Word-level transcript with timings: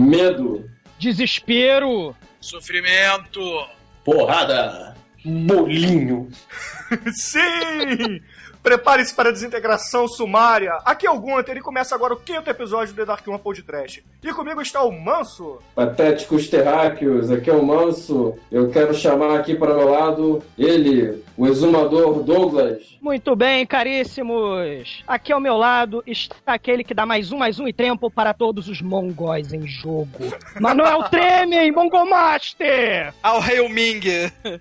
Medo. 0.00 0.64
Desespero. 0.98 2.16
Sofrimento. 2.40 3.40
Porrada. 4.04 4.96
Bolinho. 5.24 6.28
Sim! 7.12 8.20
Prepare-se 8.62 9.14
para 9.14 9.30
a 9.30 9.32
desintegração 9.32 10.06
sumária. 10.06 10.76
Aqui 10.84 11.06
é 11.06 11.10
o 11.10 11.18
Gunter 11.18 11.56
e 11.56 11.62
começa 11.62 11.94
agora 11.94 12.12
o 12.12 12.20
quinto 12.20 12.50
episódio 12.50 12.92
do 12.92 12.96
The 12.98 13.06
Dark 13.06 13.26
One 13.26 13.38
Podcast. 13.38 14.04
E 14.22 14.32
comigo 14.34 14.60
está 14.60 14.82
o 14.82 14.92
Manso. 14.92 15.58
Patéticos 15.74 16.46
terráqueos, 16.46 17.30
aqui 17.30 17.48
é 17.48 17.54
o 17.54 17.64
Manso. 17.64 18.34
Eu 18.52 18.68
quero 18.70 18.92
chamar 18.92 19.38
aqui 19.38 19.54
para 19.54 19.74
meu 19.74 19.88
lado 19.88 20.42
ele, 20.58 21.24
o 21.38 21.46
exumador 21.46 22.22
Douglas. 22.22 22.98
Muito 23.00 23.34
bem, 23.34 23.64
caríssimos. 23.64 25.02
Aqui 25.08 25.32
ao 25.32 25.40
meu 25.40 25.56
lado 25.56 26.02
está 26.06 26.52
aquele 26.52 26.84
que 26.84 26.92
dá 26.92 27.06
mais 27.06 27.32
um, 27.32 27.38
mais 27.38 27.58
um 27.58 27.66
e 27.66 27.72
tempo 27.72 28.10
para 28.10 28.34
todos 28.34 28.68
os 28.68 28.82
mongóis 28.82 29.54
em 29.54 29.66
jogo. 29.66 30.18
Manuel 30.60 31.04
Tremem, 31.04 31.72
Mongomaster! 31.72 33.14
Ao 33.22 33.40
Hail 33.40 33.70
Ming. 33.70 34.02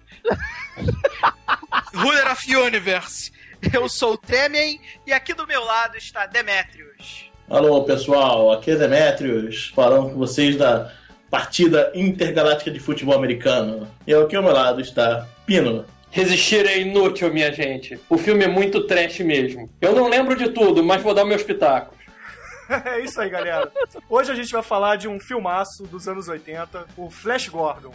Ruler 1.94 2.32
of 2.32 2.56
Universe. 2.56 3.32
Eu 3.62 3.90
sou 3.90 4.14
o 4.14 4.18
Tremen 4.18 4.80
e 5.06 5.12
aqui 5.12 5.34
do 5.34 5.46
meu 5.46 5.64
lado 5.64 5.98
está 5.98 6.26
Demetrius. 6.26 7.30
Alô 7.50 7.84
pessoal, 7.84 8.52
aqui 8.52 8.72
é 8.72 8.76
Demetrius, 8.76 9.72
falando 9.76 10.12
com 10.12 10.18
vocês 10.18 10.56
da 10.56 10.92
partida 11.30 11.92
intergaláctica 11.94 12.72
de 12.72 12.80
futebol 12.80 13.16
americano. 13.16 13.88
E 14.08 14.14
aqui 14.14 14.36
ao 14.36 14.44
meu 14.44 14.54
lado 14.54 14.80
está 14.80 15.28
Pino. 15.46 15.86
Resistir 16.10 16.66
é 16.66 16.80
inútil, 16.80 17.32
minha 17.34 17.52
gente. 17.52 18.00
O 18.10 18.18
filme 18.18 18.44
é 18.44 18.48
muito 18.48 18.88
trash 18.88 19.20
mesmo. 19.20 19.70
Eu 19.80 19.94
não 19.94 20.08
lembro 20.08 20.36
de 20.36 20.50
tudo, 20.50 20.84
mas 20.84 21.04
vou 21.04 21.14
dar 21.14 21.26
meus 21.26 21.44
pitacos. 21.44 21.98
é 22.86 23.02
isso 23.02 23.20
aí, 23.20 23.30
galera. 23.30 23.72
Hoje 24.10 24.32
a 24.32 24.36
gente 24.36 24.52
vai 24.52 24.64
falar 24.64 24.96
de 24.96 25.08
um 25.08 25.20
filmaço 25.20 25.84
dos 25.84 26.08
anos 26.08 26.28
80, 26.28 26.86
o 26.98 27.10
Flash 27.10 27.50
Gordon. 27.50 27.94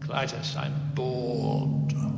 Clytus, 0.00 0.54
I'm 0.54 0.72
bored. 0.94 2.11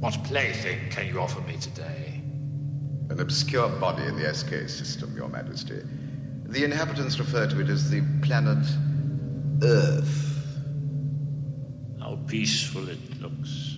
What 0.00 0.24
plaything 0.24 0.88
can 0.88 1.06
you 1.08 1.20
offer 1.20 1.42
me 1.42 1.58
today? 1.58 2.22
An 3.10 3.20
obscure 3.20 3.68
body 3.68 4.02
in 4.04 4.16
the 4.16 4.32
SK 4.32 4.66
system, 4.66 5.14
Your 5.14 5.28
Majesty. 5.28 5.82
The 6.46 6.64
inhabitants 6.64 7.18
refer 7.18 7.46
to 7.46 7.60
it 7.60 7.68
as 7.68 7.90
the 7.90 8.00
planet 8.22 8.66
Earth. 9.62 10.56
How 12.00 12.18
peaceful 12.26 12.88
it 12.88 13.20
looks. 13.20 13.76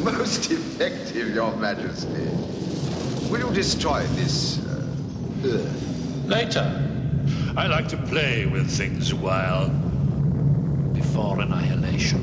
Most 0.00 0.48
effective, 0.52 1.34
Your 1.34 1.56
Majesty. 1.56 2.28
Will 3.30 3.40
you 3.40 3.47
destroy 3.58 4.04
this 4.14 4.64
uh, 4.66 4.86
Earth? 5.44 6.26
Later. 6.26 6.64
I 7.56 7.66
like 7.66 7.88
to 7.88 7.96
play 7.96 8.46
with 8.46 8.70
things 8.70 9.10
a 9.10 9.16
while. 9.16 9.68
Before 10.94 11.40
annihilation. 11.40 12.22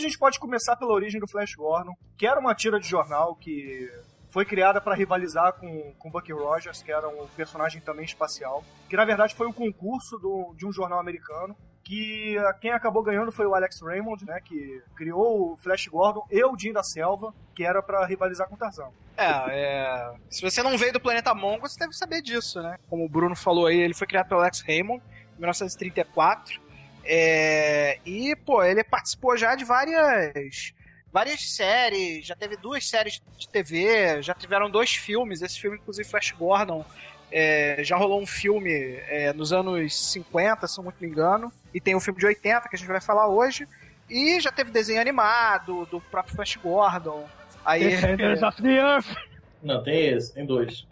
A 0.00 0.08
gente 0.08 0.18
pode 0.18 0.38
começar 0.38 0.76
pela 0.76 0.92
origem 0.92 1.20
do 1.20 1.28
Flash 1.28 1.54
Gordon, 1.54 1.94
que 2.16 2.26
era 2.26 2.40
uma 2.40 2.54
tira 2.54 2.80
de 2.80 2.88
jornal 2.88 3.34
que 3.36 3.88
foi 4.30 4.44
criada 4.44 4.80
para 4.80 4.94
rivalizar 4.94 5.52
com, 5.54 5.92
com 5.98 6.10
Bucky 6.10 6.32
Rogers, 6.32 6.82
que 6.82 6.92
era 6.92 7.08
um 7.08 7.26
personagem 7.36 7.80
também 7.80 8.04
espacial, 8.04 8.64
que 8.88 8.96
na 8.96 9.04
verdade 9.04 9.34
foi 9.34 9.46
um 9.46 9.52
concurso 9.52 10.16
do, 10.18 10.54
de 10.56 10.66
um 10.66 10.72
jornal 10.72 11.00
americano, 11.00 11.56
que 11.82 12.36
quem 12.60 12.70
acabou 12.70 13.02
ganhando 13.02 13.32
foi 13.32 13.46
o 13.46 13.54
Alex 13.54 13.80
Raymond, 13.82 14.24
né, 14.24 14.40
que 14.44 14.80
criou 14.94 15.52
o 15.52 15.56
Flash 15.56 15.88
Gordon 15.88 16.24
e 16.30 16.44
o 16.44 16.56
Jim 16.56 16.72
da 16.72 16.82
Selva, 16.82 17.34
que 17.54 17.64
era 17.64 17.82
para 17.82 18.06
rivalizar 18.06 18.48
com 18.48 18.54
o 18.54 18.58
Tarzan. 18.58 18.90
É, 19.16 19.26
é. 19.48 20.14
Se 20.30 20.40
você 20.40 20.62
não 20.62 20.78
veio 20.78 20.92
do 20.92 21.00
planeta 21.00 21.34
Mongo, 21.34 21.68
você 21.68 21.78
deve 21.78 21.92
saber 21.92 22.22
disso, 22.22 22.62
né? 22.62 22.78
Como 22.88 23.04
o 23.04 23.08
Bruno 23.08 23.34
falou 23.34 23.66
aí, 23.66 23.78
ele 23.80 23.94
foi 23.94 24.06
criado 24.06 24.28
pelo 24.28 24.40
Alex 24.40 24.60
Raymond 24.60 25.02
em 25.36 25.40
1934. 25.40 26.60
É, 27.04 27.96
e, 28.04 28.34
pô, 28.44 28.62
ele 28.62 28.84
participou 28.84 29.36
já 29.36 29.54
de 29.54 29.64
várias 29.64 30.72
várias 31.12 31.40
séries, 31.56 32.24
já 32.24 32.36
teve 32.36 32.56
duas 32.56 32.88
séries 32.88 33.14
de 33.36 33.48
TV, 33.50 34.22
já 34.22 34.32
tiveram 34.32 34.70
dois 34.70 34.90
filmes, 34.90 35.42
esse 35.42 35.58
filme, 35.58 35.76
inclusive, 35.76 36.08
Flash 36.08 36.30
Gordon, 36.38 36.84
é, 37.32 37.82
já 37.82 37.96
rolou 37.96 38.22
um 38.22 38.26
filme 38.26 38.70
é, 39.08 39.32
nos 39.32 39.52
anos 39.52 39.92
50, 40.12 40.68
se 40.68 40.78
eu 40.80 40.84
não 40.84 40.92
me 41.00 41.08
engano, 41.08 41.50
e 41.74 41.80
tem 41.80 41.96
um 41.96 42.00
filme 42.00 42.20
de 42.20 42.26
80 42.26 42.68
que 42.68 42.76
a 42.76 42.78
gente 42.78 42.86
vai 42.88 43.00
falar 43.00 43.28
hoje, 43.28 43.66
e 44.08 44.40
já 44.40 44.52
teve 44.52 44.70
desenho 44.70 45.00
animado 45.00 45.84
do 45.86 46.00
próprio 46.00 46.34
Flash 46.36 46.54
Gordon. 46.56 47.26
Aí, 47.64 47.84
Defenders 47.84 48.42
of 48.42 48.62
the 48.62 48.68
Earth. 48.76 49.16
Não, 49.62 49.82
tem 49.82 50.08
esse, 50.10 50.32
tem 50.32 50.46
dois. 50.46 50.86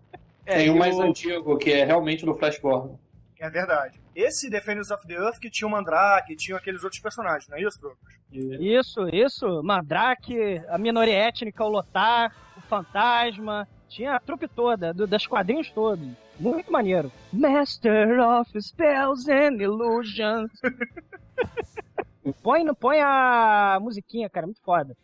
é, 0.46 0.56
Tem 0.56 0.66
e 0.66 0.70
o 0.70 0.76
mais 0.76 0.96
o- 0.96 1.02
antigo, 1.02 1.56
que 1.58 1.72
é 1.72 1.84
realmente 1.84 2.24
do 2.24 2.34
Flash 2.34 2.58
Gordon. 2.58 2.98
É 3.40 3.48
verdade. 3.48 4.00
Esse 4.14 4.50
Defenders 4.50 4.90
of 4.90 5.06
the 5.06 5.14
Earth 5.14 5.38
que 5.38 5.48
tinha 5.48 5.68
o 5.68 5.70
Mandrake, 5.70 6.34
tinha 6.34 6.56
aqueles 6.56 6.82
outros 6.82 7.00
personagens, 7.00 7.48
não 7.48 7.56
é 7.56 7.62
isso, 7.62 7.80
Douglas? 7.80 8.18
Isso, 8.30 9.08
isso. 9.08 9.62
Mandrake, 9.62 10.60
a 10.68 10.76
minoria 10.76 11.14
étnica, 11.14 11.64
o 11.64 11.68
Lotar, 11.68 12.34
o 12.56 12.60
Fantasma. 12.62 13.66
Tinha 13.88 14.16
a 14.16 14.20
trupe 14.20 14.46
toda, 14.48 14.92
do, 14.92 15.06
das 15.06 15.26
quadrinhos 15.26 15.70
todos. 15.70 16.06
Muito 16.38 16.70
maneiro. 16.70 17.10
Master 17.32 18.20
of 18.20 18.50
Spells 18.60 19.30
and 19.30 19.62
Illusions. 19.62 20.50
põe, 22.42 22.64
põe 22.74 23.00
a 23.00 23.78
musiquinha, 23.80 24.28
cara, 24.28 24.46
muito 24.46 24.60
foda. 24.62 24.94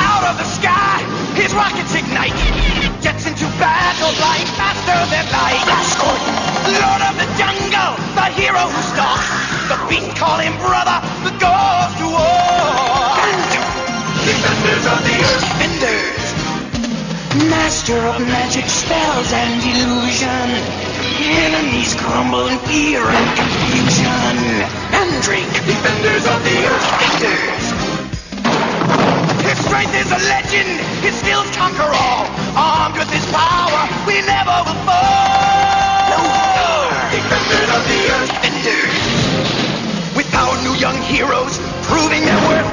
Out 0.00 0.24
of 0.24 0.36
the 0.36 0.44
sky, 0.44 1.23
his 1.34 1.52
rockets 1.54 1.94
ignite. 1.94 2.34
Jets 3.02 3.26
into 3.26 3.46
battle, 3.58 4.10
flying 4.18 4.46
faster 4.54 4.98
than 5.10 5.26
light. 5.34 5.62
Flash 5.66 5.94
Gordon, 5.98 6.34
Lord 6.78 7.02
of 7.02 7.14
the 7.18 7.28
jungle, 7.34 7.92
the 8.14 8.26
hero 8.38 8.64
who 8.70 8.80
stalks. 8.94 9.28
The 9.68 9.78
beast 9.90 10.14
call 10.16 10.38
him 10.38 10.54
brother, 10.62 10.98
the 11.26 11.34
goes 11.42 11.92
to 11.98 12.06
war. 12.06 13.04
Defenders 14.24 14.86
of 14.86 14.98
the 15.04 15.16
earth. 15.26 15.46
Defenders. 15.58 16.24
Master 17.50 17.98
of 17.98 18.20
magic 18.22 18.66
spells 18.70 19.32
and 19.32 19.58
illusion. 19.58 20.48
Enemies 21.18 21.94
crumble 21.98 22.46
in 22.46 22.58
fear 22.70 23.02
and 23.02 23.28
confusion. 23.36 24.36
Mandrake. 24.94 25.54
Defenders 25.66 26.24
of 26.30 26.38
the 26.46 26.56
earth. 26.70 26.86
Defenders. 26.94 27.73
His 29.44 29.58
strength 29.64 29.94
is 29.94 30.10
a 30.10 30.20
legend, 30.28 30.80
his 31.04 31.14
skills 31.20 31.48
conquer 31.56 31.86
all. 31.86 32.26
Armed 32.56 32.96
with 32.96 33.10
his 33.10 33.26
power, 33.30 33.88
we 34.06 34.20
never 34.22 34.56
will 34.66 34.80
fall. 34.86 36.08
No 36.10 36.20
Defenders 37.12 37.70
of 37.76 37.82
the 37.86 38.00
earth. 38.14 38.30
Defenders. 38.42 39.04
With 40.16 40.30
our 40.34 40.54
new 40.62 40.74
young 40.78 40.96
heroes, 41.02 41.58
proving 41.86 42.24
their 42.24 42.40
worth. 42.48 42.70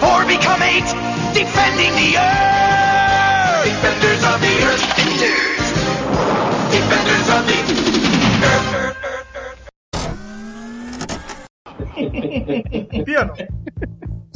Four 0.00 0.24
become 0.26 0.62
eight, 0.62 0.86
defending 1.34 1.92
the 1.94 2.16
earth. 2.18 3.64
Defenders 3.64 4.22
of 4.24 4.40
the 4.40 4.54
earth. 4.66 4.82
Defenders. 4.96 5.66
Defenders 6.72 7.28
of 7.36 7.42
the 7.46 7.58
earth. 8.46 8.74
earth, 8.74 8.96
earth. 9.04 9.58
Pino, 13.04 13.34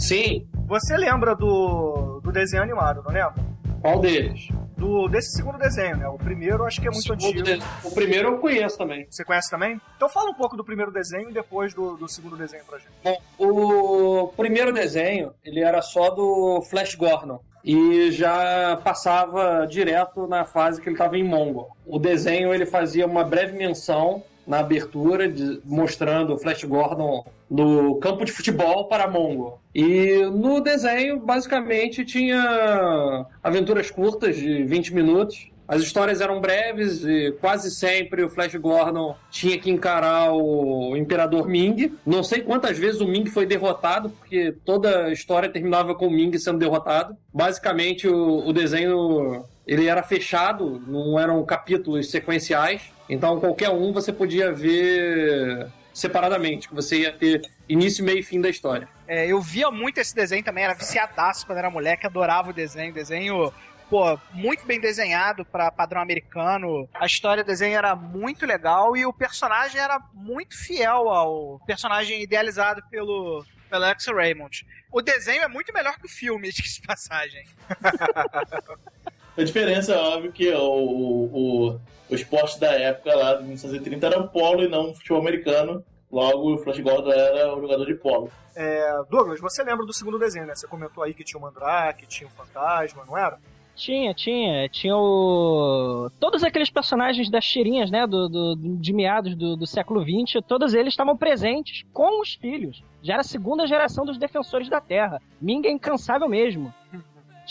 Sim, 0.02 0.48
você 0.66 0.96
lembra 0.96 1.32
do, 1.36 2.20
do 2.24 2.32
desenho 2.32 2.60
animado, 2.60 3.04
não 3.04 3.12
lembra? 3.12 3.34
qual 3.80 4.00
deles? 4.00 4.48
Do, 4.76 5.06
desse 5.06 5.36
segundo 5.36 5.58
desenho, 5.58 5.96
né? 5.96 6.08
O 6.08 6.18
primeiro 6.18 6.62
eu 6.62 6.66
acho 6.66 6.80
que 6.80 6.88
é 6.88 6.90
muito 6.90 7.02
Segundo 7.02 7.48
antigo. 7.48 7.64
O 7.84 7.90
primeiro 7.92 8.28
eu 8.30 8.38
conheço 8.38 8.76
também. 8.76 9.06
Você 9.08 9.24
conhece 9.24 9.48
também? 9.48 9.80
Então 9.96 10.08
fala 10.08 10.30
um 10.30 10.34
pouco 10.34 10.56
do 10.56 10.64
primeiro 10.64 10.90
desenho 10.90 11.30
e 11.30 11.32
depois 11.32 11.72
do, 11.72 11.96
do 11.96 12.08
segundo 12.08 12.36
desenho 12.36 12.64
pra 12.64 12.78
gente. 12.78 12.90
Bom, 13.04 13.16
o 13.38 14.28
primeiro 14.36 14.72
desenho, 14.72 15.32
ele 15.44 15.60
era 15.60 15.80
só 15.82 16.10
do 16.10 16.62
Flash 16.68 16.96
Gordon. 16.96 17.40
E 17.64 18.10
já 18.10 18.76
passava 18.82 19.66
direto 19.68 20.26
na 20.26 20.44
fase 20.44 20.80
que 20.80 20.88
ele 20.88 20.96
estava 20.96 21.16
em 21.16 21.22
Mongol. 21.22 21.76
O 21.86 22.00
desenho, 22.00 22.52
ele 22.52 22.66
fazia 22.66 23.06
uma 23.06 23.22
breve 23.22 23.56
menção 23.56 24.24
na 24.52 24.58
abertura, 24.58 25.26
de- 25.30 25.60
mostrando 25.64 26.34
o 26.34 26.38
Flash 26.38 26.62
Gordon 26.64 27.24
no 27.50 27.96
campo 27.96 28.22
de 28.22 28.30
futebol 28.30 28.84
para 28.84 29.08
Mongo. 29.08 29.58
E 29.74 30.18
no 30.30 30.60
desenho, 30.60 31.18
basicamente, 31.18 32.04
tinha 32.04 33.24
aventuras 33.42 33.90
curtas 33.90 34.36
de 34.36 34.62
20 34.64 34.92
minutos. 34.94 35.50
As 35.66 35.80
histórias 35.80 36.20
eram 36.20 36.38
breves 36.38 37.02
e 37.02 37.32
quase 37.40 37.70
sempre 37.70 38.22
o 38.22 38.28
Flash 38.28 38.54
Gordon 38.56 39.16
tinha 39.30 39.58
que 39.58 39.70
encarar 39.70 40.30
o 40.34 40.94
Imperador 40.98 41.48
Ming. 41.48 41.96
Não 42.04 42.22
sei 42.22 42.42
quantas 42.42 42.76
vezes 42.78 43.00
o 43.00 43.06
Ming 43.08 43.24
foi 43.30 43.46
derrotado, 43.46 44.10
porque 44.10 44.54
toda 44.66 45.04
a 45.06 45.12
história 45.12 45.48
terminava 45.48 45.94
com 45.94 46.08
o 46.08 46.10
Ming 46.10 46.36
sendo 46.36 46.58
derrotado. 46.58 47.16
Basicamente, 47.32 48.06
o, 48.06 48.46
o 48.46 48.52
desenho 48.52 49.46
ele 49.66 49.86
era 49.86 50.02
fechado, 50.02 50.82
não 50.86 51.18
eram 51.18 51.42
capítulos 51.44 52.10
sequenciais. 52.10 52.82
Então, 53.12 53.38
qualquer 53.38 53.68
um 53.68 53.92
você 53.92 54.10
podia 54.10 54.50
ver 54.50 55.70
separadamente, 55.92 56.66
que 56.66 56.74
você 56.74 57.00
ia 57.00 57.12
ter 57.12 57.42
início, 57.68 58.02
meio 58.02 58.20
e 58.20 58.22
fim 58.22 58.40
da 58.40 58.48
história. 58.48 58.88
É, 59.06 59.26
eu 59.26 59.38
via 59.38 59.70
muito 59.70 59.98
esse 59.98 60.14
desenho 60.14 60.42
também, 60.42 60.64
era 60.64 60.72
viciadaço 60.72 61.44
quando 61.44 61.58
era 61.58 61.70
moleque, 61.70 62.06
adorava 62.06 62.48
o 62.48 62.54
desenho. 62.54 62.90
Desenho, 62.90 63.52
pô, 63.90 64.18
muito 64.32 64.64
bem 64.64 64.80
desenhado 64.80 65.44
pra 65.44 65.70
padrão 65.70 66.00
americano. 66.00 66.88
A 66.94 67.04
história 67.04 67.44
do 67.44 67.48
desenho 67.48 67.76
era 67.76 67.94
muito 67.94 68.46
legal 68.46 68.96
e 68.96 69.04
o 69.04 69.12
personagem 69.12 69.78
era 69.78 70.00
muito 70.14 70.56
fiel 70.56 71.10
ao 71.10 71.60
personagem 71.66 72.22
idealizado 72.22 72.82
pelo, 72.90 73.44
pelo 73.68 73.84
Alex 73.84 74.06
Raymond. 74.06 74.66
O 74.90 75.02
desenho 75.02 75.42
é 75.42 75.48
muito 75.48 75.70
melhor 75.74 75.98
que 75.98 76.06
o 76.06 76.10
filme, 76.10 76.48
de 76.50 76.80
passagem. 76.86 77.44
A 79.36 79.42
diferença 79.42 79.94
é 79.94 79.98
óbvio 79.98 80.32
que 80.32 80.52
o, 80.52 80.60
o, 80.62 81.80
o 82.10 82.14
esporte 82.14 82.60
da 82.60 82.72
época 82.72 83.14
lá 83.14 83.34
de 83.34 83.42
1930 83.44 84.06
era 84.06 84.20
o 84.20 84.28
polo 84.28 84.62
e 84.62 84.68
não 84.68 84.90
o 84.90 84.94
futebol 84.94 85.20
americano. 85.20 85.82
Logo, 86.10 86.54
o 86.54 86.58
Flash 86.58 86.78
Gordon 86.80 87.10
era 87.10 87.56
o 87.56 87.60
jogador 87.60 87.86
de 87.86 87.94
polo. 87.94 88.30
É, 88.54 89.02
Douglas, 89.10 89.40
você 89.40 89.62
lembra 89.64 89.86
do 89.86 89.94
segundo 89.94 90.18
desenho, 90.18 90.44
né? 90.46 90.54
Você 90.54 90.66
comentou 90.66 91.02
aí 91.02 91.14
que 91.14 91.24
tinha 91.24 91.38
o 91.38 91.42
Mandrake, 91.42 92.06
tinha 92.06 92.28
o 92.28 92.30
Fantasma, 92.30 93.02
não 93.06 93.16
era? 93.16 93.38
Tinha, 93.74 94.12
tinha. 94.12 94.68
Tinha 94.68 94.94
o. 94.94 96.10
Todos 96.20 96.44
aqueles 96.44 96.68
personagens 96.68 97.30
das 97.30 97.46
tirinhas, 97.46 97.90
né? 97.90 98.06
Do, 98.06 98.28
do- 98.28 98.56
de 98.76 98.92
meados 98.92 99.34
do, 99.34 99.56
do 99.56 99.66
século 99.66 100.02
XX, 100.02 100.42
todos 100.46 100.74
eles 100.74 100.92
estavam 100.92 101.16
presentes 101.16 101.82
com 101.94 102.20
os 102.20 102.34
filhos. 102.34 102.82
Já 103.02 103.14
era 103.14 103.22
a 103.22 103.24
segunda 103.24 103.66
geração 103.66 104.04
dos 104.04 104.18
defensores 104.18 104.68
da 104.68 104.82
Terra. 104.82 105.22
Ming 105.40 105.66
é 105.66 105.70
incansável 105.70 106.28
mesmo. 106.28 106.74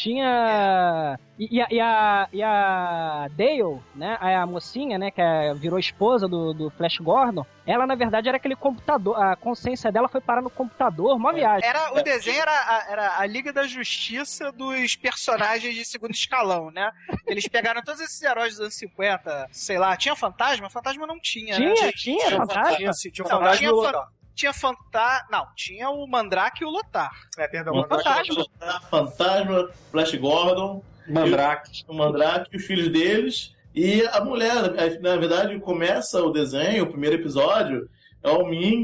Tinha. 0.01 1.19
E, 1.37 1.55
e 1.57 1.61
a, 1.61 1.67
e, 1.71 1.79
a, 1.81 2.29
e 2.33 2.43
a 2.43 3.27
Dale, 3.31 3.79
né? 3.95 4.17
A, 4.19 4.45
mocinha, 4.45 4.97
né? 4.97 5.11
Que 5.11 5.21
é- 5.21 5.53
virou 5.53 5.79
esposa 5.79 6.27
do, 6.27 6.53
do 6.53 6.69
Flash 6.71 6.97
Gordon. 6.99 7.45
Ela, 7.65 7.85
na 7.87 7.95
verdade, 7.95 8.27
era 8.27 8.37
aquele 8.37 8.55
computador. 8.55 9.19
A 9.21 9.35
consciência 9.35 9.91
dela 9.91 10.07
foi 10.07 10.21
parar 10.21 10.41
no 10.41 10.49
computador, 10.49 11.15
uma 11.15 11.31
viagem. 11.33 11.67
Era, 11.67 11.93
o 11.93 12.01
desenho 12.01 12.41
era 12.41 12.51
a, 12.51 12.85
era 12.91 13.17
a 13.19 13.25
Liga 13.25 13.53
da 13.53 13.65
Justiça 13.65 14.51
dos 14.51 14.95
personagens 14.95 15.73
de 15.75 15.85
segundo 15.85 16.11
escalão, 16.11 16.69
né? 16.71 16.91
Eles 17.27 17.47
pegaram 17.47 17.81
todos 17.81 18.01
esses 18.01 18.21
heróis 18.21 18.51
dos 18.53 18.61
anos 18.61 18.75
50, 18.75 19.47
sei 19.51 19.77
lá, 19.77 19.95
tinha 19.95 20.15
fantasma? 20.15 20.69
Fantasma 20.69 21.07
não 21.07 21.19
tinha, 21.19 21.57
né? 21.59 21.73
Tinha, 21.73 21.91
tinha, 21.91 22.31
fantasma. 22.31 22.77
Tinha, 22.77 22.93
sim, 22.93 23.11
tinha 23.11 23.23
Não, 23.23 23.37
Fantasma 23.37 23.57
tinha 23.57 23.69
e 23.69 23.73
o 23.73 23.77
fan- 23.81 23.87
Lothar. 23.91 24.07
Tinha 24.35 24.53
fantasma. 24.53 25.27
Não, 25.31 25.45
tinha 25.55 25.89
o 25.89 26.07
Mandrake 26.07 26.63
e 26.63 26.65
o 26.65 26.69
Lotar. 26.69 27.11
É, 27.37 27.47
perdão, 27.47 27.75
Mandrake. 27.75 28.03
Fantasma. 28.33 28.81
Fantasma, 28.89 29.69
Flash 29.91 30.15
Gordon, 30.15 30.83
Mandrake. 31.07 31.83
o 31.87 31.93
Mandrake 31.93 32.49
e 32.53 32.57
os 32.57 32.65
filhos 32.65 32.89
deles. 32.89 33.53
E 33.73 34.05
a 34.07 34.19
mulher, 34.23 34.55
na 35.01 35.15
verdade, 35.15 35.57
começa 35.59 36.21
o 36.21 36.31
desenho, 36.31 36.83
o 36.83 36.87
primeiro 36.87 37.15
episódio, 37.15 37.89
é 38.23 38.29
o 38.29 38.45
Ming 38.45 38.83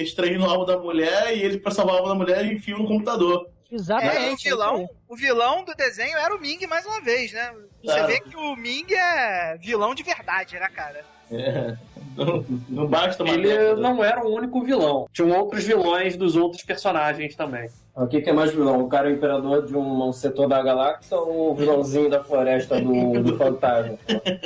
extraindo 0.00 0.44
a 0.44 0.48
alma 0.50 0.66
da 0.66 0.78
mulher 0.78 1.36
e 1.36 1.42
ele, 1.42 1.58
pra 1.58 1.70
salvar 1.70 1.94
a 1.94 1.98
alma 1.98 2.08
da 2.10 2.14
mulher, 2.16 2.44
enfia 2.44 2.76
no 2.76 2.86
computador. 2.88 3.48
É, 3.70 3.74
Exatamente. 3.74 4.46
o 4.46 4.50
vilão, 4.50 4.88
o 5.08 5.16
vilão 5.16 5.64
do 5.64 5.74
desenho 5.74 6.16
era 6.18 6.34
o 6.34 6.40
Ming 6.40 6.64
mais 6.66 6.84
uma 6.86 7.00
vez, 7.00 7.32
né? 7.32 7.52
Você 7.82 7.92
Claro. 7.92 8.06
vê 8.08 8.20
que 8.20 8.36
o 8.36 8.56
Ming 8.56 8.86
é 8.94 9.56
vilão 9.58 9.94
de 9.94 10.02
verdade, 10.02 10.54
né, 10.58 10.68
cara? 10.68 11.04
É. 11.30 11.74
Não, 12.16 12.42
não 12.70 12.86
basta 12.86 13.22
uma 13.22 13.34
Ele 13.34 13.48
década. 13.48 13.76
não 13.76 14.02
era 14.02 14.26
o 14.26 14.34
único 14.34 14.62
vilão. 14.62 15.06
Tinham 15.12 15.38
outros 15.38 15.64
vilões 15.64 16.16
dos 16.16 16.34
outros 16.34 16.62
personagens 16.62 17.36
também. 17.36 17.68
O 17.94 18.06
que, 18.06 18.22
que 18.22 18.30
é 18.30 18.32
mais 18.32 18.52
vilão? 18.54 18.80
O 18.80 18.88
cara 18.88 19.10
é 19.10 19.12
o 19.12 19.16
imperador 19.16 19.66
de 19.66 19.76
um 19.76 20.10
setor 20.14 20.48
da 20.48 20.62
galáxia 20.62 21.14
ou 21.14 21.50
o 21.50 21.54
vilãozinho 21.54 22.08
da 22.08 22.24
floresta 22.24 22.80
do, 22.80 23.22
do 23.22 23.36
fantasma? 23.36 23.98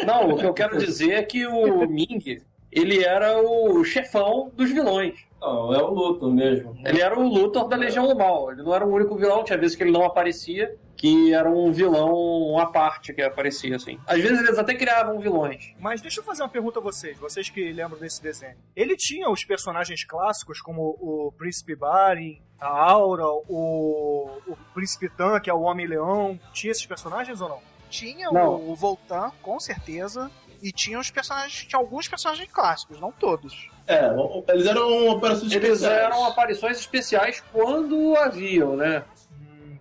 Não, 0.04 0.30
o 0.30 0.36
que 0.36 0.44
eu 0.46 0.52
quero 0.52 0.78
dizer 0.78 1.12
é 1.12 1.22
que 1.22 1.46
o 1.46 1.88
Ming, 1.88 2.42
ele 2.72 3.04
era 3.04 3.40
o 3.40 3.84
chefão 3.84 4.50
dos 4.56 4.72
vilões. 4.72 5.14
Não, 5.40 5.72
é 5.72 5.80
o 5.80 5.90
Luthor 5.90 6.32
mesmo. 6.32 6.76
Ele 6.84 7.00
era 7.00 7.16
o 7.16 7.28
Luthor 7.28 7.68
da 7.68 7.76
Legião 7.76 8.08
do 8.08 8.16
Mal. 8.16 8.50
Ele 8.50 8.64
não 8.64 8.74
era 8.74 8.84
o 8.84 8.92
único 8.92 9.14
vilão, 9.14 9.44
tinha 9.44 9.56
vezes 9.56 9.76
que 9.76 9.84
ele 9.84 9.92
não 9.92 10.04
aparecia, 10.04 10.74
que 11.00 11.32
era 11.32 11.50
um 11.50 11.72
vilão 11.72 12.58
à 12.58 12.66
parte 12.66 13.14
que 13.14 13.22
aparecia, 13.22 13.74
assim. 13.76 13.98
Às 14.06 14.20
vezes 14.20 14.38
eles 14.40 14.58
até 14.58 14.74
criavam 14.74 15.18
vilões. 15.18 15.72
Mas 15.78 16.02
deixa 16.02 16.20
eu 16.20 16.24
fazer 16.24 16.42
uma 16.42 16.48
pergunta 16.50 16.78
a 16.78 16.82
vocês, 16.82 17.16
vocês 17.16 17.48
que 17.48 17.72
lembram 17.72 17.98
desse 17.98 18.22
desenho. 18.22 18.54
Ele 18.76 18.94
tinha 18.98 19.30
os 19.30 19.42
personagens 19.42 20.04
clássicos, 20.04 20.60
como 20.60 20.82
o 21.00 21.32
Príncipe 21.38 21.74
Barin, 21.74 22.42
a 22.60 22.68
Aura, 22.68 23.24
o, 23.26 24.28
o 24.46 24.56
Príncipe 24.74 25.08
Tan, 25.08 25.40
que 25.40 25.48
é 25.48 25.54
o 25.54 25.62
Homem-Leão. 25.62 26.38
Tinha 26.52 26.70
esses 26.70 26.84
personagens 26.84 27.40
ou 27.40 27.48
não? 27.48 27.60
Tinha 27.88 28.30
Não. 28.30 28.56
o, 28.56 28.72
o 28.72 28.74
Voltan, 28.76 29.32
com 29.40 29.58
certeza. 29.58 30.30
E 30.62 30.70
tinha 30.70 31.00
os 31.00 31.10
personagens. 31.10 31.64
Tinha 31.64 31.80
alguns 31.80 32.08
personagens 32.08 32.46
clássicos, 32.52 33.00
não 33.00 33.10
todos. 33.10 33.70
É, 33.86 34.02
eles 34.48 34.66
eram 34.66 35.08
operações 35.08 35.50
Eles 35.50 35.64
especiais. 35.80 36.02
eram 36.04 36.26
aparições 36.26 36.78
especiais 36.78 37.42
quando 37.50 38.14
haviam, 38.18 38.76
né? 38.76 39.02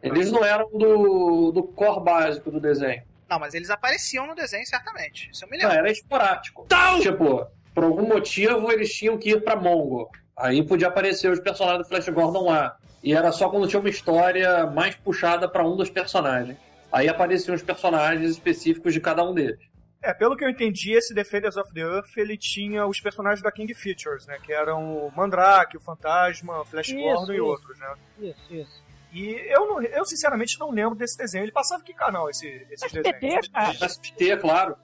Eles 0.02 0.32
não 0.32 0.44
eram 0.44 0.70
do, 0.72 1.52
do 1.52 1.64
core 1.64 2.04
básico 2.04 2.50
do 2.52 2.60
desenho. 2.60 3.04
Não, 3.30 3.38
mas 3.40 3.54
eles 3.54 3.70
apareciam 3.70 4.26
no 4.26 4.34
desenho, 4.34 4.66
certamente. 4.66 5.30
Isso 5.32 5.46
eu 5.46 5.50
me 5.50 5.58
Não, 5.58 5.66
lembro. 5.70 5.80
era 5.86 5.92
esporádico. 5.92 6.68
Tipo, 7.02 7.46
por 7.76 7.84
algum 7.84 8.08
motivo 8.08 8.72
eles 8.72 8.92
tinham 8.94 9.18
que 9.18 9.32
ir 9.32 9.44
pra 9.44 9.56
Mongo. 9.56 10.10
Aí 10.36 10.66
podia 10.66 10.88
aparecer 10.88 11.30
os 11.32 11.40
personagens 11.40 11.84
do 11.84 11.90
Flash 11.90 12.08
Gordon 12.10 12.46
lá. 12.50 12.76
E 13.04 13.14
era 13.14 13.32
só 13.32 13.50
quando 13.50 13.68
tinha 13.68 13.80
uma 13.80 13.90
história 13.90 14.66
mais 14.68 14.96
puxada 14.96 15.48
pra 15.48 15.66
um 15.68 15.76
dos 15.76 15.90
personagens. 15.90 16.58
Aí 16.92 17.08
apareciam 17.08 17.54
os 17.56 17.62
personagens 17.62 18.32
específicos 18.32 18.94
de 18.94 19.00
cada 19.00 19.24
um 19.24 19.34
deles. 19.34 19.60
É, 20.02 20.14
pelo 20.14 20.36
que 20.36 20.44
eu 20.46 20.50
entendi, 20.50 20.94
esse 20.94 21.14
Defenders 21.14 21.58
of 21.58 21.74
the 21.74 21.82
Earth, 21.82 22.16
ele 22.18 22.38
tinha 22.38 22.88
os 22.88 23.02
personagens 23.02 23.44
da 23.44 23.52
King 23.52 23.74
Features, 23.74 24.26
né? 24.28 24.38
Que 24.42 24.54
eram 24.54 25.06
o 25.06 25.12
Mandrake, 25.16 25.76
o 25.78 25.80
Fantasma, 25.82 26.62
o 26.62 26.66
Flash 26.66 26.88
Isso, 26.88 26.98
Gordon 26.98 27.32
e 27.34 27.36
isso. 27.36 27.46
outros, 27.46 27.80
né? 27.80 27.94
Isso, 28.20 28.40
isso. 28.50 28.84
E 29.12 29.32
eu, 29.52 29.68
não- 29.68 29.82
eu 29.82 30.06
sinceramente 30.06 30.60
não 30.60 30.70
lembro 30.72 30.96
desse 30.96 31.18
desenho. 31.18 31.44
Ele 31.44 31.52
passava 31.52 31.84
que 31.84 31.94
canal, 31.94 32.30
esse, 32.30 32.48
esses 32.70 32.92
desenhos? 32.92 33.48
SBT, 33.48 33.50
cara. 33.52 33.86
SBT, 33.86 34.38
claro. 34.38 34.76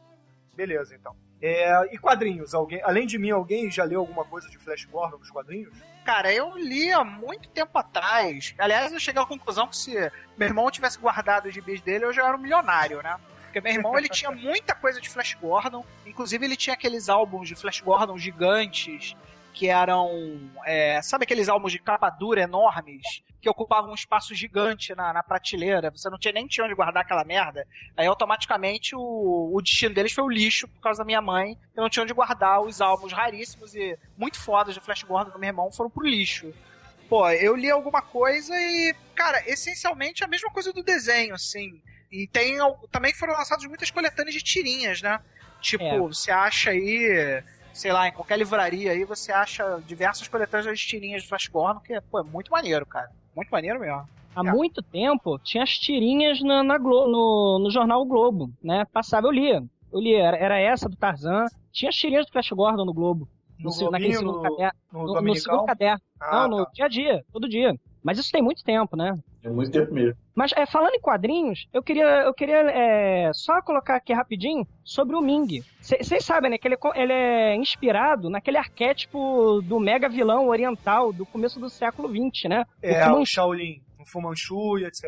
Beleza, 0.53 0.95
então. 0.95 1.15
É, 1.41 1.93
e 1.93 1.97
quadrinhos? 1.97 2.53
Alguém, 2.53 2.81
além 2.83 3.05
de 3.05 3.19
mim, 3.19 3.29
alguém 3.29 3.69
já 3.69 3.83
leu 3.83 3.99
alguma 3.99 4.23
coisa 4.25 4.49
de 4.49 4.57
Flash 4.57 4.85
Gordon 4.85 5.17
nos 5.17 5.29
quadrinhos? 5.29 5.71
Cara, 6.03 6.33
eu 6.33 6.57
li 6.57 6.91
há 6.91 7.03
muito 7.03 7.49
tempo 7.49 7.77
atrás. 7.77 8.55
Aliás, 8.57 8.91
eu 8.93 8.99
cheguei 8.99 9.21
à 9.21 9.25
conclusão 9.25 9.67
que 9.67 9.77
se 9.77 9.93
meu 10.37 10.47
irmão 10.47 10.71
tivesse 10.71 10.97
guardado 10.97 11.47
os 11.47 11.53
gibis 11.53 11.81
dele, 11.81 12.05
eu 12.05 12.13
já 12.13 12.25
era 12.25 12.35
um 12.37 12.39
milionário, 12.39 13.01
né? 13.03 13.19
Porque 13.43 13.59
meu 13.61 13.73
irmão, 13.73 13.97
ele 13.97 14.09
tinha 14.09 14.31
muita 14.31 14.73
coisa 14.73 14.99
de 14.99 15.09
Flash 15.09 15.33
Gordon. 15.35 15.85
Inclusive, 16.05 16.45
ele 16.45 16.55
tinha 16.55 16.73
aqueles 16.73 17.09
álbuns 17.09 17.47
de 17.47 17.55
Flash 17.55 17.81
Gordon 17.81 18.17
gigantes, 18.17 19.15
que 19.53 19.67
eram... 19.69 20.09
é, 20.65 21.01
sabe 21.01 21.23
aqueles 21.25 21.47
álbuns 21.49 21.71
de 21.71 21.79
capa 21.79 22.09
dura 22.09 22.41
enormes? 22.41 23.23
Que 23.45 23.49
ocupavam 23.51 23.91
um 23.91 23.93
espaço 23.93 24.33
gigante 24.33 24.95
na, 24.95 25.13
na 25.13 25.21
prateleira. 25.21 25.91
Você 25.91 26.09
não 26.09 26.17
tinha 26.17 26.33
nem 26.33 26.47
tinha 26.47 26.65
onde 26.65 26.73
guardar 26.73 27.03
aquela 27.03 27.23
merda. 27.23 27.67
Aí, 27.95 28.07
automaticamente, 28.07 28.95
o, 28.95 29.51
o 29.53 29.61
destino 29.61 29.93
deles 29.93 30.13
foi 30.13 30.23
o 30.23 30.29
lixo, 30.31 30.67
por 30.67 30.81
causa 30.81 31.03
da 31.03 31.05
minha 31.05 31.21
mãe. 31.21 31.55
Eu 31.75 31.83
não 31.83 31.89
tinha 31.89 32.01
onde 32.01 32.11
guardar 32.11 32.59
os 32.61 32.81
álbuns 32.81 33.13
raríssimos 33.13 33.75
e 33.75 33.99
muito 34.17 34.39
fodas 34.39 34.73
de 34.73 34.79
Flash 34.79 35.03
Gordon 35.03 35.29
do 35.29 35.37
meu 35.37 35.49
irmão 35.49 35.71
foram 35.71 35.91
pro 35.91 36.07
lixo. 36.07 36.51
Pô, 37.07 37.29
eu 37.29 37.55
li 37.55 37.69
alguma 37.69 38.01
coisa 38.01 38.51
e, 38.55 38.95
cara, 39.13 39.47
essencialmente 39.47 40.23
a 40.23 40.27
mesma 40.27 40.49
coisa 40.49 40.73
do 40.73 40.81
desenho, 40.81 41.35
assim. 41.35 41.79
E 42.11 42.25
tem 42.25 42.57
também 42.91 43.13
foram 43.13 43.33
lançadas 43.33 43.63
muitas 43.65 43.91
coletâneas 43.91 44.33
de 44.33 44.41
tirinhas, 44.41 45.03
né? 45.03 45.19
Tipo, 45.61 45.83
É. 45.83 45.99
você 45.99 46.31
acha 46.31 46.71
aí, 46.71 47.43
sei 47.71 47.91
lá, 47.91 48.07
em 48.07 48.11
qualquer 48.11 48.39
livraria 48.39 48.91
aí, 48.91 49.03
você 49.03 49.31
acha 49.31 49.79
diversas 49.85 50.27
coletâneas 50.27 50.79
de 50.79 50.87
tirinhas 50.87 51.21
de 51.21 51.29
Flash 51.29 51.45
Gordon, 51.47 51.81
que 51.81 52.01
pô, 52.09 52.21
é 52.21 52.23
muito 52.23 52.49
maneiro, 52.49 52.87
cara. 52.87 53.11
Muito 53.35 53.49
maneiro 53.49 53.79
mesmo. 53.79 54.07
Há 54.35 54.43
muito 54.43 54.81
tempo 54.81 55.39
tinha 55.39 55.63
as 55.63 55.71
tirinhas 55.71 56.41
na, 56.41 56.61
na 56.61 56.77
no, 56.77 57.59
no 57.59 57.71
jornal 57.71 58.01
O 58.01 58.05
Globo, 58.05 58.51
né? 58.61 58.85
Passava, 58.91 59.27
eu 59.27 59.31
lia. 59.31 59.63
Eu 59.91 59.99
lia, 59.99 60.23
era, 60.23 60.37
era 60.37 60.59
essa 60.59 60.89
do 60.89 60.97
Tarzan. 60.97 61.45
Tinha 61.71 61.89
as 61.89 61.95
tirinhas 61.95 62.25
do 62.25 62.31
Flash 62.31 62.49
Gordon 62.49 62.85
no 62.85 62.93
Globo. 62.93 63.29
No 63.57 63.69
naquele 63.69 64.13
Globinho, 64.13 64.17
segundo 64.17 64.35
no, 64.37 64.41
caderno. 64.41 64.79
no 64.91 65.13
No, 65.13 65.21
no 65.21 65.35
segundo 65.35 65.65
caderno. 65.65 66.01
Ah, 66.19 66.47
não, 66.47 66.57
no 66.57 66.65
tá. 66.65 66.71
dia 66.73 66.85
a 66.85 66.87
dia, 66.89 67.25
todo 67.31 67.47
dia. 67.47 67.73
Mas 68.03 68.19
isso 68.19 68.31
tem 68.31 68.41
muito 68.41 68.63
tempo, 68.63 68.97
né? 68.97 69.17
É 69.45 69.49
muito 69.49 69.71
tempo 69.71 69.93
mesmo. 69.93 70.17
Mas 70.33 70.51
é, 70.57 70.65
falando 70.65 70.95
em 70.95 70.99
quadrinhos, 70.99 71.67
eu 71.71 71.83
queria, 71.83 72.23
eu 72.23 72.33
queria 72.33 72.61
é, 72.71 73.31
só 73.31 73.61
colocar 73.61 73.95
aqui 73.95 74.11
rapidinho 74.11 74.65
sobre 74.83 75.15
o 75.15 75.21
Ming. 75.21 75.63
Vocês 75.79 76.25
sabem, 76.25 76.49
né, 76.49 76.57
que 76.57 76.67
ele, 76.67 76.75
é 76.75 77.01
ele 77.01 77.13
é 77.13 77.55
inspirado 77.55 78.27
naquele 78.27 78.57
arquétipo 78.57 79.61
do 79.61 79.79
mega 79.79 80.09
vilão 80.09 80.47
oriental 80.47 81.13
do 81.13 81.27
começo 81.27 81.59
do 81.59 81.69
século 81.69 82.09
XX, 82.09 82.49
né? 82.49 82.65
É, 82.81 83.07
o, 83.11 83.19
o 83.19 83.25
Shaolin, 83.25 83.83
o 83.99 84.05
Fu 84.09 84.19
Manchu 84.19 84.79
e 84.79 84.85
etc. 84.85 85.03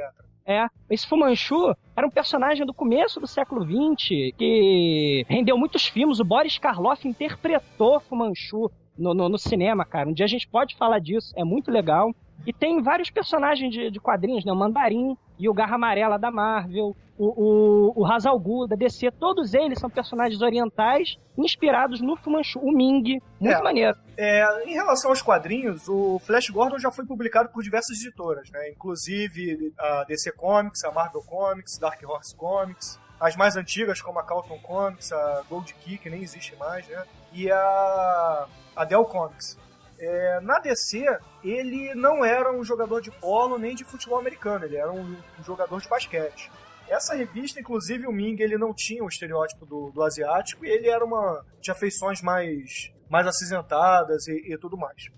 É, 0.45 0.67
esse 0.89 1.07
Fu 1.07 1.17
Manchu 1.17 1.75
era 1.95 2.05
um 2.05 2.11
personagem 2.11 2.63
do 2.65 2.73
começo 2.73 3.19
do 3.19 3.27
século 3.27 3.65
XX 3.65 4.37
que 4.37 5.25
rendeu 5.27 5.57
muitos 5.57 5.87
filmes. 5.87 6.19
O 6.19 6.23
Boris 6.23 6.59
Karloff 6.59 7.05
interpretou 7.07 7.99
Fu 8.01 8.15
Manchu 8.15 8.71
no, 8.97 9.13
no, 9.13 9.29
no, 9.29 9.37
cinema, 9.37 9.85
cara. 9.85 10.09
Um 10.09 10.13
dia 10.13 10.25
a 10.25 10.29
gente 10.29 10.47
pode 10.47 10.75
falar 10.75 10.99
disso, 10.99 11.33
é 11.35 11.43
muito 11.43 11.71
legal. 11.71 12.13
E 12.45 12.53
tem 12.53 12.81
vários 12.81 13.09
personagens 13.09 13.71
de, 13.73 13.91
de 13.91 13.99
quadrinhos, 13.99 14.45
né? 14.45 14.51
O 14.51 14.55
Mandarim 14.55 15.17
e 15.39 15.49
o 15.49 15.53
Garra 15.53 15.75
Amarela 15.75 16.17
da 16.17 16.31
Marvel, 16.31 16.95
o, 17.17 17.25
o, 17.25 18.01
o 18.01 18.05
Hazal 18.05 18.39
da 18.67 18.75
DC, 18.75 19.11
todos 19.11 19.53
eles 19.53 19.79
são 19.79 19.89
personagens 19.89 20.41
orientais 20.41 21.17
inspirados 21.37 21.99
no 21.99 22.15
Fu 22.15 22.29
Manchu, 22.29 22.59
o 22.59 22.71
Ming, 22.71 23.19
muito 23.39 23.57
é, 23.57 23.63
maneiro. 23.63 23.97
É, 24.15 24.69
em 24.69 24.73
relação 24.73 25.09
aos 25.09 25.21
quadrinhos, 25.21 25.87
o 25.87 26.19
Flash 26.19 26.49
Gordon 26.49 26.77
já 26.77 26.91
foi 26.91 27.05
publicado 27.05 27.49
por 27.49 27.63
diversas 27.63 27.99
editoras, 27.99 28.49
né? 28.51 28.69
Inclusive 28.69 29.73
a 29.77 30.03
DC 30.03 30.31
Comics, 30.33 30.83
a 30.83 30.91
Marvel 30.91 31.21
Comics, 31.23 31.77
Dark 31.79 32.01
Horse 32.07 32.35
Comics, 32.35 32.99
as 33.19 33.35
mais 33.35 33.55
antigas 33.55 34.01
como 34.01 34.19
a 34.19 34.23
Calton 34.23 34.59
Comics, 34.59 35.11
a 35.11 35.43
Gold 35.49 35.73
Key, 35.75 35.97
que 35.97 36.09
nem 36.09 36.21
existe 36.21 36.55
mais, 36.55 36.87
né? 36.87 37.03
E 37.33 37.51
a, 37.51 38.47
a 38.77 38.85
Dell 38.85 39.03
Comics. 39.05 39.57
É, 39.99 40.39
na 40.41 40.59
DC, 40.59 41.05
ele 41.43 41.95
não 41.95 42.23
era 42.23 42.53
um 42.53 42.63
jogador 42.63 43.01
de 43.01 43.09
polo 43.09 43.57
nem 43.57 43.75
de 43.75 43.83
futebol 43.83 44.19
americano, 44.19 44.65
ele 44.65 44.77
era 44.77 44.91
um, 44.91 45.17
um 45.39 45.43
jogador 45.43 45.81
de 45.81 45.89
basquete. 45.89 46.51
Essa 46.87 47.15
revista, 47.15 47.59
inclusive, 47.59 48.07
o 48.07 48.11
Ming, 48.11 48.39
ele 48.39 48.57
não 48.57 48.73
tinha 48.73 49.03
o 49.03 49.09
estereótipo 49.09 49.65
do, 49.65 49.91
do 49.91 50.03
asiático 50.03 50.65
e 50.65 50.69
ele 50.69 50.87
era 50.87 51.03
uma. 51.03 51.43
tinha 51.59 51.75
feições 51.75 52.21
mais, 52.21 52.93
mais 53.09 53.27
acinzentadas 53.27 54.27
e, 54.27 54.53
e 54.53 54.57
tudo 54.57 54.77
mais. 54.77 55.09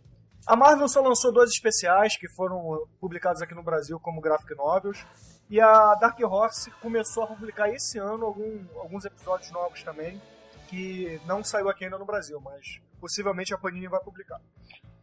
A 0.47 0.55
Marvel 0.55 0.87
só 0.87 1.01
lançou 1.01 1.31
dois 1.31 1.51
especiais 1.51 2.17
que 2.17 2.27
foram 2.29 2.87
publicados 2.99 3.41
aqui 3.41 3.53
no 3.53 3.61
Brasil 3.61 3.99
como 3.99 4.21
graphic 4.21 4.55
novels. 4.55 5.05
E 5.47 5.59
a 5.59 5.93
Dark 5.95 6.19
Horse 6.19 6.71
começou 6.81 7.23
a 7.23 7.27
publicar 7.27 7.69
esse 7.69 7.99
ano 7.99 8.25
algum, 8.25 8.65
alguns 8.75 9.05
episódios 9.05 9.51
novos 9.51 9.83
também, 9.83 10.19
que 10.67 11.19
não 11.25 11.43
saiu 11.43 11.69
aqui 11.69 11.85
ainda 11.85 11.97
no 11.99 12.05
Brasil, 12.05 12.39
mas 12.39 12.79
possivelmente 12.99 13.53
a 13.53 13.57
Panini 13.57 13.87
vai 13.87 13.99
publicar. 13.99 14.39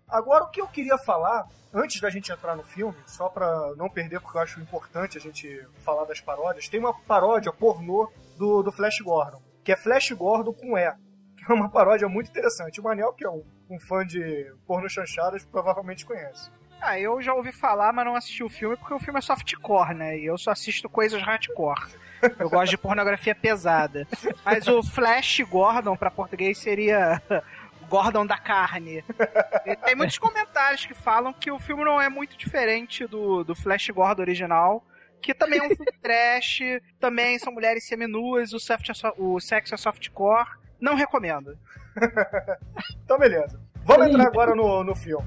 Agora, 0.09 0.45
o 0.45 0.51
que 0.51 0.61
eu 0.61 0.69
queria 0.69 0.97
falar, 0.99 1.49
antes 1.75 2.01
da 2.01 2.09
gente 2.09 2.31
entrar 2.31 2.55
no 2.55 2.63
filme, 2.63 2.97
só 3.07 3.29
pra 3.29 3.75
não 3.77 3.89
perder, 3.89 4.21
porque 4.21 4.39
eu 4.39 4.43
acho 4.43 4.61
importante 4.61 5.19
a 5.19 5.21
gente 5.21 5.67
falar 5.85 6.05
das 6.05 6.21
paródias, 6.21 6.69
tem 6.69 6.79
uma 6.79 6.95
paródia 6.95 7.53
pornô 7.53 8.11
do, 8.39 8.63
do 8.63 8.71
Flash 8.71 9.01
Gordon, 9.01 9.43
que 9.65 9.73
é 9.73 9.77
Flash 9.77 10.13
Gordon 10.13 10.53
com 10.53 10.79
E, 10.79 10.93
que 11.37 11.51
é 11.51 11.55
uma 11.55 11.69
paródia 11.69 12.09
muito 12.09 12.31
interessante. 12.31 12.81
O 12.81 12.85
Manel, 12.85 13.13
que 13.15 13.25
é 13.25 13.31
um, 13.31 13.45
um 13.69 13.81
fã 13.81 14.07
de 14.07 14.53
porno 14.67 14.89
chanchadas, 14.89 15.45
provavelmente 15.45 16.07
conhece. 16.07 16.51
Ah, 16.81 17.01
eu 17.01 17.21
já 17.21 17.35
ouvi 17.35 17.53
falar, 17.53 17.93
mas 17.93 18.05
não 18.05 18.15
assisti 18.15 18.45
o 18.45 18.49
filme, 18.49 18.77
porque 18.77 18.95
o 18.95 19.01
filme 19.01 19.19
é 19.19 19.23
softcore, 19.23 19.95
né? 19.95 20.19
E 20.19 20.27
eu 20.27 20.39
só 20.39 20.51
assisto 20.53 20.89
coisas 20.89 21.21
hardcore. 21.23 21.83
Eu 22.39 22.49
gosto 22.49 22.71
de 22.71 22.79
pornografia 22.79 23.35
pesada. 23.35 24.07
Mas 24.45 24.67
o 24.69 24.83
Flash 24.83 25.41
Gordon, 25.41 25.97
para 25.97 26.11
português, 26.11 26.59
seria 26.59 27.21
Gordon 27.89 28.27
da 28.27 28.39
carne. 28.39 29.05
E 29.67 29.75
tem 29.75 29.97
muitos 29.97 30.17
comentários 30.17 30.87
que 30.87 30.95
falam 30.95 31.33
que 31.33 31.51
o 31.51 31.59
filme 31.59 31.85
não 31.85 32.01
é 32.01 32.09
muito 32.09 32.37
diferente 32.37 33.05
do, 33.05 33.43
do 33.43 33.53
Flash 33.53 33.89
Gordon 33.91 34.23
original. 34.23 34.85
Que 35.21 35.35
também 35.35 35.59
é 35.59 35.63
um 35.65 35.75
filme 35.75 35.91
trash, 36.01 36.61
também 37.01 37.37
são 37.39 37.53
mulheres 37.53 37.85
seminuas, 37.85 38.53
o, 38.53 38.61
soft, 38.61 38.89
o 39.19 39.41
sexo 39.41 39.75
é 39.75 39.77
softcore. 39.77 40.49
Não 40.81 40.95
recomendo. 40.95 41.59
então, 43.03 43.19
beleza. 43.19 43.61
Vamos 43.83 44.07
entrar 44.07 44.27
agora 44.27 44.55
no, 44.55 44.85
no 44.85 44.95
filme. 44.95 45.27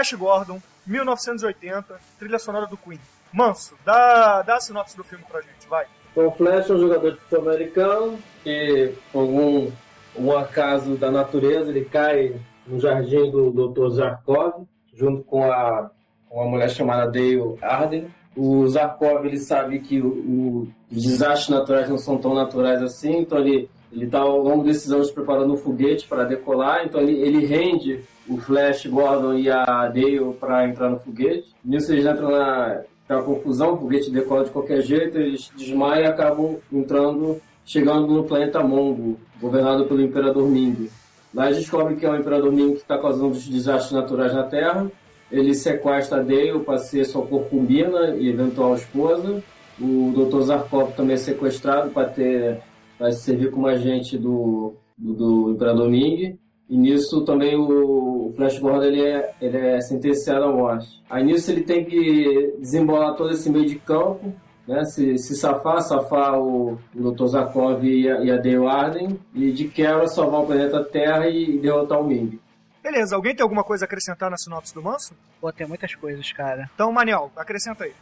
Flash 0.00 0.14
Gordon, 0.14 0.62
1980, 0.86 2.00
trilha 2.18 2.38
sonora 2.38 2.66
do 2.66 2.76
Queen. 2.76 2.98
Manso, 3.30 3.74
dá, 3.84 4.40
dá 4.40 4.56
a 4.56 4.60
sinopse 4.60 4.96
do 4.96 5.04
filme 5.04 5.22
pra 5.30 5.42
gente, 5.42 5.68
vai. 5.68 5.84
O 6.16 6.30
Flash 6.30 6.70
é 6.70 6.72
um 6.72 6.78
jogador 6.78 7.12
de 7.12 7.18
futebol 7.18 7.50
americano 7.50 8.18
que, 8.42 8.94
por 9.12 9.20
algum 9.20 9.70
um 10.16 10.36
acaso 10.36 10.96
da 10.96 11.10
natureza, 11.10 11.70
ele 11.70 11.84
cai 11.84 12.34
no 12.66 12.80
jardim 12.80 13.30
do 13.30 13.50
Dr. 13.50 13.90
Zarkov, 13.90 14.66
junto 14.94 15.22
com 15.24 15.44
a 15.44 15.90
uma 16.30 16.46
mulher 16.46 16.70
chamada 16.70 17.10
Dale 17.10 17.58
Arden. 17.60 18.08
O 18.34 18.66
Zarkov 18.68 19.26
ele 19.26 19.38
sabe 19.38 19.80
que 19.80 20.00
o, 20.00 20.06
o, 20.06 20.68
os 20.90 21.02
desastres 21.02 21.50
naturais 21.50 21.90
não 21.90 21.98
são 21.98 22.16
tão 22.16 22.34
naturais 22.34 22.82
assim, 22.82 23.18
então 23.18 23.38
ele 23.38 23.68
ele 23.92 24.04
está 24.04 24.20
ao 24.20 24.40
longo 24.40 24.64
desses 24.64 24.90
anos 24.92 25.10
preparando 25.10 25.54
um 25.54 25.56
foguete 25.56 26.06
para 26.06 26.24
decolar, 26.24 26.84
então 26.84 27.00
ele, 27.00 27.20
ele 27.20 27.44
rende 27.44 28.00
o 28.28 28.36
Flash, 28.38 28.86
Gordon 28.86 29.34
e 29.34 29.50
a 29.50 29.64
Dale 29.64 30.32
para 30.38 30.68
entrar 30.68 30.88
no 30.88 30.98
foguete. 30.98 31.48
Nisso 31.64 31.92
eles 31.92 32.06
entram 32.06 32.30
na, 32.30 32.82
na 33.08 33.22
confusão, 33.22 33.74
o 33.74 33.78
foguete 33.78 34.10
decola 34.10 34.44
de 34.44 34.50
qualquer 34.50 34.80
jeito, 34.82 35.18
eles 35.18 35.50
desmaiam 35.56 36.04
e 36.04 36.06
acabam 36.06 36.58
entrando, 36.72 37.40
chegando 37.64 38.06
no 38.06 38.24
planeta 38.24 38.62
Mongo, 38.62 39.18
governado 39.40 39.86
pelo 39.86 40.00
Imperador 40.00 40.48
Ming. 40.48 40.88
Lá 41.34 41.46
eles 41.46 41.58
descobrem 41.58 41.96
que 41.96 42.06
é 42.06 42.10
o 42.10 42.16
Imperador 42.16 42.52
Ming 42.52 42.72
que 42.72 42.82
está 42.82 42.98
causando 42.98 43.32
os 43.32 43.48
desastres 43.48 43.92
naturais 43.92 44.32
na 44.32 44.44
Terra. 44.44 44.90
Ele 45.30 45.54
sequestra 45.54 46.18
a 46.18 46.22
Dale 46.22 46.60
para 46.60 46.78
ser 46.78 47.04
sua 47.04 47.26
corcubina 47.26 48.16
e 48.16 48.28
eventual 48.28 48.74
esposa. 48.74 49.42
O 49.80 50.12
Dr. 50.14 50.42
Zarkov 50.42 50.92
também 50.92 51.14
é 51.14 51.18
sequestrado 51.18 51.90
para 51.90 52.08
ter 52.08 52.60
para 53.00 53.10
servir 53.12 53.50
como 53.50 53.66
agente 53.66 54.18
do, 54.18 54.74
do, 54.96 55.14
do 55.14 55.50
Imperador 55.52 55.88
Ming. 55.88 56.38
E 56.68 56.76
nisso 56.76 57.24
também 57.24 57.56
o 57.56 58.30
Flash 58.36 58.58
Gordon 58.58 58.84
ele 58.84 59.02
é, 59.02 59.34
ele 59.40 59.56
é 59.56 59.80
sentenciado 59.80 60.44
à 60.44 60.52
morte. 60.52 61.02
Aí 61.08 61.24
nisso 61.24 61.50
ele 61.50 61.62
tem 61.62 61.82
que 61.82 62.54
desembolar 62.58 63.16
todo 63.16 63.32
esse 63.32 63.48
meio 63.48 63.64
de 63.64 63.76
campo, 63.76 64.34
né? 64.68 64.84
se, 64.84 65.16
se 65.16 65.34
safar, 65.34 65.80
safar 65.80 66.38
o, 66.38 66.78
o 66.94 67.10
Dr. 67.10 67.26
Zakov 67.26 67.82
e 67.82 68.08
a, 68.08 68.20
e 68.20 68.30
a 68.30 68.36
Dale 68.36 68.66
Arden, 68.66 69.18
e 69.34 69.50
de 69.50 69.66
quebra 69.66 70.06
salvar 70.06 70.42
o 70.42 70.46
planeta 70.46 70.84
Terra 70.84 71.26
e 71.26 71.58
derrotar 71.58 71.98
o 71.98 72.06
Ming. 72.06 72.38
Beleza, 72.82 73.16
alguém 73.16 73.34
tem 73.34 73.42
alguma 73.42 73.64
coisa 73.64 73.84
a 73.84 73.86
acrescentar 73.86 74.30
na 74.30 74.36
sinopse 74.36 74.74
do 74.74 74.82
Manso? 74.82 75.14
Pô, 75.40 75.50
tem 75.50 75.66
muitas 75.66 75.94
coisas, 75.94 76.30
cara. 76.32 76.70
Então, 76.74 76.92
Maniel, 76.92 77.32
acrescenta 77.34 77.84
aí. 77.84 77.94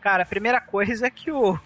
Cara, 0.00 0.22
a 0.22 0.26
primeira 0.26 0.60
coisa 0.60 1.06
é 1.06 1.10
que 1.10 1.30
o, 1.30 1.58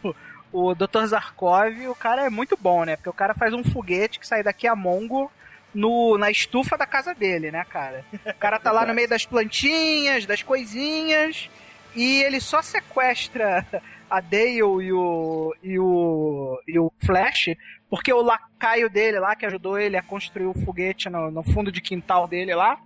o 0.53 0.75
Dr. 0.75 1.07
Zarkov, 1.07 1.89
o 1.89 1.95
cara 1.95 2.27
é 2.27 2.31
muito 2.31 2.57
bom, 2.61 2.85
né? 2.85 2.97
Porque 2.97 3.11
o 3.11 3.15
cara 3.15 3.35
faz 3.35 3.55
um 3.55 3.65
foguete 3.65 4.19
que 4.19 4.27
sai 4.27 4.43
daqui 4.43 4.67
a 4.67 4.75
Mongo 4.75 5.31
no, 5.75 6.19
na 6.19 6.31
estufa 6.31 6.77
da 6.77 6.87
casa 6.87 7.15
dele, 7.15 7.51
né, 7.51 7.65
cara? 7.69 8.05
O 8.27 8.35
cara 8.35 8.59
tá 8.59 8.73
lá 8.73 8.85
no 8.85 8.95
meio 8.95 9.09
das 9.09 9.25
plantinhas, 9.25 10.27
das 10.27 10.43
coisinhas, 10.43 11.49
e 11.95 12.23
ele 12.23 12.41
só 12.41 12.63
sequestra 12.63 13.65
a 14.11 14.21
Dale 14.21 14.57
e 14.57 14.63
o, 14.63 15.55
e 15.63 15.79
o, 15.79 16.61
e 16.67 16.79
o 16.79 16.93
Flash, 17.05 17.51
porque 17.89 18.13
o 18.13 18.23
lacaio 18.23 18.91
dele 18.91 19.21
lá, 19.21 19.37
que 19.37 19.47
ajudou 19.47 19.79
ele 19.79 19.97
a 19.97 20.03
construir 20.03 20.47
o 20.47 20.65
foguete 20.65 21.09
no, 21.09 21.31
no 21.31 21.43
fundo 21.43 21.71
de 21.71 21.81
quintal 21.81 22.27
dele 22.27 22.55
lá, 22.55 22.79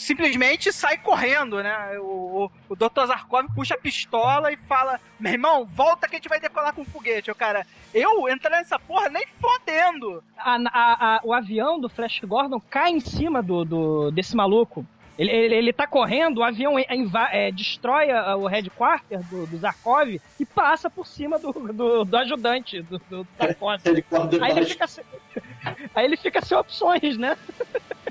simplesmente 0.00 0.72
sai 0.72 0.96
correndo, 0.98 1.62
né? 1.62 1.98
O, 1.98 2.44
o, 2.44 2.50
o 2.70 2.76
Dr. 2.76 3.06
Zarkov 3.06 3.46
puxa 3.54 3.74
a 3.74 3.78
pistola 3.78 4.50
e 4.52 4.56
fala: 4.56 4.98
Meu 5.18 5.32
irmão, 5.32 5.66
volta 5.66 6.08
que 6.08 6.16
a 6.16 6.18
gente 6.18 6.28
vai 6.28 6.40
decolar 6.40 6.72
com 6.74 6.82
um 6.82 6.86
foguete. 6.86 7.30
O 7.30 7.34
cara, 7.34 7.66
eu 7.94 8.28
entrar 8.28 8.50
nessa 8.56 8.78
porra 8.78 9.08
nem 9.10 9.26
fodendo. 9.40 10.24
A- 10.38 10.56
a- 10.72 11.16
a- 11.16 11.20
o 11.22 11.32
avião 11.32 11.78
do 11.78 11.88
Flash 11.88 12.20
Gordon 12.24 12.60
cai 12.60 12.90
em 12.90 13.00
cima 13.00 13.42
do, 13.42 13.64
do- 13.64 14.10
desse 14.10 14.34
maluco. 14.34 14.84
Ele, 15.18 15.30
ele, 15.30 15.54
ele 15.54 15.72
tá 15.74 15.86
correndo, 15.86 16.38
o 16.38 16.42
avião 16.42 16.78
é, 16.78 16.86
é, 17.32 17.52
destrói 17.52 18.10
a- 18.10 18.36
o 18.36 18.46
headquarter 18.46 19.20
do, 19.28 19.46
do 19.46 19.58
Zarkov 19.58 20.18
e 20.40 20.46
passa 20.46 20.88
por 20.88 21.06
cima 21.06 21.38
do, 21.38 21.52
do, 21.52 22.04
do 22.06 22.16
ajudante 22.16 22.80
do, 22.80 22.98
do 23.10 23.26
Zarkov. 23.38 23.82
Aí 24.42 24.52
ele, 24.52 24.64
fica 24.66 24.86
sem, 24.86 25.04
aí 25.94 26.04
ele 26.06 26.16
fica 26.16 26.40
sem 26.40 26.56
opções, 26.56 27.18
né? 27.18 27.36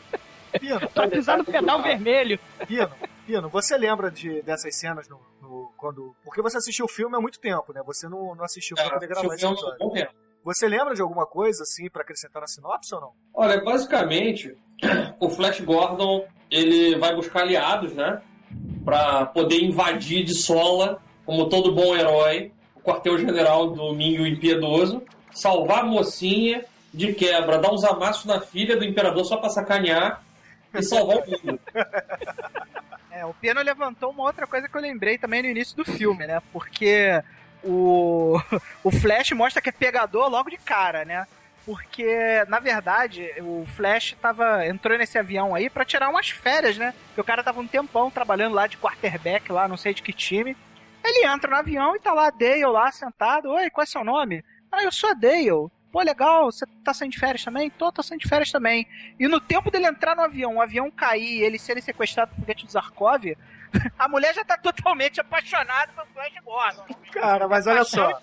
Pino, 0.60 0.90
Pra 0.90 1.08
pisar 1.08 1.38
no 1.38 1.46
pedal 1.46 1.82
vermelho. 1.82 2.40
Pino, 2.68 2.90
Pino, 3.26 3.50
você 3.50 3.78
lembra 3.78 4.10
de, 4.10 4.42
dessas 4.42 4.76
cenas 4.78 5.08
no, 5.10 5.20
no- 5.42 5.72
quando. 5.78 6.16
Porque 6.24 6.42
você 6.42 6.58
assistiu 6.58 6.86
o 6.86 6.90
filme 6.90 7.16
há 7.16 7.20
muito 7.22 7.40
tempo, 7.40 7.72
né? 7.74 7.82
Você 7.86 8.08
não, 8.08 8.34
não 8.36 8.44
assistiu 8.44 8.76
pra 8.76 8.90
poder 8.92 9.08
gravar 9.08 9.34
esse 9.36 9.46
episódio. 9.46 10.10
Você 10.44 10.68
lembra 10.68 10.96
de 10.96 11.02
alguma 11.02 11.26
coisa, 11.26 11.64
assim, 11.64 11.90
pra 11.90 12.02
acrescentar 12.02 12.42
na 12.42 12.48
sinopse 12.48 12.96
ou 12.96 13.02
não? 13.02 13.12
Olha, 13.34 13.62
basicamente, 13.62 14.58
o 15.20 15.30
Flash 15.30 15.60
Gordon 15.62 16.26
ele 16.50 16.98
vai 16.98 17.14
buscar 17.16 17.42
aliados, 17.42 17.94
né? 17.94 18.22
Pra 18.86 19.26
poder 19.28 19.62
invadir 19.62 20.24
de 20.24 20.34
sola, 20.34 21.02
como 21.26 21.50
todo 21.50 21.76
bom 21.76 21.96
herói, 21.96 22.52
o 22.74 22.80
quartel-general 22.80 23.70
do 23.72 23.94
Minho 23.94 24.26
Impiedoso, 24.26 25.04
salvar 25.32 25.80
a 25.82 25.84
mocinha 25.86 26.64
de 26.92 27.14
quebra, 27.14 27.60
dar 27.60 27.72
uns 27.72 27.84
amassos 27.84 28.26
na 28.26 28.40
filha 28.42 28.76
do 28.76 28.84
imperador 28.86 29.24
só 29.26 29.38
pra 29.38 29.50
sacanear 29.50 30.24
e 30.74 30.84
salvar 30.84 31.18
o 31.18 31.30
mundo. 31.30 31.60
É, 33.12 33.26
o 33.26 33.34
Piano 33.34 33.62
levantou 33.62 34.12
uma 34.12 34.24
outra 34.24 34.48
coisa 34.48 34.70
que 34.70 34.78
eu 34.78 34.82
lembrei 34.82 35.18
também 35.18 35.42
no 35.42 35.50
início 35.50 35.76
do 35.76 35.84
filme, 35.84 36.26
né? 36.26 36.42
Porque 36.54 37.22
o, 37.64 38.40
o 38.84 38.92
Flash 38.92 39.32
mostra 39.32 39.62
que 39.62 39.70
é 39.70 39.74
pegador 39.74 40.30
logo 40.30 40.50
de 40.50 40.58
cara, 40.58 41.04
né? 41.04 41.28
Porque, 41.66 42.46
na 42.48 42.60
verdade, 42.60 43.30
o 43.42 43.66
Flash 43.76 44.16
tava, 44.22 44.66
entrou 44.66 44.98
nesse 44.98 45.18
avião 45.18 45.54
aí 45.54 45.70
pra 45.70 45.86
tirar 45.86 46.10
umas 46.10 46.30
férias, 46.30 46.78
né? 46.78 46.94
Porque 47.08 47.22
o 47.22 47.24
cara 47.24 47.44
tava 47.44 47.60
um 47.60 47.68
tempão 47.68 48.10
trabalhando 48.10 48.56
lá 48.56 48.66
de 48.66 48.78
quarterback, 48.78 49.52
lá, 49.52 49.68
não 49.68 49.78
sei 49.78 49.94
de 49.94 50.02
que 50.02 50.14
time. 50.14 50.56
Ele 51.04 51.28
entra 51.28 51.50
no 51.50 51.58
avião 51.58 51.96
e 51.96 52.00
tá 52.00 52.14
lá, 52.14 52.30
Dale 52.30 52.66
lá, 52.66 52.92
sentado. 52.92 53.50
Oi, 53.52 53.70
qual 53.70 53.84
é 53.84 53.86
seu 53.86 54.04
nome? 54.04 54.44
Ah, 54.72 54.84
eu 54.84 54.92
sou 54.92 55.14
Dale. 55.16 55.70
Pô, 55.92 56.02
legal, 56.02 56.52
você 56.52 56.66
tá 56.84 56.94
saindo 56.94 57.14
de 57.14 57.20
férias 57.20 57.44
também? 57.44 57.70
Tô, 57.70 57.92
tô 57.92 58.04
saindo 58.04 58.22
de 58.22 58.28
férias 58.30 58.52
também. 58.52 58.88
E 59.20 59.28
no 59.28 59.40
tempo 59.40 59.72
dele 59.72 59.88
entrar 59.88 60.16
no 60.16 60.22
avião, 60.22 60.58
o 60.58 60.62
avião 60.62 60.92
cair 60.92 61.40
e 61.40 61.44
ele 61.44 61.58
ser 61.58 61.82
sequestrado 61.82 62.32
por 62.32 62.42
foguete 62.42 62.66
do 62.66 62.72
Zarkov, 62.72 63.36
a 63.98 64.08
mulher 64.08 64.34
já 64.34 64.46
tá 64.46 64.56
totalmente 64.58 65.20
apaixonada 65.20 65.92
pelo 65.94 66.08
Flash 66.08 66.34
Gordon. 66.44 66.96
Cara, 67.12 67.48
mas 67.48 67.66
olha 67.66 67.84
só. 67.84 68.20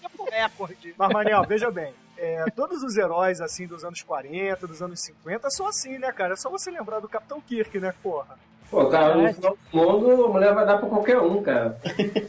Mas, 0.96 1.12
Manel, 1.12 1.42
veja 1.44 1.70
bem. 1.70 1.92
é, 2.16 2.44
todos 2.54 2.82
os 2.82 2.96
heróis, 2.96 3.40
assim, 3.40 3.66
dos 3.66 3.84
anos 3.84 4.00
40, 4.02 4.66
dos 4.66 4.80
anos 4.80 5.00
50, 5.00 5.50
são 5.50 5.66
assim, 5.66 5.98
né, 5.98 6.12
cara? 6.12 6.34
É 6.34 6.36
só 6.36 6.48
você 6.48 6.70
lembrar 6.70 7.00
do 7.00 7.08
Capitão 7.08 7.40
Kirk, 7.40 7.78
né, 7.80 7.92
porra? 8.02 8.38
Pô, 8.70 8.86
cara, 8.88 9.14
no 9.16 9.32
final 9.32 9.56
do 9.56 9.76
mundo, 9.76 10.24
a 10.24 10.28
mulher 10.28 10.54
vai 10.54 10.66
dar 10.66 10.78
pra 10.78 10.88
qualquer 10.88 11.18
um, 11.20 11.40
cara. 11.42 11.78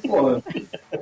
Porra. 0.07 0.43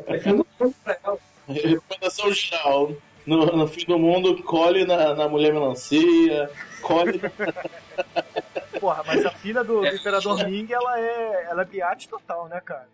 É 0.08 0.20
fim 0.20 0.36
do 0.36 0.48
mundo 0.60 0.76
pra 0.84 0.98
ela. 1.04 1.18
Recomendação 1.48 2.32
geral. 2.32 2.92
No, 3.26 3.46
no 3.46 3.68
fim 3.68 3.86
do 3.86 3.98
mundo, 3.98 4.42
colhe 4.44 4.86
na, 4.86 5.16
na 5.16 5.28
mulher 5.28 5.52
melancia, 5.54 6.50
colhe. 6.82 7.20
Porra, 8.80 9.04
mas 9.06 9.26
a 9.26 9.32
filha 9.32 9.64
do, 9.64 9.82
do 9.82 9.88
É. 9.88 9.96
Imperador 9.96 10.48
Ming, 10.48 10.72
ela 10.72 11.00
é, 11.00 11.48
ela 11.50 11.62
é 11.64 11.66
biate 11.66 12.08
total, 12.08 12.48
né, 12.48 12.62
cara? 12.62 12.88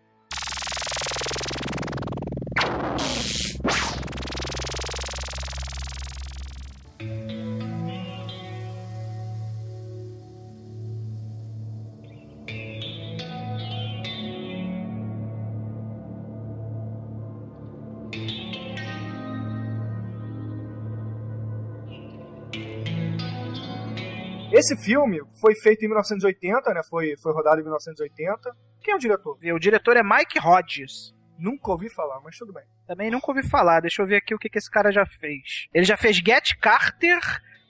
Esse 24.62 24.76
filme 24.76 25.20
foi 25.40 25.56
feito 25.56 25.84
em 25.84 25.88
1980, 25.88 26.72
né? 26.72 26.82
Foi, 26.88 27.16
foi 27.20 27.32
rodado 27.32 27.60
em 27.60 27.64
1980. 27.64 28.56
Quem 28.80 28.94
é 28.94 28.96
o 28.96 29.00
diretor? 29.00 29.36
E 29.42 29.52
o 29.52 29.58
diretor 29.58 29.96
é 29.96 30.04
Mike 30.04 30.38
Hodges. 30.38 31.12
Nunca 31.36 31.72
ouvi 31.72 31.90
falar, 31.90 32.20
mas 32.20 32.38
tudo 32.38 32.52
bem. 32.52 32.62
Também 32.86 33.10
nunca 33.10 33.32
ouvi 33.32 33.42
falar. 33.42 33.80
Deixa 33.80 34.00
eu 34.00 34.06
ver 34.06 34.18
aqui 34.18 34.32
o 34.32 34.38
que, 34.38 34.48
que 34.48 34.58
esse 34.58 34.70
cara 34.70 34.92
já 34.92 35.04
fez. 35.04 35.66
Ele 35.74 35.84
já 35.84 35.96
fez 35.96 36.18
Get 36.18 36.56
Carter, 36.60 37.18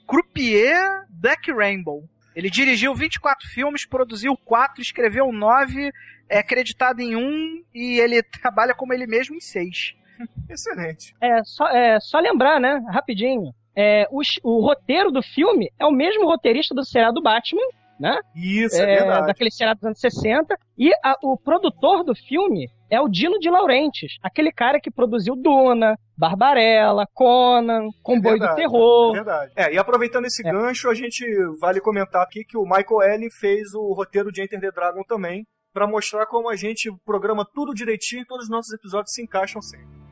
Croupier, 0.05 1.07
Black 1.09 1.51
Rainbow. 1.51 2.07
Ele 2.35 2.51
dirigiu 2.51 2.93
24 2.93 3.49
filmes, 3.49 3.87
produziu 3.87 4.37
4, 4.37 4.79
escreveu 4.79 5.31
9, 5.31 5.91
é 6.29 6.37
acreditado 6.37 6.99
em 6.99 7.15
um 7.15 7.63
e 7.73 7.99
ele 7.99 8.21
trabalha 8.39 8.75
como 8.75 8.93
ele 8.93 9.07
mesmo 9.07 9.35
em 9.35 9.39
6. 9.39 9.95
Excelente. 10.47 11.15
É 11.19 11.43
só, 11.43 11.67
é, 11.69 11.99
só 11.99 12.19
lembrar, 12.19 12.59
né? 12.59 12.79
Rapidinho. 12.91 13.51
É, 13.75 14.07
o, 14.11 14.21
o 14.43 14.61
roteiro 14.65 15.11
do 15.11 15.21
filme 15.23 15.69
é 15.79 15.85
o 15.85 15.91
mesmo 15.91 16.25
roteirista 16.25 16.75
do 16.75 16.85
seriado 16.85 17.21
Batman, 17.21 17.61
né? 17.99 18.19
Isso, 18.35 18.75
é, 18.75 18.81
É, 18.81 18.97
verdade. 18.99 19.27
daquele 19.27 19.51
seriado 19.51 19.79
dos 19.79 19.85
anos 19.87 19.99
60. 19.99 20.55
E 20.77 20.91
a- 21.03 21.17
o 21.23 21.37
produtor 21.37 22.03
do 22.03 22.13
filme 22.15 22.67
é 22.89 22.99
o 23.01 23.07
Dino 23.07 23.39
de 23.39 23.49
Laurentiis, 23.49 24.13
aquele 24.21 24.51
cara 24.51 24.79
que 24.79 24.91
produziu 24.91 25.35
Duna, 25.35 25.95
Barbarella, 26.15 27.07
Conan, 27.13 27.87
Comboio 28.03 28.35
do 28.35 28.39
verdade, 28.39 28.55
Terror. 28.61 29.11
É 29.11 29.13
verdade. 29.15 29.51
É, 29.55 29.73
e 29.73 29.77
aproveitando 29.77 30.25
esse 30.25 30.45
É. 30.47 30.51
gancho, 30.51 30.89
a 30.89 30.93
gente 30.93 31.25
vale 31.59 31.79
comentar 31.79 32.21
aqui 32.21 32.43
que 32.43 32.57
o 32.57 32.63
Michael 32.63 33.13
Ellen 33.15 33.29
fez 33.39 33.73
o 33.73 33.93
roteiro 33.93 34.31
de 34.31 34.41
Enter 34.43 34.59
the 34.59 34.71
Dragon 34.71 35.03
também, 35.07 35.45
pra 35.73 35.87
mostrar 35.87 36.25
como 36.27 36.49
a 36.49 36.55
gente 36.55 36.91
programa 37.05 37.43
tudo 37.53 37.73
direitinho 37.73 38.21
e 38.21 38.25
todos 38.25 38.45
os 38.45 38.49
nossos 38.51 38.71
episódios 38.73 39.11
se 39.13 39.23
encaixam 39.23 39.59
sempre. 39.61 40.02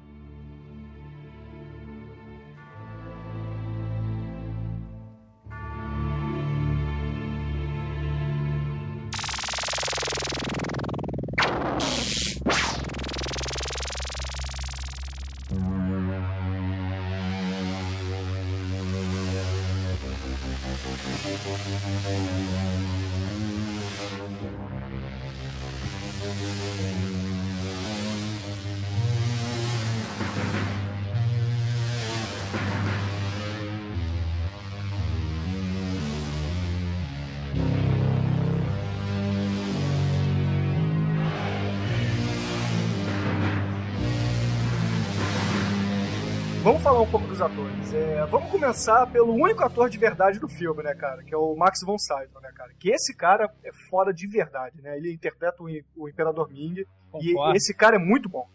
Dos 47.41 47.51
atores. 47.51 47.93
É, 47.93 48.25
vamos 48.27 48.51
começar 48.51 49.08
pelo 49.08 49.34
único 49.34 49.63
ator 49.63 49.89
de 49.89 49.97
verdade 49.97 50.39
do 50.39 50.47
filme, 50.47 50.84
né, 50.84 50.93
cara? 50.93 51.23
Que 51.23 51.34
é 51.34 51.38
o 51.38 51.56
Max 51.56 51.80
von 51.84 51.97
Sydow, 51.97 52.41
né, 52.41 52.51
cara? 52.56 52.71
Que 52.80 52.89
esse 52.91 53.15
cara 53.15 53.51
é 53.63 53.71
fora 53.89 54.13
de 54.13 54.27
verdade, 54.27 54.82
né? 54.82 54.97
Ele 54.97 55.12
interpreta 55.12 55.63
o, 55.63 55.67
o 55.95 56.08
Imperador 56.08 56.49
Ming 56.51 56.86
Concordo. 57.12 57.54
e 57.54 57.58
esse 57.58 57.73
cara 57.75 57.95
é 57.95 57.99
muito 57.99 58.30
bom. 58.30 58.47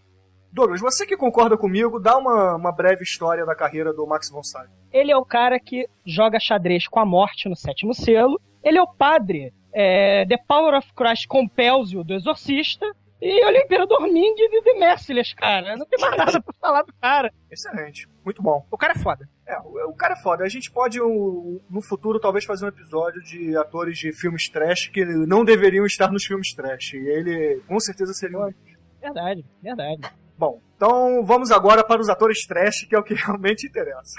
Douglas, 0.52 0.80
você 0.80 1.04
que 1.04 1.16
concorda 1.16 1.56
comigo, 1.56 1.98
dá 1.98 2.16
uma, 2.16 2.54
uma 2.54 2.72
breve 2.72 3.02
história 3.02 3.44
da 3.44 3.54
carreira 3.54 3.92
do 3.92 4.06
Max 4.06 4.30
von 4.30 4.42
Sydow. 4.42 4.70
Ele 4.92 5.10
é 5.10 5.16
o 5.16 5.24
cara 5.24 5.58
que 5.58 5.88
joga 6.04 6.38
xadrez 6.38 6.86
com 6.86 7.00
a 7.00 7.04
morte 7.04 7.48
no 7.48 7.56
sétimo 7.56 7.92
selo. 7.92 8.40
Ele 8.62 8.78
é 8.78 8.82
o 8.82 8.86
padre 8.86 9.52
é, 9.72 10.24
The 10.26 10.38
Power 10.48 10.74
of 10.74 10.92
Christ 10.94 11.26
Compels 11.26 11.90
You 11.90 12.04
do 12.04 12.14
Exorcista. 12.14 12.86
E 13.26 13.44
o 13.44 13.50
Imperador 13.50 14.02
Ming 14.02 14.34
de 14.34 14.62
The 14.62 14.74
Merciless, 14.74 15.34
cara. 15.34 15.76
Não 15.76 15.84
tem 15.84 15.98
mais 16.00 16.16
nada 16.16 16.40
pra 16.40 16.54
falar 16.60 16.82
do 16.82 16.92
cara. 17.00 17.32
Excelente, 17.50 18.08
muito 18.24 18.40
bom. 18.40 18.64
O 18.70 18.78
cara 18.78 18.92
é 18.92 18.98
foda. 18.98 19.28
É, 19.44 19.58
o, 19.58 19.90
o 19.90 19.94
cara 19.94 20.14
é 20.14 20.22
foda. 20.22 20.44
A 20.44 20.48
gente 20.48 20.70
pode, 20.70 21.00
um, 21.02 21.60
no 21.68 21.82
futuro, 21.82 22.20
talvez 22.20 22.44
fazer 22.44 22.64
um 22.64 22.68
episódio 22.68 23.20
de 23.22 23.56
atores 23.56 23.98
de 23.98 24.12
filmes 24.12 24.48
trash 24.48 24.88
que 24.88 25.04
não 25.04 25.44
deveriam 25.44 25.84
estar 25.84 26.12
nos 26.12 26.24
filmes 26.24 26.54
trash. 26.54 26.94
E 26.94 26.98
ele, 26.98 27.60
com 27.66 27.80
certeza, 27.80 28.14
seria 28.14 28.38
um 28.38 28.52
Verdade, 29.00 29.44
verdade. 29.62 30.02
Bom, 30.38 30.60
então 30.76 31.24
vamos 31.24 31.50
agora 31.50 31.82
para 31.82 32.00
os 32.00 32.08
atores 32.08 32.46
trash, 32.46 32.84
que 32.84 32.94
é 32.94 32.98
o 32.98 33.02
que 33.02 33.14
realmente 33.14 33.66
interessa. 33.66 34.16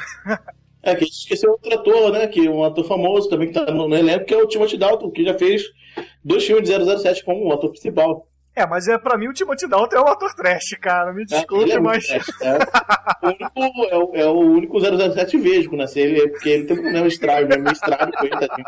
É, 0.82 0.96
que 0.96 1.04
a 1.04 1.08
gente 1.08 1.20
esqueceu 1.20 1.52
outro 1.52 1.74
ator, 1.74 2.12
né? 2.12 2.28
Que 2.28 2.50
um 2.50 2.63
ator 2.63 2.84
famoso 2.86 3.30
também 3.30 3.50
que 3.50 3.54
tá 3.54 3.72
no, 3.72 3.88
no 3.88 3.96
elenco, 3.96 4.26
que 4.26 4.34
é 4.34 4.38
o 4.38 4.48
Timothy 4.48 4.78
Dalton, 4.78 5.12
que 5.12 5.24
já 5.24 5.38
fez 5.38 5.63
dois 6.24 6.46
filmes 6.46 6.70
de 6.70 6.98
007 6.98 7.24
como 7.24 7.48
um 7.48 7.52
ator 7.52 7.70
principal. 7.70 8.28
É, 8.58 8.65
mas 8.65 8.88
é, 8.88 8.98
pra 8.98 9.15
mim 9.20 9.28
o 9.28 9.34
Timothy 9.34 9.67
Dalton 9.67 9.96
é 9.98 10.02
um 10.02 10.08
ator 10.08 10.34
trash, 10.34 10.76
cara. 10.82 11.13
Me 11.13 11.20
Ele 11.22 11.26
desculpe, 11.26 11.72
é 11.72 11.80
mas. 11.80 12.08
trash, 12.08 12.28
é. 12.41 12.58
O 13.22 13.62
único, 13.62 13.86
é, 13.86 13.96
o, 13.96 14.15
é 14.15 14.26
o 14.26 14.39
único 14.39 14.80
007 14.80 15.38
vesgo, 15.38 15.78
né? 15.78 15.86
Se 15.86 16.00
ele, 16.00 16.28
porque 16.30 16.50
ele 16.50 16.65
tem 16.65 16.76
um 16.76 16.82
problema 16.82 17.08
estranho, 17.08 17.48
mesmo 17.48 17.72
estranho 17.72 18.12
com 18.12 18.26
ele, 18.26 18.32
tadinho. 18.32 18.67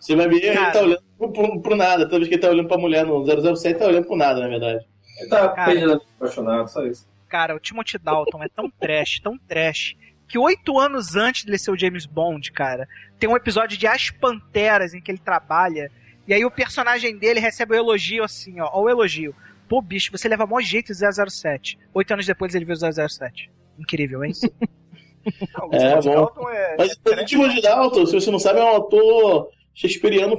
Você 0.00 0.14
vai 0.14 0.28
ver, 0.28 0.36
ele 0.36 0.56
Cara. 0.56 0.70
tá 0.70 0.80
olhando 0.82 1.02
pro, 1.18 1.32
pro, 1.32 1.60
pro 1.62 1.76
nada. 1.76 2.04
Toda 2.04 2.18
vez 2.18 2.28
que 2.28 2.34
ele 2.34 2.42
tá 2.42 2.48
olhando 2.48 2.68
pra 2.68 2.78
mulher 2.78 3.04
no 3.04 3.24
007, 3.26 3.66
ele 3.66 3.74
tá 3.74 3.86
olhando 3.86 4.06
pro 4.06 4.16
nada, 4.16 4.38
na 4.38 4.46
verdade. 4.46 4.84
Ele 5.18 5.28
tá 5.28 5.48
Cara. 5.48 5.64
perdidamente 5.64 6.06
apaixonado, 6.16 6.68
só 6.68 6.86
isso. 6.86 7.08
Cara, 7.28 7.56
o 7.56 7.58
Timothy 7.58 7.98
Dalton 7.98 8.40
é 8.40 8.48
tão 8.48 8.70
trash, 8.70 9.18
tão 9.20 9.36
trash, 9.36 9.96
que 10.28 10.38
oito 10.38 10.78
anos 10.78 11.16
antes 11.16 11.44
dele 11.44 11.58
ser 11.58 11.72
o 11.72 11.76
James 11.76 12.06
Bond, 12.06 12.52
cara, 12.52 12.86
tem 13.18 13.28
um 13.28 13.36
episódio 13.36 13.76
de 13.76 13.86
As 13.88 14.10
Panteras 14.10 14.94
em 14.94 15.00
que 15.00 15.10
ele 15.10 15.18
trabalha, 15.18 15.90
e 16.26 16.34
aí 16.34 16.44
o 16.44 16.50
personagem 16.50 17.16
dele 17.16 17.40
recebe 17.40 17.72
o 17.74 17.76
elogio 17.76 18.24
assim, 18.24 18.60
ó, 18.60 18.68
ó 18.72 18.82
o 18.82 18.88
elogio. 18.90 19.34
Pô, 19.68 19.80
bicho, 19.80 20.12
você 20.12 20.28
leva 20.28 20.46
mó 20.46 20.60
jeito 20.60 20.92
de 20.92 21.30
007. 21.30 21.78
Oito 21.94 22.12
anos 22.12 22.26
depois 22.26 22.54
ele 22.54 22.64
viu 22.64 22.74
o 22.74 23.08
007. 23.08 23.50
Incrível, 23.78 24.24
hein? 24.24 24.32
Não, 25.58 25.68
o 25.70 25.74
É, 25.74 25.94
bom. 26.02 26.10
Dalton 26.14 26.50
é. 26.50 26.76
Mas 26.78 26.90
é 26.90 26.92
o 26.92 26.98
trash. 27.14 27.30
Timothy 27.30 27.62
Dalton, 27.62 28.06
se 28.06 28.12
você 28.12 28.30
não 28.30 28.38
sabe, 28.38 28.60
é 28.60 28.64
um 28.64 28.76
ator 28.76 29.48
shakespeariano 29.74 30.36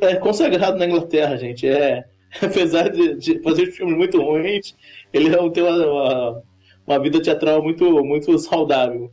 é, 0.00 0.16
consagrado 0.16 0.78
na 0.78 0.86
Inglaterra, 0.86 1.36
gente. 1.36 1.68
É, 1.68 2.04
apesar 2.40 2.88
de, 2.88 3.14
de 3.16 3.42
fazer 3.42 3.66
filmes 3.66 3.96
muito 3.96 4.20
ruins, 4.20 4.74
ele 5.12 5.34
é- 5.34 5.50
tem 5.50 5.62
uma, 5.62 5.86
uma, 5.86 6.42
uma 6.86 6.98
vida 6.98 7.20
teatral 7.20 7.62
muito, 7.62 8.02
muito 8.04 8.38
saudável. 8.38 9.12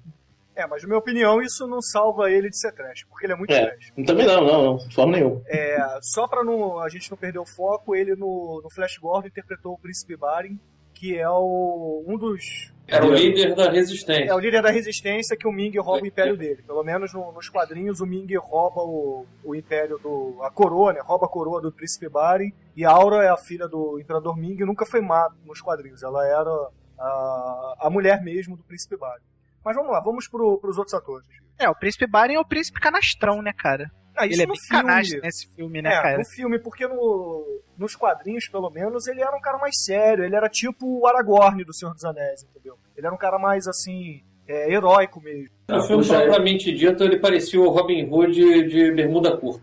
É, 0.57 0.65
mas 0.67 0.81
na 0.81 0.87
minha 0.87 0.97
opinião, 0.99 1.41
isso 1.41 1.67
não 1.67 1.81
salva 1.81 2.31
ele 2.31 2.49
de 2.49 2.57
ser 2.59 2.71
trash, 2.73 3.03
porque 3.09 3.25
ele 3.25 3.33
é 3.33 3.35
muito 3.35 3.53
É. 3.53 3.67
trash. 3.67 3.93
Também 4.05 4.25
não, 4.25 4.43
não, 4.43 4.63
não, 4.63 4.77
de 4.77 4.95
forma 4.95 5.11
nenhuma. 5.13 5.41
É, 5.47 5.77
só 6.01 6.27
pra 6.27 6.43
não, 6.43 6.79
a 6.79 6.89
gente 6.89 7.09
não 7.11 7.17
perder 7.17 7.39
o 7.39 7.45
foco, 7.45 7.95
ele 7.95 8.15
no, 8.15 8.59
no 8.63 8.69
Flash 8.71 8.97
Gordon 8.97 9.27
interpretou 9.27 9.73
o 9.73 9.77
Príncipe 9.77 10.15
Barin, 10.17 10.59
que 10.95 11.15
é 11.15 11.29
o, 11.29 12.03
um 12.07 12.17
dos. 12.17 12.71
Era 12.87 13.05
o 13.05 13.13
líder 13.13 13.53
da 13.53 13.69
resistência. 13.69 14.31
É 14.31 14.33
o 14.33 14.39
líder 14.39 14.63
da 14.63 14.71
resistência 14.71 15.37
que 15.37 15.47
o 15.47 15.51
Ming 15.51 15.77
rouba 15.77 16.01
o 16.03 16.07
império 16.07 16.35
dele. 16.37 16.63
Pelo 16.65 16.81
menos 16.83 17.13
no- 17.13 17.31
nos 17.33 17.49
quadrinhos, 17.49 17.99
o 17.99 18.05
Ming 18.07 18.33
rouba 18.37 18.81
o, 18.81 19.25
o 19.43 19.53
império 19.53 19.99
do. 19.99 20.39
a 20.41 20.49
coroa, 20.49 20.93
né? 20.93 21.01
Rouba 21.03 21.25
a 21.27 21.29
coroa 21.29 21.61
do 21.61 21.71
Príncipe 21.71 22.09
Barin. 22.09 22.51
E 22.75 22.83
Aura 22.85 23.23
é 23.23 23.27
a 23.29 23.37
filha 23.37 23.67
do 23.67 23.99
Imperador 23.99 24.35
Ming 24.37 24.55
e 24.59 24.65
nunca 24.65 24.85
foi 24.87 25.01
má 25.01 25.29
nos 25.45 25.59
quadrinhos. 25.61 26.01
Ela 26.01 26.25
era 26.25 26.49
a, 26.97 27.75
a 27.81 27.89
mulher 27.91 28.23
mesmo 28.23 28.55
do 28.57 28.63
Príncipe 28.63 28.97
Barin. 28.97 29.21
Mas 29.67 29.75
vamos 29.75 29.91
lá, 29.91 29.99
vamos 29.99 30.27
pro, 30.29 30.57
pros 30.59 30.77
outros 30.77 30.93
atores. 30.93 31.27
é, 31.59 31.69
o 31.69 31.75
Príncipe 31.75 32.07
Barin 32.07 32.35
é 32.35 32.39
o 32.39 32.45
Príncipe 32.45 32.79
Canastrão, 32.79 33.41
né, 33.41 33.51
cara? 33.51 33.91
Ah, 34.15 34.25
isso 34.25 34.35
ele 34.35 34.43
é 34.43 34.45
no 34.47 34.53
bem 34.53 34.61
filme. 34.61 34.83
canastra 34.83 35.19
nesse 35.21 35.55
filme, 35.55 35.81
né, 35.81 35.89
é, 35.89 36.01
cara? 36.01 36.17
no 36.17 36.25
filme, 36.25 36.57
porque 36.59 36.87
no, 36.87 37.61
nos 37.77 37.95
quadrinhos, 37.95 38.47
pelo 38.47 38.69
menos, 38.69 39.05
ele 39.07 39.21
era 39.21 39.35
um 39.35 39.41
cara 39.41 39.57
mais 39.57 39.75
sério. 39.83 40.23
Ele 40.23 40.35
era 40.35 40.47
tipo 40.49 41.01
o 41.01 41.05
Aragorn 41.05 41.63
do 41.65 41.73
Senhor 41.73 41.93
dos 41.93 42.03
Anéis, 42.05 42.43
entendeu? 42.43 42.77
Ele 42.95 43.05
era 43.05 43.13
um 43.13 43.17
cara 43.19 43.37
mais, 43.37 43.67
assim, 43.67 44.23
é, 44.47 44.71
heróico 44.71 45.21
mesmo. 45.21 45.49
No 45.67 45.83
filme, 45.83 46.01
puxa 46.01 46.17
aí. 46.17 46.23
propriamente 46.25 46.71
dito, 46.73 47.03
ele 47.03 47.19
parecia 47.19 47.59
o 47.59 47.69
Robin 47.69 48.07
Hood 48.09 48.63
de 48.69 48.91
bermuda 48.93 49.35
curta. 49.37 49.61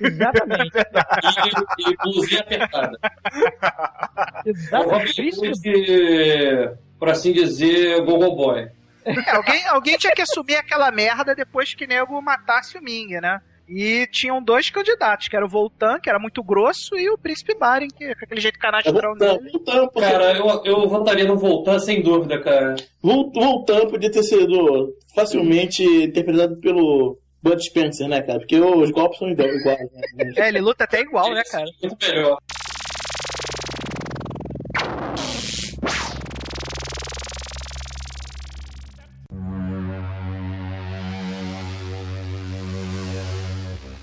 Exatamente. 0.00 0.72
E, 1.78 1.90
e 1.90 1.96
blusinha 2.02 2.40
apertada. 2.40 2.98
O 4.44 4.48
Exatamente. 4.48 5.22
Robin 5.36 5.50
Hood, 5.50 6.78
por 6.98 7.08
assim 7.10 7.32
dizer, 7.32 8.04
Gogo 8.04 8.34
Boy. 8.34 8.68
É, 9.04 9.30
alguém, 9.30 9.66
alguém 9.68 9.96
tinha 9.98 10.12
que 10.14 10.22
assumir 10.22 10.56
aquela 10.56 10.90
merda 10.90 11.34
depois 11.34 11.74
que 11.74 11.86
nego 11.86 12.20
matasse 12.22 12.76
o 12.78 12.82
Ming, 12.82 13.20
né? 13.20 13.40
E 13.66 14.06
tinham 14.12 14.42
dois 14.42 14.68
candidatos, 14.68 15.26
que 15.26 15.34
era 15.34 15.44
o 15.44 15.48
Voltan, 15.48 15.98
que 15.98 16.10
era 16.10 16.18
muito 16.18 16.42
grosso, 16.42 16.96
e 16.98 17.08
o 17.08 17.16
Príncipe 17.16 17.54
Barin, 17.54 17.88
que 17.88 18.14
com 18.14 18.24
aquele 18.24 18.40
jeito 18.40 18.56
É 18.58 18.60
canastrão 18.60 18.92
voltando, 19.14 19.38
dele. 19.42 19.58
porque- 19.58 20.00
Cara, 20.00 20.36
eu, 20.36 20.64
eu 20.64 20.88
votaria 20.88 21.24
no 21.24 21.38
Voltan 21.38 21.78
sem 21.78 22.02
dúvida, 22.02 22.38
cara. 22.42 22.74
Vol- 23.02 23.32
Voltan 23.32 23.86
podia 23.88 24.10
ter 24.10 24.22
sido 24.22 24.94
facilmente 25.14 25.82
interpretado 25.82 26.56
pelo 26.60 27.18
Bud 27.42 27.62
Spencer, 27.64 28.06
né, 28.06 28.20
cara? 28.20 28.38
Porque 28.38 28.58
os 28.60 28.90
golpes 28.90 29.18
são 29.18 29.28
iguais. 29.30 29.54
iguais, 29.54 29.90
né? 29.92 30.32
É, 30.36 30.48
ele 30.48 30.60
luta 30.60 30.84
até 30.84 31.00
igual, 31.00 31.30
né, 31.32 31.42
cara? 31.50 31.64
Muito 31.82 31.96
melhor. 32.06 32.38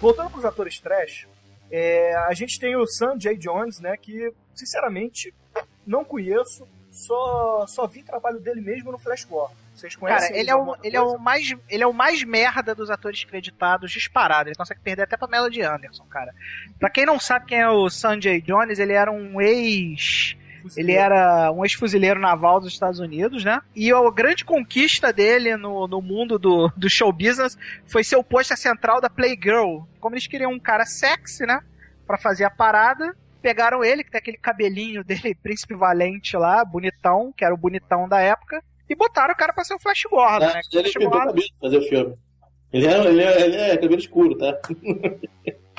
Voltando 0.01 0.31
pros 0.31 0.43
atores 0.43 0.79
trash, 0.79 1.27
é, 1.69 2.15
a 2.27 2.33
gente 2.33 2.59
tem 2.59 2.75
o 2.75 2.87
Sanjay 2.87 3.37
Jones, 3.37 3.79
né? 3.79 3.95
Que, 3.95 4.33
sinceramente, 4.55 5.33
não 5.85 6.03
conheço. 6.03 6.67
Só, 6.91 7.65
só 7.67 7.87
vi 7.87 8.03
trabalho 8.03 8.37
dele 8.41 8.59
mesmo 8.59 8.91
no 8.91 8.99
Flash 8.99 9.23
Gordon. 9.23 9.55
Vocês 9.73 9.95
conhecem 9.95 10.27
Cara, 10.27 10.39
ele 10.39 10.49
é, 10.49 10.55
o, 10.55 10.75
ele, 10.83 10.97
é 10.97 11.01
o 11.01 11.17
mais, 11.17 11.55
ele 11.69 11.83
é 11.83 11.87
o 11.87 11.93
mais 11.93 12.21
merda 12.23 12.75
dos 12.75 12.89
atores 12.89 13.23
creditados 13.23 13.89
disparado. 13.91 14.49
Ele 14.49 14.55
consegue 14.55 14.81
perder 14.81 15.03
até 15.03 15.15
pra 15.15 15.27
Melody 15.27 15.61
Anderson, 15.61 16.03
cara. 16.05 16.33
Pra 16.77 16.89
quem 16.89 17.05
não 17.05 17.17
sabe 17.17 17.45
quem 17.45 17.59
é 17.59 17.69
o 17.69 17.89
Sanjay 17.89 18.41
Jones, 18.41 18.77
ele 18.77 18.91
era 18.91 19.09
um 19.09 19.39
ex. 19.39 20.35
Ele 20.75 20.93
era 20.93 21.51
um 21.51 21.63
ex-fuzileiro 21.63 22.19
naval 22.19 22.59
dos 22.59 22.71
Estados 22.71 22.99
Unidos, 22.99 23.43
né? 23.43 23.61
E 23.75 23.91
a 23.91 24.11
grande 24.11 24.45
conquista 24.45 25.11
dele 25.11 25.55
no, 25.57 25.87
no 25.87 26.01
mundo 26.01 26.37
do, 26.37 26.71
do 26.75 26.89
show 26.89 27.11
business 27.11 27.57
foi 27.85 28.03
ser 28.03 28.15
o 28.15 28.23
pôster 28.23 28.57
central 28.57 29.01
da 29.01 29.09
Playgirl. 29.09 29.83
Como 29.99 30.15
eles 30.15 30.27
queriam 30.27 30.51
um 30.51 30.59
cara 30.59 30.85
sexy, 30.85 31.45
né? 31.45 31.61
Pra 32.05 32.17
fazer 32.17 32.43
a 32.43 32.49
parada, 32.49 33.15
pegaram 33.41 33.83
ele, 33.83 34.03
que 34.03 34.11
tem 34.11 34.19
aquele 34.19 34.37
cabelinho 34.37 35.03
dele, 35.03 35.35
príncipe 35.41 35.75
valente 35.75 36.37
lá, 36.37 36.63
bonitão, 36.63 37.33
que 37.35 37.43
era 37.43 37.53
o 37.53 37.57
bonitão 37.57 38.07
da 38.07 38.19
época, 38.19 38.63
e 38.89 38.95
botaram 38.95 39.33
o 39.33 39.37
cara 39.37 39.53
pra 39.53 39.63
ser 39.63 39.73
o 39.73 39.79
Flash 39.79 40.03
Gordon, 40.09 40.45
né? 40.47 40.53
Né? 40.53 40.61
Ele 40.73 40.91
Flash 40.91 41.05
Gordon... 41.05 41.25
cabelo 41.25 41.47
fazer 41.59 41.77
o 41.77 41.81
filme. 41.81 42.15
Ele 42.73 42.87
é, 42.87 43.05
ele, 43.05 43.21
é, 43.21 43.41
ele 43.41 43.55
é 43.55 43.77
cabelo 43.77 43.99
escuro, 43.99 44.37
tá? 44.37 44.57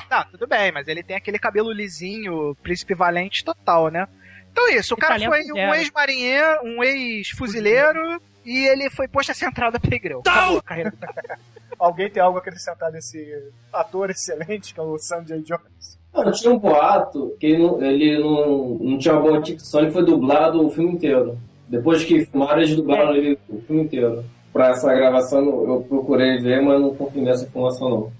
Não, 0.09 0.23
tudo 0.29 0.45
bem, 0.45 0.71
mas 0.71 0.87
ele 0.87 1.01
tem 1.01 1.15
aquele 1.15 1.39
cabelo 1.39 1.71
lisinho, 1.71 2.55
príncipe 2.61 2.93
valente 2.93 3.43
total, 3.43 3.89
né? 3.89 4.07
Então 4.53 4.69
isso, 4.69 4.93
o 4.93 4.97
cara 4.97 5.15
talento 5.15 5.29
foi 5.29 5.51
um 5.51 5.73
ex-marinheiro, 5.73 6.59
um 6.63 6.83
ex-fuzileiro, 6.83 8.21
e 8.45 8.67
ele 8.67 8.87
foi 8.91 9.07
posto 9.07 9.31
a 9.31 9.35
central 9.35 9.71
da 9.71 9.79
Playground. 9.79 10.25
Acabou 10.25 10.59
a 10.59 10.61
carreira. 10.61 10.93
Alguém 11.79 12.09
tem 12.09 12.21
algo 12.21 12.37
a 12.37 12.41
acrescentar 12.41 12.91
desse 12.91 13.51
ator 13.73 14.11
excelente, 14.11 14.73
que 14.73 14.79
é 14.79 14.83
o 14.83 14.97
Sanjay 14.99 15.41
Jones? 15.41 15.99
Não, 16.13 16.31
tinha 16.31 16.53
um 16.53 16.59
boato 16.59 17.35
que 17.39 17.47
ele 17.47 17.63
não, 17.63 17.81
ele 17.81 18.19
não, 18.19 18.77
não 18.79 18.97
tinha 18.99 19.15
uma 19.15 19.23
boa 19.23 19.41
dicção, 19.41 19.81
ele 19.81 19.91
foi 19.91 20.05
dublado 20.05 20.65
o 20.65 20.69
filme 20.69 20.91
inteiro. 20.91 21.37
Depois 21.67 22.03
que 22.03 22.25
filmaram, 22.25 22.61
eles 22.61 22.75
dublaram 22.75 23.15
ele 23.15 23.37
o 23.49 23.59
filme 23.61 23.83
inteiro. 23.83 24.23
Pra 24.53 24.69
essa 24.69 24.93
gravação 24.93 25.39
eu 25.39 25.85
procurei 25.89 26.37
ver, 26.37 26.61
mas 26.61 26.79
não 26.79 26.93
confirmei 26.93 27.33
essa 27.33 27.45
informação 27.45 27.89
não. 27.89 28.11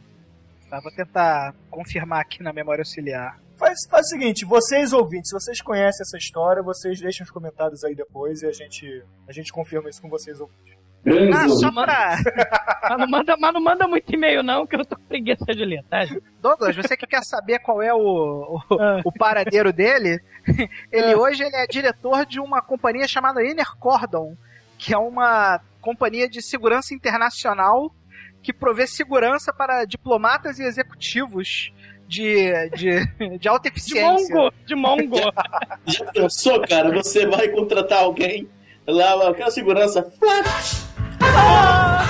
Tá, 0.68 0.80
vou 0.80 0.92
tentar 0.92 1.54
confirmar 1.70 2.22
aqui 2.22 2.42
na 2.42 2.52
memória 2.52 2.82
auxiliar. 2.82 3.40
Faz, 3.58 3.78
faz 3.90 4.08
o 4.08 4.10
seguinte, 4.10 4.46
vocês 4.46 4.94
ouvintes, 4.94 5.30
se 5.30 5.36
vocês 5.36 5.62
conhecem 5.62 6.02
essa 6.02 6.18
história, 6.18 6.62
vocês 6.64 7.00
deixem 7.00 7.24
os 7.24 7.32
comentários 7.32 7.84
aí 7.84 7.96
depois 7.96 8.42
e 8.42 8.48
a 8.48 8.52
gente, 8.52 9.04
a 9.28 9.32
gente 9.32 9.52
confirma 9.54 9.90
isso 9.90 10.02
com 10.02 10.10
vocês 10.10 10.40
ouvintes. 10.42 10.74
Ah, 11.06 11.50
só 11.50 11.72
pra... 11.72 12.16
Mas 12.90 12.98
não, 13.00 13.08
manda, 13.08 13.38
mas 13.38 13.54
não 13.54 13.62
manda 13.62 13.88
muito 13.88 14.14
e-mail, 14.14 14.42
não, 14.44 14.66
que 14.66 14.76
eu 14.76 14.86
tô 14.86 14.96
com 14.96 15.04
preguiça 15.04 15.46
de 15.54 15.66
ler, 15.66 15.84
tá? 15.90 16.00
Douglas, 16.42 16.76
você 16.76 16.96
que 16.98 17.06
quer 17.08 17.24
saber 17.24 17.60
qual 17.60 17.82
é 17.82 17.94
o, 17.94 18.60
o, 18.70 18.82
Ah. 18.82 19.02
o 19.06 19.12
paradeiro 19.12 19.72
dele, 19.74 20.22
ele 20.92 21.16
hoje 21.16 21.44
ele 21.44 21.56
é 21.56 21.66
diretor 21.68 22.26
de 22.26 22.40
uma 22.40 22.62
companhia 22.62 23.08
chamada 23.08 23.44
Inner 23.44 23.76
Cordon, 23.80 24.36
que 24.78 24.94
é 24.94 24.98
uma 24.98 25.60
companhia 25.82 26.28
de 26.30 26.42
segurança 26.42 26.94
internacional 26.94 27.94
que 28.42 28.54
provê 28.54 28.86
segurança 28.88 29.54
para 29.54 29.86
diplomatas 29.86 30.60
e 30.60 30.64
executivos 30.64 31.72
de, 32.08 32.70
de, 32.70 33.38
de 33.40 33.48
alta 33.48 33.70
De 33.70 33.76
eficiência. 33.76 34.36
Mongo, 34.36 34.54
de 34.66 34.76
Mongo. 34.76 35.18
Já 35.86 36.06
pensou, 36.06 36.62
cara? 36.68 36.92
Você 36.92 37.26
vai 37.26 37.50
contratar 37.50 38.00
alguém 38.00 38.48
lá, 38.88 39.30
aquela 39.30 39.52
segurança. 39.52 40.04
Flash! 40.20 40.94
Ah, 41.22 42.06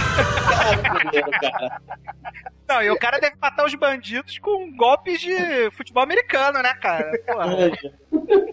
primeiro, 1.00 1.32
cara. 1.32 1.82
Não, 2.68 2.82
e 2.82 2.90
o 2.90 2.98
cara 2.98 3.20
deve 3.20 3.36
matar 3.40 3.66
os 3.66 3.76
bandidos 3.76 4.40
com 4.40 4.76
golpes 4.76 5.20
de 5.20 5.70
futebol 5.72 6.02
americano, 6.02 6.62
né, 6.62 6.74
cara? 6.76 7.12
Porra. 7.26 7.72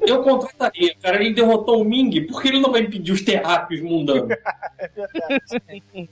Eu 0.06 0.22
contrataria, 0.22 0.94
cara. 1.00 1.16
Ele 1.16 1.32
derrotou 1.32 1.80
o 1.80 1.84
Ming, 1.84 2.26
por 2.26 2.42
que 2.42 2.48
ele 2.48 2.60
não 2.60 2.72
vai 2.72 2.82
impedir 2.82 3.12
os 3.12 3.22
terráqueos 3.22 3.80
mundanos? 3.80 4.36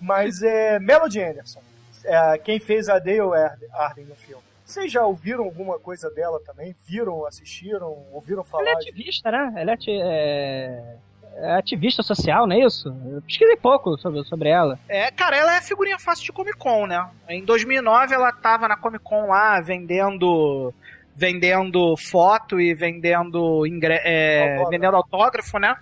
Mas 0.00 0.42
é 0.42 0.78
Melody 0.78 1.20
Anderson, 1.20 1.60
é, 2.06 2.38
quem 2.38 2.58
fez 2.58 2.88
a 2.88 2.98
Dale 2.98 3.20
Arden- 3.20 3.68
Arden 3.72 4.04
no 4.06 4.14
filme. 4.16 4.42
Vocês 4.64 4.90
já 4.90 5.04
ouviram 5.04 5.44
alguma 5.44 5.78
coisa 5.78 6.10
dela 6.10 6.40
também? 6.44 6.74
Viram, 6.88 7.24
assistiram, 7.26 8.04
ouviram 8.12 8.40
Ela 8.52 8.62
é 8.62 8.72
falar? 8.72 8.80
de- 8.80 8.88
ativista, 8.90 9.30
né? 9.30 9.52
Ela 9.56 9.70
é, 9.70 9.74
ati- 9.74 10.00
é, 10.02 10.96
é 11.36 11.52
ativista 11.56 12.02
social, 12.02 12.46
não 12.48 12.56
é 12.56 12.60
isso? 12.66 12.88
Eu 13.12 13.22
pesquisei 13.22 13.56
pouco 13.56 13.96
sobre, 13.98 14.24
sobre 14.24 14.48
ela. 14.48 14.76
É, 14.88 15.10
cara, 15.12 15.36
ela 15.36 15.56
é 15.56 15.60
figurinha 15.60 15.98
fácil 16.00 16.24
de 16.24 16.32
Comic 16.32 16.56
Con, 16.58 16.86
né? 16.86 17.08
Em 17.28 17.44
2009 17.44 18.12
ela 18.14 18.32
tava 18.32 18.66
na 18.66 18.76
Comic 18.76 19.04
Con 19.04 19.26
lá 19.26 19.60
vendendo 19.60 20.74
vendendo 21.14 21.96
foto 21.96 22.60
e 22.60 22.74
vendendo 22.74 23.66
ingre 23.66 23.94
é, 24.04 24.42
Autógrafo. 24.42 24.70
vendendo 24.70 24.96
autógrafo, 24.96 25.58
né? 25.58 25.74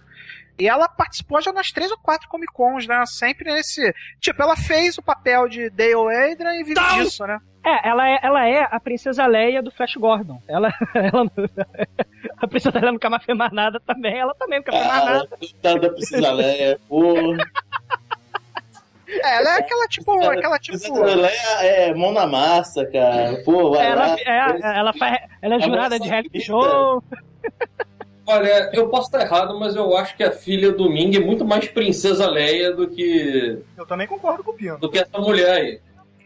E 0.59 0.69
ela 0.69 0.89
participou 0.89 1.41
já 1.43 1.53
nas 1.53 1.71
três 1.73 1.91
ou 1.91 1.99
quatro 1.99 2.29
Comic 2.29 2.53
Cons, 2.53 2.87
né? 2.87 3.03
Sempre 3.07 3.53
nesse. 3.53 3.93
Tipo, 4.21 4.43
ela 4.43 4.57
fez 4.57 4.97
o 4.99 5.03
papel 5.03 5.49
de 5.49 5.69
Dale 5.71 5.95
Adrian 6.33 6.55
e 6.55 6.63
vive 6.65 6.81
disso, 6.95 7.27
né? 7.27 7.39
É, 7.67 7.89
ela 7.89 8.07
é, 8.09 8.19
ela 8.23 8.47
é 8.47 8.69
a 8.71 8.79
princesa 8.79 9.27
Leia 9.27 9.63
do 9.63 9.71
Flash 9.71 9.95
Gordon. 9.97 10.41
Ela, 10.47 10.69
ela 10.95 11.25
a 12.39 12.47
princesa 12.47 12.79
Leia 12.79 12.93
nunca 12.93 13.09
mais 13.11 13.25
fez 13.25 13.37
mais 13.37 13.53
nada 13.53 13.81
também. 13.81 14.17
Ela 14.19 14.35
também 14.35 14.59
nunca 14.59 14.71
fez 14.71 14.87
mais 14.87 15.03
Ah, 15.03 15.05
nada. 15.07 15.29
coitada 15.29 15.81
da 15.81 15.91
Priscila 15.91 16.33
Leia, 16.33 16.79
pô. 16.89 17.15
É, 19.09 19.37
ela 19.39 19.57
é 19.57 19.59
aquela 19.61 19.87
tipo. 19.89 20.29
aquela 20.29 20.59
tipo. 20.59 20.79
Priscila 20.79 21.15
Leia 21.15 21.63
é 21.63 21.95
mão 21.95 22.13
na 22.13 22.27
massa, 22.27 22.85
cara. 22.87 23.43
Pô, 23.45 23.71
vai 23.71 23.87
Ela, 23.87 24.07
lá. 24.09 24.17
é, 24.19 24.79
ela, 24.79 24.93
faz, 24.93 25.19
ela 25.43 25.55
é 25.57 25.61
jurada 25.61 25.99
de 25.99 26.09
reality 26.09 26.41
show. 26.41 27.03
Olha, 28.27 28.71
eu 28.73 28.89
posso 28.89 29.07
estar 29.09 29.21
errado, 29.21 29.59
mas 29.59 29.77
eu 29.77 29.97
acho 29.97 30.17
que 30.17 30.23
a 30.25 30.31
filha 30.33 30.73
do 30.73 30.89
Ming 30.89 31.15
é 31.17 31.21
muito 31.21 31.45
mais 31.45 31.69
princesa 31.69 32.29
Leia 32.31 32.73
do 32.73 32.89
que, 32.89 33.59
Eu 33.77 33.87
também 33.87 34.07
concordo 34.07 34.43
com 34.43 34.53
o 34.53 34.55
Pino. 34.55 34.79
do 34.79 34.91
que 34.91 34.99
essa 34.99 35.19
mulher 35.19 35.51
aí. 35.51 35.81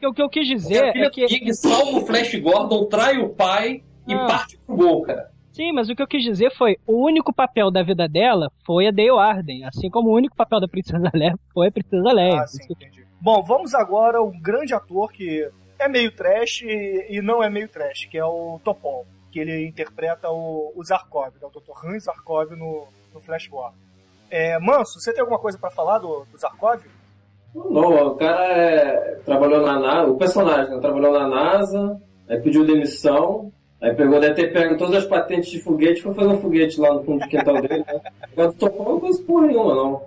O 0.06 0.12
que 0.14 0.22
eu 0.22 0.28
quis 0.28 0.46
Porque 0.46 0.54
dizer 0.54 0.84
a 0.84 0.92
filha 0.92 1.06
é 1.06 1.11
que. 1.11 1.26
do 1.26 1.32
Ming 1.32 1.52
salva 1.54 1.98
o 1.98 2.06
Flash 2.06 2.34
Gordon, 2.37 2.84
trai 2.84 3.18
o 3.18 3.30
pai 3.30 3.82
e 4.06 4.14
Ah. 4.14 4.26
parte 4.26 4.56
pro 4.64 4.76
gol, 4.76 5.02
cara. 5.02 5.28
Sim, 5.50 5.72
mas 5.72 5.88
o 5.90 5.96
que 5.96 6.00
eu 6.00 6.06
quis 6.06 6.22
dizer 6.22 6.52
foi: 6.52 6.76
o 6.87 7.04
único 7.04 7.32
papel 7.32 7.68
da 7.68 7.82
vida 7.82 8.08
dela 8.08 8.48
foi 8.64 8.87
a 8.87 8.92
Dale 8.92 9.18
Arden. 9.18 9.64
Assim 9.64 9.90
como 9.90 10.11
o 10.11 10.14
único 10.14 10.37
papel 10.37 10.61
da 10.61 10.68
Princesa 10.68 11.11
Leia 11.12 11.34
foi 11.52 11.66
a 11.66 11.72
Princesa 11.72 12.12
Leia. 12.12 12.40
Ah, 12.42 12.46
sim, 12.46 12.62
entendi. 12.70 13.04
Bom, 13.20 13.42
vamos 13.42 13.74
agora 13.74 14.18
ao 14.18 14.30
grande 14.40 14.72
ator 14.72 15.11
que 15.11 15.48
é 15.80 15.88
meio 15.88 16.12
trash 16.12 16.62
e, 16.62 17.06
e 17.11 17.20
não 17.20 17.42
é 17.42 17.50
meio 17.50 17.68
trash, 17.68 18.04
que 18.04 18.16
é 18.16 18.24
o 18.24 18.61
Topol, 18.62 19.04
que 19.38 19.51
ele 19.51 19.66
interpreta 19.66 20.29
o, 20.31 20.72
o 20.74 20.83
Zarkov, 20.83 21.33
né, 21.40 21.46
o 21.46 21.61
Dr. 21.61 21.87
Hans 21.87 22.05
Zarkov 22.05 22.51
no, 22.57 22.88
no 23.14 23.20
Flash 23.20 23.46
Gordon. 23.46 23.77
É, 24.31 24.59
Manso, 24.59 25.01
você 25.01 25.12
tem 25.12 25.20
alguma 25.20 25.38
coisa 25.38 25.57
pra 25.57 25.70
falar 25.70 25.98
do, 25.98 26.27
do 26.31 26.38
Zarkov? 26.38 26.83
Não, 27.55 28.09
o 28.09 28.14
cara 28.16 28.46
é- 28.46 29.14
trabalhou 29.24 29.64
na 29.64 29.79
NASA, 29.79 30.11
o 30.11 30.18
personagem 30.18 30.74
né, 30.74 30.81
trabalhou 30.81 31.12
na 31.12 31.29
NASA, 31.29 32.01
aí 32.29 32.40
pediu 32.40 32.66
demissão, 32.66 33.53
aí 33.81 33.94
pegou, 33.94 34.20
deve 34.20 34.35
ter 34.35 34.53
pego 34.53 34.77
todas 34.77 34.96
as 34.96 35.07
patentes 35.07 35.51
de 35.51 35.61
foguete 35.61 36.01
e 36.01 36.03
foi 36.03 36.14
fazer 36.14 36.29
um 36.29 36.40
foguete 36.40 36.81
lá 36.81 36.92
no 36.92 37.05
fundo 37.05 37.20
do 37.20 37.29
quintal 37.29 37.62
dele, 37.62 37.85
né? 37.87 38.01
Agora 38.33 38.53
topou 38.53 38.88
não 38.88 39.01
coisa 39.01 39.22
porra 39.22 39.46
nenhuma, 39.46 39.74
não. 39.74 40.03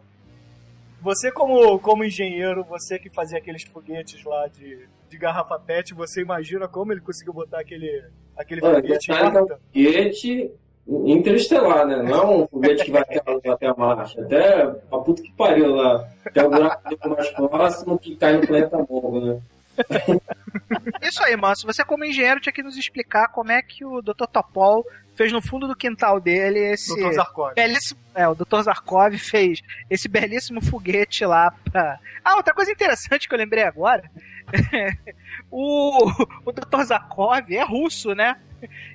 Você, 1.01 1.31
como, 1.31 1.79
como 1.79 2.03
engenheiro, 2.03 2.63
você 2.63 2.99
que 2.99 3.09
fazia 3.09 3.39
aqueles 3.39 3.63
foguetes 3.63 4.23
lá 4.23 4.47
de, 4.47 4.87
de 5.09 5.17
garrafa 5.17 5.57
PET, 5.57 5.95
você 5.95 6.21
imagina 6.21 6.67
como 6.67 6.91
ele 6.91 7.01
conseguiu 7.01 7.33
botar 7.33 7.61
aquele, 7.61 8.03
aquele 8.37 8.61
Olha, 8.63 8.81
foguete 8.81 9.11
é 9.11 9.23
um 9.25 9.47
foguete 9.47 10.51
interestelar, 10.87 11.87
né? 11.87 12.01
Não 12.03 12.13
é 12.13 12.25
um 12.25 12.47
foguete 12.47 12.85
que 12.85 12.91
vai 12.91 13.01
até, 13.01 13.21
até 13.49 13.67
a 13.67 13.73
Marte. 13.75 14.19
Até 14.19 14.63
a 14.63 14.97
puta 14.97 15.21
que 15.21 15.31
pariu 15.33 15.75
lá. 15.75 16.07
Até 16.25 16.45
o 16.45 16.49
buraco 16.49 17.09
mais 17.09 17.29
próximo 17.29 17.99
que 17.99 18.15
cai 18.15 18.37
no 18.37 18.47
planeta 18.47 18.77
Mongo, 18.77 19.21
né? 19.21 19.41
Isso 21.01 21.23
aí, 21.23 21.35
Manso. 21.35 21.65
Você, 21.65 21.83
como 21.83 22.05
engenheiro, 22.05 22.39
tinha 22.39 22.53
que 22.53 22.63
nos 22.63 22.77
explicar 22.77 23.29
como 23.29 23.51
é 23.51 23.61
que 23.61 23.85
o 23.85 24.01
Dr. 24.01 24.27
Topol 24.31 24.85
fez 25.15 25.31
no 25.31 25.41
fundo 25.41 25.67
do 25.67 25.75
quintal 25.75 26.19
dele 26.19 26.59
esse. 26.73 26.95
Dr. 26.95 27.13
Zarkov. 27.13 27.53
Belíssimo, 27.53 27.99
é, 28.15 28.27
o 28.27 28.35
Dr. 28.35 28.61
Zarkov 28.63 29.17
fez 29.17 29.61
esse 29.89 30.07
belíssimo 30.07 30.61
foguete 30.61 31.25
lá 31.25 31.53
pra. 31.71 31.99
Ah, 32.23 32.35
outra 32.35 32.53
coisa 32.53 32.71
interessante 32.71 33.27
que 33.27 33.33
eu 33.33 33.39
lembrei 33.39 33.63
agora. 33.63 34.03
o, 35.49 36.07
o 36.45 36.51
Dr. 36.51 36.83
Zarkov 36.83 37.51
é 37.51 37.63
russo, 37.63 38.13
né? 38.13 38.37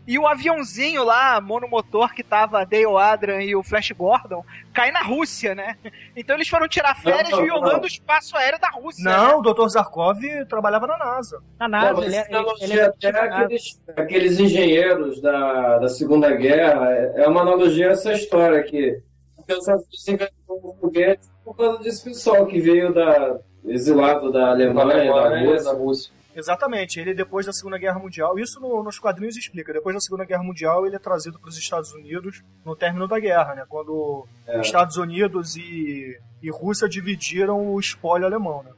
E 0.07 0.17
o 0.17 0.27
aviãozinho 0.29 1.03
lá, 1.03 1.41
monomotor, 1.41 2.15
que 2.15 2.23
tava 2.23 2.65
Dale 2.65 2.87
Adrian 2.87 3.43
e 3.43 3.57
o 3.57 3.65
Flash 3.65 3.91
Gordon, 3.91 4.45
cai 4.73 4.93
na 4.93 5.03
Rússia, 5.03 5.57
né? 5.57 5.77
Então 6.15 6.37
eles 6.37 6.49
foram 6.49 6.69
tirar 6.69 6.95
férias 6.95 7.31
Não, 7.31 7.39
não, 7.39 7.45
violando 7.45 7.73
não. 7.79 7.83
o 7.83 7.87
espaço 7.87 8.37
aéreo 8.37 8.61
da 8.61 8.69
Rússia. 8.71 9.03
Não, 9.03 9.41
o 9.41 9.43
Dr. 9.43 9.67
Zarkov 9.69 10.21
trabalhava 10.49 10.87
na 10.87 10.97
NASA. 10.97 11.43
Na 11.59 11.67
Não, 11.69 11.79
NASA, 11.81 11.95
mas 11.95 12.05
ele, 12.07 12.15
é- 12.15 12.19
essa 12.21 12.29
ele, 12.29 12.37
analogia 12.39 12.67
ele 12.69 12.79
é 12.81 12.85
até 12.85 13.13
na 13.13 13.23
NASA. 13.25 13.43
aqueles, 13.45 13.83
aqueles 13.97 14.39
engenheiros 14.41 15.21
da, 15.21 15.79
da 15.79 15.89
Segunda 15.89 16.31
Guerra, 16.33 16.89
é 16.93 17.23
é 17.25 17.29
uma 17.29 17.41
analogia 17.43 17.89
a 17.89 17.93
essa 17.93 18.13
história 18.13 18.63
que 18.63 19.01
pensavam 19.49 19.83
que 19.91 20.13
inventou 20.13 20.61
um 20.77 20.81
foguete 20.81 21.27
por 21.45 21.57
causa 21.57 21.79
desse 21.83 22.05
pessoal 22.05 22.47
que 22.47 22.61
veio 22.61 22.93
da 22.95 23.39
exilado 23.67 24.31
da 24.33 24.51
Alemanha, 24.51 25.13
da 25.13 25.39
Rússia. 25.41 25.65
da 25.65 25.73
Rússia. 25.79 26.13
Exatamente, 26.35 27.01
ele 27.01 27.15
depois 27.15 27.47
da 27.47 27.53
Segunda 27.53 27.79
Guerra 27.79 27.99
Mundial, 27.99 28.39
isso 28.39 28.61
no- 28.61 28.83
nos 28.83 28.99
quadrinhos 28.99 29.37
explica, 29.39 29.73
depois 29.73 29.95
da 29.95 30.01
Segunda 30.01 30.25
Guerra 30.27 30.43
Mundial 30.43 30.87
ele 30.87 30.95
é 30.97 30.99
trazido 30.99 31.39
para 31.39 31.49
os 31.49 31.57
Estados 31.57 31.93
Unidos 31.95 32.43
no 32.65 32.77
término 32.77 33.09
da 33.09 33.19
guerra, 33.19 33.55
né? 33.55 33.65
Quando 33.67 34.27
É. 34.47 34.61
Estados 34.61 34.97
Unidos 34.99 35.57
e, 35.57 36.19
e 36.43 36.51
Rússia 36.51 36.87
dividiram 36.89 37.67
o 37.73 37.81
espólio 37.81 38.27
alemão, 38.27 38.63
né? 38.63 38.71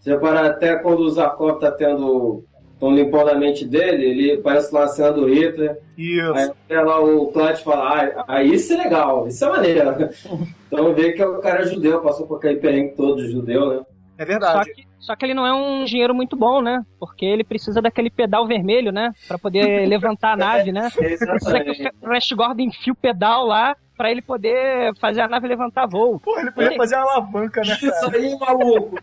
Se 0.00 0.10
reparar, 0.10 0.44
até 0.44 0.76
quando 0.76 1.00
o 1.00 1.10
Zarkov 1.10 1.58
tá 1.58 1.72
tendo. 1.72 2.44
Estão 2.76 2.94
limpando 2.94 3.30
a 3.30 3.34
mente 3.34 3.64
dele, 3.64 4.04
ele 4.04 4.38
parece 4.38 4.72
lá 4.72 4.84
a 4.84 4.88
cena 4.88 5.12
do 5.12 5.26
Hitler. 5.26 5.78
Isso. 5.96 6.54
Aí 6.68 6.76
lá 6.76 7.00
o 7.00 7.32
Clyde 7.32 7.64
fala, 7.64 8.02
ah, 8.02 8.24
ah, 8.28 8.42
isso 8.42 8.72
é 8.74 8.76
legal, 8.76 9.26
isso 9.26 9.44
é 9.44 9.50
maneiro. 9.50 9.90
Então 10.66 10.92
vê 10.94 11.12
que 11.12 11.24
o 11.24 11.38
cara 11.38 11.62
é 11.62 11.66
judeu, 11.66 12.02
passou 12.02 12.26
por 12.26 12.38
aquele 12.38 12.56
perrengue 12.56 12.96
todo 12.96 13.22
de 13.22 13.30
judeu, 13.30 13.68
né? 13.68 13.82
É 14.18 14.24
Só 14.24 14.26
verdade. 14.26 14.72
que, 14.74 14.84
só 14.98 15.14
que 15.14 15.24
ele 15.24 15.32
não 15.32 15.46
é 15.46 15.54
um 15.54 15.84
engenheiro 15.84 16.12
muito 16.12 16.36
bom, 16.36 16.60
né? 16.60 16.82
Porque 16.98 17.24
ele 17.24 17.44
precisa 17.44 17.80
daquele 17.80 18.10
pedal 18.10 18.46
vermelho, 18.48 18.90
né? 18.90 19.12
Pra 19.28 19.38
poder 19.38 19.62
levantar 19.86 20.32
a 20.32 20.36
nave, 20.36 20.72
né? 20.72 20.90
Precisa 20.94 21.24
que 21.26 21.34
Exatamente. 21.34 21.88
o 22.02 22.06
Flash 22.06 22.32
Gordon 22.32 22.62
enfie 22.64 22.90
o 22.90 22.96
pedal 22.96 23.46
lá 23.46 23.76
pra 23.96 24.10
ele 24.10 24.20
poder 24.20 24.92
fazer 25.00 25.20
a 25.20 25.28
nave 25.28 25.46
levantar 25.46 25.86
voo. 25.86 26.18
Pô, 26.18 26.38
ele 26.38 26.50
podia 26.50 26.76
fazer 26.76 26.96
uma 26.96 27.12
alavanca, 27.12 27.60
né, 27.60 27.78
Isso 27.80 27.90
cara? 27.90 28.16
aí, 28.16 28.38
maluco! 28.38 28.98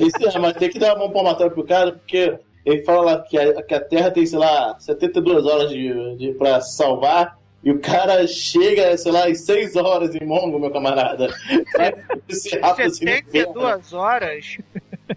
Isso 0.00 0.28
é, 0.28 0.38
mas 0.38 0.52
tem 0.54 0.70
que 0.70 0.78
dar 0.78 0.94
uma 0.94 1.10
palmatória 1.12 1.52
pro 1.52 1.64
cara, 1.64 1.92
porque 1.92 2.38
ele 2.66 2.82
fala 2.82 3.00
lá 3.02 3.22
que 3.22 3.38
a, 3.38 3.62
que 3.62 3.74
a 3.74 3.80
Terra 3.80 4.10
tem, 4.10 4.26
sei 4.26 4.40
lá, 4.40 4.76
72 4.80 5.46
horas 5.46 5.70
de, 5.70 6.16
de, 6.16 6.32
pra 6.32 6.60
salvar, 6.60 7.38
e 7.62 7.70
o 7.70 7.80
cara 7.80 8.26
chega, 8.26 8.96
sei 8.98 9.12
lá, 9.12 9.30
em 9.30 9.34
6 9.36 9.76
horas 9.76 10.14
em 10.16 10.24
Mongo, 10.24 10.58
meu 10.58 10.72
camarada. 10.72 11.26
Assim, 12.28 12.58
no 12.58 12.74
vento. 12.74 12.96
72 12.96 13.92
horas, 13.92 14.58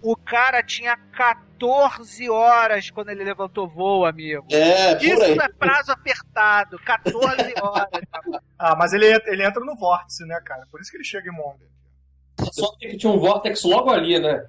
o 0.00 0.16
cara 0.16 0.62
tinha 0.62 0.96
14 1.12 2.30
horas 2.30 2.88
quando 2.90 3.10
ele 3.10 3.24
levantou 3.24 3.68
voo, 3.68 4.06
amigo. 4.06 4.46
É. 4.52 4.96
Isso 5.04 5.40
é 5.42 5.48
prazo 5.48 5.90
apertado, 5.90 6.78
14 6.78 7.54
horas. 7.60 8.04
Ah, 8.56 8.76
mas 8.76 8.92
ele, 8.92 9.06
ele 9.26 9.44
entra 9.44 9.64
no 9.64 9.74
vórtice, 9.74 10.24
né, 10.24 10.40
cara? 10.44 10.62
Por 10.70 10.80
isso 10.80 10.90
que 10.90 10.96
ele 10.96 11.04
chega 11.04 11.28
em 11.28 11.36
Mongo. 11.36 11.68
Só 12.52 12.74
que 12.76 12.96
tinha 12.96 13.12
um 13.12 13.18
Vortex 13.18 13.62
logo 13.64 13.90
ali, 13.90 14.18
né? 14.18 14.44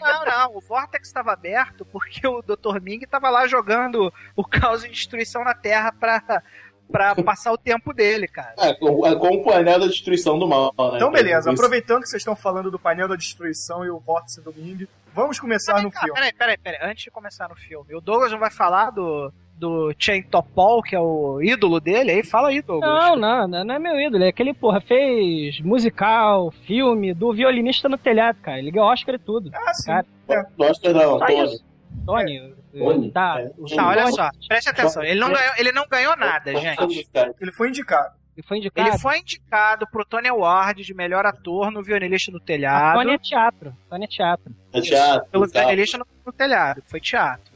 Não, 0.00 0.24
não, 0.24 0.56
o 0.56 0.60
Vortex 0.60 1.08
estava 1.08 1.32
aberto 1.32 1.84
porque 1.84 2.26
o 2.26 2.42
Dr. 2.42 2.80
Ming 2.82 3.02
estava 3.04 3.30
lá 3.30 3.46
jogando 3.46 4.12
o 4.36 4.44
caos 4.44 4.82
de 4.82 4.90
destruição 4.90 5.44
na 5.44 5.54
Terra 5.54 5.92
pra, 5.92 6.42
pra 6.90 7.14
passar 7.16 7.52
o 7.52 7.58
tempo 7.58 7.92
dele, 7.92 8.26
cara. 8.26 8.54
É, 8.58 8.74
com, 8.74 9.06
é, 9.06 9.14
com 9.16 9.28
o 9.28 9.44
painel 9.44 9.80
da 9.80 9.86
destruição 9.86 10.38
do 10.38 10.46
mal, 10.48 10.74
né? 10.76 10.96
Então, 10.96 11.10
beleza. 11.10 11.50
Isso. 11.50 11.50
Aproveitando 11.50 12.02
que 12.02 12.08
vocês 12.08 12.20
estão 12.20 12.36
falando 12.36 12.70
do 12.70 12.78
painel 12.78 13.08
da 13.08 13.16
destruição 13.16 13.84
e 13.84 13.90
o 13.90 13.98
vórtice 14.00 14.40
do 14.42 14.52
Ming, 14.52 14.86
vamos 15.14 15.38
começar 15.38 15.80
no 15.82 15.88
Ah, 15.94 16.00
filme. 16.00 16.14
peraí, 16.14 16.32
peraí, 16.32 16.58
peraí. 16.58 16.90
Antes 16.90 17.04
de 17.04 17.10
começar 17.10 17.48
no 17.48 17.54
filme, 17.56 17.94
o 17.94 18.00
Douglas 18.00 18.32
não 18.32 18.38
vai 18.38 18.50
falar 18.50 18.90
do, 18.90 19.32
do 19.56 19.94
Chain 19.98 20.22
Topol, 20.22 20.82
que 20.82 20.94
é 20.94 21.00
o 21.00 21.40
ídolo 21.42 21.80
dele? 21.80 22.10
Aí 22.10 22.24
fala 22.24 22.48
aí, 22.48 22.60
Douglas. 22.60 22.90
Não, 22.90 23.16
não, 23.16 23.48
não, 23.48 23.64
não 23.64 23.74
é 23.74 23.78
meu 23.78 23.98
ídolo. 24.00 24.24
É 24.24 24.28
aquele, 24.28 24.52
porra, 24.52 24.80
fez 24.80 25.60
musical, 25.60 26.50
filme, 26.66 27.14
do 27.14 27.32
violinista 27.32 27.88
no 27.88 27.96
telhado, 27.96 28.38
cara. 28.42 28.58
Ele 28.58 28.70
ganhou 28.70 28.88
Oscar 28.88 29.14
e 29.14 29.18
tudo. 29.18 29.50
Ah, 29.54 29.74
sim. 29.74 29.92
Cara, 30.26 30.48
Gosta 30.56 30.92
não, 30.92 31.18
só 31.18 31.26
Tony. 31.26 31.44
isso. 31.44 31.64
Tony. 32.04 32.54
Tony? 32.72 33.10
Tá. 33.12 33.40
É. 33.40 33.52
Não, 33.76 33.86
olha 33.86 34.02
Tony, 34.04 34.14
só, 34.14 34.30
preste 34.48 34.70
atenção. 34.70 35.02
Ele 35.02 35.20
não 35.20 35.32
ganhou, 35.32 35.52
ele 35.56 35.72
não 35.72 35.86
ganhou 35.88 36.16
nada, 36.16 36.54
gente. 36.56 37.08
Ele 37.40 37.52
foi 37.52 37.68
indicado. 37.68 38.12
Ele 38.36 38.42
foi 38.42 38.58
indicado. 38.58 38.88
Ele 38.88 38.98
foi 38.98 39.18
indicado 39.18 39.86
pro 39.86 40.04
Tony 40.04 40.28
Award 40.28 40.82
de 40.82 40.92
melhor 40.92 41.24
ator 41.24 41.70
no 41.70 41.82
Violinista 41.84 42.32
no 42.32 42.38
A 42.38 42.40
Telhado. 42.40 42.98
Tony 42.98 43.14
é 43.14 43.18
teatro. 43.18 43.76
Tony 43.88 44.04
é 44.04 44.08
teatro. 44.08 44.54
É 44.72 44.80
teatro. 44.80 45.30
pelo 45.30 45.48
tal. 45.48 45.62
Violinista 45.62 45.98
no, 45.98 46.06
no 46.26 46.32
Telhado, 46.32 46.82
foi 46.86 47.00
teatro. 47.00 47.53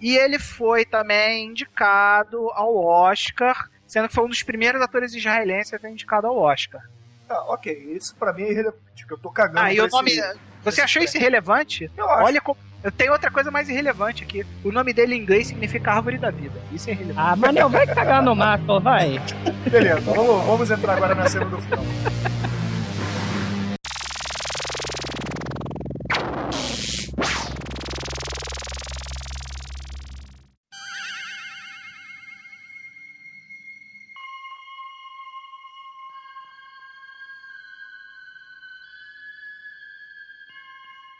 E 0.00 0.16
ele 0.16 0.38
foi 0.38 0.84
também 0.84 1.46
indicado 1.46 2.50
ao 2.52 2.76
Oscar, 2.76 3.68
sendo 3.86 4.08
que 4.08 4.14
foi 4.14 4.24
um 4.24 4.28
dos 4.28 4.42
primeiros 4.42 4.80
atores 4.80 5.12
israelenses 5.14 5.74
a 5.74 5.78
ser 5.78 5.88
indicado 5.90 6.26
ao 6.26 6.36
Oscar. 6.38 6.80
Ah, 7.28 7.44
ok. 7.52 7.72
Isso 7.96 8.14
pra 8.16 8.32
mim 8.32 8.42
é 8.44 8.50
irrelevante. 8.52 9.06
que 9.06 9.12
Eu 9.12 9.18
tô 9.18 9.30
cagando. 9.30 9.60
Ah, 9.60 9.72
e 9.72 9.80
o 9.80 9.88
nome. 9.88 10.10
esse- 10.12 10.38
Você 10.64 10.80
achou 10.80 11.02
isso 11.02 11.16
irrelevante? 11.16 11.90
Eu 11.96 12.08
acho. 12.10 12.24
Olha 12.24 12.40
como, 12.40 12.56
Eu 12.82 12.92
tenho 12.92 13.10
outra 13.12 13.28
coisa 13.28 13.50
mais 13.50 13.68
irrelevante 13.68 14.22
aqui. 14.22 14.46
O 14.64 14.70
nome 14.70 14.92
dele 14.92 15.16
em 15.16 15.20
inglês 15.20 15.48
significa 15.48 15.92
árvore 15.94 16.16
da 16.16 16.30
vida. 16.30 16.60
Isso 16.72 16.88
é 16.88 16.92
irrelevante. 16.92 17.28
Ah, 17.32 17.34
Manel, 17.34 17.68
vai 17.68 17.84
cagar 17.88 18.22
no 18.22 18.36
mato, 18.36 18.78
vai. 18.80 19.20
Beleza, 19.68 20.00
vamos, 20.02 20.44
vamos 20.46 20.70
entrar 20.70 20.96
agora 20.96 21.12
na 21.14 21.28
cena 21.28 21.44
do 21.46 21.60
filme. 21.60 21.84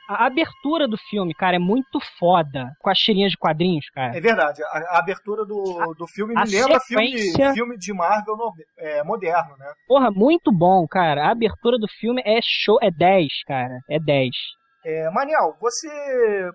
A 0.09 0.25
abertura 0.27 0.88
do 0.88 0.97
filme, 0.97 1.35
cara, 1.35 1.57
é 1.57 1.59
muito 1.59 2.01
foda. 2.18 2.73
Com 2.81 2.88
as 2.88 2.99
tirinhas 2.99 3.31
de 3.33 3.37
quadrinhos, 3.37 3.85
cara. 3.90 4.16
É 4.16 4.21
verdade, 4.21 4.62
a, 4.64 4.66
a 4.97 4.99
abertura 5.01 5.44
do, 5.44 5.94
do 5.99 6.07
filme 6.09 6.33
a 6.37 6.44
me 6.44 6.51
lembra 6.51 6.81
filme, 6.81 7.18
sequência- 7.18 7.53
filme 7.53 7.77
de 7.77 7.92
Marvel 7.92 8.35
no- 8.37 8.53
é, 8.79 9.05
moderno, 9.05 9.55
né? 9.59 9.71
Porra, 9.87 10.11
muito 10.11 10.51
bom, 10.51 10.87
cara. 10.88 11.27
A 11.27 11.31
abertura 11.33 11.77
do 11.79 11.87
filme 12.01 12.23
é 12.25 12.38
show, 12.42 12.79
é 12.83 12.90
10, 12.90 13.27
cara. 13.47 13.79
É 13.90 13.99
10. 14.01 14.31
É, 14.85 15.11
Maniel, 15.11 15.55
você 15.61 15.88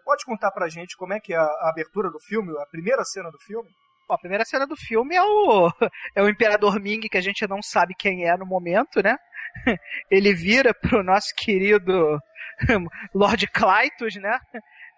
pode 0.04 0.26
contar 0.26 0.50
pra 0.50 0.68
gente 0.68 0.98
como 0.98 1.14
é 1.14 1.20
que 1.20 1.34
é 1.34 1.38
a, 1.38 1.44
a 1.44 1.70
abertura 1.70 2.10
do 2.10 2.20
filme, 2.20 2.52
a 2.60 2.66
primeira 2.66 3.04
cena 3.04 3.30
do 3.30 3.38
filme? 3.40 3.70
Bom, 4.10 4.16
a 4.16 4.18
primeira 4.18 4.44
cena 4.46 4.66
do 4.66 4.76
filme 4.76 5.16
é 5.16 5.22
o, 5.22 5.70
é 6.16 6.24
o 6.24 6.28
Imperador 6.30 6.80
Ming, 6.80 7.02
que 7.02 7.18
a 7.18 7.22
gente 7.22 7.46
não 7.48 7.62
sabe 7.62 7.94
quem 8.00 8.28
é 8.28 8.36
no 8.36 8.46
momento, 8.48 9.04
né? 9.04 9.16
Ele 10.10 10.34
vira 10.34 10.74
pro 10.74 11.04
nosso 11.04 11.28
querido 11.38 12.18
Lord 13.14 13.48
Clytus, 13.48 14.16
né? 14.16 14.40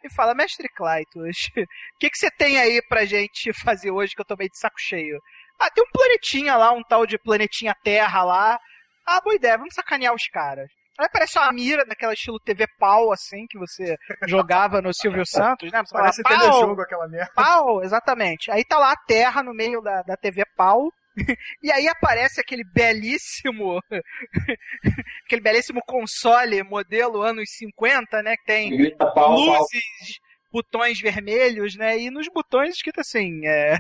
E 0.04 0.13
fala, 0.13 0.36
mestre 0.36 0.68
Clytus, 0.70 1.50
o 1.58 2.00
que, 2.00 2.10
que 2.10 2.18
você 2.18 2.30
tem 2.30 2.60
aí 2.60 2.82
pra 2.88 3.06
gente 3.06 3.52
fazer 3.54 3.91
hoje 3.91 4.13
que 4.13 4.22
eu 4.22 4.26
tô 4.26 4.36
meio 4.38 4.50
de 4.50 4.60
saco 4.60 4.76
cheio? 4.78 5.20
Ah, 5.60 5.70
tem 5.72 5.84
um 5.84 5.91
planetinha 5.91 6.56
lá, 6.56 6.72
um 6.72 6.84
tal 6.84 7.06
de 7.06 7.18
planetinha 7.18 7.76
Terra 7.84 8.24
lá. 8.24 8.60
Ah, 9.08 9.22
boa 9.22 9.36
ideia, 9.36 9.58
vamos 9.58 9.74
sacanear 9.74 10.13
os 10.13 10.28
caras. 10.28 10.70
Aí 10.98 11.10
parece 11.12 11.38
uma 11.38 11.52
mira 11.52 11.86
daquela 11.86 12.13
estilo 12.13 12.39
TV 12.39 12.65
pau, 12.80 13.12
assim, 13.12 13.46
que 13.50 13.58
você 13.60 13.98
jogava 14.28 14.82
no 14.82 14.94
Silvio 14.94 15.26
Santos, 15.26 15.70
né? 15.72 15.84
Você 15.84 15.91
fala, 15.91 16.04
Parece 16.04 16.24
"Pau!" 16.24 16.38
telejogo 16.38 16.82
aquela 16.82 17.08
merda. 17.08 17.32
Pau, 17.36 17.84
exatamente. 17.84 18.50
Aí 18.50 18.63
tá 18.63 18.78
lá 18.78 18.94
a 18.94 19.06
Terra 19.06 19.44
no 19.44 19.54
meio 19.54 19.82
da, 19.82 20.02
da 20.04 20.15
TV 20.15 20.44
Pau. 20.56 20.89
E 21.63 21.71
aí 21.71 21.88
aparece 21.88 22.39
aquele 22.41 22.63
belíssimo. 22.63 23.80
aquele 25.25 25.41
belíssimo 25.41 25.82
console 25.86 26.62
modelo 26.63 27.21
anos 27.21 27.49
50, 27.58 28.21
né? 28.23 28.36
Que 28.38 28.45
tem 28.45 28.69
Grita 28.78 29.06
pau, 29.06 29.13
pau. 29.13 29.36
luzes, 29.38 30.19
botões 30.51 30.99
vermelhos, 30.99 31.75
né? 31.75 31.97
E 31.99 32.10
nos 32.10 32.28
botões 32.28 32.75
escrito 32.75 32.99
assim: 33.01 33.41
é, 33.45 33.78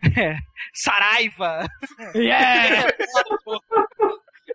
Saraiva, 0.74 1.66
Yeah! 2.14 2.88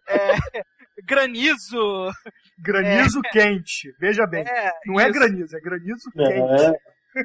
é, 0.09 0.63
granizo. 1.03 2.11
Granizo 2.59 3.21
quente, 3.31 3.93
veja 3.99 4.25
bem. 4.25 4.43
É, 4.47 4.71
Não 4.85 4.99
é 4.99 5.09
isso. 5.09 5.13
granizo, 5.19 5.57
é 5.57 5.59
granizo 5.59 6.11
quente. 6.11 6.79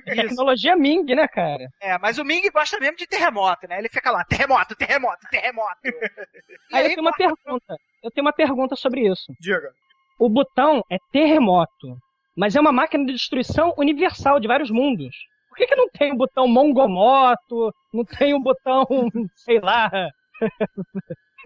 É. 0.06 0.14
Tecnologia 0.14 0.76
Ming, 0.76 1.04
né, 1.14 1.26
cara? 1.28 1.68
É, 1.80 1.96
mas 1.98 2.18
o 2.18 2.24
Ming 2.24 2.48
gosta 2.50 2.78
mesmo 2.78 2.96
de 2.96 3.06
terremoto, 3.06 3.66
né? 3.66 3.78
Ele 3.78 3.88
fica 3.88 4.10
lá, 4.10 4.24
terremoto, 4.24 4.76
terremoto, 4.76 5.26
terremoto. 5.30 5.78
E 6.70 6.76
Aí 6.76 6.84
eu 6.84 6.88
tenho 6.90 7.00
uma 7.00 7.12
pergunta. 7.12 7.76
Eu 8.02 8.10
tenho 8.10 8.26
uma 8.26 8.32
pergunta 8.32 8.76
sobre 8.76 9.08
isso. 9.08 9.32
Diga. 9.40 9.70
O 10.18 10.28
botão 10.28 10.82
é 10.90 10.98
terremoto, 11.10 11.96
mas 12.36 12.54
é 12.54 12.60
uma 12.60 12.72
máquina 12.72 13.06
de 13.06 13.12
destruição 13.12 13.72
universal 13.78 14.38
de 14.38 14.46
vários 14.46 14.70
mundos. 14.70 15.14
Por 15.48 15.56
que, 15.56 15.66
que 15.66 15.76
não 15.76 15.88
tem 15.88 16.12
o 16.12 16.16
botão 16.16 16.46
mongomoto? 16.46 17.72
Não 17.92 18.04
tem 18.04 18.34
o 18.34 18.40
botão, 18.40 18.84
sei 19.36 19.60
lá. 19.60 19.90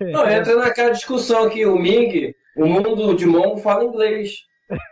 Não, 0.00 0.28
entra 0.28 0.56
naquela 0.56 0.90
discussão 0.90 1.48
que 1.48 1.64
o 1.64 1.78
Ming, 1.78 2.32
o 2.56 2.66
mundo 2.66 3.14
de 3.14 3.26
Mongo 3.26 3.58
fala 3.58 3.84
inglês. 3.84 4.32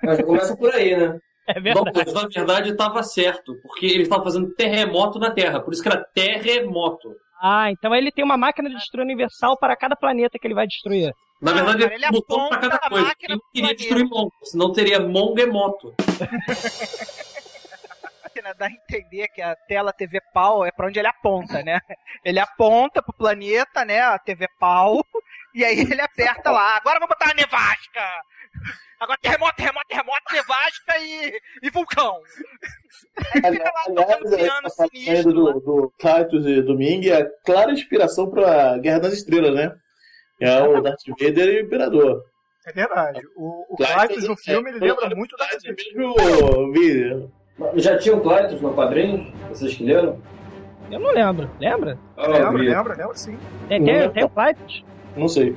Mas 0.03 0.23
começa 0.23 0.57
por 0.57 0.73
aí, 0.73 0.97
né? 0.97 1.19
É 1.57 1.61
Não, 1.61 1.85
verdade. 1.85 1.93
mas 1.95 2.13
na 2.13 2.29
verdade 2.29 2.71
estava 2.71 3.03
certo, 3.03 3.55
porque 3.63 3.87
ele 3.87 4.03
estava 4.03 4.25
fazendo 4.25 4.55
terremoto 4.55 5.19
na 5.19 5.31
Terra, 5.31 5.61
por 5.61 5.73
isso 5.73 5.83
que 5.83 5.89
era 5.89 6.05
terremoto. 6.15 7.15
Ah, 7.43 7.71
então 7.71 7.95
ele 7.95 8.13
tem 8.13 8.25
uma 8.25 8.37
máquina 8.37 8.69
de 8.69 8.77
destruir 8.77 9.05
universal 9.05 9.57
para 9.59 9.75
cada 9.77 9.97
planeta 9.97 10.39
que 10.39 10.47
ele 10.47 10.55
vai 10.55 10.67
destruir. 10.67 11.13
Na 11.41 11.53
Não, 11.53 11.57
verdade, 11.59 11.83
cara, 11.85 11.95
ele 11.95 12.05
ele 12.05 12.13
botou 12.13 12.39
aponta 12.39 12.59
pra 12.59 12.69
cada 12.69 12.89
coisa. 12.91 13.05
máquina 13.07 13.33
Ele 13.35 13.41
pro 13.41 13.51
queria 13.53 13.75
destruir 13.75 14.05
Mongo, 14.05 14.33
senão 14.43 14.73
teria 14.73 15.01
Mongemoto. 15.01 15.95
máquina 18.23 18.55
dá 18.55 18.67
a 18.67 18.71
entender 18.71 19.29
que 19.29 19.41
a 19.43 19.57
tela 19.57 19.93
TV 19.93 20.21
pau 20.33 20.65
é 20.65 20.71
pra 20.71 20.87
onde 20.87 20.99
ele 20.99 21.09
aponta, 21.09 21.63
né? 21.63 21.81
Ele 22.25 22.39
aponta 22.39 23.03
pro 23.03 23.13
planeta, 23.15 23.85
né? 23.85 24.01
A 24.01 24.19
TV 24.19 24.47
pau, 24.59 25.03
e 25.55 25.65
aí 25.65 25.81
ele 25.81 26.01
aperta 26.01 26.51
lá. 26.51 26.77
Agora 26.77 27.01
vamos 27.01 27.09
botar 27.17 27.31
a 27.31 27.35
nevasca! 27.35 28.03
Agora 29.01 29.19
terremoto, 29.23 29.57
terremoto, 29.57 29.87
terremoto, 29.89 30.23
nevasca 30.33 30.99
e, 30.99 31.41
e 31.63 31.71
vulcão. 31.71 32.21
Aí 33.43 33.53
fica 33.53 33.65
lá 33.65 33.95
tocando 33.95 34.37
piano 34.37 34.71
sinistro. 34.71 35.33
do, 35.33 35.45
lá. 35.45 35.53
do 35.55 35.93
Clytus 35.99 36.47
e 36.47 36.61
do 36.63 36.77
Ming 36.77 37.09
é 37.09 37.23
a 37.23 37.31
clara 37.45 37.73
inspiração 37.73 38.29
para 38.31 38.77
Guerra 38.79 38.99
das 39.01 39.15
Estrelas, 39.15 39.55
né? 39.55 39.75
É 40.41 40.63
o 40.63 40.81
Darth 40.83 41.01
Vader 41.19 41.49
e 41.49 41.63
o 41.63 41.65
Imperador. 41.67 42.25
É 42.67 42.73
verdade. 42.73 43.21
O, 43.37 43.73
o 43.73 43.77
Clytus 43.77 43.95
Clytus 44.07 44.29
no 44.29 44.37
filme, 44.37 44.71
ele 44.71 44.85
é- 44.85 44.89
lembra 44.89 45.17
muito 45.17 45.35
da 45.37 45.47
Darth 45.47 45.63
mesmo 45.65 46.73
vi. 46.73 47.29
Já 47.77 47.97
tinha 47.99 48.15
o 48.17 48.21
Clytus 48.21 48.61
no 48.61 48.75
quadrinho? 48.75 49.33
Vocês 49.49 49.75
que 49.75 49.85
leram? 49.85 50.21
Eu 50.91 50.99
não 51.01 51.11
lembro. 51.13 51.51
Lembra? 51.59 51.99
Ah, 52.17 52.27
Lembra, 52.27 52.63
lembra, 52.63 52.95
lembra 52.97 53.15
sim. 53.15 53.39
Tem 53.69 54.25
o 54.25 54.29
Clytus? 54.29 54.85
Não 55.17 55.29
sei. 55.29 55.57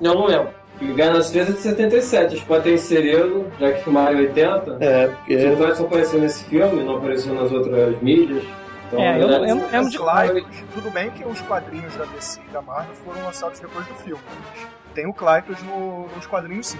Eu 0.00 0.14
não 0.14 0.26
lembro. 0.26 0.61
Guerra 0.94 1.14
nas 1.14 1.26
Estrelas 1.26 1.50
é 1.50 1.52
de 1.52 1.58
77. 1.60 2.34
Eles 2.34 2.44
podem 2.44 2.62
ter 2.64 2.74
inserido, 2.74 3.46
já 3.58 3.72
que 3.72 3.84
filmaram 3.84 4.14
em 4.14 4.20
80. 4.26 4.78
É, 4.80 5.08
porque. 5.08 5.36
O 5.36 5.56
Clytus 5.56 5.80
apareceu 5.80 6.20
nesse 6.20 6.44
filme, 6.44 6.84
não 6.84 6.96
apareceu 6.96 7.34
nas 7.34 7.50
outras 7.52 8.00
mídias. 8.02 8.44
Então, 8.88 9.00
É, 9.02 9.22
eu 9.22 9.28
não- 9.28 9.46
eu 9.46 9.82
Os 9.82 9.90
de 9.90 9.98
Clytus, 9.98 10.64
tudo 10.74 10.90
bem 10.90 11.10
que 11.10 11.24
os 11.24 11.40
quadrinhos 11.42 11.96
da 11.96 12.04
DC 12.04 12.40
e 12.46 12.52
da 12.52 12.60
Marvel 12.60 12.94
foram 12.96 13.24
lançados 13.24 13.58
depois 13.60 13.86
do 13.86 13.94
filme. 13.94 14.20
mas 14.50 14.66
Tem 14.94 15.06
o 15.06 15.14
Clytus 15.14 15.62
no, 15.62 16.06
nos 16.14 16.26
quadrinhos 16.26 16.66
sim. 16.68 16.78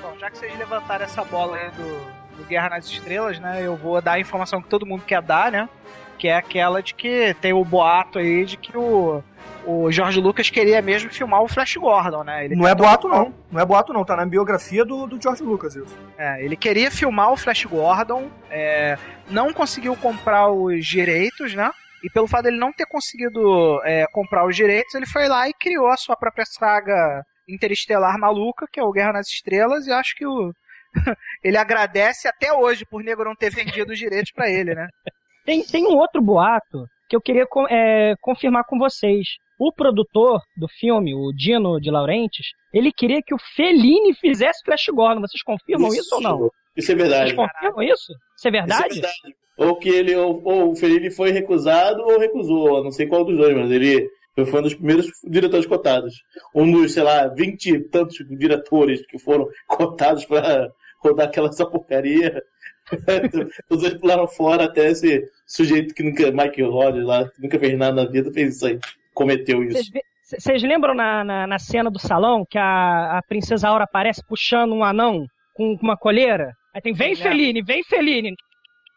Bom, 0.00 0.12
já 0.20 0.30
que 0.30 0.38
vocês 0.38 0.56
levantaram 0.56 1.04
essa 1.04 1.24
bola 1.24 1.56
aí 1.56 1.70
do, 1.72 2.36
do 2.36 2.44
Guerra 2.48 2.70
nas 2.70 2.84
Estrelas, 2.86 3.40
né? 3.40 3.60
Eu 3.60 3.74
vou 3.74 4.00
dar 4.00 4.12
a 4.12 4.20
informação 4.20 4.62
que 4.62 4.68
todo 4.68 4.86
mundo 4.86 5.02
quer 5.04 5.20
dar, 5.20 5.50
né? 5.50 5.68
Que 6.16 6.28
é 6.28 6.36
aquela 6.36 6.80
de 6.80 6.94
que 6.94 7.34
tem 7.40 7.52
o 7.52 7.64
boato 7.64 8.20
aí 8.20 8.44
de 8.44 8.56
que 8.56 8.76
o, 8.78 9.20
o 9.68 9.92
George 9.92 10.18
Lucas 10.18 10.48
queria 10.48 10.80
mesmo 10.80 11.10
filmar 11.10 11.42
o 11.42 11.48
Flash 11.48 11.76
Gordon, 11.76 12.24
né? 12.24 12.46
Ele 12.46 12.56
Não 12.56 12.66
é 12.66 12.74
boato 12.74 13.06
não. 13.06 13.34
Não 13.52 13.60
é 13.60 13.66
boato 13.66 13.92
não, 13.92 14.02
tá 14.02 14.16
na 14.16 14.24
biografia 14.24 14.82
do, 14.82 15.06
do 15.06 15.20
George 15.20 15.42
Lucas 15.42 15.76
isso. 15.76 15.94
É, 16.16 16.42
ele 16.42 16.56
queria 16.56 16.90
filmar 16.90 17.30
o 17.30 17.36
Flash 17.36 17.66
Gordon, 17.66 18.30
é, 18.50 18.96
não 19.28 19.52
conseguiu 19.52 19.94
comprar 19.94 20.50
os 20.50 20.86
direitos, 20.86 21.54
né? 21.54 21.70
E 22.02 22.08
pelo 22.08 22.26
fato 22.26 22.44
dele 22.44 22.56
não 22.56 22.72
ter 22.72 22.86
conseguido 22.86 23.82
é, 23.84 24.06
comprar 24.10 24.46
os 24.46 24.56
direitos, 24.56 24.94
ele 24.94 25.04
foi 25.04 25.28
lá 25.28 25.46
e 25.46 25.52
criou 25.52 25.88
a 25.88 25.98
sua 25.98 26.16
própria 26.16 26.46
saga 26.46 27.22
interestelar 27.46 28.18
maluca, 28.18 28.66
que 28.72 28.80
é 28.80 28.82
o 28.82 28.92
Guerra 28.92 29.12
nas 29.12 29.28
Estrelas, 29.28 29.86
e 29.86 29.92
acho 29.92 30.16
que 30.16 30.26
o. 30.26 30.50
ele 31.44 31.58
agradece 31.58 32.26
até 32.26 32.50
hoje 32.54 32.86
por 32.86 33.02
nego 33.02 33.24
não 33.24 33.36
ter 33.36 33.50
vendido 33.50 33.92
os 33.92 33.98
direitos 33.98 34.32
pra 34.32 34.48
ele, 34.48 34.74
né? 34.74 34.88
Tem, 35.44 35.64
tem 35.64 35.86
um 35.86 35.96
outro 35.96 36.20
boato 36.20 36.84
que 37.08 37.16
eu 37.16 37.22
queria 37.22 37.46
é, 37.70 38.12
confirmar 38.20 38.64
com 38.64 38.78
vocês. 38.78 39.26
O 39.58 39.72
produtor 39.72 40.40
do 40.56 40.68
filme, 40.68 41.14
o 41.14 41.32
Dino 41.32 41.80
de 41.80 41.90
Laurentiis, 41.90 42.48
ele 42.72 42.92
queria 42.92 43.20
que 43.20 43.34
o 43.34 43.38
Fellini 43.56 44.14
fizesse 44.14 44.62
Flash 44.64 44.86
Gordon. 44.92 45.20
Vocês 45.20 45.42
confirmam 45.42 45.88
isso, 45.88 46.14
ou 46.14 46.20
não? 46.20 46.50
Isso 46.76 46.92
é 46.92 46.94
verdade. 46.94 47.34
Vocês 47.34 47.50
confirmam 47.50 47.82
isso? 47.82 48.12
Isso 48.36 48.48
é 48.48 48.50
verdade? 48.50 48.88
Isso 48.88 48.98
é 48.98 49.02
verdade. 49.02 49.36
Ou 49.56 49.76
que 49.76 49.88
ele, 49.88 50.14
ou, 50.14 50.40
ou 50.44 50.70
o 50.70 50.76
Fellini 50.76 51.10
foi 51.10 51.32
recusado 51.32 52.00
ou 52.02 52.20
recusou, 52.20 52.84
não 52.84 52.92
sei 52.92 53.06
qual 53.06 53.24
dos 53.24 53.36
dois, 53.36 53.56
mas 53.56 53.70
ele 53.72 54.08
foi 54.46 54.60
um 54.60 54.62
dos 54.62 54.74
primeiros 54.74 55.10
diretores 55.24 55.66
cotados. 55.66 56.14
Um 56.54 56.70
dos, 56.70 56.92
sei 56.92 57.02
lá, 57.02 57.26
vinte 57.26 57.70
e 57.70 57.80
tantos 57.80 58.18
diretores 58.30 59.04
que 59.06 59.18
foram 59.18 59.48
cotados 59.66 60.24
para 60.24 60.70
rodar 61.00 61.26
aquela 61.26 61.48
essa 61.48 61.66
porcaria. 61.66 62.42
Os 63.68 63.80
dois 63.82 63.94
pularam 63.94 64.26
fora 64.26 64.64
até 64.64 64.90
esse 64.90 65.28
sujeito 65.46 65.94
que 65.94 66.02
nunca, 66.02 66.30
Mike 66.30 66.62
Rogers 66.62 67.04
lá, 67.04 67.28
que 67.28 67.42
nunca 67.42 67.58
fez 67.58 67.76
nada 67.76 68.04
na 68.04 68.10
vida, 68.10 68.32
fez 68.32 68.56
isso 68.56 68.66
aí, 68.66 68.78
cometeu 69.18 69.62
isso. 69.64 69.90
Vocês 70.22 70.62
lembram 70.62 70.94
na, 70.94 71.24
na, 71.24 71.46
na 71.46 71.58
cena 71.58 71.90
do 71.90 71.98
salão 71.98 72.44
que 72.48 72.58
a, 72.58 73.18
a 73.18 73.22
princesa 73.28 73.68
Aura 73.68 73.84
aparece 73.84 74.22
puxando 74.28 74.72
um 74.74 74.84
anão 74.84 75.26
com 75.54 75.76
com 75.76 75.86
uma 75.86 75.96
colheira? 75.96 76.52
Aí 76.74 76.80
tem, 76.80 76.92
vem 76.92 77.14
né? 77.14 77.22
Feline, 77.22 77.62
vem 77.62 77.82
Feline, 77.82 78.34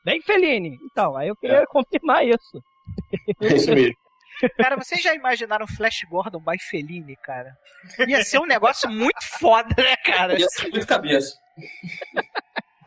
vem 0.05 0.21
Feline. 0.21 0.77
Então, 0.91 1.15
aí 1.17 1.29
eu 1.29 1.35
queria 1.37 1.59
É. 1.59 1.65
confirmar 1.65 2.25
isso. 2.25 2.61
É 3.41 3.55
isso 3.55 3.73
mesmo. 3.73 3.95
Cara, 4.57 4.75
vocês 4.75 5.01
já 5.01 5.13
imaginaram 5.13 5.67
Flash 5.67 5.99
Gordon 6.09 6.39
by 6.39 6.57
Fellini, 6.59 7.15
cara? 7.23 7.51
Ia 8.07 8.23
ser 8.23 8.39
um 8.39 8.45
negócio 8.47 8.89
muito 8.89 9.23
foda, 9.39 9.69
né, 9.77 9.95
cara? 10.03 10.39
Ia 10.39 10.49
ser 10.49 10.69
muito 10.69 10.87
cabeça. 10.87 11.35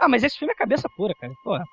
Ah, 0.00 0.08
mas 0.08 0.24
esse 0.24 0.36
filme 0.36 0.52
é 0.52 0.56
cabeça 0.56 0.88
pura, 0.96 1.14
cara. 1.20 1.32
Porra. 1.44 1.64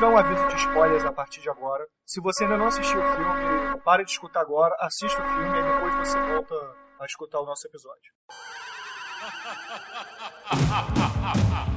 Dar 0.00 0.08
um 0.08 0.16
aviso 0.16 0.46
de 0.48 0.56
spoilers 0.56 1.04
a 1.04 1.12
partir 1.12 1.40
de 1.40 1.50
agora. 1.50 1.86
Se 2.06 2.20
você 2.20 2.44
ainda 2.44 2.56
não 2.56 2.66
assistiu 2.66 3.00
o 3.00 3.12
filme, 3.16 3.80
pare 3.84 4.04
de 4.04 4.10
escutar 4.10 4.40
agora, 4.40 4.74
assista 4.78 5.20
o 5.20 5.26
filme 5.26 5.58
e 5.58 5.62
depois 5.62 5.94
você 5.96 6.18
volta 6.20 6.54
a 7.00 7.06
escutar 7.06 7.40
o 7.40 7.46
nosso 7.46 7.66
episódio. 7.66 8.12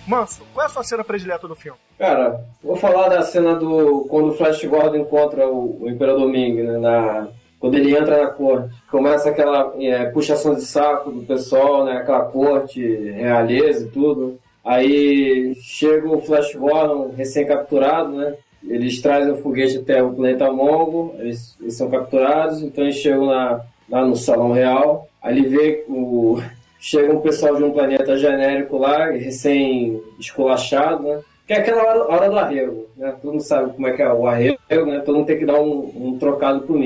Manso, 0.07 0.43
qual 0.53 0.65
é 0.65 0.67
a 0.67 0.71
sua 0.71 0.83
cena 0.83 1.03
predileta 1.03 1.47
do 1.47 1.55
filme? 1.55 1.79
Cara, 1.97 2.39
vou 2.63 2.75
falar 2.75 3.09
da 3.09 3.21
cena 3.21 3.55
do. 3.55 4.05
quando 4.09 4.29
o 4.29 4.33
Flash 4.33 4.63
Gordon 4.65 4.97
encontra 4.97 5.47
o, 5.47 5.83
o 5.83 5.89
Imperador 5.89 6.27
Ming, 6.27 6.61
né? 6.61 6.77
Na, 6.77 7.27
quando 7.59 7.75
ele 7.75 7.95
entra 7.95 8.23
na 8.23 8.29
corte. 8.29 8.69
Começa 8.91 9.29
aquela 9.29 9.73
é, 9.79 10.05
puxação 10.05 10.53
de 10.53 10.61
saco 10.61 11.11
do 11.11 11.23
pessoal, 11.23 11.85
né? 11.85 11.97
Aquela 11.97 12.25
corte 12.25 12.81
realeza 12.81 13.85
e 13.85 13.89
tudo. 13.89 14.39
Aí 14.63 15.55
chega 15.61 16.07
o 16.07 16.21
Flash 16.21 16.53
Gordon 16.55 17.13
recém-capturado, 17.15 18.11
né? 18.11 18.35
Eles 18.67 19.01
trazem 19.01 19.31
o 19.31 19.37
foguete 19.37 19.77
até 19.77 20.01
o 20.01 20.11
planeta 20.11 20.51
Mongo, 20.51 21.15
eles, 21.19 21.55
eles 21.61 21.75
são 21.75 21.89
capturados, 21.89 22.63
então 22.63 22.83
eles 22.83 22.95
chegam 22.95 23.25
lá, 23.25 23.63
no 23.87 24.15
Salão 24.15 24.51
Real. 24.51 25.07
Ele 25.23 25.47
vê 25.47 25.85
o, 25.87 26.41
chega 26.85 27.11
um 27.11 27.19
pessoal 27.19 27.55
de 27.55 27.63
um 27.63 27.71
planeta 27.71 28.15
genérico 28.15 28.77
lá, 28.77 29.09
recém-esculachado, 29.09 31.01
né? 31.01 31.19
Que 31.47 31.53
é 31.53 31.57
aquela 31.57 31.83
hora, 31.83 32.03
hora, 32.03 32.29
do 32.29 32.37
arrego, 32.37 32.87
né? 32.95 33.11
Todo 33.19 33.31
mundo 33.31 33.41
sabe 33.41 33.73
como 33.73 33.87
é 33.87 33.93
que 33.93 34.03
é 34.03 34.13
o 34.13 34.27
arrego, 34.27 34.85
né? 34.85 34.99
Todo 34.99 35.15
mundo 35.15 35.25
tem 35.25 35.39
que 35.39 35.47
dar 35.47 35.59
um, 35.59 35.91
um 35.95 36.19
trocado 36.19 36.61
pro. 36.61 36.79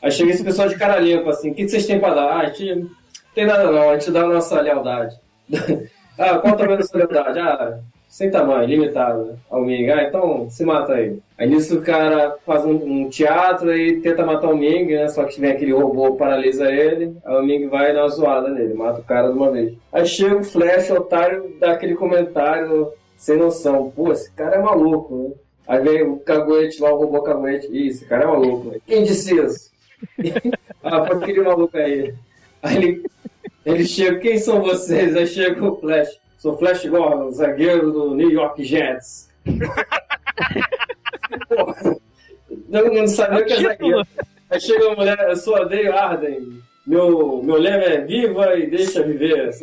Aí 0.00 0.10
chega 0.12 0.30
esse 0.30 0.44
pessoal 0.44 0.68
de 0.68 0.76
cara 0.76 1.00
limpa, 1.00 1.30
assim, 1.30 1.50
o 1.50 1.54
que, 1.54 1.68
vocês 1.68 1.84
têm 1.84 1.98
pra 1.98 2.14
dar? 2.14 2.28
Ah, 2.28 2.40
a 2.42 2.46
gente 2.46 2.76
não 2.76 2.90
tem 3.34 3.44
nada 3.44 3.72
não, 3.72 3.90
a 3.90 3.98
gente 3.98 4.12
dá 4.12 4.22
a 4.22 4.28
nossa 4.28 4.60
lealdade. 4.60 5.18
ah, 6.16 6.38
qual 6.38 6.54
o 6.54 6.56
tamanho 6.56 6.78
da 6.78 6.84
sua 6.84 6.98
lealdade? 6.98 7.38
Ah, 7.40 7.80
sem 8.08 8.30
tamanho, 8.30 8.68
limitado, 8.68 9.36
ao. 9.50 9.64
Ah, 9.64 10.02
então 10.04 10.48
se 10.48 10.64
mata 10.64 10.92
aí. 10.92 11.18
Aí 11.40 11.48
nisso 11.48 11.78
o 11.78 11.82
cara 11.82 12.36
faz 12.44 12.66
um, 12.66 12.74
um, 12.74 13.08
teatro 13.08 13.74
e 13.74 14.02
tenta 14.02 14.26
matar 14.26 14.50
o 14.50 14.56
Ming, 14.56 14.84
né? 14.84 15.08
Só 15.08 15.24
que 15.24 15.40
vem 15.40 15.50
aquele 15.50 15.72
robô, 15.72 16.14
paralisa 16.14 16.70
ele. 16.70 17.16
Aí 17.24 17.34
o 17.34 17.42
Ming 17.42 17.66
vai 17.66 17.94
dar 17.94 18.02
uma 18.02 18.10
zoada 18.10 18.50
nele, 18.50 18.74
mata 18.74 19.00
o 19.00 19.04
cara 19.04 19.28
de 19.28 19.38
uma 19.38 19.50
vez. 19.50 19.72
Aí 19.90 20.04
chega 20.04 20.36
o 20.36 20.44
Flash, 20.44 20.90
o 20.90 20.96
otário, 20.96 21.56
dá 21.58 21.72
aquele 21.72 21.94
comentário 21.94 22.92
sem 23.16 23.38
noção. 23.38 23.90
Pô, 23.90 24.12
esse 24.12 24.30
cara 24.32 24.56
é 24.56 24.58
maluco, 24.60 25.16
né? 25.16 25.30
Aí 25.66 25.82
vem 25.82 26.02
o 26.02 26.18
caguete 26.18 26.82
lá, 26.82 26.92
o 26.92 26.98
robô 26.98 27.22
caguete. 27.22 27.68
Ih, 27.72 27.88
esse 27.88 28.04
cara 28.04 28.24
é 28.24 28.26
maluco. 28.26 28.68
Né? 28.68 28.78
Quem 28.86 29.02
disse 29.02 29.34
isso? 29.34 29.70
ah, 30.84 31.06
foi 31.06 31.16
aquele 31.16 31.40
maluco 31.40 31.74
aí. 31.74 32.12
Aí 32.62 32.76
ele, 32.76 33.02
ele 33.64 33.86
chega, 33.86 34.18
quem 34.18 34.36
são 34.36 34.60
vocês? 34.60 35.16
Aí 35.16 35.26
chega 35.26 35.64
o 35.64 35.74
Flash. 35.76 36.20
Sou 36.36 36.58
Flash 36.58 36.84
Gordon, 36.84 37.30
zagueiro 37.30 37.90
do 37.90 38.14
New 38.14 38.30
York 38.30 38.62
Jets. 38.62 39.30
não, 42.68 42.92
não 42.92 43.06
sabia 43.06 43.44
que 43.44 43.52
é 43.52 43.60
zagueiro. 43.60 44.06
Aí 44.50 44.60
chega 44.60 44.88
uma 44.88 44.96
mulher, 44.96 45.18
eu 45.28 45.36
sou 45.36 45.56
a 45.56 45.64
Dale 45.64 45.88
Arden. 45.88 46.60
Meu, 46.86 47.42
meu 47.42 47.56
lema 47.56 47.84
é 47.84 48.00
viva 48.00 48.56
e 48.56 48.68
deixa 48.68 49.02
viver. 49.02 49.50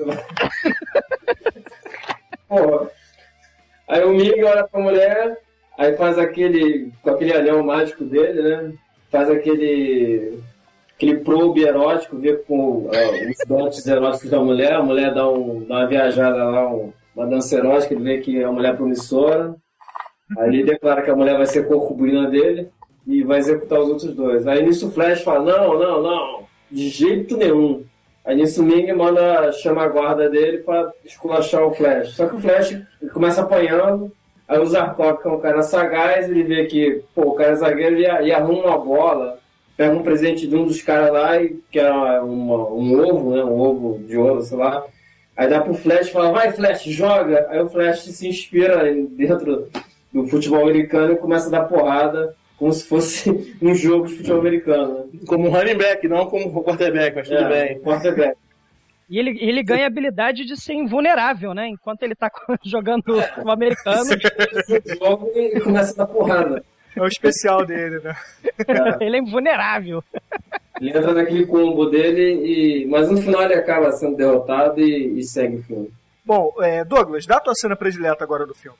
Porra. 2.47 2.89
Aí 3.87 4.03
o 4.03 4.13
Mig 4.13 4.43
olha 4.43 4.67
pra 4.67 4.81
mulher, 4.81 5.37
aí 5.77 5.95
faz 5.97 6.17
aquele. 6.17 6.91
com 7.01 7.09
aquele 7.09 7.33
anel 7.33 7.63
mágico 7.63 8.03
dele, 8.03 8.41
né? 8.41 8.73
Faz 9.09 9.29
aquele 9.29 10.39
aquele 10.97 11.17
probe 11.19 11.63
erótico, 11.63 12.17
vê 12.17 12.35
com 12.37 12.85
uh, 12.85 12.89
os 12.89 13.47
dotes 13.47 13.85
eróticos 13.85 14.31
da 14.31 14.39
mulher, 14.39 14.73
a 14.73 14.81
mulher 14.81 15.13
dá, 15.13 15.29
um, 15.29 15.63
dá 15.63 15.75
uma 15.75 15.87
viajada 15.87 16.43
lá, 16.43 16.73
um, 16.73 16.91
uma 17.15 17.27
dança 17.27 17.55
erótica, 17.55 17.93
ele 17.93 18.03
vê 18.03 18.17
que 18.17 18.41
é 18.41 18.47
uma 18.47 18.55
mulher 18.55 18.75
promissora, 18.75 19.55
aí 20.37 20.49
ele 20.49 20.63
declara 20.63 21.01
que 21.01 21.11
a 21.11 21.15
mulher 21.15 21.37
vai 21.37 21.45
ser 21.45 21.67
concubina 21.67 22.29
dele 22.29 22.69
e 23.05 23.23
vai 23.23 23.39
executar 23.39 23.79
os 23.79 23.89
outros 23.89 24.13
dois. 24.13 24.47
Aí 24.47 24.65
nisso 24.65 24.87
o 24.87 24.91
Flash 24.91 25.21
fala, 25.21 25.39
não, 25.39 25.79
não, 25.79 26.01
não, 26.01 26.43
de 26.71 26.89
jeito 26.89 27.37
nenhum. 27.37 27.83
Aí 28.25 28.35
nisso 28.35 28.61
o 28.61 28.65
Ming 28.65 28.91
manda 28.93 29.51
chamar 29.53 29.85
a 29.85 29.89
guarda 29.89 30.29
dele 30.29 30.59
para 30.59 30.91
esculachar 31.05 31.63
o 31.63 31.73
Flash. 31.73 32.09
Só 32.15 32.27
que 32.27 32.35
o 32.35 32.39
Flash 32.39 32.77
começa 33.13 33.41
apanhando, 33.41 34.11
aí 34.47 34.59
o 34.59 34.65
Zarkov, 34.65 35.21
que 35.21 35.27
é 35.27 35.31
um 35.31 35.39
cara 35.39 35.61
sagaz, 35.61 36.29
ele 36.29 36.43
vê 36.43 36.65
que 36.65 37.03
pô, 37.15 37.29
o 37.29 37.35
cara 37.35 37.51
é 37.51 37.55
zagueiro 37.55 37.97
e, 37.97 38.01
e 38.01 38.31
arruma 38.33 38.65
uma 38.65 38.77
bola 38.77 39.39
pega 39.77 39.95
um 39.95 40.01
presente 40.01 40.47
de 40.47 40.55
um 40.55 40.65
dos 40.65 40.81
caras 40.81 41.13
lá, 41.13 41.33
que 41.71 41.79
era 41.79 42.23
uma, 42.23 42.67
um 42.69 42.99
ovo, 42.99 43.35
né? 43.35 43.43
Um 43.43 43.59
ovo 43.59 44.03
de 44.03 44.17
ouro, 44.17 44.41
sei 44.41 44.57
lá. 44.57 44.83
Aí 45.37 45.47
dá 45.47 45.61
pro 45.61 45.75
Flash 45.75 46.07
e 46.07 46.11
fala, 46.11 46.31
vai 46.31 46.51
Flash, 46.51 46.83
joga! 46.85 47.45
Aí 47.51 47.61
o 47.61 47.69
Flash 47.69 48.05
se 48.05 48.27
inspira 48.27 48.91
dentro 49.11 49.69
do 50.11 50.27
futebol 50.27 50.63
americano 50.63 51.13
e 51.13 51.17
começa 51.17 51.47
a 51.47 51.51
dar 51.51 51.65
porrada 51.65 52.35
como 52.57 52.73
se 52.73 52.87
fosse 52.87 53.29
um 53.61 53.73
jogo 53.75 54.07
de 54.07 54.15
futebol 54.15 54.39
americano. 54.39 54.97
Né? 55.13 55.19
Como 55.27 55.47
um 55.47 55.51
running 55.51 55.77
back, 55.77 56.07
não 56.07 56.25
como 56.25 56.63
quarterback, 56.63 57.15
mas 57.15 57.27
tudo 57.27 57.39
é, 57.39 57.49
bem. 57.49 57.79
Quarterback. 57.81 58.37
E 59.09 59.19
ele, 59.19 59.37
ele 59.39 59.63
ganha 59.63 59.85
a 59.85 59.87
habilidade 59.87 60.43
de 60.43 60.59
ser 60.59 60.73
invulnerável, 60.73 61.53
né? 61.53 61.67
Enquanto 61.67 62.03
ele 62.03 62.13
tá 62.13 62.29
jogando 62.65 63.03
futebol 63.03 63.51
americano. 63.51 64.03
e 65.35 65.59
começa 65.61 65.93
a 65.93 66.05
dar 66.05 66.11
porrada. 66.11 66.63
É 66.95 67.01
o 67.01 67.07
especial 67.07 67.63
dele, 67.63 67.99
né? 67.99 68.15
É. 68.67 69.05
Ele 69.05 69.17
é 69.17 69.19
invulnerável. 69.19 70.03
Ele 70.81 70.89
entra 70.89 71.13
naquele 71.13 71.45
combo 71.45 71.85
dele, 71.85 72.41
e... 72.43 72.85
mas 72.87 73.09
no 73.09 73.21
final 73.21 73.43
ele 73.43 73.53
acaba 73.53 73.91
sendo 73.91 74.17
derrotado 74.17 74.81
e, 74.81 75.19
e 75.19 75.23
segue 75.23 75.57
o 75.57 75.63
filme. 75.63 75.91
Bom, 76.25 76.51
é, 76.59 76.83
Douglas, 76.83 77.25
dá 77.25 77.37
a 77.37 77.39
tua 77.39 77.53
cena 77.55 77.75
predileta 77.75 78.23
agora 78.23 78.45
do 78.45 78.53
filme. 78.53 78.77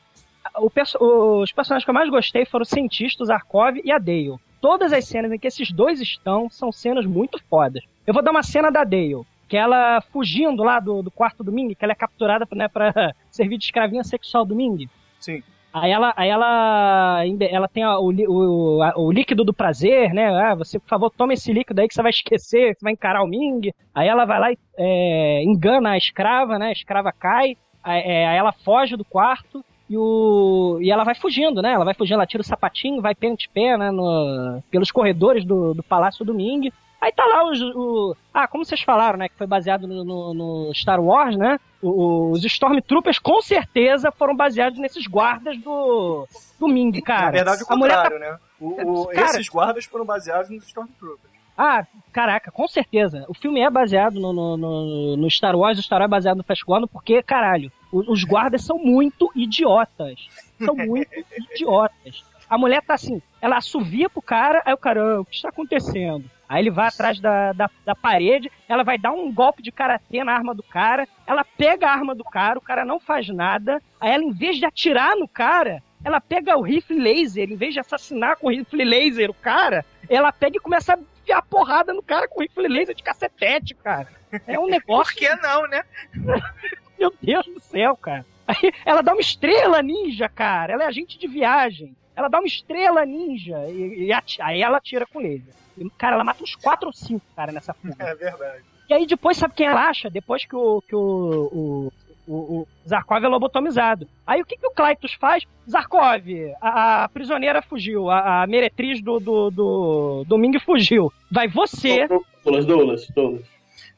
Perso 0.74 0.98
os 1.00 1.52
personagens 1.52 1.84
que 1.84 1.90
eu 1.90 1.94
mais 1.94 2.10
gostei 2.10 2.46
foram 2.46 2.64
o 2.64 2.66
cientista, 2.66 3.24
o 3.24 3.26
Zarkov 3.26 3.80
e 3.84 3.92
a 3.92 3.98
Dale. 3.98 4.36
Todas 4.60 4.92
as 4.92 5.06
cenas 5.06 5.32
em 5.32 5.38
que 5.38 5.48
esses 5.48 5.72
dois 5.72 6.02
estão 6.02 6.50
são 6.50 6.72
cenas 6.72 7.06
muito 7.06 7.40
fodas. 7.50 7.84
Eu 8.06 8.14
vou 8.14 8.24
dar 8.24 8.32
uma 8.32 8.44
cena 8.44 8.72
da 8.72 8.84
Dale, 8.84 9.22
que 9.48 9.56
ela 9.56 10.02
fugindo 10.02 10.64
lá 10.64 10.80
do, 10.80 11.02
do 11.02 11.12
quarto 11.12 11.44
do 11.44 11.52
Ming, 11.52 11.74
que 11.74 11.84
ela 11.84 11.94
é 11.94 11.96
capturada 11.96 12.48
né, 12.54 12.68
pra 12.68 12.92
servir 13.30 13.58
de 13.58 13.66
escravinha 13.66 14.04
sexual 14.04 14.46
do 14.46 14.56
Ming. 14.56 14.90
Sim. 15.20 15.44
Aí 15.74 15.92
ela, 15.92 16.14
aí 16.16 16.30
ela, 16.30 17.24
ela 17.52 17.68
tem 17.68 17.86
o, 17.86 18.10
o, 18.10 18.80
o 18.96 19.12
líquido 19.12 19.44
do 19.44 19.54
prazer, 19.54 20.12
né? 20.12 20.28
Ah, 20.28 20.56
você, 20.56 20.80
por 20.80 20.88
favor, 20.88 21.12
toma 21.12 21.34
esse 21.34 21.54
líquido 21.54 21.80
aí 21.80 21.88
que 21.88 21.94
você 21.94 22.02
vai 22.02 22.10
esquecer, 22.10 22.76
você 22.76 22.84
vai 22.84 22.94
encarar 22.94 23.24
o 23.24 23.28
Ming. 23.28 23.72
Aí 23.94 24.08
ela 24.08 24.26
vai 24.26 24.40
lá 24.40 24.52
e 24.52 24.58
é, 24.78 25.44
engana 25.44 25.92
a 25.92 25.98
escrava, 25.98 26.58
né? 26.58 26.68
A 26.68 26.72
escrava 26.72 27.12
cai, 27.12 27.58
aí, 27.84 28.02
é, 28.02 28.28
aí 28.28 28.38
ela 28.38 28.52
foge 28.52 28.96
do 28.96 29.06
quarto 29.06 29.64
e, 29.90 29.98
o, 29.98 30.80
e 30.82 30.92
ela 30.92 31.04
vai 31.04 31.16
fugindo, 31.16 31.62
né? 31.62 31.72
Ela 31.72 31.86
vai 31.86 31.94
fugindo, 31.94 32.16
ela 32.16 32.28
tira 32.28 32.42
o 32.42 32.46
sapatinho, 32.46 33.02
vai 33.02 33.16
pé 33.16 33.34
de 33.36 33.48
pé, 33.50 33.78
né? 33.78 33.90
No, 33.92 34.62
pelos 34.70 34.92
corredores 34.92 35.46
do, 35.46 35.74
do 35.74 35.84
Palácio 35.84 36.26
do 36.26 36.34
Ming. 36.34 36.72
Aí 37.00 37.12
tá 37.12 37.26
lá 37.26 37.50
os. 37.50 37.62
O, 37.62 38.16
ah, 38.34 38.48
como 38.48 38.66
vocês 38.66 38.82
falaram, 38.82 39.20
né? 39.20 39.30
Que 39.30 39.38
foi 39.38 39.48
baseado 39.48 39.88
no, 39.88 40.04
no, 40.04 40.34
no 40.34 40.74
Star 40.74 41.00
Wars, 41.00 41.38
né? 41.38 41.60
O, 41.82 42.32
os 42.32 42.44
Stormtroopers 42.44 43.20
com 43.20 43.40
certeza 43.42 44.12
foram 44.12 44.36
baseados 44.36 44.80
nesses 44.80 45.06
guardas 45.06 45.58
do. 45.60 46.28
do 46.60 46.68
Ming, 46.68 47.00
cara. 47.02 47.26
Na 47.26 47.32
verdade, 47.32 47.64
o 47.64 47.68
contrário, 47.68 48.20
tá... 48.20 48.26
né? 48.26 48.38
O, 48.60 49.02
o, 49.02 49.08
cara... 49.08 49.28
Esses 49.28 49.48
guardas 49.48 49.86
foram 49.86 50.06
baseados 50.06 50.50
nos 50.50 50.66
Stormtroopers. 50.66 51.37
Ah, 51.58 51.86
caraca, 52.14 52.52
com 52.52 52.68
certeza. 52.68 53.26
O 53.28 53.34
filme 53.34 53.60
é 53.60 53.70
baseado 53.70 54.20
no, 54.20 54.32
no, 54.32 54.58
no, 54.58 55.18
no 55.18 55.32
Star 55.32 55.56
Wars, 55.56 55.80
o 55.80 55.84
Star 55.84 56.00
Wars 56.00 56.06
é 56.06 56.10
baseado 56.10 56.38
no 56.38 56.44
Fast 56.44 56.64
Gordon, 56.64 56.88
porque, 56.88 57.24
caralho, 57.24 57.72
os 57.92 58.24
guardas 58.24 58.64
são 58.64 58.78
muito 58.78 59.32
idiotas. 59.36 60.28
São 60.64 60.76
muito 60.78 61.10
idiotas. 61.54 62.24
A 62.50 62.58
mulher 62.58 62.82
tá 62.84 62.94
assim, 62.94 63.22
ela 63.42 63.58
assovia 63.58 64.10
pro 64.10 64.22
cara, 64.22 64.62
aí 64.66 64.74
o 64.74 64.78
cara, 64.78 65.22
o 65.22 65.26
que 65.26 65.36
está 65.36 65.50
acontecendo? 65.50 66.30
Aí 66.48 66.64
ele 66.64 66.72
vai 66.72 66.88
atrás 66.88 67.20
da, 67.20 67.52
da, 67.52 67.70
da, 67.86 67.94
parede, 67.94 68.50
ela 68.70 68.84
vai 68.84 68.98
dar 68.98 69.12
um 69.12 69.34
golpe 69.34 69.62
de 69.62 69.70
karatê 69.70 70.24
na 70.24 70.34
arma 70.34 70.56
do 70.56 70.64
cara, 70.64 71.06
ela 71.26 71.44
pega 71.44 71.88
a 71.88 71.92
arma 71.92 72.16
do 72.16 72.24
cara, 72.24 72.58
o 72.58 72.62
cara 72.62 72.86
não 72.86 73.02
faz 73.02 73.28
nada, 73.28 73.82
aí 74.00 74.14
ela, 74.14 74.24
em 74.24 74.32
vez 74.32 74.58
de 74.58 74.66
atirar 74.66 75.18
no 75.18 75.28
cara, 75.28 75.84
ela 76.06 76.22
pega 76.22 76.58
o 76.58 76.62
rifle 76.62 76.98
laser, 76.98 77.52
em 77.52 77.58
vez 77.58 77.74
de 77.74 77.82
assassinar 77.82 78.38
com 78.38 78.48
o 78.48 78.50
rifle 78.50 78.86
laser 78.86 79.30
o 79.30 79.34
cara, 79.34 79.84
ela 80.10 80.32
pega 80.32 80.56
e 80.56 80.62
começa 80.62 80.94
a 80.94 81.00
enfiar 81.28 81.42
porrada 81.44 81.94
no 81.94 82.02
cara 82.02 82.28
com 82.28 82.40
o 82.40 82.44
rifle 82.44 82.68
laser 82.68 82.96
de 82.96 83.04
cacetete, 83.04 83.76
cara. 83.76 84.08
É 84.48 84.58
um 84.58 84.64
Por 84.68 84.70
negócio. 84.72 85.16
que 85.16 85.28
não, 85.36 85.68
né? 85.68 85.84
Meu 86.98 87.14
Deus 87.22 87.46
do 87.46 87.60
céu, 87.60 87.96
cara. 87.98 88.26
Aí 88.48 88.72
ela 88.86 89.02
dá 89.02 89.12
uma 89.12 89.22
estrela 89.22 89.82
ninja, 89.82 90.30
cara. 90.30 90.74
Ela 90.74 90.84
é 90.84 90.88
agente 90.88 91.20
de 91.20 91.28
viagem. 91.28 91.96
Ela 92.16 92.30
dá 92.30 92.40
uma 92.40 92.48
estrela 92.48 93.06
ninja 93.06 93.58
e, 93.70 94.06
e 94.06 94.14
ati- 94.14 94.42
aí 94.42 94.62
ela 94.62 94.78
atira 94.78 95.06
com 95.06 95.20
laser. 95.20 95.54
E, 95.78 95.88
cara, 95.92 96.16
ela 96.16 96.24
mata 96.24 96.44
uns 96.44 96.56
4 96.56 96.88
ou 96.88 96.94
5, 96.94 97.24
cara, 97.36 97.52
nessa 97.52 97.74
fuga. 97.74 97.96
É 98.00 98.16
verdade. 98.16 98.64
E 98.90 98.94
aí 98.94 99.06
depois, 99.06 99.38
sabe 99.38 99.54
quem 99.54 99.68
ela 99.68 99.88
acha? 99.90 100.10
Depois 100.10 100.46
que 100.46 100.56
o, 100.56 100.82
que 100.82 100.96
o, 100.96 101.50
o, 101.52 101.94
o, 102.28 102.60
o 102.60 102.68
Zarkov 102.88 103.24
é 103.24 103.28
lobotomizado. 103.28 104.08
Aí 104.26 104.42
o 104.42 104.46
que, 104.46 104.58
que 104.58 104.68
o 104.68 104.72
Klytus 104.72 105.14
faz? 105.14 105.44
Zarkov, 105.70 106.24
a, 106.62 107.04
a 107.04 107.10
prisioneira 107.10 107.62
fugiu, 107.62 108.10
a, 108.10 108.44
a 108.44 108.48
meretriz 108.48 109.02
do, 109.02 109.20
do, 109.20 109.50
do, 109.50 110.24
do 110.28 110.38
Ming 110.38 110.60
fugiu. 110.60 111.12
Vai 111.32 111.48
você... 111.48 112.08
Douglas, 112.08 112.66
Douglas, 112.66 113.08
Douglas. 113.16 113.46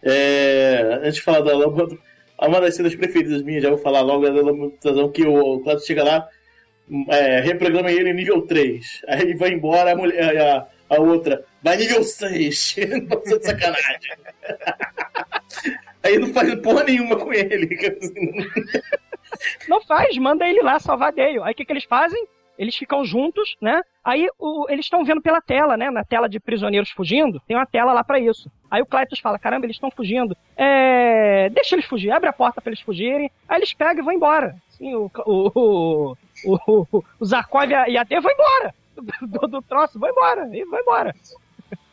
É, 0.04 1.00
antes 1.02 1.16
de 1.16 1.22
falar 1.22 1.42
da 1.42 1.54
lobo, 1.54 1.98
uma 2.42 2.62
das 2.62 2.76
cenas 2.76 2.96
preferidas 2.96 3.44
minhas, 3.44 3.64
já 3.64 3.70
vou 3.70 3.80
falar 3.80 4.02
logo, 4.02 4.26
é 4.26 4.32
da 4.32 4.42
lobotomização, 4.42 5.12
que 5.12 5.26
o 5.26 5.60
Claudio 5.60 5.86
chega 5.86 6.04
lá, 6.04 6.28
é, 7.10 7.42
reprograma 7.42 7.92
ele 7.92 8.14
nível 8.14 8.42
3. 8.44 9.02
Aí 9.08 9.22
ele 9.22 9.36
vai 9.36 9.52
embora, 9.52 9.92
a, 9.92 9.96
mulher, 9.96 10.38
a, 10.38 10.68
a 10.90 11.00
outra 11.00 11.46
vai 11.62 11.78
nível 11.78 12.02
6. 12.04 12.76
Não 13.10 13.22
tô 13.22 13.38
de 13.38 13.46
sacanagem. 13.46 13.98
Aí 16.04 16.18
não 16.18 16.34
faz 16.34 16.56
porra 16.62 16.84
nenhuma 16.86 17.18
com 17.18 17.32
ele. 17.34 17.68
Não 19.68 19.82
faz, 19.82 20.18
manda 20.18 20.48
ele 20.48 20.62
lá 20.62 20.80
salvar 20.80 21.12
Dale. 21.12 21.42
Aí 21.44 21.52
o 21.52 21.56
que, 21.56 21.66
que 21.66 21.72
eles 21.72 21.84
fazem? 21.84 22.26
Eles 22.58 22.76
ficam 22.76 23.06
juntos, 23.06 23.56
né? 23.62 23.82
Aí 24.04 24.28
o- 24.38 24.66
eles 24.70 24.86
estão 24.86 25.06
vendo 25.06 25.22
pela 25.22 25.40
tela, 25.40 25.78
né? 25.78 25.90
Na 25.92 26.04
tela 26.04 26.28
de 26.28 26.40
prisioneiros 26.40 26.90
fugindo, 26.90 27.40
tem 27.48 27.56
uma 27.56 27.66
tela 27.66 27.94
lá 27.94 28.04
pra 28.04 28.20
isso. 28.20 28.52
Aí 28.70 28.82
o 28.82 28.86
Clytus 28.86 29.20
fala: 29.20 29.40
caramba, 29.40 29.66
eles 29.66 29.76
estão 29.76 29.92
fugindo. 29.92 30.36
É... 30.58 31.50
Deixa 31.52 31.76
eles 31.76 31.86
fugir, 31.86 32.12
abre 32.12 32.28
a 32.28 32.34
porta 32.34 32.60
pra 32.60 32.72
eles 32.72 32.82
fugirem. 32.82 33.32
Aí 33.48 33.60
eles 33.60 33.74
pegam 33.74 34.02
e 34.02 34.06
vão 34.06 34.14
embora. 34.14 34.56
Sim, 34.72 34.96
o, 34.96 35.12
o, 35.26 36.16
o, 36.46 36.58
o, 36.68 36.88
o, 36.92 37.04
e 37.88 37.98
a, 37.98 38.04
Dale 38.04 38.22
vão 38.22 38.32
embora. 38.32 38.74
Do, 39.22 39.48
do 39.48 39.62
troço, 39.62 40.00
vão 40.00 40.10
embora. 40.10 40.48
E 40.56 40.64
vão 40.66 40.80
embora. 40.80 41.16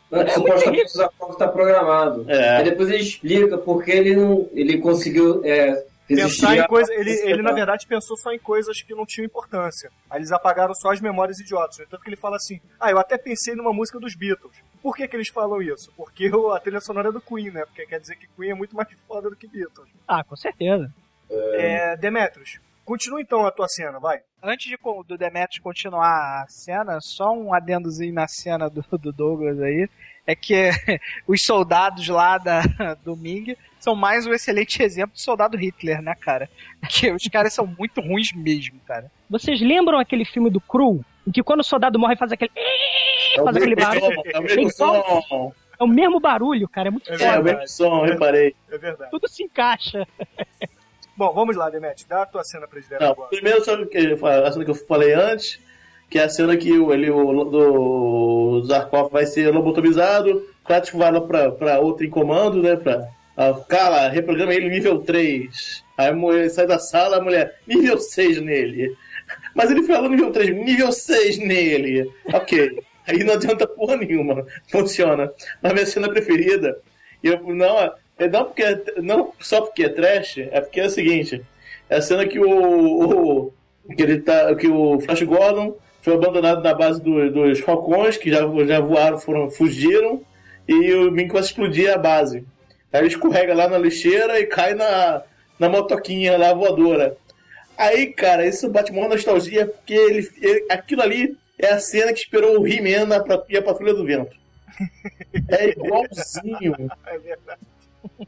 Não, 0.09 0.27
supostamente 0.29 0.85
o 0.85 0.97
Zakov 0.97 1.31
está 1.33 1.47
programado. 1.47 2.25
É. 2.31 2.57
Aí 2.57 2.63
depois 2.63 2.89
ele 2.89 3.03
explica 3.03 3.57
porque 3.57 3.91
ele 3.91 4.15
não. 4.15 4.47
ele 4.53 4.77
conseguiu 4.79 5.43
é, 5.43 5.83
resistir 6.09 6.41
Pensar 6.45 6.57
em 6.57 6.65
coisa, 6.67 6.93
ele, 6.93 7.11
ele, 7.29 7.41
na 7.41 7.51
verdade, 7.51 7.85
pensou 7.85 8.15
só 8.15 8.31
em 8.31 8.39
coisas 8.39 8.81
que 8.81 8.95
não 8.95 9.05
tinham 9.05 9.25
importância. 9.25 9.91
Aí 10.09 10.19
eles 10.19 10.31
apagaram 10.31 10.73
só 10.73 10.91
as 10.91 11.01
memórias 11.01 11.39
idiotas. 11.41 11.79
né? 11.79 11.85
Tanto 11.89 12.01
que 12.03 12.09
ele 12.09 12.15
fala 12.15 12.37
assim: 12.37 12.61
Ah, 12.79 12.89
eu 12.89 12.97
até 12.97 13.17
pensei 13.17 13.53
numa 13.53 13.73
música 13.73 13.99
dos 13.99 14.15
Beatles. 14.15 14.55
Por 14.81 14.95
que, 14.95 15.05
que 15.07 15.15
eles 15.17 15.27
falam 15.27 15.61
isso? 15.61 15.91
Porque 15.97 16.29
o- 16.33 16.51
a 16.53 16.59
trilha 16.61 16.79
sonora 16.79 17.09
é 17.09 17.11
do 17.11 17.19
Queen, 17.19 17.51
né? 17.51 17.65
Porque 17.65 17.85
quer 17.85 17.99
dizer 17.99 18.15
que 18.15 18.27
Queen 18.37 18.51
é 18.51 18.55
muito 18.55 18.75
mais 18.77 18.87
foda 19.05 19.29
do 19.29 19.35
que 19.35 19.47
Beatles. 19.47 19.89
Ah, 20.07 20.23
com 20.23 20.37
certeza. 20.37 20.89
É, 21.29 21.97
Demetrius, 21.97 22.59
continua 22.87 23.21
então 23.21 23.45
a 23.45 23.51
tua 23.51 23.67
cena, 23.67 23.99
vai. 23.99 24.19
Antes 24.41 24.67
de, 24.69 24.77
do 25.05 25.17
Demetrius 25.17 25.61
continuar 25.61 26.43
a 26.43 26.45
cena, 26.47 26.99
só 27.01 27.33
um 27.33 27.53
adendozinho 27.53 28.13
na 28.13 28.27
cena 28.29 28.69
do, 28.69 28.81
do 28.97 29.11
Douglas 29.11 29.59
aí. 29.59 29.89
É 30.25 30.35
que 30.35 30.69
os 31.27 31.43
soldados 31.43 32.07
lá 32.07 32.37
da, 32.37 32.61
do 33.03 33.15
Ming 33.15 33.55
são 33.79 33.93
mais 33.95 34.25
um 34.25 34.33
excelente 34.33 34.81
exemplo 34.81 35.13
de 35.15 35.21
soldado 35.21 35.57
Hitler, 35.57 36.01
né, 36.01 36.15
cara? 36.15 36.49
Que 36.89 37.11
os 37.11 37.23
caras 37.27 37.53
são 37.53 37.67
muito 37.67 37.99
ruins 38.01 38.31
mesmo, 38.33 38.79
cara. 38.85 39.11
Vocês 39.29 39.59
lembram 39.61 39.99
aquele 39.99 40.23
filme 40.25 40.49
do 40.49 40.61
Cru? 40.61 41.03
Em 41.27 41.31
que 41.31 41.43
quando 41.43 41.59
o 41.59 41.63
soldado 41.63 41.99
morre 41.99 42.15
faz 42.15 42.31
aquele. 42.31 42.51
Faz 43.35 43.57
aquele 43.57 43.75
barulho. 43.75 44.21
É 44.33 44.39
o 44.39 44.43
mesmo 44.43 44.71
som. 44.71 45.53
É 45.79 45.83
o 45.83 45.87
mesmo 45.87 46.19
barulho, 46.19 46.67
cara. 46.69 46.87
É 46.87 46.91
muito 46.91 47.11
É 47.11 47.13
É 47.13 47.31
o 47.31 47.35
foda. 47.35 47.43
mesmo 47.43 47.67
som, 47.67 48.01
reparei. 48.05 48.55
É 48.71 48.77
verdade. 48.77 49.11
Tudo 49.11 49.27
se 49.27 49.43
encaixa. 49.43 50.07
Bom, 51.17 51.33
vamos 51.33 51.55
lá, 51.55 51.67
Demetrius, 51.69 52.05
dá 52.07 52.21
a 52.21 52.25
tua 52.27 52.43
cena 52.43 52.67
predileta 52.67 53.03
Não, 53.03 53.11
agora. 53.11 53.29
primeiro 53.29 53.59
a 53.59 53.63
cena 53.63 53.85
que 54.65 54.71
eu 54.71 54.75
falei 54.75 55.13
antes, 55.13 55.59
que 56.09 56.19
é 56.19 56.23
a 56.23 56.29
cena 56.29 56.55
que 56.55 56.71
o, 56.71 56.93
ele, 56.93 57.09
o 57.09 57.43
do 57.43 58.63
Zarkov 58.65 59.11
vai 59.11 59.25
ser 59.25 59.51
lobotomizado, 59.51 60.45
Kratos 60.63 60.91
vai 60.91 61.11
lá 61.11 61.21
pra, 61.21 61.51
pra 61.51 61.79
outro 61.79 62.05
em 62.05 62.09
comando, 62.09 62.61
né? 62.61 62.75
Pra, 62.75 63.07
a, 63.35 63.53
cala, 63.67 64.09
reprograma 64.09 64.53
ele 64.53 64.69
nível 64.69 64.99
3. 64.99 65.83
Aí 65.97 66.09
a 66.09 66.13
mulher 66.13 66.49
sai 66.49 66.67
da 66.67 66.77
sala, 66.77 67.17
a 67.17 67.21
mulher, 67.21 67.59
nível 67.65 67.97
6 67.97 68.41
nele. 68.41 68.95
Mas 69.55 69.71
ele 69.71 69.83
falou 69.83 70.09
nível 70.09 70.31
3, 70.31 70.53
nível 70.53 70.91
6 70.91 71.39
nele. 71.39 72.11
Ok. 72.33 72.83
Aí 73.07 73.23
não 73.23 73.33
adianta 73.35 73.65
porra 73.65 73.95
nenhuma. 73.95 74.45
Funciona. 74.69 75.31
Mas 75.61 75.73
minha 75.73 75.85
cena 75.85 76.09
preferida, 76.09 76.77
e 77.23 77.27
eu, 77.27 77.41
não, 77.55 77.91
não, 78.31 78.45
porque, 78.45 78.63
não 79.01 79.33
só 79.39 79.61
porque 79.61 79.83
é 79.83 79.89
trash, 79.89 80.37
é 80.39 80.59
porque 80.61 80.79
é 80.81 80.85
o 80.85 80.89
seguinte. 80.89 81.43
É 81.89 81.97
a 81.97 82.01
cena 82.01 82.27
que 82.27 82.39
o, 82.39 82.49
o- 83.47 83.53
que 83.95 84.01
ele 84.03 84.19
tá, 84.21 84.53
que 84.55 84.67
o 84.67 84.99
Flash 84.99 85.21
Gordon 85.23 85.75
foi 86.01 86.13
abandonado 86.15 86.63
na 86.63 86.73
base 86.73 87.01
do- 87.01 87.31
dos 87.31 87.59
Falcões, 87.59 88.17
que 88.17 88.29
já, 88.31 88.39
já 88.65 88.79
voaram, 88.79 89.17
foram, 89.19 89.49
fugiram, 89.49 90.21
e 90.67 90.93
o 90.93 91.09
começa 91.11 91.37
a 91.37 91.41
explodir 91.41 91.93
a 91.93 91.97
base. 91.97 92.43
Aí 92.91 93.01
ele 93.01 93.07
escorrega 93.07 93.53
lá 93.53 93.67
na 93.67 93.77
lixeira 93.77 94.39
e 94.39 94.45
cai 94.45 94.73
na, 94.73 95.21
na 95.59 95.69
motoquinha 95.69 96.37
lá 96.37 96.53
voadora. 96.53 97.15
Aí, 97.77 98.07
cara, 98.07 98.45
isso 98.47 98.69
bate 98.69 98.91
uma 98.91 99.07
nostalgia, 99.07 99.67
porque 99.67 99.93
ele, 99.93 100.27
ele- 100.41 100.65
aquilo 100.69 101.01
ali 101.03 101.37
é 101.59 101.67
a 101.69 101.79
cena 101.79 102.11
que 102.11 102.19
esperou 102.19 102.59
o 102.59 102.67
He-Man 102.67 103.07
e 103.49 103.57
a 103.57 103.61
Patrulha 103.61 103.93
do 103.93 104.05
Vento. 104.05 104.35
É 105.49 105.69
igualzinho. 105.69 106.75
É 107.05 107.17
verdade. 107.19 107.59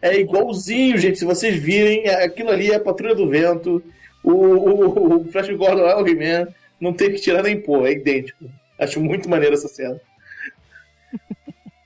É 0.01 0.15
igualzinho, 0.19 0.97
gente. 0.97 1.19
Se 1.19 1.25
vocês 1.25 1.55
virem, 1.61 2.05
é- 2.07 2.23
aquilo 2.25 2.49
ali 2.51 2.71
é 2.71 2.75
a 2.75 2.79
Patrulha 2.79 3.15
do 3.15 3.29
Vento. 3.29 3.83
O, 4.23 4.31
o, 4.31 5.15
o 5.21 5.31
Flash 5.31 5.49
Gordon 5.49 5.87
é 5.87 5.95
o 5.95 6.07
He-Man. 6.07 6.47
Não 6.79 6.93
tem 6.93 7.11
que 7.11 7.19
tirar 7.21 7.43
nem 7.43 7.59
pôr, 7.61 7.87
é 7.87 7.91
idêntico. 7.91 8.45
Acho 8.79 8.99
muito 9.01 9.29
maneiro 9.29 9.53
essa 9.55 9.67
cena. 9.67 9.99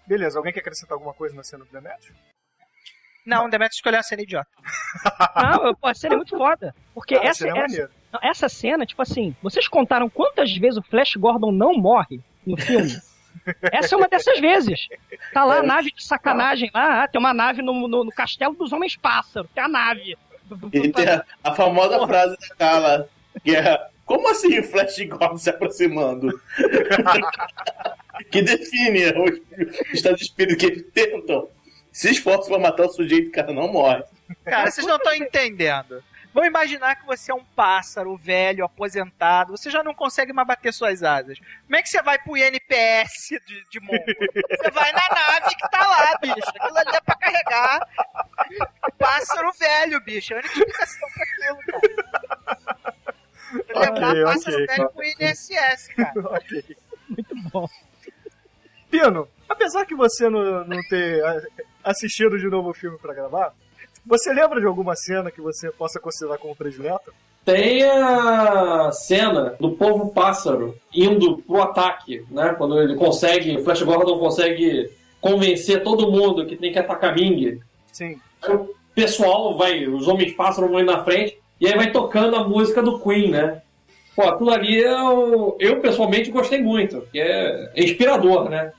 Beleza, 0.05 0.37
alguém 0.37 0.53
quer 0.53 0.59
acrescentar 0.59 0.95
alguma 0.95 1.13
coisa 1.13 1.35
na 1.35 1.43
cena 1.43 1.63
do 1.65 1.71
Demetrius? 1.71 2.15
Não, 3.25 3.45
o 3.45 3.49
Demetrius 3.49 3.77
escolheu 3.77 3.99
a 3.99 4.03
cena 4.03 4.21
idiota. 4.21 4.49
Não, 5.35 5.73
pô, 5.75 5.87
a 5.87 5.93
cena 5.93 6.15
é 6.15 6.17
muito 6.17 6.37
foda. 6.37 6.75
Porque 6.93 7.15
Ah, 7.15 7.23
essa, 7.23 7.45
cena 7.45 7.57
é 7.59 7.63
essa, 7.63 7.89
essa 8.21 8.49
cena, 8.49 8.85
tipo 8.85 9.01
assim, 9.01 9.33
vocês 9.41 9.67
contaram 9.67 10.09
quantas 10.09 10.55
vezes 10.57 10.77
o 10.77 10.83
Flash 10.83 11.15
Gordon 11.15 11.51
não 11.51 11.73
morre 11.73 12.19
no 12.45 12.57
filme? 12.57 12.91
Essa 13.71 13.95
é 13.95 13.97
uma 13.97 14.07
dessas 14.07 14.39
vezes. 14.39 14.87
Tá 15.33 15.43
lá 15.43 15.57
a 15.59 15.63
nave 15.63 15.91
de 15.91 16.03
sacanagem 16.03 16.69
lá, 16.73 17.03
ah, 17.03 17.07
tem 17.07 17.19
uma 17.19 17.33
nave 17.33 17.61
no, 17.61 17.87
no- 17.87 18.03
no 18.03 18.11
castelo 18.11 18.53
dos 18.55 18.71
homens 18.71 18.95
pássaros, 18.95 19.49
tem 19.53 19.63
a 19.63 19.67
nave. 19.67 20.17
E 20.71 20.89
tem 20.91 21.07
a, 21.09 21.23
a 21.43 21.53
famosa 21.55 22.05
frase 22.07 22.37
da 22.37 22.55
Kala, 22.55 23.09
que 23.43 23.55
é 23.55 23.87
como 24.05 24.29
assim 24.29 24.59
o 24.59 24.63
Flash 24.63 24.99
Gordon 25.07 25.37
se 25.37 25.49
aproximando? 25.49 26.29
que 28.31 28.41
define 28.41 29.05
o 29.11 29.93
estado 29.93 30.15
de 30.17 30.23
espírito 30.23 30.57
que 30.57 30.65
eles 30.65 30.85
tentam. 30.93 31.47
Se 31.91 32.09
esforçam 32.11 32.49
pra 32.49 32.59
matar 32.59 32.85
o 32.85 32.89
sujeito, 32.89 33.29
o 33.29 33.31
cara 33.31 33.53
não 33.53 33.71
morre. 33.71 34.03
Cara, 34.45 34.69
vocês 34.71 34.85
não 34.87 34.95
estão 34.95 35.13
entendendo. 35.13 36.03
Vamos 36.33 36.49
imaginar 36.49 36.95
que 36.95 37.05
você 37.05 37.31
é 37.31 37.35
um 37.35 37.43
pássaro 37.43 38.17
velho, 38.17 38.65
aposentado, 38.65 39.51
você 39.55 39.69
já 39.69 39.83
não 39.83 39.93
consegue 39.93 40.33
mais 40.33 40.47
bater 40.47 40.73
suas 40.73 41.03
asas. 41.03 41.37
Como 41.65 41.75
é 41.75 41.81
que 41.81 41.89
você 41.89 42.01
vai 42.01 42.17
pro 42.17 42.35
INPS 42.35 43.29
de, 43.45 43.63
de 43.69 43.79
Mongo? 43.79 44.03
Você 44.03 44.71
vai 44.71 44.91
na 44.91 45.07
nave 45.09 45.55
que 45.55 45.69
tá 45.69 45.87
lá, 45.87 46.17
bicho. 46.19 46.49
Aquilo 46.49 46.77
ali 46.77 46.95
é 46.95 47.01
pra 47.01 47.15
carregar 47.15 47.87
pássaro 48.97 49.51
velho, 49.53 50.01
bicho. 50.01 50.33
É 50.33 50.37
a 50.37 50.39
única 50.39 50.57
explicação 50.57 51.09
pra 51.13 51.23
aquilo, 51.23 51.59
cara. 51.67 52.57
Levar 53.75 54.09
Ok, 54.11 54.23
pássaro 54.23 54.55
ok. 54.63 54.67
velho 54.67 54.89
pro 54.89 55.03
INSS, 55.03 55.87
cara. 55.95 56.13
ok. 56.35 56.77
Muito 57.09 57.35
bom. 57.51 57.69
Pino, 58.89 59.27
apesar 59.47 59.85
que 59.85 59.95
você 59.95 60.29
não, 60.29 60.63
não 60.65 60.81
ter 60.87 61.21
assistido 61.83 62.39
de 62.39 62.47
novo 62.47 62.69
o 62.69 62.73
filme 62.73 62.97
pra 62.97 63.13
gravar, 63.13 63.53
você 64.05 64.33
lembra 64.33 64.59
de 64.59 64.65
alguma 64.65 64.95
cena 64.95 65.31
que 65.31 65.41
você 65.41 65.71
possa 65.71 65.99
considerar 65.99 66.37
como 66.37 66.55
predileta? 66.55 67.11
Tem 67.45 67.83
a 67.83 68.89
cena 68.91 69.55
do 69.59 69.71
povo 69.71 70.09
pássaro 70.09 70.77
indo 70.93 71.37
pro 71.39 71.61
ataque, 71.61 72.25
né? 72.31 72.53
Quando 72.57 72.79
ele 72.81 72.95
consegue, 72.95 73.57
o 73.57 73.63
Flash 73.63 73.81
Gordon 73.81 74.17
consegue 74.17 74.89
convencer 75.19 75.83
todo 75.83 76.11
mundo 76.11 76.45
que 76.45 76.55
tem 76.55 76.71
que 76.71 76.79
atacar 76.79 77.15
Ming. 77.15 77.59
Sim. 77.91 78.17
O 78.47 78.69
pessoal 78.95 79.57
vai, 79.57 79.85
os 79.87 80.07
homens 80.07 80.33
pássaros 80.33 80.69
vão 80.69 80.79
indo 80.79 80.91
na 80.91 81.03
frente 81.03 81.37
e 81.59 81.67
aí 81.67 81.75
vai 81.75 81.91
tocando 81.91 82.35
a 82.35 82.47
música 82.47 82.81
do 82.81 82.99
Queen, 82.99 83.31
né? 83.31 83.61
Pô, 84.15 84.23
aquilo 84.23 84.51
ali 84.51 84.77
eu, 84.77 85.57
eu 85.59 85.79
pessoalmente 85.79 86.29
gostei 86.29 86.61
muito, 86.61 87.01
que 87.11 87.19
é 87.19 87.71
inspirador, 87.75 88.49
né? 88.49 88.71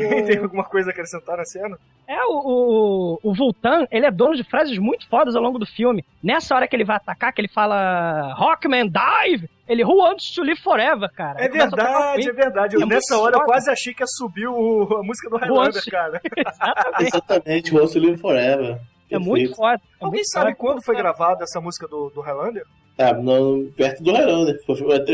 Alguém 0.00 0.22
O- 0.22 0.26
tem 0.26 0.38
alguma 0.38 0.64
coisa 0.64 0.90
a 0.90 0.92
acrescentar 0.92 1.36
na 1.36 1.44
cena? 1.44 1.76
É, 2.08 2.18
o, 2.24 3.18
o, 3.24 3.30
o 3.30 3.34
Vultan, 3.34 3.86
ele 3.90 4.04
é 4.06 4.10
dono 4.10 4.34
de 4.34 4.44
frases 4.44 4.76
muito 4.78 5.08
fodas 5.08 5.34
ao 5.36 5.42
longo 5.42 5.58
do 5.58 5.64
filme. 5.66 6.04
Nessa 6.22 6.54
hora 6.54 6.66
que 6.68 6.74
ele 6.76 6.84
vai 6.84 6.96
atacar, 6.96 7.32
que 7.32 7.40
ele 7.40 7.48
fala 7.48 8.34
Rockman, 8.34 8.88
dive! 8.90 9.48
Ele, 9.68 9.84
who 9.84 9.96
wants 9.98 10.32
to 10.34 10.42
live 10.42 10.60
forever, 10.60 11.08
cara? 11.14 11.42
É 11.42 11.48
verdade, 11.48 12.16
Queen. 12.16 12.28
é 12.28 12.32
verdade. 12.32 12.76
Eu, 12.76 12.82
É 12.82 12.86
nessa 12.86 13.16
hora 13.16 13.34
eu 13.36 13.38
foda. 13.40 13.44
quase 13.52 13.70
achei 13.70 13.94
que 13.94 14.02
ia 14.02 14.06
subir 14.06 14.46
o- 14.48 14.96
a 15.00 15.02
música 15.02 15.30
do 15.30 15.36
Highlander, 15.36 15.82
cara. 15.90 16.20
Exatamente. 16.36 17.08
Exatamente, 17.08 17.74
Once 17.76 17.96
You 17.98 18.04
Live 18.04 18.20
Forever. 18.20 18.78
É 19.10 19.18
muito 19.18 19.54
foda. 19.54 19.74
É 20.00 20.04
Alguém 20.04 20.18
muito 20.20 20.30
sabe 20.30 20.46
foda. 20.52 20.56
quando 20.56 20.84
foi 20.84 20.96
gravada 20.96 21.44
essa 21.44 21.60
música 21.60 21.86
do, 21.88 22.10
do 22.10 22.20
Highlander? 22.20 22.64
Ah, 22.98 23.12
no, 23.14 23.70
perto 23.76 24.02
do 24.02 24.12
Highlander. 24.12 24.58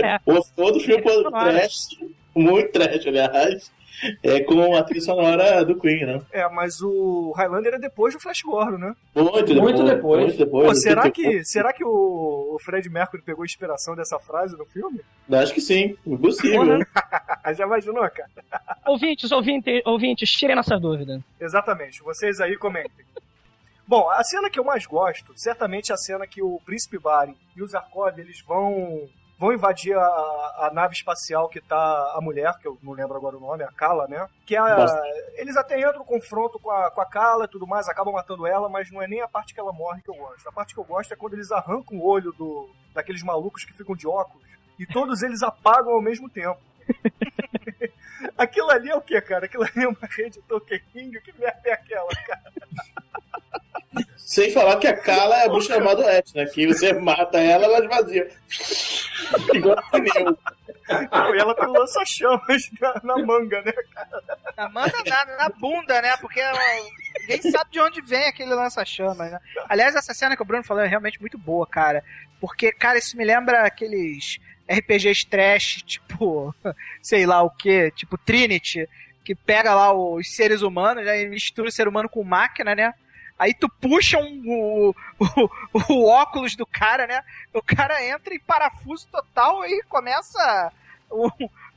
É. 0.04 0.18
O 0.26 0.34
outro 0.62 0.80
filme 0.80 1.02
foi 1.02 1.12
sonora. 1.22 1.52
trash, 1.52 1.72
muito 2.34 2.72
trash, 2.72 3.06
aliás, 3.06 3.70
é 4.22 4.40
com 4.40 4.76
a 4.76 4.82
trilha 4.82 5.00
sonora 5.00 5.64
do 5.64 5.78
Queen, 5.78 6.04
né? 6.04 6.22
É, 6.32 6.48
mas 6.48 6.80
o 6.80 7.32
Highlander 7.36 7.74
é 7.74 7.78
depois 7.78 8.14
do 8.14 8.20
Flash 8.20 8.42
Gordon, 8.42 8.78
né? 8.78 8.94
Muito 9.14 9.54
Muito 9.54 9.84
depois. 9.84 10.22
Muito 10.24 10.38
depois. 10.38 10.68
Pô, 10.68 10.74
será 10.74 11.10
que, 11.10 11.44
será 11.44 11.72
que 11.72 11.84
o, 11.84 12.58
Fred 12.64 12.88
Mercury 12.88 13.22
pegou 13.22 13.44
inspiração 13.44 13.94
dessa 13.94 14.18
frase 14.18 14.56
no 14.56 14.64
filme? 14.64 15.00
depois. 15.26 15.42
Acho 15.42 15.54
que 15.54 15.60
sim, 15.60 15.96
impossível. 16.06 16.64
Porra. 16.64 17.54
Já 17.54 17.64
imaginou, 17.64 18.08
cara? 18.10 18.30
Ouvintes, 18.86 19.30
ouvintes, 19.32 19.82
ouvintes, 19.84 20.30
tirem 20.30 20.56
nossa 20.56 20.78
dúvida. 20.78 21.20
Exatamente, 21.40 22.02
vocês 22.02 22.40
aí 22.40 22.56
comentem. 22.56 23.06
Bom, 23.86 24.10
a 24.10 24.22
cena 24.22 24.50
que 24.50 24.60
eu 24.60 24.64
mais 24.64 24.84
gosto, 24.84 25.32
certamente 25.34 25.90
é 25.90 25.94
a 25.94 25.96
cena 25.96 26.26
que 26.26 26.42
o 26.42 26.60
Príncipe 26.64 26.98
Bari 26.98 27.34
e 27.56 27.62
o 27.62 27.66
Zarkov, 27.66 28.18
eles 28.18 28.42
vão 28.46 29.08
vão 29.38 29.52
invadir 29.52 29.96
a, 29.96 30.02
a 30.02 30.70
nave 30.74 30.94
espacial 30.94 31.48
que 31.48 31.60
tá 31.60 32.12
a 32.14 32.20
mulher, 32.20 32.58
que 32.58 32.66
eu 32.66 32.76
não 32.82 32.92
lembro 32.92 33.16
agora 33.16 33.36
o 33.36 33.40
nome, 33.40 33.62
a 33.62 33.70
Kala, 33.70 34.08
né? 34.08 34.26
Que 34.44 34.56
é 34.56 34.58
a, 34.58 34.76
Nossa. 34.76 35.00
eles 35.34 35.56
até 35.56 35.78
entram 35.78 36.00
no 36.00 36.04
confronto 36.04 36.58
com 36.58 36.70
a, 36.70 36.90
com 36.90 37.00
a 37.00 37.06
Kala 37.06 37.44
e 37.44 37.48
tudo 37.48 37.66
mais, 37.66 37.88
acabam 37.88 38.12
matando 38.12 38.46
ela, 38.46 38.68
mas 38.68 38.90
não 38.90 39.00
é 39.00 39.06
nem 39.06 39.20
a 39.20 39.28
parte 39.28 39.54
que 39.54 39.60
ela 39.60 39.72
morre 39.72 40.02
que 40.02 40.10
eu 40.10 40.14
gosto. 40.14 40.48
A 40.48 40.52
parte 40.52 40.74
que 40.74 40.80
eu 40.80 40.84
gosto 40.84 41.12
é 41.12 41.16
quando 41.16 41.34
eles 41.34 41.52
arrancam 41.52 41.98
o 41.98 42.04
olho 42.04 42.32
do, 42.32 42.68
daqueles 42.92 43.22
malucos 43.22 43.64
que 43.64 43.72
ficam 43.72 43.94
de 43.94 44.08
óculos 44.08 44.48
e 44.78 44.86
todos 44.86 45.22
eles 45.22 45.42
apagam 45.42 45.92
ao 45.92 46.02
mesmo 46.02 46.28
tempo. 46.28 46.60
Aquilo 48.36 48.70
ali 48.70 48.90
é 48.90 48.96
o 48.96 49.00
que, 49.00 49.20
cara? 49.20 49.46
Aquilo 49.46 49.64
ali 49.64 49.84
é 49.84 49.88
uma 49.88 50.08
rede 50.08 50.40
Tolkien? 50.42 50.80
Que 50.92 51.32
merda 51.38 51.60
é 51.64 51.72
aquela, 51.72 52.08
cara? 52.26 52.52
Sem 54.16 54.52
falar 54.52 54.76
que 54.76 54.86
a 54.86 54.96
Kala 54.96 55.40
é 55.40 55.46
a 55.46 55.48
bruxa 55.48 55.74
chamada 55.74 56.04
Oeste, 56.04 56.36
né? 56.36 56.44
Que 56.46 56.66
você 56.66 56.92
mata 56.92 57.38
ela, 57.38 57.64
ela 57.64 57.78
esvazia. 57.78 58.28
Igual 59.54 59.76
pneu. 59.90 60.38
Não, 61.10 61.34
e 61.34 61.38
ela 61.38 61.54
tem 61.54 61.66
lança-chamas 61.66 62.70
na, 62.80 63.00
na 63.04 63.24
manga, 63.24 63.62
né? 63.62 63.72
Manda 64.72 64.92
na, 65.06 65.24
na 65.36 65.48
bunda, 65.48 66.00
né? 66.00 66.16
Porque 66.18 66.40
ninguém 67.20 67.50
sabe 67.50 67.70
de 67.70 67.80
onde 67.80 68.00
vem 68.00 68.26
aquele 68.26 68.54
lança-chamas, 68.54 69.30
né? 69.30 69.38
Aliás, 69.68 69.94
essa 69.94 70.14
cena 70.14 70.36
que 70.36 70.42
o 70.42 70.46
Bruno 70.46 70.64
falou 70.64 70.82
é 70.82 70.86
realmente 70.86 71.20
muito 71.20 71.38
boa, 71.38 71.66
cara. 71.66 72.02
Porque, 72.40 72.72
cara, 72.72 72.98
isso 72.98 73.16
me 73.16 73.24
lembra 73.24 73.66
aqueles 73.66 74.38
RPGs 74.68 75.26
trash, 75.26 75.82
tipo, 75.84 76.54
sei 77.02 77.26
lá 77.26 77.42
o 77.42 77.50
que, 77.50 77.90
tipo 77.92 78.18
Trinity, 78.18 78.88
que 79.24 79.34
pega 79.34 79.74
lá 79.74 79.92
os 79.92 80.34
seres 80.34 80.62
humanos, 80.62 81.06
aí 81.06 81.28
mistura 81.28 81.68
o 81.68 81.72
ser 81.72 81.88
humano 81.88 82.08
com 82.08 82.22
máquina, 82.22 82.74
né? 82.74 82.94
Aí 83.38 83.54
tu 83.54 83.68
puxa 83.68 84.18
um, 84.18 84.42
o, 84.46 84.94
o, 85.20 85.92
o 85.92 86.08
óculos 86.08 86.56
do 86.56 86.66
cara, 86.66 87.06
né? 87.06 87.22
O 87.54 87.62
cara 87.62 88.04
entra 88.04 88.34
em 88.34 88.40
parafuso 88.40 89.06
total 89.08 89.64
e 89.64 89.82
começa 89.84 90.72
o, 91.10 91.30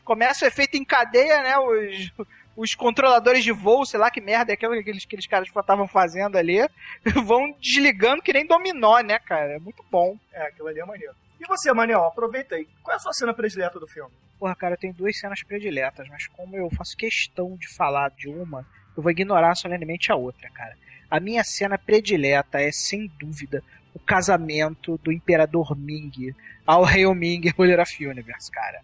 começa 0.03 0.45
o 0.45 0.47
efeito 0.47 0.76
em 0.76 0.84
cadeia, 0.84 1.41
né? 1.43 1.57
Os, 1.59 2.12
os 2.55 2.76
controladores 2.76 3.43
de 3.43 3.51
voo, 3.51 3.86
sei 3.86 3.99
lá 3.99 4.09
que 4.09 4.20
merda 4.20 4.51
é 4.51 4.55
aquilo 4.55 4.74
que 4.74 4.80
aqueles, 4.80 5.03
aqueles 5.03 5.28
caras 5.28 5.47
estavam 5.47 5.88
fazendo 5.88 6.38
ali, 6.38 6.57
vão 7.24 7.55
desligando 7.62 8.22
que 8.22 8.34
nem 8.34 8.45
dominó, 8.45 8.99
né, 8.99 9.20
cara? 9.20 9.53
É 9.53 9.59
muito 9.59 9.84
bom. 9.89 10.18
É, 10.34 10.47
aquilo 10.47 10.68
ali 10.68 10.80
é 10.80 10.86
maneiro. 10.86 11.14
E 11.39 11.47
você, 11.47 11.74
Manel, 11.74 12.05
aproveita 12.05 12.55
aí. 12.55 12.68
Qual 12.84 12.93
é 12.93 12.97
a 12.97 12.99
sua 12.99 13.14
cena 13.14 13.34
predileta 13.34 13.80
do 13.80 13.88
filme? 13.88 14.12
Porra, 14.39 14.55
cara, 14.55 14.74
eu 14.76 14.78
tenho 14.78 14.93
duas 14.93 15.18
cenas 15.18 15.41
prediletas, 15.43 16.07
mas 16.09 16.28
como 16.28 16.55
eu 16.55 16.70
faço 16.72 16.97
questão 16.97 17.55
de 17.57 17.68
falar 17.68 18.09
de 18.12 18.28
uma, 18.28 18.66
eu 18.95 19.01
vou 19.01 19.12
ignorar 19.12 19.55
solenemente 19.55 20.12
a 20.12 20.16
outra, 20.16 20.49
cara. 20.51 20.76
A 21.12 21.20
minha 21.20 21.43
cena 21.43 21.78
predileta 21.78 22.62
é, 22.62 22.72
sem 22.72 23.12
dúvida, 23.20 23.62
o 23.93 23.99
casamento 23.99 24.97
do 25.03 25.12
Imperador 25.12 25.78
Ming 25.78 26.34
ao 26.66 26.84
Rei 26.84 27.05
Ming 27.14 27.49
Ruler 27.57 27.82
of 27.82 28.07
Universe, 28.07 28.49
cara. 28.49 28.80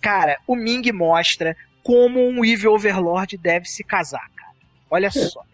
Cara, 0.00 0.38
o 0.46 0.56
Ming 0.56 0.90
mostra 0.92 1.56
como 1.82 2.26
um 2.26 2.44
Evil 2.44 2.72
Overlord 2.72 3.36
deve 3.36 3.66
se 3.66 3.84
casar, 3.84 4.28
cara. 4.34 4.54
Olha 4.90 5.10
só. 5.10 5.44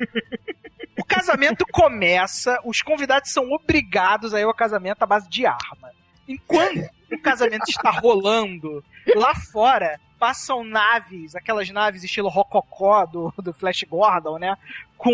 O 0.98 1.04
casamento 1.04 1.66
começa, 1.70 2.58
os 2.64 2.80
convidados 2.80 3.30
são 3.30 3.50
obrigados 3.52 4.32
a 4.32 4.40
ir 4.40 4.44
ao 4.44 4.54
casamento 4.54 5.02
à 5.02 5.06
base 5.06 5.28
de 5.28 5.44
arma. 5.44 5.90
Enquanto 6.26 6.88
o 7.12 7.20
casamento 7.20 7.68
está 7.68 7.90
rolando, 7.90 8.82
lá 9.14 9.34
fora 9.34 10.00
passam 10.18 10.64
naves, 10.64 11.36
aquelas 11.36 11.68
naves 11.70 12.02
estilo 12.02 12.28
rococó 12.28 13.04
do, 13.04 13.32
do 13.38 13.52
Flash 13.52 13.84
Gordon, 13.84 14.38
né? 14.38 14.56
Com, 14.96 15.12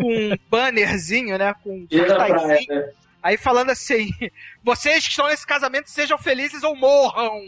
com 0.00 0.12
um 0.12 0.36
bannerzinho, 0.50 1.36
né? 1.38 1.54
Com 1.62 1.86
E 1.90 1.96
na 2.00 2.14
praia, 2.14 2.34
cartazinho. 2.34 2.74
né? 2.74 2.92
Aí 3.22 3.36
falando 3.36 3.70
assim: 3.70 4.08
vocês 4.64 5.04
que 5.04 5.10
estão 5.10 5.28
nesse 5.28 5.46
casamento 5.46 5.90
sejam 5.90 6.18
felizes 6.18 6.62
ou 6.62 6.74
morram. 6.76 7.40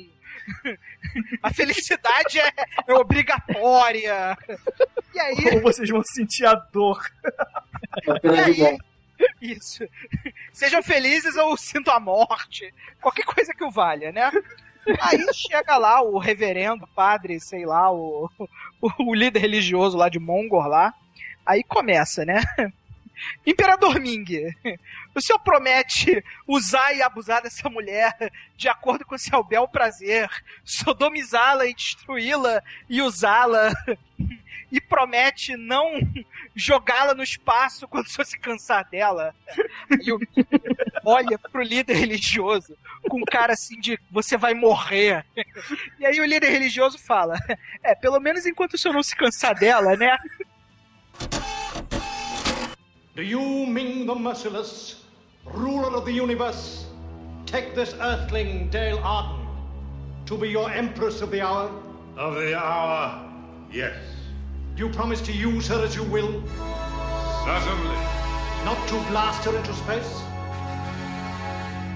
A 1.43 1.53
felicidade 1.53 2.41
é, 2.41 2.53
é 2.89 2.95
obrigatória. 2.95 4.37
E 5.15 5.21
aí, 5.21 5.37
Ou 5.55 5.61
vocês 5.61 5.89
vão 5.89 6.03
sentir 6.03 6.45
a 6.47 6.55
dor? 6.55 7.01
E 8.25 8.63
aí? 8.65 8.79
isso. 9.41 9.85
Sejam 10.53 10.83
felizes 10.83 11.37
ou 11.37 11.57
sinto 11.57 11.91
a 11.91 12.01
morte. 12.01 12.73
Qualquer 13.01 13.25
coisa 13.25 13.53
que 13.53 13.63
o 13.63 13.71
valha, 13.71 14.11
né? 14.11 14.31
Aí 15.01 15.23
chega 15.35 15.77
lá 15.77 16.03
o 16.03 16.19
reverendo, 16.19 16.89
padre, 16.89 17.39
sei 17.39 17.65
lá, 17.67 17.93
o, 17.93 18.29
o, 18.81 18.91
o 19.11 19.15
líder 19.15 19.41
religioso 19.41 19.97
lá 19.97 20.09
de 20.09 20.19
Mongor 20.19 20.67
lá. 20.67 20.93
Aí 21.45 21.63
começa, 21.63 22.25
né? 22.25 22.43
Imperador 23.47 24.01
Ming, 24.01 24.55
o 25.15 25.21
senhor 25.21 25.39
promete 25.39 26.25
usar 26.47 26.93
e 26.93 27.03
abusar 27.03 27.43
dessa 27.43 27.69
mulher 27.69 28.17
de 28.57 28.69
acordo 28.69 29.05
com 29.05 29.17
seu 29.17 29.45
bel 29.45 29.69
prazer, 29.69 30.29
sodomizá-la 30.65 31.67
e 31.67 31.75
destruí-la 31.75 32.63
e 32.89 33.01
usá-la, 33.01 33.73
e 34.73 34.81
promete 34.81 35.57
não 35.57 36.01
jogá-la 36.57 37.15
no 37.15 37.23
espaço 37.23 37.87
quando 37.87 38.07
o 38.07 38.09
senhor 38.09 38.25
se 38.25 38.39
cansar 38.39 38.89
dela. 38.89 39.35
E 40.01 40.13
o 40.13 40.19
olha 41.05 41.39
pro 41.39 41.63
líder 41.63 41.95
religioso 41.95 42.77
com 43.09 43.23
cara 43.25 43.53
assim 43.53 43.79
de 43.79 43.99
você 44.11 44.37
vai 44.37 44.55
morrer. 44.55 45.25
E 45.99 46.07
aí 46.07 46.19
o 46.21 46.25
líder 46.25 46.51
religioso 46.51 46.99
fala: 46.99 47.39
É, 47.83 47.95
pelo 47.95 48.19
menos 48.19 48.47
enquanto 48.47 48.75
o 48.75 48.79
senhor 48.79 48.95
não 48.95 49.03
se 49.03 49.15
cansar 49.15 49.55
dela, 49.55 49.95
né? 49.97 50.17
Do 53.15 53.23
you, 53.23 53.67
Ming 53.67 54.07
the 54.07 54.15
Merciless, 54.15 55.05
ruler 55.45 55.95
of 55.97 56.05
the 56.07 56.13
universe, 56.13 56.87
take 57.47 57.75
this 57.75 57.95
earthling, 58.01 58.71
Dale 58.71 58.99
Arden, 59.05 59.47
to 60.27 60.37
be 60.39 60.49
your 60.49 60.71
empress 60.71 61.21
of 61.21 61.31
the 61.31 61.43
hour? 61.43 61.71
Of 62.17 62.35
the 62.37 62.57
hour, 62.59 63.31
yes. 63.71 63.95
Do 64.77 64.87
you 64.87 64.93
promise 64.93 65.21
to 65.23 65.33
use 65.33 65.69
her 65.69 65.85
as 65.85 65.95
you 65.95 66.05
will, 66.05 66.43
Certainly. 67.45 67.99
not 68.65 68.89
to 68.89 68.95
blast 69.11 69.45
her 69.45 69.57
into 69.57 69.75
space? 69.75 70.23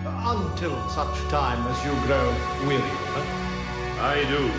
Until 0.05 0.77
such 0.91 1.17
time 1.31 1.67
as 1.67 1.85
you 1.85 1.93
grow 2.07 2.29
weary 2.69 2.83
of 2.83 3.15
her. 3.17 3.27
I 4.01 4.25
do. 4.29 4.51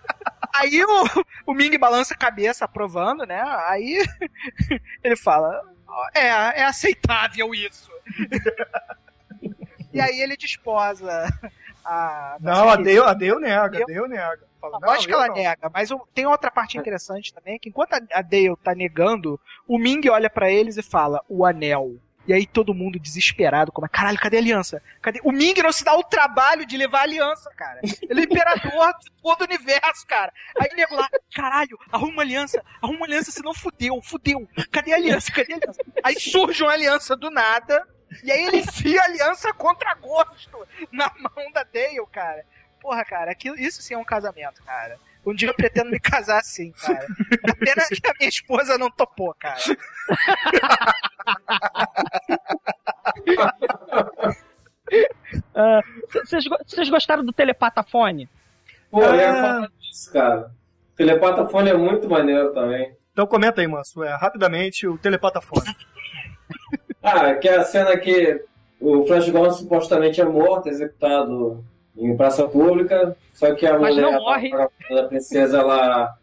Aí 0.54 0.82
o, 0.84 1.04
o 1.46 1.54
Ming 1.54 1.76
balança 1.78 2.14
a 2.14 2.16
cabeça 2.16 2.64
aprovando, 2.64 3.24
né? 3.24 3.40
Aí 3.68 4.04
ele 5.02 5.16
fala: 5.16 5.60
É, 6.14 6.60
é 6.60 6.64
aceitável 6.64 7.54
isso. 7.54 7.90
e 9.92 10.00
aí 10.00 10.20
ele 10.20 10.36
desposa 10.36 11.26
a. 11.84 12.36
Não, 12.40 12.68
a 12.68 12.76
Dale, 12.76 12.98
a 13.00 13.14
Dale 13.14 13.36
nega, 13.40 13.78
a 13.78 13.80
Eu- 13.80 13.86
Dale 13.86 14.08
nega. 14.08 14.50
Fala, 14.60 14.78
Não, 14.78 14.88
lógico 14.88 15.06
que 15.06 15.14
ela 15.14 15.28
não. 15.28 15.34
nega, 15.34 15.70
mas 15.72 15.88
tem 16.14 16.26
outra 16.26 16.50
parte 16.50 16.76
interessante 16.76 17.32
também, 17.32 17.58
que 17.58 17.70
enquanto 17.70 17.94
a 17.94 18.00
a 18.12 18.20
Dale 18.20 18.54
tá 18.62 18.74
negando, 18.74 19.40
o 19.66 19.78
Ming 19.78 20.06
olha 20.10 20.28
pra 20.28 20.50
eles 20.50 20.76
e 20.76 20.82
fala, 20.82 21.22
o 21.28 21.46
anel. 21.46 21.94
E 22.30 22.32
aí 22.32 22.46
todo 22.46 22.72
mundo 22.72 22.96
desesperado, 22.96 23.72
como 23.72 23.88
caralho, 23.88 24.16
cadê 24.16 24.36
a 24.36 24.38
aliança? 24.38 24.80
Cadê? 25.02 25.20
O 25.24 25.32
Ming 25.32 25.60
não 25.60 25.72
se 25.72 25.82
dá 25.82 25.96
o 25.96 26.04
trabalho 26.04 26.64
de 26.64 26.76
levar 26.76 27.00
a 27.00 27.02
aliança, 27.02 27.50
cara. 27.56 27.80
Ele 28.08 28.20
é 28.20 28.22
imperador 28.22 28.94
de 29.00 29.10
todo 29.20 29.40
o 29.40 29.44
universo, 29.46 30.06
cara. 30.06 30.32
Aí 30.56 30.68
nego 30.76 30.94
lá, 30.94 31.08
caralho, 31.34 31.76
arruma 31.90 32.12
uma 32.12 32.22
aliança, 32.22 32.64
arruma 32.80 32.98
uma 32.98 33.06
aliança, 33.06 33.32
senão 33.32 33.52
fudeu, 33.52 34.00
fudeu. 34.00 34.48
Cadê 34.70 34.92
a 34.92 34.96
aliança? 34.96 35.32
Cadê 35.32 35.54
a 35.54 35.56
aliança? 35.56 35.80
Aí 36.04 36.20
surge 36.20 36.62
uma 36.62 36.70
aliança 36.70 37.16
do 37.16 37.32
nada, 37.32 37.84
e 38.22 38.30
aí 38.30 38.44
ele 38.44 38.58
enfia 38.58 39.00
a 39.00 39.06
aliança 39.06 39.52
contra 39.52 39.92
gosto 39.96 40.68
na 40.92 41.12
mão 41.18 41.50
da 41.50 41.64
Dale, 41.64 42.06
cara. 42.12 42.46
porra, 42.80 43.04
cara, 43.04 43.32
aquilo, 43.32 43.58
isso 43.58 43.82
sim 43.82 43.94
é 43.94 43.98
um 43.98 44.04
casamento, 44.04 44.62
cara. 44.62 44.96
Um 45.24 45.34
dia 45.34 45.48
eu 45.48 45.54
pretendo 45.54 45.90
me 45.90 46.00
casar 46.00 46.38
assim, 46.38 46.72
cara. 46.72 47.06
A 47.50 47.54
pena 47.54 47.82
é 47.82 47.94
que 47.94 48.08
a 48.08 48.14
minha 48.18 48.28
esposa 48.28 48.78
não 48.78 48.90
topou, 48.90 49.34
cara. 49.38 49.58
Ah, 55.54 55.80
Vocês 56.12 56.44
vocês 56.66 56.88
gostaram 56.90 57.24
do 57.24 57.32
telepatafone? 57.32 58.28
Pô, 58.90 59.02
eu 59.02 59.10
Ah. 59.12 59.16
ia 59.16 59.32
falar 59.34 59.70
disso, 59.78 60.12
cara. 60.12 60.50
Telepatafone 60.96 61.70
é 61.70 61.74
muito 61.76 62.08
maneiro 62.08 62.52
também. 62.52 62.94
Então 63.12 63.26
comenta 63.26 63.60
aí, 63.60 63.66
Manso, 63.66 64.02
é, 64.02 64.14
rapidamente, 64.16 64.86
o 64.86 64.98
telepatafone. 64.98 65.74
Ah, 67.02 67.34
que 67.34 67.48
é 67.48 67.56
a 67.58 67.64
cena 67.64 67.96
que 67.96 68.44
o 68.80 69.06
Flash 69.06 69.28
Gordon 69.30 69.52
supostamente 69.52 70.20
é 70.20 70.24
morto, 70.24 70.68
executado 70.68 71.64
em 72.00 72.16
praça 72.16 72.46
pública, 72.48 73.16
só 73.34 73.54
que 73.54 73.66
a 73.66 73.78
Mas 73.78 73.94
mulher, 73.94 74.12
não 74.12 74.20
morre. 74.20 74.50
a, 74.54 75.00
a 75.00 75.02
princesa, 75.04 75.58
ela, 75.58 76.14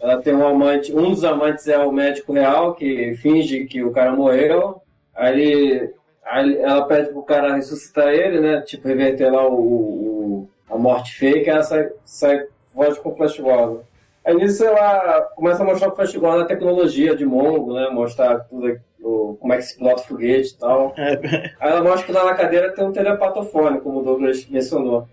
ela 0.00 0.16
tem 0.22 0.34
um 0.34 0.46
amante, 0.46 0.94
um 0.94 1.10
dos 1.10 1.24
amantes 1.24 1.66
é 1.68 1.78
o 1.78 1.90
médico 1.92 2.32
real, 2.32 2.74
que 2.74 3.14
finge 3.16 3.64
que 3.64 3.82
o 3.82 3.90
cara 3.92 4.12
morreu, 4.12 4.80
aí, 5.14 5.32
ele- 5.40 5.90
aí 6.24 6.56
ela 6.58 6.82
pede 6.86 7.10
pro 7.10 7.22
cara 7.22 7.54
ressuscitar 7.54 8.08
ele, 8.08 8.40
né, 8.40 8.60
tipo, 8.60 8.86
reverter 8.88 9.30
lá 9.32 9.46
o, 9.48 9.54
o- 9.54 10.48
a 10.70 10.76
morte 10.78 11.14
fake, 11.16 11.48
ela 11.50 11.62
sai, 11.62 11.88
sai 12.04 12.44
voz 12.74 12.98
com 12.98 13.10
o 13.10 13.16
Flash 13.16 13.38
Gordon. 13.38 13.82
Aí 14.24 14.34
nisso 14.34 14.64
ela 14.64 15.22
começa 15.34 15.62
a 15.62 15.66
mostrar 15.66 15.88
o 15.92 15.96
Flash 15.96 16.14
Gordon 16.16 16.42
a 16.42 16.46
tecnologia 16.46 17.16
de 17.16 17.26
Mongo, 17.26 17.74
né, 17.74 17.88
mostrar 17.90 18.38
tudo 18.40 18.78
o, 19.02 19.36
como 19.40 19.52
é 19.52 19.56
que 19.56 19.62
se 19.64 19.76
pilota 19.76 20.00
o 20.02 20.04
foguete 20.06 20.54
e 20.54 20.58
tal. 20.58 20.94
Aí 20.96 21.70
ela 21.70 21.82
mostra 21.82 22.06
que 22.06 22.12
lá 22.12 22.24
na 22.24 22.34
cadeira 22.34 22.72
tem 22.72 22.84
um 22.84 22.92
telepatofone, 22.92 23.80
como 23.80 23.98
o 24.00 24.02
Douglas 24.04 24.46
mencionou. 24.48 25.08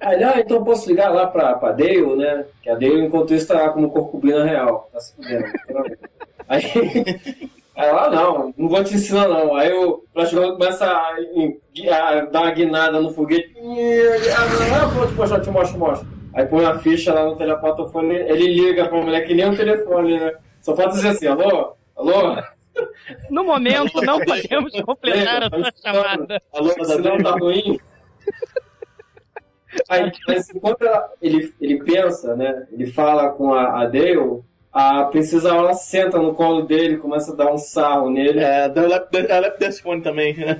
Aí, 0.00 0.22
ah, 0.22 0.38
então 0.38 0.58
eu 0.58 0.64
posso 0.64 0.88
ligar 0.88 1.10
lá 1.10 1.26
pra, 1.26 1.54
pra 1.54 1.72
Dale, 1.72 2.16
né? 2.16 2.44
Que 2.62 2.68
a 2.68 2.74
Dale, 2.74 3.06
enquanto 3.06 3.32
isso, 3.32 3.48
tá 3.48 3.54
lá 3.54 3.68
como 3.70 3.90
corcubina 3.90 4.44
real. 4.44 4.88
Tá 4.92 5.00
se 5.00 5.16
fudendo. 5.16 5.46
Aí, 6.46 6.62
aí 7.74 7.88
ela, 7.88 8.06
ah, 8.06 8.10
não, 8.10 8.54
não 8.56 8.68
vou 8.68 8.84
te 8.84 8.94
ensinar 8.94 9.28
não. 9.28 9.56
Aí 9.56 9.72
o 9.72 10.04
Flash 10.12 10.32
começa 10.32 10.86
a, 10.86 11.16
a 11.96 12.20
dar 12.26 12.42
uma 12.42 12.50
guinada 12.50 13.00
no 13.00 13.12
foguete. 13.12 13.54
Ah, 14.76 14.86
vou 14.86 15.06
te 15.06 15.14
mostrar, 15.14 15.40
te 15.40 15.50
mostro, 15.50 15.78
mostro. 15.78 16.08
Aí 16.34 16.44
põe 16.46 16.64
a 16.64 16.78
ficha 16.80 17.14
lá 17.14 17.24
no 17.24 17.36
telepatofone, 17.36 18.14
ele 18.14 18.54
liga 18.54 18.88
pra 18.88 19.00
mulher 19.00 19.24
que 19.24 19.34
nem 19.34 19.48
um 19.48 19.56
telefone, 19.56 20.18
né? 20.18 20.32
Só 20.60 20.74
falta 20.74 20.96
dizer 20.96 21.10
assim, 21.10 21.28
alô? 21.28 21.74
Alô? 21.96 22.36
No 23.30 23.44
momento, 23.44 24.02
não 24.02 24.18
podemos 24.18 24.72
completar 24.82 25.44
a 25.44 25.48
sua 25.48 25.72
chamada. 25.80 26.42
Alô, 26.52 26.74
tá 27.22 27.30
ruim. 27.38 27.78
Aí, 29.88 30.10
mas 30.26 30.48
enquanto 30.50 30.82
ela- 30.82 31.10
ele, 31.20 31.52
ele 31.60 31.82
pensa, 31.82 32.34
né? 32.36 32.66
Ele 32.72 32.86
fala 32.86 33.30
com 33.30 33.52
a, 33.52 33.82
a 33.82 33.86
Dale, 33.86 34.42
a 34.72 35.04
princesa 35.04 35.50
ela 35.50 35.72
senta 35.74 36.18
no 36.18 36.34
colo 36.34 36.62
dele, 36.62 36.96
começa 36.98 37.32
a 37.32 37.36
dar 37.36 37.52
um 37.52 37.56
sarro 37.58 38.10
nele. 38.10 38.40
É, 38.40 38.66
lap 38.66 39.58
dance 39.58 39.80
phone 39.80 40.02
também. 40.02 40.34
né? 40.36 40.56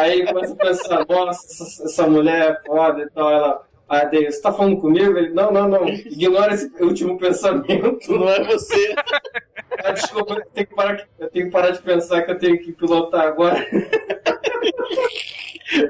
Aí 0.00 0.26
começa 0.26 0.52
a 0.54 0.56
pensar, 0.56 1.06
nossa, 1.08 1.46
essa, 1.46 1.84
essa 1.84 2.06
mulher 2.08 2.50
é 2.50 2.66
foda 2.66 3.02
e 3.02 3.10
tal. 3.10 3.30
Ela, 3.30 3.62
a 3.88 4.04
Dale, 4.04 4.32
você 4.32 4.42
tá 4.42 4.52
falando 4.52 4.78
comigo? 4.80 5.16
Ele, 5.16 5.30
não, 5.32 5.52
não, 5.52 5.68
não, 5.68 5.88
ignora 5.88 6.54
esse 6.54 6.70
último 6.82 7.16
pensamento. 7.18 8.10
Não 8.12 8.28
é 8.28 8.42
você. 8.44 8.94
Ah, 9.84 9.92
desculpa, 9.92 10.34
eu 10.34 10.44
tenho, 10.52 10.66
que 10.66 10.74
parar, 10.74 11.06
eu 11.18 11.28
tenho 11.30 11.46
que 11.46 11.52
parar 11.52 11.70
de 11.70 11.82
pensar 11.82 12.22
que 12.22 12.30
eu 12.32 12.38
tenho 12.38 12.58
que 12.58 12.72
pilotar 12.72 13.26
agora. 13.26 13.64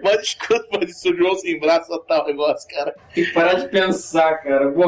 Mas 0.03 0.21
escuta, 0.23 0.67
mas 0.73 0.91
isso 0.91 1.11
o 1.13 1.17
João 1.17 1.35
sem 1.37 1.59
braço 1.59 1.87
só 1.89 1.99
tá 1.99 2.23
o 2.23 2.27
negócio, 2.27 2.69
cara. 2.69 2.95
Tem 3.15 3.25
que 3.25 3.33
parar 3.33 3.55
de 3.55 3.69
pensar, 3.69 4.39
cara. 4.43 4.71
Pô. 4.71 4.83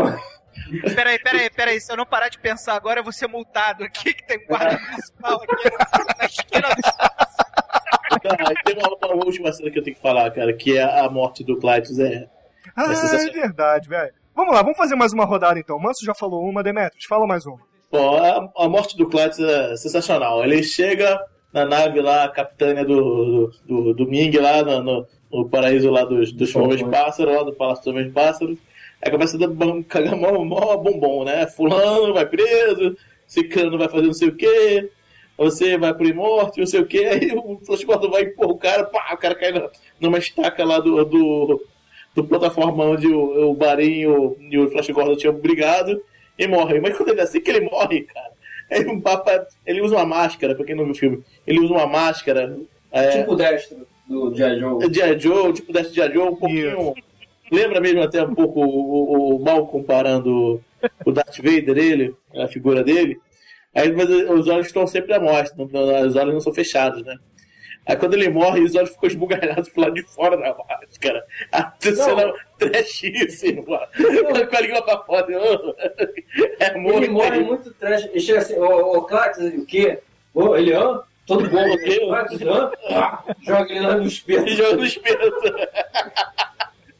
Peraí, 0.95 1.19
peraí, 1.19 1.51
peraí. 1.51 1.81
Se 1.81 1.93
eu 1.93 1.97
não 1.97 2.07
parar 2.07 2.29
de 2.29 2.39
pensar 2.39 2.75
agora, 2.75 3.01
eu 3.01 3.05
vou 3.05 3.13
ser 3.13 3.27
multado 3.27 3.85
aqui, 3.85 4.15
que 4.15 4.27
tem 4.27 4.39
um 4.39 4.47
guarda 4.47 4.79
municipal 4.79 5.43
aqui 5.43 5.71
na 6.19 6.25
esquina 6.25 6.69
do 6.69 8.21
Cara, 8.21 8.53
e 8.53 8.63
tem 8.65 8.77
uma, 8.79 8.97
uma 9.15 9.25
última 9.25 9.53
cena 9.53 9.71
que 9.71 9.79
eu 9.79 9.83
tenho 9.83 9.97
que 9.97 10.03
falar, 10.03 10.31
cara, 10.31 10.53
que 10.53 10.77
é 10.77 10.83
a 10.83 11.09
morte 11.11 11.45
do 11.45 11.59
Clytus. 11.59 11.99
É, 11.99 12.27
Ah, 12.75 12.85
é 12.91 12.95
sensacional. 12.95 13.33
verdade, 13.35 13.89
velho. 13.89 14.13
Vamos 14.35 14.55
lá, 14.55 14.63
vamos 14.63 14.77
fazer 14.77 14.95
mais 14.97 15.13
uma 15.13 15.25
rodada 15.25 15.59
então. 15.59 15.77
O 15.77 15.83
Manso 15.83 16.05
já 16.05 16.15
falou 16.15 16.43
uma, 16.49 16.63
Demetrius, 16.63 17.05
fala 17.07 17.27
mais 17.27 17.45
uma. 17.47 17.59
Bom, 17.91 18.17
a, 18.17 18.65
a 18.65 18.69
morte 18.69 18.97
do 18.97 19.09
Clytus 19.09 19.39
é 19.39 19.77
sensacional. 19.77 20.43
Ele 20.45 20.63
chega 20.63 21.19
na 21.57 21.65
nave 21.65 22.03
lá, 22.03 22.29
capitânia 22.29 22.85
do, 22.85 23.51
do, 23.67 23.95
do, 23.95 24.07
Ming 24.07 24.31
lá 24.37 24.63
no, 24.63 24.83
no, 24.83 25.07
no 25.33 25.49
paraíso 25.49 25.91
lá 25.91 26.05
dos, 26.05 26.31
dos 26.31 26.55
homens 26.55 26.83
pássaros, 26.83 27.35
lá 27.35 27.43
do 27.43 27.55
Palácio 27.55 27.83
dos 27.85 27.95
Homens 27.95 28.13
Pássaros. 28.13 28.59
Aí 29.01 29.11
começa 29.11 29.37
a 29.39 29.41
dar 29.41 29.83
cagar 29.89 30.17
mó, 30.21 30.45
mó 30.45 30.77
bombom, 30.77 31.25
né? 31.25 31.47
Fulano 31.47 32.13
vai 32.13 32.27
preso, 32.27 32.95
Cicano 33.27 33.79
vai 33.79 33.89
fazer 33.89 34.07
não 34.07 34.13
sei 34.13 34.29
o 34.29 34.37
quê, 34.37 34.91
você 35.39 35.79
vai 35.79 35.95
pro 35.95 36.15
morte, 36.15 36.61
não 36.61 36.67
sei 36.67 36.81
o 36.81 36.87
quê. 36.87 37.07
Aí 37.11 37.33
o 37.35 37.59
Flash 37.65 37.85
Gordon 37.85 38.11
vai 38.11 38.25
empurra 38.25 38.53
o 38.53 38.59
cara, 38.59 38.85
pá, 38.85 39.15
o 39.15 39.17
cara 39.17 39.35
cai 39.35 39.51
na- 39.53 39.71
numa 39.99 40.19
estaca 40.19 40.63
lá 40.63 40.79
do, 40.79 41.07
do, 41.07 41.67
do 42.15 42.25
plataforma 42.25 42.85
onde 42.85 43.07
o, 43.07 43.51
o 43.51 43.55
Barim 43.55 44.01
e 44.51 44.59
o, 44.59 44.71
Flash 44.71 44.91
Gordon 44.91 45.17
tinham 45.17 45.33
brigado 45.33 46.03
e 46.39 46.47
morre. 46.47 46.81
Mas 46.81 46.95
quando 46.99 47.09
ele 47.11 47.23
assim 47.23 47.41
que 47.41 47.51
ele 47.51 47.61
morre, 47.63 48.03
cara, 48.03 48.36
ele, 48.71 48.91
um 48.91 49.01
papa, 49.01 49.47
ele 49.65 49.81
usa 49.81 49.97
uma 49.97 50.07
máscara, 50.07 50.55
pra 50.55 50.65
quem 50.65 50.75
não 50.75 50.85
viu 50.85 50.93
o 50.93 50.97
filme, 50.97 51.23
ele 51.47 51.61
usa 51.61 51.75
uma 51.75 51.87
máscara. 51.87 52.57
É, 52.91 53.21
Tipo 53.21 53.35
destro 53.35 53.87
do 54.09 54.35
G.I. 54.35 54.59
Joe. 54.59 54.95
G.I. 54.95 55.19
Joe, 55.19 55.53
tipo 55.53 55.73
desse 55.73 55.95
G.I. 55.95 56.13
Joe, 56.13 56.29
um 56.29 56.37
pouquinho. 56.37 56.95
Lembra 57.51 57.81
mesmo 57.81 58.03
até 58.03 58.23
um 58.23 58.35
pouco 58.35 58.61
o, 58.61 58.65
o, 58.65 59.37
o 59.37 59.45
mal 59.45 59.67
comparando 59.67 60.61
o 61.05 61.13
Darth 61.13 61.37
Vader, 61.37 61.79
ele, 61.79 62.15
a 62.35 62.49
figura 62.49 62.83
dele. 62.83 63.19
Aí 63.75 63.93
mas 63.93 64.09
os 64.09 64.49
olhos 64.49 64.67
estão 64.67 64.87
sempre 64.87 65.13
à 65.13 65.21
mostra, 65.21 65.63
os 65.63 66.17
olhos 66.17 66.35
não 66.35 66.41
são 66.41 66.55
fechados, 66.55 67.05
né? 67.05 67.17
Aí 67.85 67.95
quando 67.97 68.15
ele 68.15 68.29
morre, 68.29 68.63
os 68.63 68.75
olhos 68.75 68.91
ficam 68.91 69.09
esbugalhados 69.09 69.69
pro 69.69 69.83
lado 69.83 69.95
de 69.95 70.03
fora 70.03 70.37
da 70.37 70.57
máscara. 70.57 71.25
A 71.53 71.73
cena 71.79 72.33
trashíssima. 72.59 73.63
Com 73.63 74.57
a 74.57 74.61
língua 74.61 74.83
pra 74.83 74.99
fora. 74.99 75.27
É 76.61 76.77
muito. 76.77 76.99
Ele 76.99 77.09
morre 77.09 77.41
muito 77.41 77.73
trash. 77.75 78.05
Ele 78.07 78.21
chega 78.21 78.39
assim, 78.39 78.59
ô, 78.59 78.97
ô 78.99 79.03
Clark, 79.03 79.41
o 79.45 79.67
quê? 79.67 80.01
Ô, 80.35 80.57
ele, 80.57 80.73
hã? 80.73 81.01
Todo 81.27 81.49
bom, 81.51 81.73
o 81.73 81.79
quê? 81.79 82.01
Ah, 82.91 83.25
Joga 83.43 83.73
ele 83.73 83.81
lá 83.87 83.97
no 83.97 84.07
espeto. 84.07 84.49
Joga 84.49 84.77
no 84.77 84.85
espeto. 84.85 85.33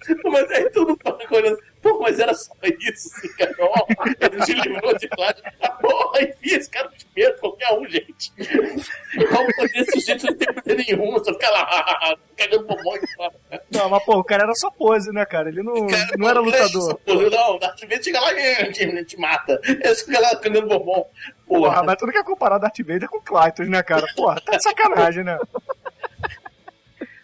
Mas 0.31 0.51
aí 0.51 0.71
todo 0.71 0.89
mundo 0.89 1.19
fica 1.21 1.35
olhando, 1.37 1.59
pô, 1.83 2.01
mas 2.01 2.19
era 2.19 2.35
só 2.35 2.53
isso, 2.63 3.09
esse 3.17 3.37
cara. 3.37 3.55
Ó, 3.61 3.87
Ele 4.21 4.43
se 4.45 4.55
livrou 4.55 4.97
de 4.99 5.09
plástico. 5.09 5.49
Ah, 5.63 5.69
porra, 5.71 6.23
enfia 6.23 6.57
esse 6.59 6.71
cara 6.71 6.89
no 6.89 6.97
espeto, 6.97 7.41
qualquer 7.41 7.73
um, 7.73 7.89
gente. 7.89 8.33
Como 8.37 9.55
fazer 9.55 9.79
esse 9.81 10.01
jeito 10.01 10.27
não 10.27 10.37
tem 10.37 10.53
poder 10.53 10.75
nenhum, 10.77 11.19
só 11.25 11.33
fica 11.33 11.51
lá, 11.51 12.17
cagando 12.37 12.65
pomão 12.65 12.97
e 12.97 13.17
fala. 13.17 13.35
Não, 13.71 13.89
mas 13.89 14.05
pô, 14.05 14.19
o 14.19 14.25
cara 14.25 14.45
era 14.45 14.55
só 14.55 14.71
pose, 14.71 15.11
né, 15.13 15.25
cara? 15.25 15.49
Ele 15.49 15.63
não, 15.63 15.75
não 16.19 16.29
era 16.29 16.41
lutador. 16.41 16.97
Pô, 16.99 17.15
não, 17.15 17.59
Darth 17.59 17.81
Vader 17.81 18.03
chega 18.03 18.21
lá 18.21 18.33
e 18.33 18.55
a 18.57 18.71
gente 18.73 19.17
mata. 19.19 19.61
Ele 19.65 19.95
fica 19.95 20.21
lá 20.21 20.37
cagando 20.37 20.69
pomão. 20.69 21.07
Porra, 21.47 21.71
Porra, 21.71 21.83
mas 21.85 21.97
tu 21.97 22.07
não 22.07 22.13
quer 22.13 22.25
comparar 22.25 22.59
Darth 22.59 22.79
Vader 22.81 23.09
com 23.09 23.21
Clytus, 23.21 23.69
né, 23.69 23.83
cara? 23.83 24.07
Porra, 24.17 24.41
tá 24.41 24.57
de 24.57 24.63
sacanagem, 24.63 25.23
né? 25.25 25.39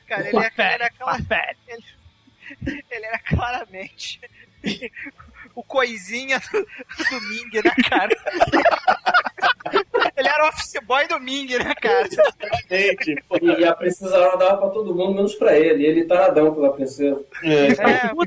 Cara, 0.06 0.28
ele, 0.28 0.36
é, 0.38 0.40
ele, 0.40 0.52
era 0.58 0.90
clara- 0.90 1.56
ele, 1.68 1.84
ele 2.90 3.06
era 3.06 3.18
claramente 3.18 4.20
o 5.54 5.62
coisinha 5.62 6.38
do, 6.38 6.60
do 6.60 7.20
Ming, 7.28 7.50
né, 7.62 7.74
cara? 7.88 8.10
Ele 10.16 10.28
era 10.28 10.44
o 10.44 10.48
office 10.48 10.74
boy 10.84 11.06
do 11.08 11.18
Ming, 11.20 11.46
né, 11.58 11.74
cara? 11.74 12.08
gente, 12.68 13.16
E 13.40 13.64
a 13.64 13.74
princesa 13.74 14.18
dava 14.36 14.58
pra 14.58 14.68
todo 14.70 14.94
mundo, 14.94 15.14
menos 15.14 15.34
pra 15.34 15.56
ele. 15.56 15.84
E 15.84 15.86
ele 15.86 16.04
taradão 16.04 16.54
pela 16.54 16.72
princesa. 16.72 17.24
É, 17.42 17.66
é. 17.68 17.74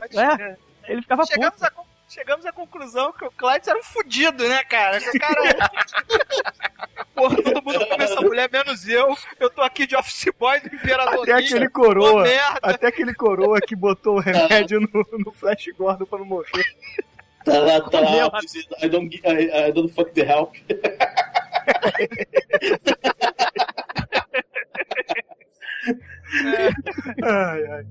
crer. 0.09 0.57
Ele 0.87 1.01
ficava 1.01 1.25
chegamos, 1.25 1.59
puto. 1.59 1.71
con- 1.73 1.85
chegamos 2.07 2.45
à 2.45 2.51
conclusão 2.51 3.11
que 3.11 3.25
o 3.25 3.31
Clyde 3.31 3.69
era 3.69 3.79
um 3.79 3.83
fudido, 3.83 4.47
né, 4.47 4.63
cara? 4.63 4.99
Que 4.99 5.09
o 5.09 5.19
cara. 5.19 5.69
Porra, 7.13 7.41
todo 7.41 7.63
mundo 7.63 7.85
come 7.87 8.03
essa 8.03 8.21
mulher, 8.21 8.49
menos 8.51 8.87
eu. 8.87 9.15
Eu 9.39 9.49
tô 9.49 9.61
aqui 9.61 9.87
de 9.87 9.95
office 9.95 10.27
boy 10.37 10.59
do 10.59 10.75
Imperador 10.75 11.23
Até 11.23 11.33
aquele 11.33 11.69
coroa, 11.69 12.23
merda. 12.23 12.59
até 12.61 12.87
aquele 12.87 13.13
coroa 13.13 13.59
que 13.61 13.75
botou 13.75 14.15
o 14.15 14.19
remédio 14.19 14.81
no, 14.81 15.05
no 15.19 15.31
Flash 15.31 15.67
Gordon 15.77 16.05
pra 16.05 16.19
não 16.19 16.25
morrer. 16.25 16.65
Tá 17.45 17.59
lá, 17.59 17.81
tá 17.81 17.99
lá. 17.99 18.31
I 18.81 18.89
don't, 18.89 19.21
I, 19.23 19.67
I 19.67 19.71
don't 19.71 19.93
fuck 19.93 20.11
the 20.11 20.23
help. 20.23 20.55
Ai, 27.23 27.65
ai. 27.67 27.85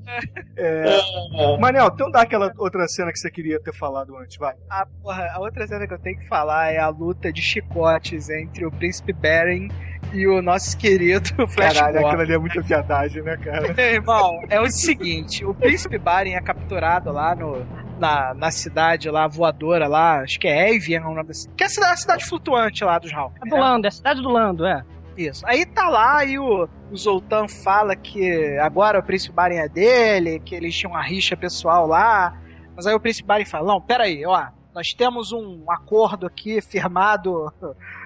É, 0.57 1.59
Manel, 1.59 1.90
então 1.92 2.11
dá 2.11 2.22
aquela 2.22 2.53
outra 2.59 2.86
cena 2.88 3.12
que 3.12 3.18
você 3.18 3.30
queria 3.30 3.61
ter 3.61 3.72
falado 3.72 4.16
antes, 4.16 4.36
vai. 4.36 4.55
A, 4.68 4.86
porra, 5.03 5.30
a 5.32 5.40
outra 5.40 5.66
cena 5.66 5.86
que 5.86 5.95
eu 5.95 5.99
tenho 5.99 6.18
que 6.18 6.28
falar 6.28 6.72
é 6.72 6.78
a 6.78 6.88
luta 6.88 7.32
de 7.32 7.40
chicotes 7.40 8.28
entre 8.28 8.66
o 8.66 8.70
Príncipe 8.70 9.12
Beren 9.12 9.68
e 10.12 10.26
o 10.26 10.42
nosso 10.42 10.76
querido 10.76 11.30
Flash 11.49 11.74
Caralho, 11.74 11.95
Gordon. 11.95 12.07
aquilo 12.09 12.22
ali 12.22 12.32
é 12.32 12.38
muita 12.38 12.61
viadagem, 12.61 13.22
né, 13.22 13.36
cara? 13.36 13.72
Meu 13.72 13.86
irmão, 13.86 14.40
é 14.49 14.61
o 14.61 14.70
seguinte: 14.70 15.45
o 15.45 15.55
príncipe 15.55 15.99
Baren 15.99 16.34
é 16.34 16.40
capturado 16.40 17.11
lá 17.12 17.34
no, 17.34 17.64
na, 17.99 18.34
na 18.34 18.51
cidade 18.51 19.09
lá 19.11 19.26
voadora 19.26 19.86
lá, 19.86 20.20
acho 20.20 20.38
que 20.38 20.49
é 20.49 20.74
Evian, 20.74 21.01
é 21.01 21.07
o 21.07 21.14
nome 21.14 21.28
da 21.28 21.34
cidade. 21.34 21.57
Que 21.57 21.64
é 21.64 21.66
a 21.66 21.70
cidade, 21.70 21.92
a 21.92 21.97
cidade 21.97 22.24
flutuante 22.26 22.84
lá 22.84 22.99
dos 22.99 23.12
Hal. 23.12 23.32
É 23.45 23.49
do 23.49 23.57
Lando, 23.57 23.86
é 23.86 23.88
a 23.88 23.92
cidade 23.92 24.22
do 24.22 24.28
Lando, 24.28 24.66
é. 24.66 24.84
Isso. 25.17 25.47
Aí 25.47 25.65
tá 25.65 25.89
lá 25.89 26.25
e 26.25 26.39
o, 26.39 26.69
o 26.91 26.97
Zoltan 26.97 27.47
fala 27.49 27.95
que 27.95 28.59
agora 28.59 28.99
o 28.99 29.03
príncipe 29.03 29.35
Baren 29.35 29.57
é 29.59 29.69
dele, 29.69 30.41
que 30.41 30.55
eles 30.55 30.75
tinham 30.77 30.93
uma 30.93 31.03
rixa 31.03 31.37
pessoal 31.37 31.87
lá. 31.87 32.37
Mas 32.75 32.87
aí 32.87 32.95
o 32.95 33.01
príncipe 33.01 33.27
Baren 33.27 33.45
fala: 33.45 33.67
Não, 33.67 33.81
peraí, 33.81 34.25
ó. 34.27 34.49
Nós 34.75 34.93
temos 34.93 35.31
um 35.31 35.71
acordo 35.71 36.27
aqui 36.27 36.61
firmado 36.61 37.53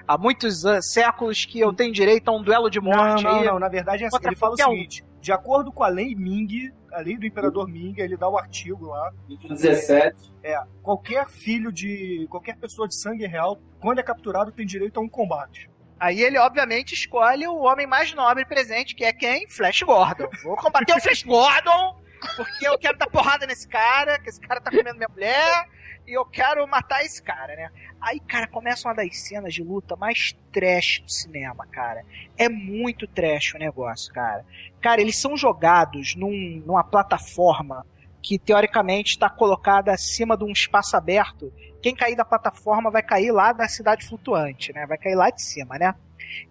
há 0.07 0.17
muitos 0.19 0.63
séculos 0.81 1.43
que 1.43 1.59
eu 1.59 1.73
tenho 1.73 1.91
direito 1.91 2.29
a 2.29 2.31
um 2.31 2.43
duelo 2.43 2.69
de 2.69 2.79
Não, 2.79 2.91
morte 2.91 3.23
não, 3.23 3.39
aí. 3.39 3.45
não, 3.47 3.57
na 3.57 3.67
verdade 3.67 4.03
é 4.03 4.07
assim, 4.07 4.17
ele 4.23 4.35
fala 4.35 4.53
o 4.53 4.57
qualquer 4.57 4.71
um. 4.71 4.75
seguinte, 4.77 5.03
de 5.19 5.31
acordo 5.31 5.71
com 5.71 5.83
a 5.83 5.87
lei 5.87 6.13
Ming, 6.13 6.71
a 6.93 6.99
lei 6.99 7.17
do 7.17 7.25
Imperador 7.25 7.67
Ming, 7.67 7.95
ele 7.97 8.15
dá 8.15 8.29
o 8.29 8.37
artigo 8.37 8.85
lá, 8.85 9.11
17. 9.49 10.31
é, 10.43 10.61
qualquer 10.83 11.27
filho 11.27 11.71
de, 11.71 12.27
qualquer 12.29 12.55
pessoa 12.57 12.87
de 12.87 12.95
sangue 12.95 13.25
real, 13.25 13.57
quando 13.79 13.97
é 13.97 14.03
capturado, 14.03 14.51
tem 14.51 14.65
direito 14.65 14.99
a 14.99 15.01
um 15.03 15.09
combate. 15.09 15.69
Aí 15.99 16.21
ele, 16.23 16.37
obviamente, 16.37 16.93
escolhe 16.93 17.45
o 17.47 17.57
homem 17.57 17.85
mais 17.85 18.13
nobre 18.13 18.45
presente, 18.45 18.95
que 18.95 19.03
é 19.03 19.11
quem? 19.11 19.47
Flash 19.49 19.81
Gordon. 19.83 20.29
Vou 20.43 20.55
combater 20.55 20.93
o 20.95 21.01
Flash 21.01 21.23
Gordon, 21.23 21.99
porque 22.35 22.67
eu 22.67 22.77
quero 22.79 22.97
dar 22.97 23.07
porrada 23.07 23.45
nesse 23.45 23.67
cara, 23.67 24.17
que 24.19 24.29
esse 24.29 24.39
cara 24.39 24.61
tá 24.61 24.71
comendo 24.71 24.95
minha 24.97 25.09
mulher, 25.09 25.67
e 26.07 26.13
eu 26.13 26.25
quero 26.25 26.65
matar 26.67 27.03
esse 27.03 27.21
cara, 27.21 27.55
né? 27.55 27.69
Aí, 28.01 28.19
cara, 28.21 28.47
começa 28.47 28.87
uma 28.87 28.95
das 28.95 29.15
cenas 29.19 29.53
de 29.53 29.61
luta 29.61 29.95
mais 29.97 30.33
trash 30.53 31.01
do 31.01 31.11
cinema, 31.11 31.67
cara. 31.67 32.03
É 32.37 32.47
muito 32.47 33.05
trash 33.05 33.53
o 33.53 33.57
negócio, 33.59 34.11
cara. 34.13 34.45
Cara, 34.81 35.01
eles 35.01 35.17
são 35.19 35.35
jogados 35.35 36.15
num- 36.15 36.63
numa 36.65 36.83
plataforma 36.83 37.85
que 38.21 38.37
teoricamente 38.37 39.11
está 39.11 39.29
colocada 39.29 39.91
acima 39.91 40.37
de 40.37 40.43
um 40.43 40.51
espaço 40.51 40.95
aberto. 40.95 41.51
Quem 41.81 41.95
cair 41.95 42.15
da 42.15 42.25
plataforma 42.25 42.91
vai 42.91 43.01
cair 43.01 43.31
lá 43.31 43.53
da 43.53 43.67
cidade 43.67 44.05
flutuante, 44.05 44.73
né? 44.73 44.85
Vai 44.85 44.97
cair 44.97 45.15
lá 45.15 45.29
de 45.29 45.41
cima, 45.41 45.77
né? 45.77 45.93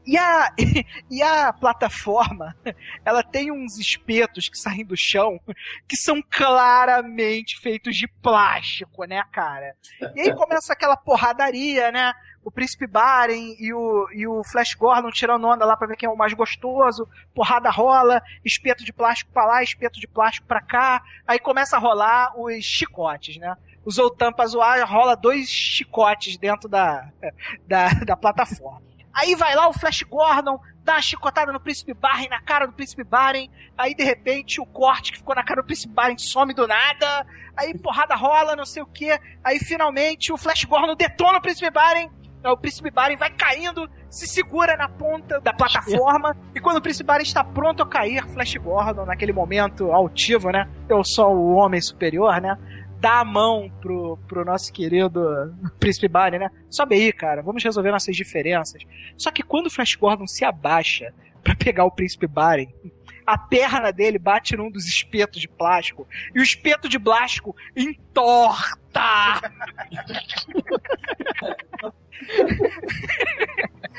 E 0.06 0.16
a, 0.16 0.52
e 1.10 1.22
a 1.22 1.52
plataforma, 1.52 2.56
ela 3.04 3.22
tem 3.22 3.52
uns 3.52 3.78
espetos 3.78 4.48
que 4.48 4.58
saem 4.58 4.84
do 4.84 4.96
chão 4.96 5.40
que 5.86 5.96
são 5.96 6.22
claramente 6.22 7.58
feitos 7.60 7.96
de 7.96 8.08
plástico, 8.08 9.04
né, 9.04 9.22
cara? 9.32 9.74
E 10.14 10.20
aí 10.20 10.34
começa 10.34 10.72
aquela 10.72 10.96
porradaria, 10.96 11.92
né? 11.92 12.12
O 12.48 12.50
Príncipe 12.50 12.86
Baren 12.86 13.54
e 13.60 13.74
o, 13.74 14.08
e 14.10 14.26
o 14.26 14.42
Flash 14.42 14.72
Gordon 14.72 15.10
tirando 15.10 15.46
onda 15.46 15.66
lá 15.66 15.76
pra 15.76 15.86
ver 15.86 15.98
quem 15.98 16.08
é 16.08 16.10
o 16.10 16.16
mais 16.16 16.32
gostoso. 16.32 17.06
Porrada 17.34 17.68
rola, 17.68 18.22
espeto 18.42 18.86
de 18.86 18.90
plástico 18.90 19.30
pra 19.32 19.44
lá, 19.44 19.62
espeto 19.62 20.00
de 20.00 20.08
plástico 20.08 20.46
pra 20.46 20.62
cá. 20.62 21.02
Aí 21.26 21.38
começa 21.38 21.76
a 21.76 21.78
rolar 21.78 22.32
os 22.40 22.64
chicotes, 22.64 23.36
né? 23.36 23.54
O 23.84 23.90
Zoltan 23.90 24.32
pra 24.32 24.46
zoar 24.46 24.82
rola 24.90 25.14
dois 25.14 25.46
chicotes 25.46 26.38
dentro 26.38 26.70
da, 26.70 27.10
da, 27.68 27.88
da 27.90 28.16
plataforma. 28.16 28.80
Aí 29.12 29.34
vai 29.34 29.54
lá 29.54 29.68
o 29.68 29.74
Flash 29.74 30.02
Gordon, 30.04 30.58
dá 30.82 30.94
uma 30.94 31.02
chicotada 31.02 31.52
no 31.52 31.60
Príncipe 31.60 31.92
Baren, 31.92 32.30
na 32.30 32.40
cara 32.40 32.64
do 32.64 32.72
Príncipe 32.72 33.04
Baren. 33.04 33.50
Aí 33.76 33.94
de 33.94 34.04
repente 34.04 34.58
o 34.58 34.64
corte 34.64 35.12
que 35.12 35.18
ficou 35.18 35.34
na 35.34 35.44
cara 35.44 35.60
do 35.60 35.66
Príncipe 35.66 35.92
Baren 35.92 36.16
some 36.16 36.54
do 36.54 36.66
nada. 36.66 37.26
Aí 37.54 37.76
porrada 37.76 38.14
rola, 38.14 38.56
não 38.56 38.64
sei 38.64 38.82
o 38.82 38.86
que. 38.86 39.10
Aí 39.44 39.58
finalmente 39.58 40.32
o 40.32 40.38
Flash 40.38 40.64
Gordon 40.64 40.96
detona 40.96 41.36
o 41.36 41.42
Príncipe 41.42 41.70
Baren. 41.70 42.10
Aí 42.42 42.50
O 42.50 42.56
Príncipe 42.56 42.90
Baren 42.90 43.16
vai 43.16 43.30
caindo, 43.30 43.88
se 44.08 44.26
segura 44.26 44.76
na 44.76 44.88
ponta 44.88 45.40
da 45.40 45.52
plataforma. 45.52 46.36
e 46.54 46.60
quando 46.60 46.78
o 46.78 46.82
Príncipe 46.82 47.06
Baren 47.06 47.22
está 47.22 47.42
pronto 47.42 47.82
a 47.82 47.86
cair, 47.86 48.26
Flash 48.28 48.56
Gordon, 48.56 49.04
naquele 49.04 49.32
momento 49.32 49.90
altivo, 49.92 50.50
né? 50.50 50.68
Eu 50.88 51.02
sou 51.04 51.34
o 51.34 51.54
homem 51.54 51.80
superior, 51.80 52.40
né? 52.40 52.56
Dá 53.00 53.20
a 53.20 53.24
mão 53.24 53.70
pro, 53.80 54.18
pro 54.26 54.44
nosso 54.44 54.72
querido 54.72 55.54
Príncipe 55.78 56.08
Baren, 56.08 56.38
né? 56.38 56.50
Sobe 56.68 56.96
aí, 56.96 57.12
cara, 57.12 57.42
vamos 57.42 57.62
resolver 57.62 57.90
nossas 57.90 58.16
diferenças. 58.16 58.82
Só 59.16 59.30
que 59.30 59.42
quando 59.42 59.66
o 59.66 59.70
Flash 59.70 59.94
Gordon 59.94 60.26
se 60.26 60.44
abaixa 60.44 61.12
pra 61.42 61.54
pegar 61.54 61.84
o 61.84 61.90
Príncipe 61.90 62.26
Baren, 62.26 62.68
a 63.28 63.36
perna 63.36 63.92
dele 63.92 64.18
bate 64.18 64.56
num 64.56 64.70
dos 64.70 64.86
espetos 64.86 65.38
de 65.38 65.46
plástico 65.46 66.08
e 66.34 66.40
o 66.40 66.42
espeto 66.42 66.88
de 66.88 66.98
plástico 66.98 67.54
entorta. 67.76 69.52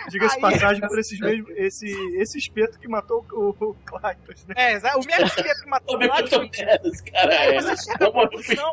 Diga-se 0.09 0.35
Aí- 0.35 0.41
passagem 0.41 0.87
por 0.87 0.97
esses 0.97 1.19
mesmos, 1.19 1.51
esse, 1.55 1.91
esse 2.19 2.39
espeto 2.39 2.79
que 2.79 2.87
matou 2.87 3.23
o, 3.31 3.49
o 3.49 3.75
Clytus, 3.85 4.47
né? 4.47 4.55
É, 4.57 4.77
o 4.95 5.05
mesmo 5.05 5.27
espeto 5.27 5.61
que 5.61 5.69
matou 5.69 5.97
o 5.99 6.01
é 6.01 6.79
esse 6.85 7.03
cara 7.03 7.33
é? 7.33 7.61
você 7.61 7.77
chega 7.83 8.05
à 8.05 8.11
Como 8.11 8.29
conclusão, 8.29 8.71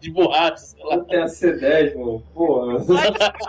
de 0.00 0.10
borracha, 0.10 0.56
sei 0.56 0.84
lá. 0.84 0.94
Até 0.94 1.20
a 1.20 1.26
C10, 1.26 1.94
mano. 1.96 2.24
Clytus 2.86 3.46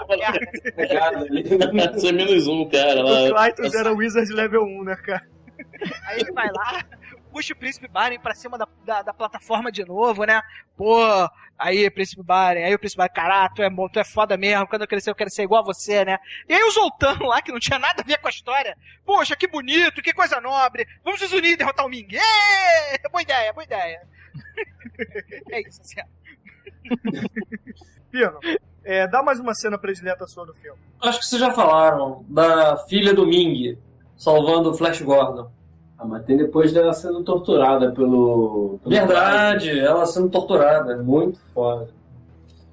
é 0.77 0.97
ali. 0.97 1.43
Você 1.93 2.09
é 2.09 2.11
menos 2.11 2.47
um, 2.47 2.67
cara. 2.67 3.05
O. 3.05 3.33
Clytus 3.33 3.73
era 3.75 3.93
Wizard 3.93 4.33
level 4.33 4.63
1, 4.63 4.83
né, 4.83 4.95
cara? 4.97 5.38
Aí 6.05 6.19
ele 6.19 6.31
vai 6.31 6.49
lá, 6.51 6.83
puxa 7.31 7.53
o 7.53 7.57
Príncipe 7.57 7.87
Baren 7.87 8.19
pra 8.19 8.35
cima 8.35 8.57
da, 8.57 8.67
da, 8.85 9.01
da 9.01 9.13
plataforma 9.13 9.71
de 9.71 9.85
novo, 9.85 10.23
né? 10.25 10.41
Pô, 10.75 10.99
aí, 11.57 11.89
Príncipe 11.89 12.23
Baren, 12.23 12.63
aí 12.63 12.73
o 12.73 12.79
Príncipe 12.79 12.97
Baren, 12.97 13.13
caralho, 13.13 13.53
tu 13.53 13.61
é, 13.61 13.69
tu 13.69 13.99
é 13.99 14.03
foda 14.03 14.37
mesmo, 14.37 14.67
quando 14.67 14.83
eu 14.83 14.87
crescer 14.87 15.09
eu 15.09 15.15
quero 15.15 15.29
ser 15.29 15.43
igual 15.43 15.61
a 15.61 15.65
você, 15.65 16.05
né? 16.05 16.17
E 16.47 16.53
aí 16.53 16.63
o 16.63 16.71
Zoltan 16.71 17.17
lá, 17.21 17.41
que 17.41 17.51
não 17.51 17.59
tinha 17.59 17.79
nada 17.79 18.01
a 18.01 18.05
ver 18.05 18.17
com 18.19 18.27
a 18.27 18.31
história, 18.31 18.77
poxa, 19.05 19.35
que 19.35 19.47
bonito, 19.47 20.01
que 20.01 20.13
coisa 20.13 20.41
nobre, 20.41 20.87
vamos 21.03 21.21
nos 21.21 21.31
unir 21.31 21.53
e 21.53 21.57
derrotar 21.57 21.85
o 21.85 21.89
Ming. 21.89 22.07
Ê! 22.11 23.09
Boa 23.09 23.21
ideia, 23.21 23.53
boa 23.53 23.63
ideia. 23.63 24.01
é 25.51 25.61
isso, 25.61 25.81
assim. 25.81 26.01
Pino, 28.11 28.39
é, 28.83 29.07
dá 29.07 29.21
mais 29.21 29.39
uma 29.39 29.53
cena 29.53 29.77
predileta 29.77 30.25
sua 30.27 30.45
do 30.45 30.53
filme. 30.53 30.79
Acho 31.01 31.19
que 31.19 31.25
vocês 31.25 31.39
já 31.39 31.51
falaram 31.51 32.25
da 32.27 32.77
filha 32.87 33.13
do 33.13 33.25
Ming 33.25 33.77
salvando 34.15 34.71
o 34.71 34.73
Flash 34.73 35.01
Gordon. 35.01 35.51
Ah, 36.01 36.05
mas 36.05 36.23
tem 36.23 36.37
depois 36.37 36.71
dela 36.71 36.93
sendo 36.93 37.23
torturada 37.23 37.91
pelo. 37.91 38.79
pelo 38.81 38.95
Verdade, 38.95 39.77
ela 39.77 40.05
sendo 40.05 40.29
torturada. 40.29 40.95
Muito 41.03 41.37
foda. 41.53 41.89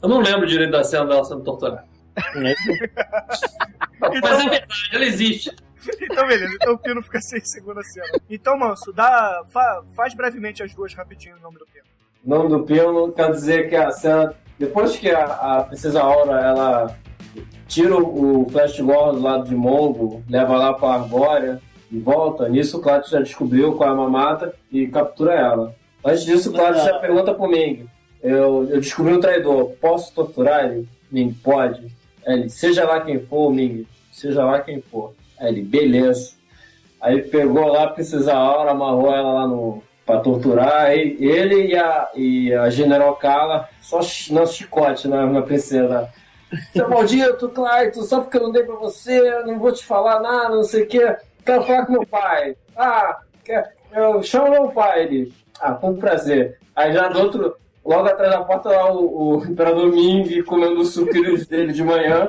Eu 0.00 0.08
não 0.08 0.20
lembro 0.20 0.46
direito 0.46 0.70
da 0.70 0.84
cena 0.84 1.06
dela 1.06 1.24
sendo 1.24 1.42
torturada. 1.42 1.84
Mas 4.00 4.14
é 4.24 4.48
verdade, 4.48 4.66
ela 4.92 5.04
existe. 5.04 5.54
Então, 6.02 6.26
beleza. 6.26 6.54
Então 6.54 6.74
o 6.74 6.78
Pino 6.78 7.02
fica 7.02 7.20
sem 7.20 7.40
segunda 7.44 7.82
cena. 7.82 8.18
Então, 8.28 8.56
Manso, 8.58 8.92
dá, 8.92 9.42
fa- 9.52 9.82
faz 9.94 10.14
brevemente 10.14 10.62
as 10.62 10.74
duas 10.74 10.94
rapidinho 10.94 11.36
o 11.36 11.40
nome 11.40 11.58
do 11.58 11.66
Pino. 11.66 11.84
O 12.24 12.28
nome 12.28 12.48
do 12.48 12.62
Pino 12.64 13.12
quer 13.12 13.30
dizer 13.32 13.68
que 13.68 13.76
a 13.76 13.90
cena. 13.90 14.34
Depois 14.58 14.96
que 14.96 15.10
a, 15.10 15.24
a 15.58 15.62
Princesa 15.64 16.00
Aura 16.02 16.40
ela 16.40 16.96
tira 17.68 17.96
o 17.96 18.48
Flash 18.50 18.80
Gordon 18.80 19.14
do 19.14 19.22
lado 19.22 19.44
de 19.48 19.54
Mongo, 19.54 20.22
leva 20.28 20.56
lá 20.56 20.72
pra 20.74 20.94
Argória 20.94 21.60
e 21.90 21.98
volta, 21.98 22.48
nisso 22.48 22.78
o 22.78 22.80
Clatus 22.80 23.10
já 23.10 23.20
descobriu 23.20 23.74
qual 23.74 23.88
é 23.88 23.92
a 23.92 23.96
mamata 23.96 24.54
e 24.72 24.86
captura 24.88 25.34
ela. 25.34 25.74
Antes 26.04 26.24
disso, 26.24 26.50
o 26.50 26.52
Clatus 26.52 26.82
já 26.82 26.98
pergunta 26.98 27.34
pro 27.34 27.48
Ming: 27.48 27.86
eu, 28.22 28.68
eu 28.68 28.80
descobri 28.80 29.12
um 29.12 29.20
traidor, 29.20 29.70
posso 29.80 30.12
torturar 30.14 30.64
ele? 30.64 30.88
Ming, 31.10 31.32
pode. 31.32 31.86
Ele, 32.26 32.48
seja 32.48 32.84
lá 32.84 33.00
quem 33.00 33.20
for, 33.20 33.52
Ming, 33.52 33.86
seja 34.12 34.44
lá 34.44 34.60
quem 34.60 34.80
for. 34.80 35.14
Ele, 35.40 35.62
beleza. 35.62 36.32
Aí 37.00 37.22
pegou 37.22 37.66
lá 37.66 37.84
a 37.84 37.90
Princesa 37.90 38.34
Aura, 38.34 38.72
amarrou 38.72 39.14
ela 39.14 39.32
lá 39.32 39.46
no. 39.46 39.82
pra 40.04 40.18
torturar. 40.18 40.86
Aí 40.86 41.16
ele 41.20 41.68
e 41.68 41.76
a, 41.76 42.08
e 42.14 42.52
a 42.52 42.68
General 42.70 43.14
Kala, 43.16 43.68
só 43.80 44.00
no 44.30 44.46
chicote 44.46 45.06
na, 45.06 45.26
na 45.26 45.42
princesa. 45.42 46.08
Seu 46.72 46.88
maldito, 46.88 47.48
Clayton, 47.48 48.02
só 48.02 48.20
porque 48.20 48.36
eu 48.36 48.42
não 48.44 48.52
dei 48.52 48.62
pra 48.62 48.76
você, 48.76 49.42
não 49.44 49.58
vou 49.58 49.72
te 49.72 49.84
falar 49.84 50.20
nada, 50.20 50.54
não 50.54 50.62
sei 50.62 50.84
o 50.84 50.86
quê. 50.86 51.16
Quero 51.46 51.62
falar 51.62 51.86
com 51.86 51.92
meu 51.92 52.06
pai. 52.06 52.56
Ah, 52.76 53.20
quer, 53.44 53.72
eu 53.92 54.20
chamo 54.20 54.50
meu 54.50 54.68
pai. 54.70 55.04
Ele, 55.04 55.32
ah, 55.60 55.72
com 55.72 55.96
prazer. 55.96 56.58
Aí 56.74 56.92
já 56.92 57.06
do 57.06 57.20
outro, 57.20 57.56
logo 57.84 58.08
atrás 58.08 58.32
da 58.32 58.42
porta, 58.42 58.68
lá 58.68 58.92
o, 58.92 59.38
o 59.38 59.44
Imperador 59.44 59.92
Ming 59.92 60.42
comendo 60.42 60.80
os 60.80 60.92
sucrilhos 60.92 61.46
dele 61.46 61.72
de 61.72 61.84
manhã, 61.84 62.26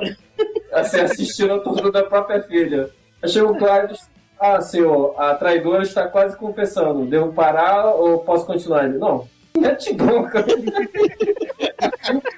assim, 0.72 1.00
assistindo 1.00 1.54
a 1.54 1.58
tortura 1.58 1.90
da 1.90 2.04
própria 2.04 2.40
filha. 2.42 2.88
Aí 3.20 3.28
chega 3.28 3.48
o 3.48 3.58
Clayton, 3.58 3.96
ah, 4.38 4.60
senhor, 4.60 5.20
a 5.20 5.34
traidora 5.34 5.82
está 5.82 6.06
quase 6.06 6.36
confessando. 6.36 7.04
Devo 7.04 7.32
parar 7.32 7.86
ou 7.86 8.20
posso 8.20 8.46
continuar? 8.46 8.84
Ele, 8.84 8.98
não, 8.98 9.28
mete 9.56 9.92
bronca. 9.94 10.44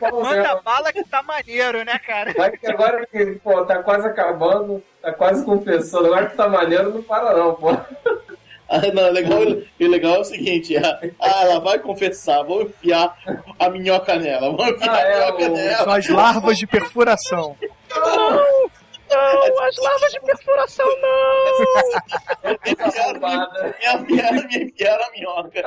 Manda 0.00 0.60
bala 0.62 0.92
que 0.92 1.04
tá 1.04 1.22
maneiro, 1.22 1.84
né, 1.84 1.98
cara? 1.98 2.32
Vai 2.32 2.50
que 2.56 2.66
agora 2.66 3.06
que, 3.06 3.26
pô, 3.44 3.64
tá 3.66 3.82
quase 3.82 4.06
acabando, 4.06 4.82
tá 5.02 5.12
quase 5.12 5.44
confessando, 5.44 6.06
agora 6.06 6.26
que 6.26 6.36
tá 6.36 6.48
maneiro, 6.48 6.94
não 6.94 7.02
para 7.02 7.34
não, 7.36 7.54
pô. 7.54 7.68
Ah, 8.72 8.82
não, 8.94 9.10
legal, 9.10 9.40
o 9.40 9.66
legal 9.88 10.14
é 10.14 10.18
o 10.20 10.24
seguinte: 10.24 10.76
ah, 10.76 11.00
ah, 11.20 11.42
ela 11.42 11.58
vai 11.58 11.80
confessar, 11.80 12.44
vou 12.44 12.62
enfiar 12.62 13.16
a 13.58 13.68
minhoca 13.68 14.14
nela, 14.14 14.52
vou 14.56 14.64
enfiar 14.64 14.94
Ah, 14.94 15.00
é, 15.00 15.12
a 15.28 15.32
minhoca 15.32 15.50
o- 15.50 15.56
nela. 15.56 15.76
São 15.82 15.92
as 15.92 16.08
larvas 16.08 16.56
de 16.56 16.66
perfuração. 16.68 17.56
Não, 17.92 19.64
as 19.64 19.76
larvas 19.76 20.12
de 20.12 20.20
perfuração 20.20 20.86
não! 21.02 22.52
Safada. 22.92 23.74
Me 23.80 24.02
enfiaram, 24.04 24.46
me 24.46 24.56
enfiaram 24.64 25.04
a 25.04 25.10
minhoca. 25.10 25.62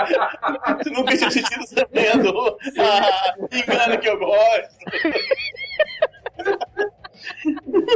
Nunca 0.90 1.18
tinha 1.18 1.30
sentido 1.32 1.68
sabendo. 1.68 2.58
Ah, 2.80 3.34
engano 3.52 3.98
que 4.00 4.08
eu 4.08 4.18
gosto. 4.18 4.76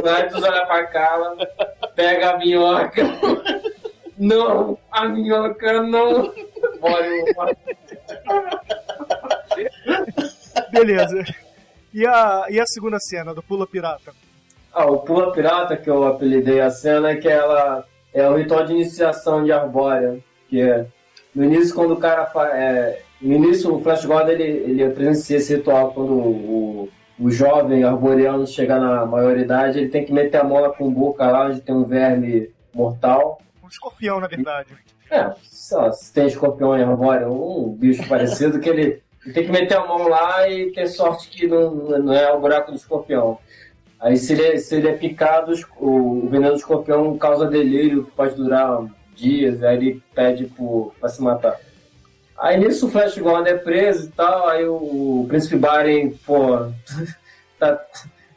Antes 0.04 0.42
olha 0.42 0.66
pra 0.66 0.86
cara, 0.86 1.36
pega 1.94 2.30
a 2.30 2.38
minhoca. 2.38 3.02
Não, 4.16 4.78
a 4.90 5.08
minhoca 5.08 5.82
não. 5.82 6.32
Bora, 6.80 7.56
Beleza. 10.72 11.24
E 11.92 12.06
a, 12.06 12.46
e 12.50 12.60
a 12.60 12.66
segunda 12.66 12.98
cena 12.98 13.34
do 13.34 13.42
Pula 13.42 13.66
Pirata? 13.66 14.12
Ah, 14.72 14.86
o 14.86 14.98
Pula 14.98 15.32
Pirata, 15.32 15.76
que 15.76 15.88
eu 15.88 16.06
apelidei 16.06 16.60
a 16.60 16.70
cena, 16.70 17.10
é 17.10 17.16
que 17.16 17.28
ela 17.28 17.84
é 18.12 18.28
o 18.28 18.36
ritual 18.36 18.64
de 18.64 18.72
iniciação 18.74 19.42
de 19.44 19.52
Arbórea. 19.52 20.18
Que 20.48 20.60
é, 20.62 20.86
no 21.34 21.44
início, 21.44 21.74
quando 21.74 21.92
o 21.94 22.00
cara 22.00 22.26
fa- 22.26 22.48
é, 22.56 23.02
No 23.20 23.34
início, 23.34 23.74
o 23.74 23.82
Flash 23.82 24.04
Gordon 24.04 24.30
ele, 24.32 24.42
ele 24.44 24.90
presencia 24.90 25.36
esse 25.38 25.56
ritual 25.56 25.92
quando 25.92 26.12
o, 26.12 26.88
o 27.18 27.30
jovem 27.30 27.82
arboreano 27.84 28.46
chega 28.46 28.78
na 28.78 29.04
maioridade, 29.04 29.78
ele 29.78 29.88
tem 29.88 30.04
que 30.04 30.12
meter 30.12 30.40
a 30.40 30.44
mão 30.44 30.60
na 30.62 30.70
cumbuca 30.70 31.26
lá, 31.26 31.46
onde 31.46 31.60
tem 31.60 31.74
um 31.74 31.84
verme 31.84 32.50
mortal. 32.72 33.40
Um 33.62 33.68
escorpião, 33.68 34.20
na 34.20 34.28
verdade. 34.28 34.68
É, 35.10 35.32
lá, 35.72 35.92
se 35.92 36.12
tem 36.12 36.26
escorpião 36.26 36.76
em 36.76 36.82
arbóreo, 36.82 37.32
um 37.32 37.72
bicho 37.72 38.06
parecido, 38.08 38.60
que 38.60 38.68
ele, 38.68 39.02
ele 39.24 39.34
tem 39.34 39.44
que 39.44 39.52
meter 39.52 39.76
a 39.76 39.86
mão 39.86 40.06
lá 40.08 40.48
e 40.48 40.70
ter 40.72 40.86
sorte 40.86 41.28
que 41.28 41.46
não, 41.46 41.74
não 41.74 42.12
é 42.12 42.32
o 42.32 42.40
buraco 42.40 42.70
do 42.70 42.76
escorpião. 42.76 43.38
Aí 44.00 44.16
se 44.16 44.32
ele, 44.32 44.42
é- 44.46 44.56
se 44.58 44.76
ele 44.76 44.88
é 44.88 44.92
picado, 44.92 45.52
o, 45.80 46.28
veneno 46.28 46.52
do 46.52 46.58
escorpião 46.58 47.18
causa 47.18 47.46
delírio, 47.46 48.04
que 48.04 48.10
pode 48.12 48.36
durar 48.36 48.84
dias, 49.14 49.62
aí 49.62 49.76
ele 49.76 50.02
pede 50.14 50.46
pro, 50.46 50.92
pra 51.00 51.08
se 51.08 51.20
matar. 51.20 51.58
Aí 52.40 52.56
nisso 52.56 52.86
o 52.86 52.90
Flash 52.90 53.18
Gordon 53.18 53.48
é 53.48 53.54
preso 53.54 54.08
e 54.08 54.12
tal, 54.12 54.48
aí 54.48 54.64
o, 54.64 55.26
Príncipe 55.28 55.56
Baren, 55.56 56.10
pô, 56.24 56.68
tá, 57.58 57.80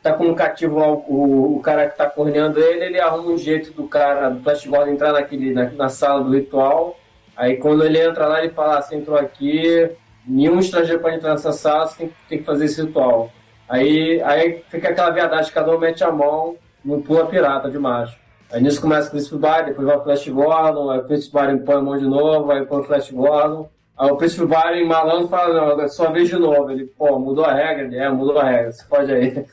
tá 0.01 0.13
como 0.13 0.35
cativo 0.35 0.79
o, 0.79 1.57
o, 1.57 1.61
cara 1.61 1.87
que 1.87 1.97
tá 1.97 2.09
corneando 2.09 2.59
ele, 2.59 2.85
ele 2.85 2.99
arruma 2.99 3.29
um 3.29 3.37
jeito 3.37 3.71
do 3.73 3.87
cara, 3.87 4.29
do 4.29 4.41
Flash 4.41 4.65
Gordon 4.65 4.91
entrar 4.91 5.13
naquele, 5.13 5.53
na, 5.53 5.69
na 5.71 5.89
sala 5.89 6.23
do 6.23 6.31
ritual. 6.31 6.97
Aí 7.37 7.57
quando 7.57 7.85
ele 7.85 8.01
entra 8.01 8.27
lá, 8.27 8.43
ele 8.43 8.53
fala, 8.53 8.79
ah, 8.79 8.81
você 8.81 8.95
entrou 8.95 9.17
aqui, 9.17 9.89
nenhum 10.25 10.59
estrangeiro 10.59 10.99
pode 10.99 11.17
entrar 11.17 11.31
nessa 11.31 11.51
sala, 11.51 11.85
você 11.85 11.97
tem, 11.97 12.13
tem 12.27 12.37
que 12.39 12.43
fazer 12.43 12.65
esse 12.65 12.81
ritual. 12.81 13.31
Aí, 13.69 14.19
aí 14.23 14.63
fica 14.69 14.89
aquela 14.89 15.11
verdade, 15.11 15.51
cada 15.51 15.73
um 15.73 15.79
mete 15.79 16.03
a 16.03 16.11
mão 16.11 16.57
no 16.83 17.01
pula 17.01 17.27
pirata 17.27 17.69
de 17.69 17.77
macho. 17.77 18.19
Aí 18.51 18.61
nisso 18.61 18.81
começa 18.81 19.07
o 19.07 19.11
Príncipe 19.11 19.37
Baren, 19.37 19.65
depois 19.65 19.87
vai 19.87 19.97
o 19.97 20.03
Flash 20.03 20.27
Gordon, 20.27 20.89
aí 20.89 20.99
o 20.99 21.03
Príncipe 21.03 21.33
Baren 21.33 21.59
põe 21.59 21.75
a 21.75 21.81
mão 21.81 21.97
de 21.97 22.05
novo, 22.05 22.51
aí 22.51 22.65
põe 22.65 22.81
o 22.81 22.83
Flash 22.83 23.11
Gordon. 23.11 23.69
Aí 23.97 24.09
o 24.09 24.17
Príncipe 24.17 24.45
Baren 24.45 24.85
malandro 24.85 25.27
fala, 25.27 25.75
não, 25.75 25.81
é 25.81 25.87
sua 25.87 26.09
vez 26.09 26.27
de 26.29 26.35
novo. 26.35 26.71
Ele, 26.71 26.85
pô, 26.85 27.19
mudou 27.19 27.45
a 27.45 27.53
regra? 27.53 27.83
Ele, 27.83 27.97
é, 27.97 28.09
mudou 28.09 28.39
a 28.39 28.43
regra, 28.43 28.71
você 28.71 28.85
pode 28.85 29.13
aí. 29.13 29.45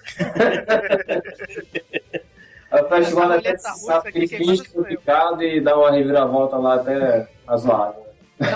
aí 2.70 2.82
o 2.82 2.88
Flash 2.88 3.12
Gordon 3.12 3.34
até 3.34 3.54
eu. 3.54 4.84
picado 4.84 5.42
e 5.42 5.60
dá 5.60 5.76
uma 5.76 5.90
reviravolta 5.90 6.56
lá 6.56 6.76
até 6.76 7.28
razoável. 7.46 8.06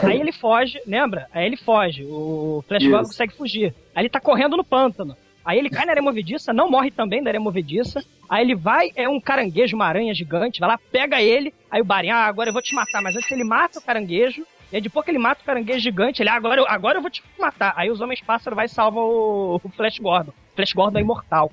Aí 0.03 0.21
ele 0.21 0.33
foge, 0.33 0.81
lembra? 0.87 1.29
Aí 1.33 1.45
ele 1.45 1.57
foge. 1.57 2.05
O 2.05 2.65
Flash. 2.67 2.85
Gordon 2.85 3.05
consegue 3.05 3.35
fugir. 3.35 3.75
Aí 3.95 4.03
ele 4.03 4.09
tá 4.09 4.21
correndo 4.21 4.57
no 4.57 4.65
pântano. 4.65 5.17
Aí 5.45 5.59
ele 5.59 5.69
cai 5.69 5.85
na 5.85 5.93
areia 5.93 6.05
movediça, 6.05 6.53
não 6.53 6.71
morre 6.71 6.91
também 6.91 7.23
da 7.23 7.31
areia 7.31 7.41
movediça. 7.41 8.03
Aí 8.29 8.45
ele 8.45 8.55
vai, 8.55 8.91
é 8.95 9.09
um 9.09 9.21
caranguejo, 9.21 9.75
uma 9.75 9.87
aranha 9.87 10.15
gigante, 10.15 10.61
vai 10.61 10.69
lá, 10.69 10.79
pega 10.91 11.21
ele. 11.21 11.53
Aí 11.71 11.81
o 11.81 11.85
Barin, 11.85 12.11
ah, 12.11 12.27
agora 12.27 12.51
eu 12.51 12.53
vou 12.53 12.63
te 12.63 12.75
matar. 12.75 13.03
Mas 13.03 13.17
antes 13.17 13.31
ele 13.31 13.45
mata 13.45 13.79
o 13.79 13.83
caranguejo. 13.83 14.47
E 14.73 14.77
aí 14.77 14.81
depois 14.83 15.05
que 15.05 15.11
ele 15.11 15.19
mata 15.19 15.43
o 15.43 15.45
caranguejo 15.45 15.81
gigante, 15.81 16.23
ele, 16.23 16.31
ah, 16.31 16.35
agora, 16.35 16.61
eu, 16.63 16.67
agora 16.69 16.97
eu 16.99 17.03
vou 17.03 17.11
te 17.11 17.23
matar. 17.39 17.75
Aí 17.77 17.91
os 17.91 18.01
Homens 18.01 18.23
Pássaro 18.23 18.57
vai 18.57 18.65
e 18.67 18.69
salvam 18.71 19.05
o, 19.05 19.61
o 19.63 19.69
Flash 19.69 19.99
Gordon. 19.99 20.31
O 20.53 20.57
Flash 20.57 20.73
Gordon 20.73 20.99
é 20.99 21.03
imortal. 21.03 21.53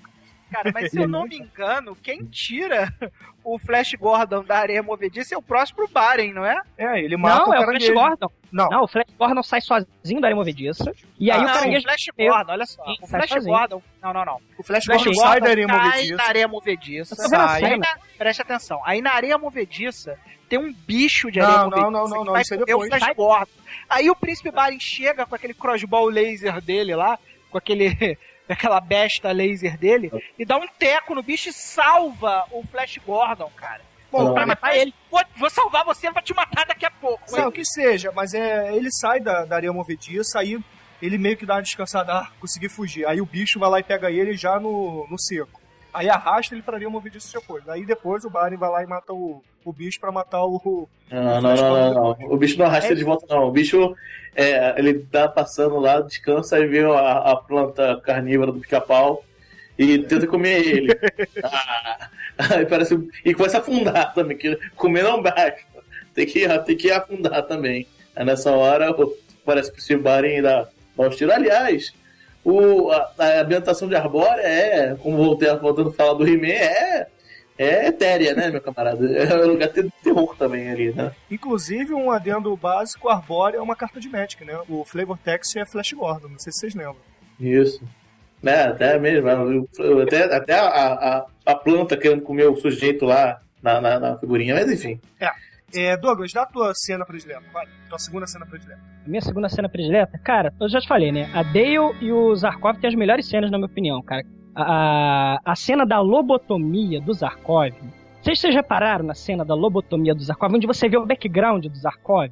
Cara, 0.49 0.71
mas 0.73 0.89
se 0.91 0.99
eu 0.99 1.07
não 1.07 1.25
me 1.25 1.37
engano, 1.37 1.95
quem 1.95 2.23
tira 2.25 2.91
o 3.43 3.59
Flash 3.59 3.93
Gordon 3.99 4.43
da 4.43 4.57
areia 4.57 4.81
movediça 4.81 5.35
é 5.35 5.37
o 5.37 5.41
próximo 5.41 5.87
Baren, 5.89 6.33
não 6.33 6.45
é? 6.45 6.59
É, 6.77 6.99
ele 7.03 7.17
mata 7.17 7.39
não, 7.39 7.49
o 7.49 7.53
é 7.53 7.59
o 7.59 7.63
Flash 7.63 7.65
caranguejo. 7.65 7.93
Gordon. 7.93 8.31
Não. 8.51 8.69
Não, 8.69 8.83
o 8.83 8.87
Flash 8.87 9.05
Gordon 9.17 9.43
sai 9.43 9.61
sozinho 9.61 10.19
da 10.21 10.27
areia 10.27 10.35
movediça. 10.35 10.91
E 11.19 11.29
aí 11.29 11.37
não, 11.43 11.49
o 11.49 11.53
caranguejo. 11.53 11.83
Flash 11.83 12.05
Eu- 12.17 12.33
Gordon, 12.33 12.51
olha 12.53 12.65
só. 12.65 12.83
Sim, 12.85 12.95
o 13.01 13.05
sai 13.07 13.19
Flash 13.19 13.29
sozinho. 13.31 13.53
Gordon. 13.57 13.83
Não, 14.01 14.13
não, 14.13 14.25
não. 14.25 14.41
O 14.57 14.63
Flash, 14.63 14.85
Flash 14.85 15.03
Gordon 15.03 15.19
sai 15.21 15.39
da 15.41 15.49
areia 15.49 15.67
movediça. 15.67 16.15
na 16.15 16.23
areia 16.23 16.47
movediça. 16.47 17.15
Sai. 17.15 17.63
Aí 17.65 17.77
na- 17.77 17.97
Preste 18.17 18.41
atenção. 18.41 18.81
Aí 18.85 19.01
na 19.01 19.11
areia 19.11 19.37
movediça 19.37 20.17
tem 20.49 20.59
um 20.59 20.73
bicho 20.73 21.31
de 21.31 21.39
Não, 21.39 21.45
areia 21.45 21.61
não, 21.63 21.69
movediça. 21.69 21.91
não, 21.91 22.07
não, 22.07 22.25
não, 22.25 22.33
vai 22.33 22.41
isso 22.41 22.53
é 22.53 22.57
depois. 22.57 22.91
o 22.91 22.97
Flash 22.97 23.15
Gordon. 23.15 23.51
Aí 23.89 24.09
o 24.09 24.15
Príncipe 24.15 24.51
Baren 24.51 24.79
chega 24.79 25.25
com 25.25 25.35
aquele 25.35 25.53
crossbow 25.53 26.09
laser 26.09 26.59
dele 26.61 26.95
lá, 26.95 27.17
com 27.49 27.57
aquele... 27.57 28.17
aquela 28.49 28.79
besta 28.79 29.31
laser 29.31 29.77
dele, 29.77 30.11
e 30.37 30.43
dá 30.43 30.57
um 30.57 30.67
teco 30.67 31.13
no 31.13 31.21
bicho 31.21 31.49
e 31.49 31.53
salva 31.53 32.45
o 32.49 32.63
Flash 32.63 32.97
Gordon, 33.05 33.51
cara. 33.55 33.81
Bom, 34.11 34.23
Não. 34.23 34.33
Pra 34.33 34.43
matar 34.45 34.75
ele. 34.75 34.91
Vou, 35.11 35.21
vou 35.37 35.49
salvar 35.51 35.85
você, 35.85 36.09
vou 36.09 36.21
te 36.21 36.33
matar 36.33 36.65
daqui 36.65 36.83
a 36.83 36.89
pouco. 36.89 37.31
Não, 37.31 37.51
que 37.51 37.63
seja, 37.63 38.11
mas 38.11 38.33
é, 38.33 38.75
ele 38.75 38.89
sai 38.91 39.19
da, 39.19 39.45
da 39.45 39.55
areia 39.55 39.71
movediça, 39.71 40.39
aí 40.39 40.59
ele 40.99 41.17
meio 41.19 41.37
que 41.37 41.45
dá 41.45 41.55
uma 41.55 41.61
descansada, 41.61 42.11
ah, 42.13 42.31
consegui 42.39 42.67
fugir. 42.69 43.05
Aí 43.07 43.21
o 43.21 43.25
bicho 43.25 43.59
vai 43.59 43.69
lá 43.69 43.79
e 43.79 43.83
pega 43.83 44.09
ele 44.09 44.35
já 44.35 44.59
no, 44.59 45.07
no 45.09 45.19
seco. 45.19 45.58
Aí 45.93 46.09
arrasta 46.09 46.53
ele 46.53 46.61
pra 46.61 46.75
areia 46.75 46.89
movediça 46.89 47.39
depois. 47.39 47.67
Aí 47.67 47.85
depois 47.85 48.23
o 48.23 48.29
Baren 48.29 48.57
vai 48.57 48.69
lá 48.69 48.83
e 48.83 48.87
mata 48.87 49.13
o, 49.13 49.43
o 49.65 49.73
bicho 49.73 49.99
pra 49.99 50.11
matar 50.11 50.43
o. 50.43 50.87
Não, 51.11 51.41
não, 51.41 51.55
não, 51.55 51.55
não, 51.55 51.93
não. 51.93 52.17
O 52.31 52.37
bicho 52.37 52.57
não 52.57 52.65
arrasta 52.65 52.91
ele 52.91 52.99
de 52.99 53.03
volta, 53.03 53.25
não. 53.29 53.47
O 53.47 53.51
bicho, 53.51 53.95
é, 54.35 54.75
ele 54.77 54.99
tá 54.99 55.27
passando 55.27 55.79
lá, 55.79 56.01
descansa 56.01 56.59
e 56.59 56.67
vê 56.67 56.83
a, 56.83 57.31
a 57.31 57.35
planta 57.35 57.99
carnívora 58.03 58.51
do 58.51 58.59
pica-pau 58.59 59.23
e 59.77 59.99
tenta 59.99 60.27
comer 60.27 60.67
ele. 60.67 60.99
Ah, 62.41 62.55
aí 62.55 62.65
parece, 62.65 62.97
e 63.25 63.33
começa 63.33 63.57
a 63.57 63.59
afundar 63.59 64.13
também, 64.13 64.37
que 64.37 64.57
comer 64.77 65.03
não 65.03 65.21
basta. 65.21 65.59
Tem 66.13 66.25
que, 66.25 66.47
tem 66.59 66.77
que 66.77 66.89
afundar 66.89 67.43
também. 67.43 67.85
Aí 68.15 68.23
nessa 68.23 68.49
hora, 68.51 68.95
parece 69.43 69.69
que 69.69 69.79
o 69.79 69.81
Steve 69.81 70.01
Baren 70.01 70.41
dá, 70.41 70.65
dá 70.95 71.07
uns 71.07 71.17
tiros. 71.17 71.33
Aliás, 71.33 71.93
o, 72.43 72.91
a, 72.91 73.13
a 73.17 73.41
ambientação 73.41 73.87
de 73.87 73.95
Arbórea 73.95 74.41
é, 74.41 74.95
como 74.95 75.17
voltei, 75.17 75.53
voltando 75.55 75.89
a 75.89 75.93
falar 75.93 76.13
do 76.13 76.27
He-Man, 76.27 76.47
é, 76.47 77.07
é 77.57 77.87
etérea, 77.87 78.33
né, 78.33 78.49
meu 78.49 78.61
camarada? 78.61 79.05
É 79.05 79.35
um 79.45 79.49
lugar 79.49 79.69
de 79.69 79.89
terror 80.03 80.35
também 80.37 80.69
ali, 80.69 80.93
né? 80.93 81.11
Inclusive, 81.29 81.93
um 81.93 82.09
adendo 82.09 82.55
básico, 82.55 83.09
Arbórea 83.09 83.57
é 83.57 83.61
uma 83.61 83.75
carta 83.75 83.99
de 83.99 84.07
Magic, 84.07 84.43
né? 84.45 84.57
O 84.69 84.85
Flavor 84.85 85.17
Text 85.17 85.55
é 85.57 85.65
Flash 85.65 85.91
Gordon, 85.93 86.29
não 86.29 86.39
sei 86.39 86.53
se 86.53 86.59
vocês 86.59 86.75
lembram. 86.75 86.97
Isso. 87.39 87.83
É, 88.43 88.63
até 88.63 88.97
mesmo. 88.97 89.29
Até, 90.01 90.23
até 90.33 90.53
a, 90.53 90.67
a, 90.67 91.25
a 91.45 91.55
planta 91.55 91.97
querendo 91.97 92.21
comer 92.21 92.49
o 92.49 92.55
sujeito 92.55 93.05
lá 93.05 93.41
na, 93.61 93.81
na, 93.81 93.99
na 93.99 94.17
figurinha, 94.17 94.55
mas 94.55 94.71
enfim. 94.71 94.99
É, 95.19 95.29
Douglas, 95.97 96.33
dá 96.33 96.43
a 96.43 96.45
tua 96.45 96.73
cena 96.73 97.05
predileta, 97.05 97.43
vai. 97.53 97.65
Tua 97.89 97.99
segunda 97.99 98.25
cena 98.27 98.45
predileta. 98.45 98.81
A 99.05 99.09
minha 99.09 99.21
segunda 99.21 99.49
cena 99.49 99.69
predileta, 99.69 100.17
cara, 100.17 100.53
eu 100.59 100.69
já 100.69 100.79
te 100.79 100.87
falei, 100.87 101.11
né? 101.11 101.29
A 101.33 101.43
Dale 101.43 101.95
e 102.01 102.11
o 102.11 102.35
Zarkov 102.35 102.77
têm 102.79 102.87
as 102.89 102.95
melhores 102.95 103.27
cenas, 103.27 103.49
na 103.51 103.57
minha 103.57 103.67
opinião, 103.67 104.01
cara. 104.01 104.23
A, 104.55 105.39
a, 105.45 105.55
cena 105.55 105.85
da 105.85 105.99
lobotomia 106.01 106.99
do 106.99 107.13
Zarkov. 107.13 107.73
Vocês, 108.21 108.39
vocês 108.39 108.53
repararam 108.53 109.05
na 109.05 109.13
cena 109.13 109.45
da 109.45 109.55
lobotomia 109.55 110.13
do 110.13 110.21
Zarkov, 110.21 110.53
onde 110.53 110.67
você 110.67 110.89
vê 110.89 110.97
o 110.97 111.05
background 111.05 111.65
do 111.65 111.75
Zarkov? 111.77 112.29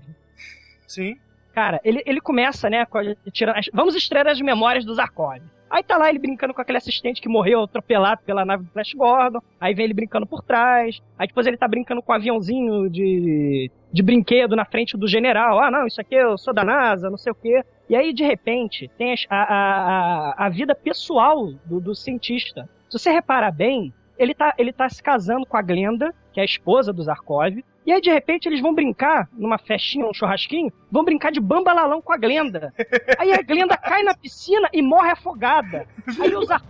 Sim. 0.88 1.16
Cara, 1.54 1.80
ele, 1.84 2.04
ele 2.06 2.20
começa, 2.22 2.70
né, 2.70 2.86
tirando 3.32 3.58
as- 3.58 3.70
vamos 3.74 3.96
estrear 3.96 4.28
as 4.28 4.40
memórias 4.42 4.84
do 4.86 4.94
Zarkov. 4.94 5.40
Aí 5.70 5.84
tá 5.84 5.98
lá 5.98 6.10
ele 6.10 6.20
brincando 6.20 6.54
com 6.54 6.62
aquele 6.62 6.78
assistente 6.78 7.22
que 7.22 7.30
morreu 7.30 7.64
atropelado 7.64 8.22
pela 8.26 8.46
nave 8.46 8.64
do 8.64 8.72
Flash 8.72 8.94
Gordon. 8.94 9.40
Aí 9.60 9.74
vem 9.74 9.86
ele 9.86 9.94
brincando 9.94 10.26
por 10.26 10.42
trás. 10.42 11.02
Aí 11.18 11.28
depois 11.28 11.46
ele 11.46 11.58
tá 11.58 11.68
brincando 11.68 12.02
com 12.02 12.12
um 12.12 12.16
aviãozinho 12.16 12.90
de, 12.90 13.70
de 13.92 14.04
brinquedo 14.04 14.56
na 14.56 14.66
frente 14.66 14.98
do 14.98 15.08
general. 15.08 15.60
Ah, 15.60 15.70
não, 15.70 15.86
isso 15.86 16.00
aqui 16.00 16.16
eu 16.16 16.38
sou 16.38 16.54
da 16.54 16.64
NASA, 16.64 17.10
não 17.10 17.18
sei 17.18 17.32
o 17.32 17.36
quê. 17.36 17.64
E 17.90 17.96
aí, 17.96 18.12
de 18.14 18.24
repente, 18.24 18.90
tem 18.98 19.14
a, 19.14 19.36
a, 19.36 19.44
a, 19.44 20.46
a 20.46 20.50
vida 20.50 20.76
pessoal 20.76 21.54
do, 21.66 21.80
do 21.80 21.96
cientista. 21.96 22.70
Se 22.90 23.00
você 23.00 23.12
reparar 23.12 23.52
bem, 23.52 23.94
ele 24.18 24.34
tá, 24.34 24.54
ele 24.58 24.72
tá 24.74 24.88
se 24.90 25.02
casando 25.02 25.46
com 25.46 25.58
a 25.58 25.62
Glenda, 25.62 26.14
que 26.34 26.40
é 26.40 26.44
a 26.44 26.46
esposa 26.46 26.92
do 26.94 27.04
Zarkov. 27.04 27.64
E 27.86 27.92
aí, 27.92 28.02
de 28.02 28.10
repente, 28.12 28.48
eles 28.48 28.62
vão 28.62 28.74
brincar 28.74 29.30
numa 29.34 29.58
festinha, 29.58 30.06
num 30.06 30.14
churrasquinho, 30.14 30.72
vão 30.92 31.04
brincar 31.06 31.32
de 31.32 31.40
bambalalão 31.40 32.02
com 32.02 32.12
a 32.12 32.18
Glenda. 32.18 32.74
Aí 33.18 33.32
a 33.34 33.42
Glenda 33.42 33.78
cai 33.80 34.04
na 34.04 34.14
piscina 34.14 34.68
e 34.74 34.82
morre 34.82 35.12
afogada. 35.12 35.88
Aí 36.20 36.36
o, 36.36 36.44
Zar 36.46 36.62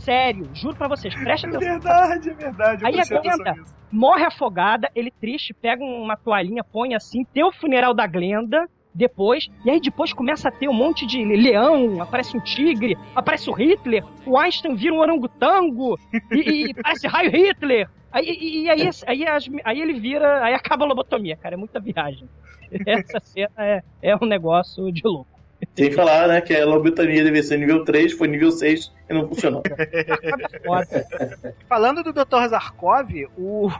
sério, 0.00 0.48
juro 0.54 0.74
pra 0.74 0.88
vocês, 0.88 1.14
presta 1.14 1.46
É 1.46 1.50
atenção. 1.50 1.72
verdade, 1.80 2.30
é 2.30 2.34
verdade. 2.34 2.86
Aí 2.86 3.00
aguenta. 3.00 3.52
nisso. 3.52 3.74
Morre 3.92 4.24
afogada, 4.24 4.90
ele 4.94 5.10
triste, 5.10 5.52
pega 5.54 5.84
uma 5.84 6.16
toalhinha, 6.16 6.64
põe 6.64 6.94
assim, 6.94 7.24
tem 7.24 7.44
o 7.44 7.52
funeral 7.52 7.92
da 7.94 8.06
Glenda, 8.06 8.66
depois, 8.94 9.48
e 9.64 9.70
aí 9.70 9.80
depois 9.80 10.12
começa 10.12 10.48
a 10.48 10.52
ter 10.52 10.68
um 10.68 10.74
monte 10.74 11.06
de 11.06 11.24
leão, 11.24 12.00
aparece 12.00 12.36
um 12.36 12.40
tigre, 12.40 12.96
aparece 13.14 13.48
o 13.48 13.52
Hitler, 13.52 14.04
o 14.26 14.38
Einstein 14.38 14.74
vira 14.74 14.94
um 14.94 14.98
orangotango, 14.98 15.98
e, 16.30 16.70
e 16.70 16.74
parece 16.74 17.06
raio 17.06 17.30
Hitler. 17.30 17.88
Aí, 18.12 18.26
e, 18.26 18.64
e 18.64 18.70
aí, 18.70 18.90
aí, 19.06 19.24
aí 19.64 19.80
ele 19.80 19.98
vira, 19.98 20.44
aí 20.44 20.52
acaba 20.52 20.84
a 20.84 20.88
lobotomia, 20.88 21.36
cara, 21.36 21.54
é 21.54 21.58
muita 21.58 21.80
viagem. 21.80 22.28
Essa 22.86 23.20
cena 23.20 23.52
é, 23.58 23.82
é 24.02 24.16
um 24.16 24.26
negócio 24.26 24.92
de 24.92 25.02
louco. 25.04 25.32
Sem 25.76 25.92
falar, 25.92 26.28
né, 26.28 26.40
que 26.40 26.54
a 26.54 26.66
lobotomia 26.66 27.24
devia 27.24 27.42
ser 27.42 27.56
nível 27.56 27.84
3, 27.84 28.12
foi 28.12 28.28
nível 28.28 28.50
6 28.50 28.92
e 29.08 29.14
não 29.14 29.28
funcionou. 29.28 29.62
Falando 31.68 32.02
do 32.02 32.12
Dr. 32.12 32.48
Zarkov, 32.48 33.08
o, 33.38 33.70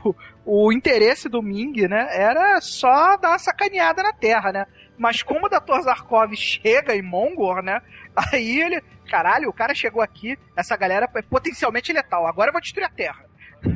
o 0.45 0.71
interesse 0.71 1.27
do 1.27 1.41
Ming, 1.41 1.87
né, 1.87 2.07
era 2.11 2.59
só 2.61 3.17
dar 3.17 3.29
uma 3.29 3.39
sacaneada 3.39 4.01
na 4.01 4.13
Terra, 4.13 4.51
né? 4.51 4.65
Mas 4.97 5.23
como 5.23 5.45
o 5.45 5.49
Dr. 5.49 5.81
Zarkov 5.81 6.33
chega 6.35 6.95
em 6.95 7.01
Mongor, 7.01 7.61
né, 7.63 7.81
aí 8.15 8.61
ele... 8.61 8.81
Caralho, 9.09 9.49
o 9.49 9.53
cara 9.53 9.75
chegou 9.75 10.01
aqui, 10.01 10.37
essa 10.55 10.77
galera 10.77 11.09
é 11.13 11.21
potencialmente 11.21 11.91
letal, 11.91 12.25
agora 12.25 12.49
eu 12.49 12.53
vou 12.53 12.61
destruir 12.61 12.85
a 12.85 12.89
Terra. 12.89 13.25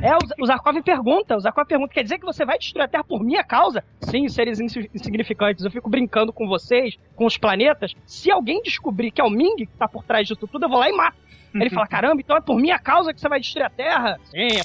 É, 0.02 0.14
o, 0.40 0.46
Zarkov 0.46 0.82
pergunta, 0.82 1.36
o 1.36 1.40
Zarkov 1.40 1.66
pergunta, 1.66 1.94
quer 1.94 2.02
dizer 2.02 2.18
que 2.18 2.24
você 2.24 2.44
vai 2.44 2.58
destruir 2.58 2.84
a 2.84 2.88
Terra 2.88 3.04
por 3.04 3.22
minha 3.22 3.42
causa? 3.42 3.82
Sim, 4.00 4.28
seres 4.28 4.60
insi- 4.60 4.90
insignificantes, 4.94 5.64
eu 5.64 5.70
fico 5.70 5.88
brincando 5.88 6.32
com 6.32 6.46
vocês, 6.46 6.96
com 7.16 7.24
os 7.24 7.38
planetas. 7.38 7.94
Se 8.06 8.30
alguém 8.30 8.60
descobrir 8.62 9.10
que 9.10 9.20
é 9.20 9.24
o 9.24 9.30
Ming 9.30 9.56
que 9.56 9.66
tá 9.78 9.88
por 9.88 10.04
trás 10.04 10.26
disso 10.28 10.46
tudo, 10.46 10.64
eu 10.64 10.68
vou 10.68 10.78
lá 10.78 10.88
e 10.88 10.92
mato. 10.92 11.16
Ele 11.54 11.70
fala, 11.70 11.86
caramba, 11.88 12.20
então 12.20 12.36
é 12.36 12.40
por 12.40 12.56
minha 12.56 12.78
causa 12.78 13.14
que 13.14 13.20
você 13.20 13.28
vai 13.28 13.40
destruir 13.40 13.64
a 13.64 13.70
Terra? 13.70 14.18
Sim, 14.24 14.46
é 14.46 14.62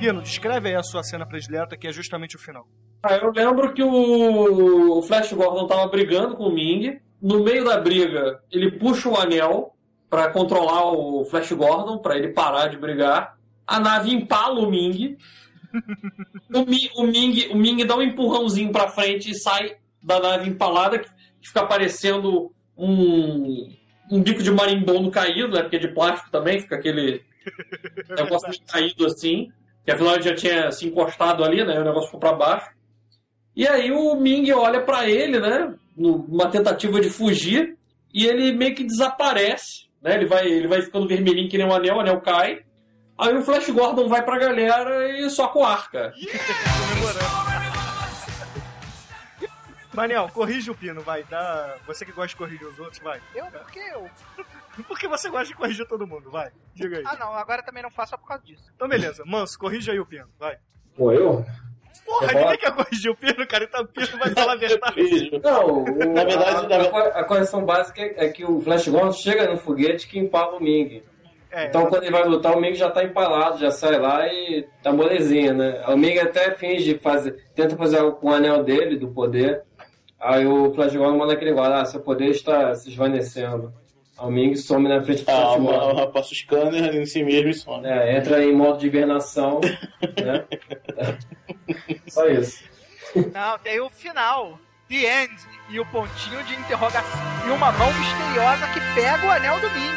Pino, 0.00 0.22
descreve 0.22 0.68
aí 0.70 0.74
a 0.74 0.82
sua 0.82 1.02
cena 1.02 1.26
predileta, 1.26 1.76
que 1.76 1.86
é 1.86 1.92
justamente 1.92 2.36
o 2.36 2.38
final. 2.38 2.66
Ah, 3.02 3.14
eu 3.16 3.30
lembro 3.30 3.72
que 3.72 3.82
o, 3.82 4.98
o 4.98 5.02
Flash 5.02 5.32
Gordon 5.32 5.66
tava 5.66 5.86
brigando 5.88 6.34
com 6.36 6.44
o 6.44 6.52
Ming. 6.52 6.98
No 7.20 7.42
meio 7.44 7.64
da 7.64 7.78
briga, 7.78 8.40
ele 8.50 8.72
puxa 8.72 9.08
o 9.08 9.16
anel 9.16 9.74
pra 10.08 10.30
controlar 10.30 10.90
o 10.92 11.24
Flash 11.26 11.52
Gordon, 11.52 11.98
pra 11.98 12.16
ele 12.16 12.28
parar 12.28 12.68
de 12.68 12.76
brigar. 12.76 13.38
A 13.66 13.78
nave 13.78 14.10
empala 14.12 14.58
o 14.60 14.70
Ming. 14.70 15.16
O, 16.52 16.64
Mi- 16.66 16.90
o 16.96 17.04
Ming, 17.06 17.46
o 17.52 17.56
Ming 17.56 17.86
dá 17.86 17.94
um 17.96 18.02
empurrãozinho 18.02 18.72
pra 18.72 18.88
frente 18.88 19.30
e 19.30 19.34
sai 19.36 19.76
da 20.02 20.18
nave 20.18 20.50
empalada, 20.50 20.98
que 20.98 21.08
fica 21.40 21.64
parecendo 21.64 22.50
um, 22.76 23.72
um 24.10 24.20
bico 24.20 24.42
de 24.42 24.50
marimbondo 24.50 25.12
caído, 25.12 25.46
né? 25.54 25.62
Porque 25.62 25.76
é 25.76 25.78
de 25.78 25.86
plástico 25.94 26.28
também, 26.28 26.58
fica 26.58 26.74
aquele 26.74 27.22
negócio 28.18 28.50
caído 28.66 29.06
assim. 29.06 29.52
Que 29.90 29.94
afinal 29.94 30.14
ele 30.14 30.22
já 30.22 30.34
tinha 30.36 30.70
se 30.70 30.86
encostado 30.86 31.42
ali, 31.42 31.64
né? 31.64 31.80
O 31.80 31.84
negócio 31.84 32.06
ficou 32.06 32.20
pra 32.20 32.32
baixo. 32.32 32.70
E 33.56 33.66
aí 33.66 33.90
o 33.90 34.14
Ming 34.14 34.48
olha 34.52 34.80
pra 34.82 35.08
ele, 35.08 35.40
né? 35.40 35.74
Numa 35.96 36.48
tentativa 36.48 37.00
de 37.00 37.10
fugir, 37.10 37.76
e 38.14 38.24
ele 38.24 38.52
meio 38.52 38.72
que 38.72 38.84
desaparece, 38.84 39.88
né? 40.00 40.14
Ele 40.14 40.26
vai, 40.26 40.46
ele 40.46 40.68
vai 40.68 40.80
ficando 40.80 41.08
vermelhinho 41.08 41.48
que 41.48 41.58
nem 41.58 41.66
um 41.66 41.74
anel, 41.74 41.96
o 41.96 42.00
anel 42.00 42.20
cai. 42.20 42.60
Aí 43.18 43.36
o 43.36 43.42
Flash 43.42 43.68
Gordon 43.70 44.08
vai 44.08 44.24
pra 44.24 44.38
galera 44.38 45.08
e 45.18 45.28
soca 45.28 45.58
o 45.58 45.64
ar, 45.64 45.90
cara. 45.90 46.14
Manel, 49.92 50.30
corrige 50.32 50.70
o 50.70 50.74
Pino, 50.76 51.00
vai. 51.00 51.24
Dá... 51.24 51.74
Você 51.88 52.04
que 52.04 52.12
gosta 52.12 52.28
de 52.28 52.36
corrigir 52.36 52.64
os 52.64 52.78
outros, 52.78 53.02
vai. 53.02 53.20
Eu? 53.34 53.46
Por 53.46 53.70
que 53.72 53.80
eu? 53.80 54.08
Porque 54.86 55.08
você 55.08 55.28
gosta 55.28 55.46
de 55.48 55.54
corrigir 55.54 55.86
todo 55.86 56.06
mundo, 56.06 56.30
vai. 56.30 56.50
Diga 56.74 56.98
aí. 56.98 57.04
Ah, 57.06 57.16
não, 57.18 57.34
agora 57.34 57.62
também 57.62 57.82
não 57.82 57.90
faço 57.90 58.10
só 58.10 58.16
por 58.16 58.26
causa 58.28 58.42
disso. 58.44 58.70
Então, 58.74 58.88
beleza. 58.88 59.22
Manso, 59.26 59.58
corrige 59.58 59.90
aí 59.90 59.98
o 60.00 60.06
Pino, 60.06 60.28
vai. 60.38 60.56
Pô, 60.96 61.12
eu? 61.12 61.44
Porra, 62.06 62.32
Eu 62.32 62.40
ninguém 62.40 62.58
quer 62.58 62.74
corrigir 62.74 63.10
o 63.10 63.16
Pino, 63.16 63.46
cara. 63.46 63.64
Então 63.64 63.82
o 63.82 63.86
Pino 63.88 64.18
vai 64.18 64.30
falar 64.30 64.52
a 64.52 64.56
verdade. 64.56 65.40
Não, 65.42 65.66
o- 65.82 65.84
Na 66.14 66.24
verdade, 66.24 66.72
a, 66.72 66.76
a- 66.98 67.20
a 67.20 67.24
correção 67.24 67.64
básica 67.64 68.00
é 68.00 68.28
que 68.28 68.44
o 68.44 68.60
Flash 68.60 68.88
Gordon 68.88 69.12
chega 69.12 69.50
no 69.50 69.58
foguete 69.58 70.06
que 70.08 70.18
empala 70.18 70.56
o 70.56 70.62
Ming. 70.62 71.02
É, 71.52 71.66
Então 71.66 71.86
quando 71.86 72.04
ele 72.04 72.12
vai 72.12 72.24
lutar, 72.24 72.56
o 72.56 72.60
Ming 72.60 72.74
já 72.74 72.88
tá 72.90 73.02
empalado, 73.04 73.58
já 73.58 73.70
sai 73.72 73.98
lá 73.98 74.26
e 74.28 74.66
tá 74.82 74.92
molezinha, 74.92 75.52
né? 75.52 75.84
O 75.88 75.96
Ming 75.96 76.16
até 76.18 76.52
finge 76.52 76.96
fazer, 76.98 77.44
tenta 77.56 77.76
fazer 77.76 77.98
algo 77.98 78.16
com 78.18 78.28
o 78.30 78.34
anel 78.34 78.62
dele, 78.62 78.96
do 78.96 79.08
poder. 79.08 79.62
Aí 80.18 80.46
o 80.46 80.72
Flash 80.74 80.94
Gordon 80.94 81.18
manda 81.18 81.32
aquele 81.32 81.52
guarda, 81.52 81.80
ah, 81.80 81.84
seu 81.84 82.00
poder 82.00 82.26
está 82.30 82.72
se 82.74 82.88
esvanecendo. 82.88 83.72
Ming 84.28 84.56
some 84.56 84.88
na 84.88 85.00
frente 85.02 85.24
do 85.24 85.30
Ah, 85.30 85.54
uma, 85.54 86.06
passa 86.08 86.32
o 86.32 86.34
scanner 86.34 86.94
em 86.96 87.06
si 87.06 87.22
mesmo 87.22 87.48
e 87.50 87.54
some. 87.54 87.86
É, 87.86 88.16
entra 88.18 88.42
em 88.44 88.52
modo 88.52 88.78
de 88.78 88.88
hibernação, 88.88 89.60
né? 90.20 90.44
Só 92.08 92.26
isso. 92.26 92.64
Não, 93.32 93.58
tem 93.58 93.80
o 93.80 93.88
final. 93.88 94.58
The 94.88 95.22
End. 95.22 95.32
E 95.70 95.78
o 95.78 95.86
pontinho 95.86 96.42
de 96.44 96.54
interrogação. 96.54 97.20
E 97.46 97.50
uma 97.50 97.70
mão 97.72 97.92
misteriosa 97.94 98.66
que 98.68 98.80
pega 98.94 99.26
o 99.26 99.30
anel 99.30 99.60
do 99.60 99.70
Ming. 99.70 99.96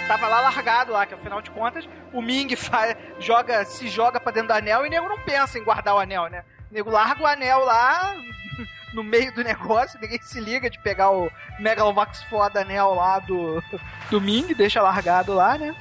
Que 0.00 0.08
tava 0.08 0.26
lá 0.26 0.40
largado 0.40 0.92
lá, 0.92 1.06
que 1.06 1.14
afinal 1.14 1.40
de 1.40 1.50
contas, 1.50 1.88
o 2.12 2.20
Ming 2.20 2.54
fa- 2.56 2.96
joga, 3.20 3.64
se 3.64 3.86
joga 3.88 4.18
pra 4.18 4.32
dentro 4.32 4.48
do 4.48 4.54
anel 4.54 4.84
e 4.84 4.88
o 4.88 4.90
nego 4.90 5.08
não 5.08 5.18
pensa 5.20 5.58
em 5.58 5.64
guardar 5.64 5.94
o 5.94 5.98
anel, 6.00 6.26
né? 6.28 6.44
O 6.70 6.74
nego 6.74 6.90
larga 6.90 7.22
o 7.22 7.26
anel 7.26 7.60
lá 7.64 8.16
no 8.92 9.02
meio 9.02 9.32
do 9.34 9.42
negócio, 9.44 9.98
ninguém 10.00 10.20
se 10.22 10.40
liga 10.40 10.68
de 10.70 10.78
pegar 10.78 11.10
o 11.10 11.30
Megalovax 11.58 12.22
foda 12.24 12.60
anel 12.60 12.94
lá 12.94 13.18
do, 13.18 13.62
do 14.10 14.20
Ming, 14.20 14.54
deixa 14.54 14.82
largado 14.82 15.32
lá, 15.34 15.56
né? 15.58 15.74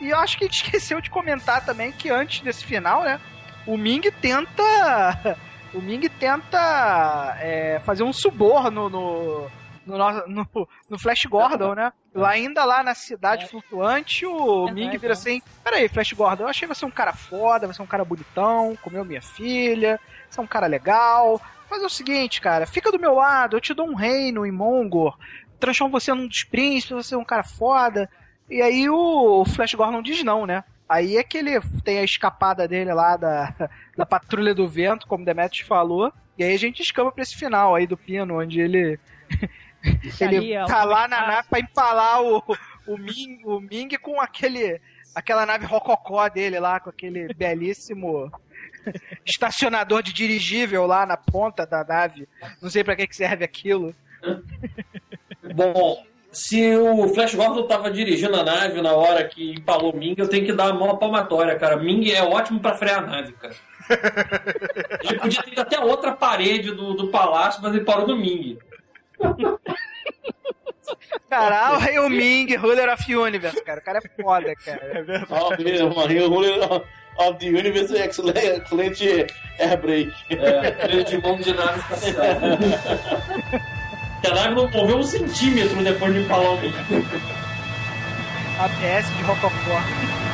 E 0.00 0.10
eu 0.10 0.18
acho 0.18 0.36
que 0.38 0.44
a 0.44 0.46
gente 0.46 0.62
esqueceu 0.64 1.00
de 1.00 1.10
comentar 1.10 1.64
também 1.64 1.90
que 1.92 2.08
antes 2.10 2.40
desse 2.40 2.64
final, 2.64 3.02
né? 3.02 3.20
O 3.66 3.76
Ming 3.76 4.00
tenta 4.20 5.36
o 5.74 5.80
Ming 5.80 6.08
tenta 6.08 7.36
é, 7.40 7.80
fazer 7.84 8.02
um 8.02 8.12
suborno 8.12 8.88
no, 8.88 9.50
no, 9.84 9.98
no, 10.26 10.68
no- 10.88 10.98
Flash 10.98 11.24
Gordon, 11.28 11.74
né? 11.74 11.92
Lá 12.14 12.30
ainda 12.30 12.64
lá 12.64 12.82
na 12.82 12.94
cidade 12.94 13.46
flutuante, 13.46 14.24
o 14.24 14.68
É, 14.68 14.72
Ming 14.72 14.94
é, 14.94 14.98
vira 14.98 15.12
é. 15.12 15.16
assim: 15.16 15.42
Peraí, 15.62 15.88
Flash 15.88 16.12
Gordon, 16.14 16.44
eu 16.44 16.48
achei 16.48 16.66
você 16.66 16.84
um 16.86 16.90
cara 16.90 17.12
foda, 17.12 17.66
você 17.66 17.80
é 17.80 17.84
um 17.84 17.88
cara 17.88 18.04
bonitão, 18.04 18.76
comeu 18.82 19.04
minha 19.04 19.20
filha, 19.22 20.00
você 20.30 20.40
é 20.40 20.42
um 20.42 20.46
cara 20.46 20.66
legal. 20.66 21.40
Faz 21.68 21.82
o 21.82 21.90
seguinte, 21.90 22.40
cara, 22.40 22.66
fica 22.66 22.90
do 22.90 22.98
meu 22.98 23.14
lado, 23.14 23.56
eu 23.56 23.60
te 23.60 23.74
dou 23.74 23.86
um 23.86 23.94
reino 23.94 24.46
em 24.46 24.50
Mongor, 24.50 25.18
transformo 25.60 25.92
você 26.00 26.12
num 26.14 26.26
dos 26.26 26.42
príncipes, 26.44 27.06
você 27.06 27.14
é 27.14 27.18
um 27.18 27.24
cara 27.24 27.42
foda. 27.42 28.08
E 28.48 28.62
aí 28.62 28.88
o 28.88 29.44
Flash 29.44 29.74
Gordon 29.74 30.00
diz 30.00 30.24
não, 30.24 30.46
né? 30.46 30.64
Aí 30.88 31.18
é 31.18 31.22
que 31.22 31.36
ele 31.36 31.60
tem 31.84 31.98
a 31.98 32.04
escapada 32.04 32.66
dele 32.66 32.92
lá 32.94 33.16
da, 33.16 33.54
da 33.96 34.06
Patrulha 34.06 34.54
do 34.54 34.66
Vento, 34.66 35.06
como 35.06 35.24
Demetrius 35.24 35.66
falou. 35.66 36.12
E 36.38 36.42
aí 36.42 36.54
a 36.54 36.58
gente 36.58 36.80
escama 36.80 37.12
pra 37.12 37.22
esse 37.22 37.36
final 37.36 37.74
aí 37.74 37.86
do 37.86 37.96
Pino, 37.96 38.40
onde 38.40 38.60
ele. 38.60 38.98
ele 40.20 40.56
ó, 40.56 40.64
tá 40.64 40.84
lá 40.84 41.06
na 41.06 41.26
nave 41.26 41.48
pra 41.48 41.60
empalar 41.60 42.22
o, 42.22 42.42
o, 42.86 42.96
Ming, 42.96 43.42
o 43.44 43.60
Ming 43.60 43.88
com 44.00 44.18
aquele. 44.18 44.80
aquela 45.14 45.44
nave 45.44 45.66
rococó 45.66 46.26
dele 46.28 46.58
lá, 46.58 46.80
com 46.80 46.88
aquele 46.88 47.34
belíssimo 47.34 48.32
estacionador 49.24 50.02
de 50.02 50.12
dirigível 50.12 50.86
lá 50.86 51.06
na 51.06 51.16
ponta 51.16 51.66
da 51.66 51.84
nave. 51.84 52.28
Não 52.60 52.70
sei 52.70 52.84
pra 52.84 52.96
que, 52.96 53.06
que 53.06 53.16
serve 53.16 53.44
aquilo. 53.44 53.94
Bom, 55.54 56.04
se 56.30 56.76
o 56.76 57.08
Flash 57.08 57.34
Gordon 57.34 57.66
tava 57.66 57.90
dirigindo 57.90 58.36
a 58.36 58.44
nave 58.44 58.82
na 58.82 58.92
hora 58.92 59.24
que 59.24 59.52
empalou 59.52 59.92
o 59.92 59.96
Ming, 59.96 60.14
eu 60.18 60.28
tenho 60.28 60.44
que 60.44 60.52
dar 60.52 60.68
a 60.68 60.74
mão 60.74 60.90
à 60.90 60.96
palmatória, 60.96 61.58
cara. 61.58 61.76
Ming 61.76 62.10
é 62.10 62.22
ótimo 62.22 62.60
pra 62.60 62.76
frear 62.76 62.98
a 62.98 63.06
nave, 63.06 63.32
cara. 63.32 63.54
Ele 65.02 65.18
podia 65.18 65.42
ter 65.42 65.52
ido 65.52 65.60
até 65.60 65.76
a 65.76 65.84
outra 65.84 66.12
parede 66.12 66.72
do, 66.72 66.92
do 66.94 67.08
palácio, 67.08 67.62
mas 67.62 67.74
ele 67.74 67.84
parou 67.84 68.06
no 68.06 68.16
Ming. 68.16 68.58
Cara, 71.28 71.78
aí 71.78 71.98
o 71.98 72.08
Ming, 72.08 72.54
Ruler 72.56 72.92
of 72.92 73.14
Universe, 73.14 73.62
cara. 73.64 73.80
O 73.80 73.82
cara 73.82 73.98
é 73.98 74.22
foda, 74.22 74.54
cara. 74.56 74.98
É 74.98 75.02
verdade. 75.02 75.26
Ó, 75.30 75.56
mesmo, 75.56 76.28
Ruler 76.28 76.58
of 77.18 77.38
the 77.38 77.48
Universe 77.48 77.96
é 77.96 78.06
excelente, 78.06 78.38
excelente 78.38 79.26
air 79.58 79.80
brake. 79.80 80.12
É, 80.30 80.72
freio 80.72 81.04
de 81.04 81.18
mão 81.18 81.36
de 81.36 81.52
nave 81.52 81.80
espacial. 81.80 82.24
Que 84.20 84.26
a 84.26 84.34
nave 84.34 84.54
não 84.54 84.70
moveu 84.70 84.98
um 84.98 85.02
centímetro 85.02 85.82
depois 85.82 86.12
de 86.12 86.20
empalar 86.20 86.54
o. 86.54 86.58
ABS 88.58 89.16
de 89.16 89.22
Rococó. 89.22 90.27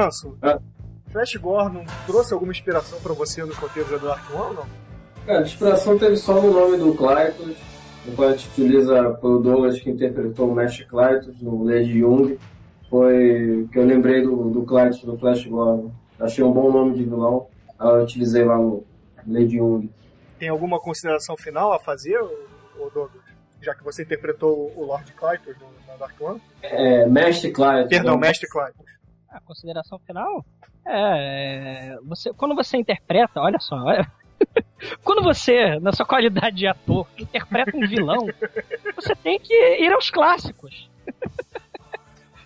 Manso, 0.00 0.36
Ah. 0.42 0.58
Flash 1.10 1.36
Gordon 1.36 1.86
trouxe 2.06 2.34
alguma 2.34 2.52
inspiração 2.52 3.00
pra 3.00 3.14
você 3.14 3.42
no 3.42 3.54
roteiro 3.54 3.88
de 3.98 4.04
Dark 4.04 4.30
One 4.30 4.40
ou 4.48 4.54
não? 4.54 4.66
Cara, 5.24 5.38
a 5.38 5.42
inspiração 5.42 5.98
teve 5.98 6.16
só 6.18 6.34
no 6.40 6.52
nome 6.52 6.76
do 6.76 6.94
Clytus. 6.94 7.56
A 8.06 8.30
gente 8.32 8.48
utiliza, 8.50 9.14
foi 9.20 9.30
o 9.30 9.38
Douglas 9.38 9.80
que 9.80 9.90
interpretou 9.90 10.50
o 10.50 10.54
Mestre 10.54 10.84
Clytus 10.84 11.40
no 11.40 11.64
Lady 11.64 11.98
Young. 12.00 12.38
Foi 12.90 13.66
que 13.72 13.78
eu 13.78 13.84
lembrei 13.86 14.22
do, 14.22 14.50
do 14.50 14.62
Clytus 14.66 15.00
do 15.02 15.16
Flash 15.18 15.46
Gordon. 15.46 15.90
Achei 16.20 16.44
um 16.44 16.52
bom 16.52 16.70
nome 16.70 16.94
de 16.98 17.04
vilão. 17.04 17.46
Aí 17.78 17.88
eu 17.88 18.02
utilizei 18.02 18.44
lá 18.44 18.58
no 18.58 18.84
Lady 19.26 19.56
Young. 19.56 19.90
Tem 20.38 20.50
alguma 20.50 20.78
consideração 20.78 21.36
final 21.38 21.72
a 21.72 21.78
fazer, 21.80 22.18
ô 22.20 22.90
Douglas? 22.92 23.24
Já 23.62 23.74
que 23.74 23.82
você 23.82 24.02
interpretou 24.02 24.72
o 24.76 24.84
Lord 24.84 25.10
Clytus 25.14 25.56
no, 25.58 25.66
na 25.88 25.96
Dark 25.96 26.20
One? 26.20 26.40
É, 26.62 27.06
Mestre 27.06 27.50
Clytus. 27.50 27.88
Perdão, 27.88 28.14
né? 28.14 28.28
Mestre 28.28 28.46
Clytus. 28.48 28.95
A 29.36 29.40
consideração 29.40 29.98
final? 29.98 30.44
É, 30.86 31.92
é, 31.92 31.98
você, 32.04 32.32
quando 32.32 32.54
você 32.54 32.78
interpreta, 32.78 33.38
olha 33.40 33.58
só, 33.60 33.76
olha, 33.76 34.10
quando 35.04 35.22
você, 35.22 35.78
na 35.78 35.92
sua 35.92 36.06
qualidade 36.06 36.56
de 36.56 36.66
ator, 36.66 37.06
interpreta 37.18 37.76
um 37.76 37.86
vilão, 37.86 38.26
você 38.94 39.14
tem 39.14 39.38
que 39.38 39.52
ir 39.52 39.92
aos 39.92 40.08
clássicos. 40.08 40.88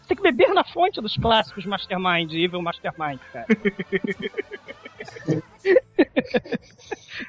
Você 0.01 0.09
tem 0.09 0.17
que 0.17 0.23
beber 0.23 0.53
na 0.53 0.65
fonte 0.65 1.01
dos 1.01 1.17
clássicos 1.17 1.65
Mastermind, 1.65 2.33
Evil 2.33 2.61
Mastermind, 2.61 3.21
cara. 3.33 3.47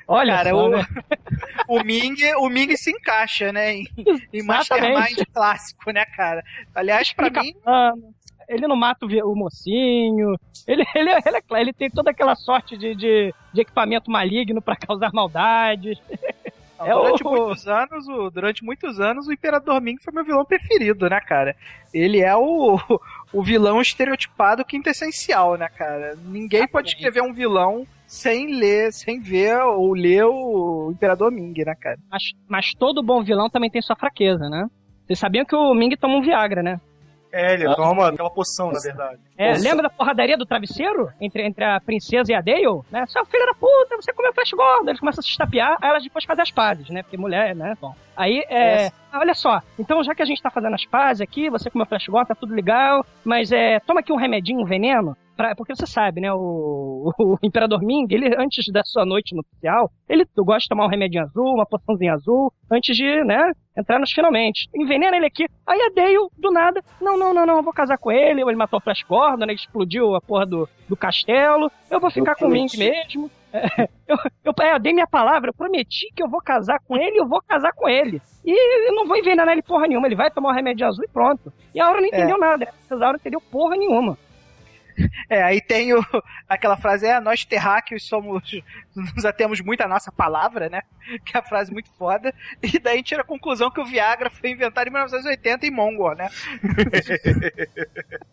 Olha 0.08 0.38
Cara, 0.38 0.50
só, 0.50 0.66
o, 0.66 0.70
né? 0.70 0.86
o 1.68 1.84
Ming, 1.84 2.16
o 2.38 2.50
Ming 2.50 2.76
se 2.76 2.90
encaixa, 2.92 3.52
né? 3.52 3.74
Em, 3.74 3.88
em 4.34 4.44
Mastermind 4.44 5.20
clássico, 5.32 5.92
né, 5.92 6.06
cara? 6.06 6.44
Aliás, 6.74 7.14
pra 7.14 7.28
Fica 7.28 7.42
mim, 7.42 7.54
Ele 8.52 8.68
não 8.68 8.76
mata 8.76 9.06
o, 9.06 9.32
o 9.32 9.36
mocinho. 9.36 10.36
Ele, 10.68 10.84
ele, 10.96 11.10
ele, 11.10 11.38
é 11.38 11.62
ele 11.62 11.74
tem 11.74 11.90
toda 11.90 12.12
aquela 12.12 12.36
sorte 12.36 12.78
de, 12.78 12.94
de, 12.96 13.34
de 13.54 13.62
equipamento 13.62 14.12
maligno 14.12 14.62
pra 14.62 14.76
causar 14.76 15.12
maldades. 15.14 15.98
É 16.84 16.94
durante 16.94 17.24
o- 17.24 17.30
muitos 17.30 17.68
anos, 17.68 18.08
o, 18.08 18.32
durante 18.32 18.64
muitos 18.64 19.00
anos, 19.00 19.28
o 19.28 19.32
Imperador 19.32 19.80
Ming 19.80 19.98
foi 20.04 20.12
meu 20.12 20.24
vilão 20.26 20.44
preferido, 20.44 21.08
né, 21.08 21.20
cara? 21.20 21.56
Ele 21.94 22.20
é 22.22 22.36
o, 22.36 22.80
o 23.32 23.44
vilão 23.44 23.80
estereotipado 23.80 24.66
quintessencial, 24.66 25.58
né, 25.58 25.68
cara? 25.70 26.18
Ninguém 26.26 26.68
pode 26.68 26.90
escrever 26.90 27.22
um 27.22 27.34
vilão 27.34 27.86
sem 28.08 28.56
ler, 28.56 28.92
sem 28.92 29.20
ver 29.20 29.58
ou 29.62 29.94
ler 29.94 30.26
o 30.26 30.90
Imperador 30.92 31.32
Ming, 31.32 31.54
né, 31.64 31.76
cara? 31.80 32.00
Mas, 32.10 32.24
mas 32.48 32.74
todo 32.74 33.04
bom 33.04 33.22
vilão 33.22 33.48
também 33.48 33.70
tem 33.70 33.82
sua 33.84 33.96
fraqueza, 33.96 34.50
né? 34.50 34.68
Vocês 35.06 35.20
sabiam 35.20 35.46
que 35.46 35.56
o 35.56 35.74
Ming 35.76 35.96
toma 35.96 36.16
um 36.16 36.22
Viagra, 36.24 36.64
né? 36.64 36.82
É, 37.34 37.54
ele 37.54 37.68
Ah. 37.68 37.76
toma 37.76 38.10
aquela 38.10 38.30
poção, 38.30 38.72
na 38.72 38.80
verdade. 38.80 39.20
É, 39.38 39.54
lembra 39.58 39.84
da 39.84 39.90
porradaria 39.90 40.38
do 40.38 40.46
travesseiro? 40.46 41.10
Entre, 41.20 41.44
entre 41.46 41.64
a 41.64 41.80
princesa 41.80 42.32
e 42.32 42.36
a 42.36 42.42
Dale? 42.42 42.82
Né? 42.92 43.06
Seu 43.08 43.26
filho 43.26 43.46
da 43.46 43.54
puta, 43.54 43.96
você 43.96 44.12
comeu 44.14 44.34
Flash 44.34 44.52
Gordon. 44.52 44.90
Eles 44.90 45.00
começam 45.00 45.20
a 45.20 45.24
se 45.24 45.30
estapear, 45.30 45.78
aí 45.82 45.90
elas 45.90 46.04
depois 46.04 46.26
fazem 46.26 46.42
as 46.44 46.52
pazes, 46.52 46.90
né? 46.90 47.04
Porque 47.04 47.18
mulher, 47.18 47.56
né? 47.56 47.76
Bom. 47.80 47.96
Aí, 48.16 48.44
é... 48.50 48.92
olha 49.14 49.34
só. 49.34 49.62
Então, 49.80 50.04
já 50.04 50.14
que 50.14 50.22
a 50.22 50.26
gente 50.26 50.42
tá 50.42 50.50
fazendo 50.50 50.74
as 50.76 50.86
pazes 50.86 51.22
aqui, 51.22 51.50
você 51.50 51.70
comeu 51.70 51.86
Flash 51.86 52.08
Gordon, 52.08 52.28
tá 52.28 52.36
tudo 52.36 52.54
legal. 52.54 53.06
Mas 53.24 53.52
é, 53.52 53.80
toma 53.80 54.02
aqui 54.02 54.12
um 54.12 54.18
remedinho, 54.18 54.62
um 54.62 54.66
veneno. 54.66 55.16
Pra, 55.36 55.56
porque 55.56 55.76
você 55.76 55.88
sabe, 55.88 56.22
né? 56.22 56.32
O, 56.32 57.12
o 57.18 57.38
Imperador 57.42 57.82
Ming, 57.82 58.06
ele, 58.12 58.36
antes 58.38 58.66
da 58.72 58.84
sua 58.84 59.06
noite 59.06 59.36
nupcial, 59.36 59.90
ele 60.08 60.26
gosta 60.38 60.60
de 60.60 60.70
tomar 60.70 60.86
um 60.86 60.90
remedinho 60.90 61.24
azul, 61.24 61.56
uma 61.56 61.66
poçãozinha 61.66 62.14
azul, 62.14 62.54
antes 62.70 62.96
de, 62.96 63.24
né? 63.24 63.52
Entrar 63.78 64.00
nos 64.00 64.12
finalmente. 64.12 64.70
Envenena 64.76 65.18
ele 65.18 65.26
aqui. 65.26 65.48
Aí 65.66 65.80
a 65.82 65.90
Dale, 65.96 66.28
do 66.38 66.52
nada, 66.52 66.84
não, 67.02 67.18
não, 67.18 67.34
não, 67.34 67.46
não, 67.46 67.58
eu 67.58 67.64
vou 67.64 67.74
casar 67.74 67.98
com 67.98 68.12
ele. 68.12 68.42
Ele 68.42 68.56
matou 68.56 68.80
o 68.80 68.84
Flash 68.84 69.04
Gordon, 69.04 69.46
né? 69.46 69.54
Explodiu 69.54 70.16
a 70.16 70.22
porra 70.22 70.46
do, 70.46 70.70
do 70.88 70.98
castelo. 70.98 71.72
Eu 71.90 72.00
vou 72.00 72.12
ficar 72.12 72.34
Eu 72.34 72.38
com 72.38 72.46
o 72.46 72.50
Ming 72.50 72.70
mesmo. 72.78 73.32
É, 73.54 73.90
eu, 74.08 74.18
eu, 74.46 74.54
é, 74.62 74.74
eu 74.74 74.80
dei 74.80 74.94
minha 74.94 75.08
palavra, 75.08 75.50
eu 75.50 75.54
prometi 75.54 76.08
que 76.16 76.24
eu 76.24 76.30
vou 76.30 76.42
casar 76.42 76.80
com 76.88 76.96
ele, 76.96 77.20
eu 77.20 77.28
vou 77.28 77.42
casar 77.42 77.74
com 77.74 77.90
ele. 77.90 78.22
E 78.46 78.90
eu 78.90 78.96
não 78.96 79.08
vou 79.08 79.18
envenenar 79.18 79.50
ele 79.50 79.62
porra 79.62 79.88
nenhuma, 79.88 80.08
ele 80.08 80.16
vai 80.16 80.32
tomar 80.32 80.50
um 80.50 80.56
remédio 80.56 80.88
azul 80.88 81.04
e 81.04 81.08
pronto. 81.08 81.52
E 81.74 81.80
a 81.80 81.86
Aura 81.86 82.02
não 82.02 82.08
entendeu 82.08 82.38
nada, 82.38 82.66
né? 82.66 82.72
a 82.90 82.94
Aura 82.94 83.14
não 83.14 83.16
entendeu 83.16 83.42
porra 83.42 83.76
nenhuma. 83.76 84.18
É, 85.30 85.42
aí 85.42 85.62
tem 85.62 85.94
o, 85.94 86.04
aquela 86.48 86.78
frase, 86.78 87.08
é, 87.08 87.20
nós 87.20 87.46
terráqueos 87.46 88.08
somos, 88.08 88.62
nos 88.96 89.26
atemos 89.26 89.62
muito 89.62 89.82
à 89.82 89.88
nossa 89.88 90.12
palavra, 90.12 90.70
né? 90.70 90.82
Que 91.26 91.36
é 91.36 91.40
a 91.40 91.44
frase 91.44 91.72
muito 91.72 91.90
foda. 91.98 92.34
E 92.62 92.80
daí 92.80 92.94
a 92.94 92.98
gente 92.98 93.08
tira 93.08 93.22
a 93.22 93.26
conclusão 93.26 93.72
que 93.72 93.82
o 93.82 93.86
Viagra 93.86 94.30
foi 94.30 94.52
inventado 94.52 94.88
em 94.88 94.92
1980 94.92 95.66
em 95.66 95.72
Mongol, 95.72 96.16
né? 96.16 96.30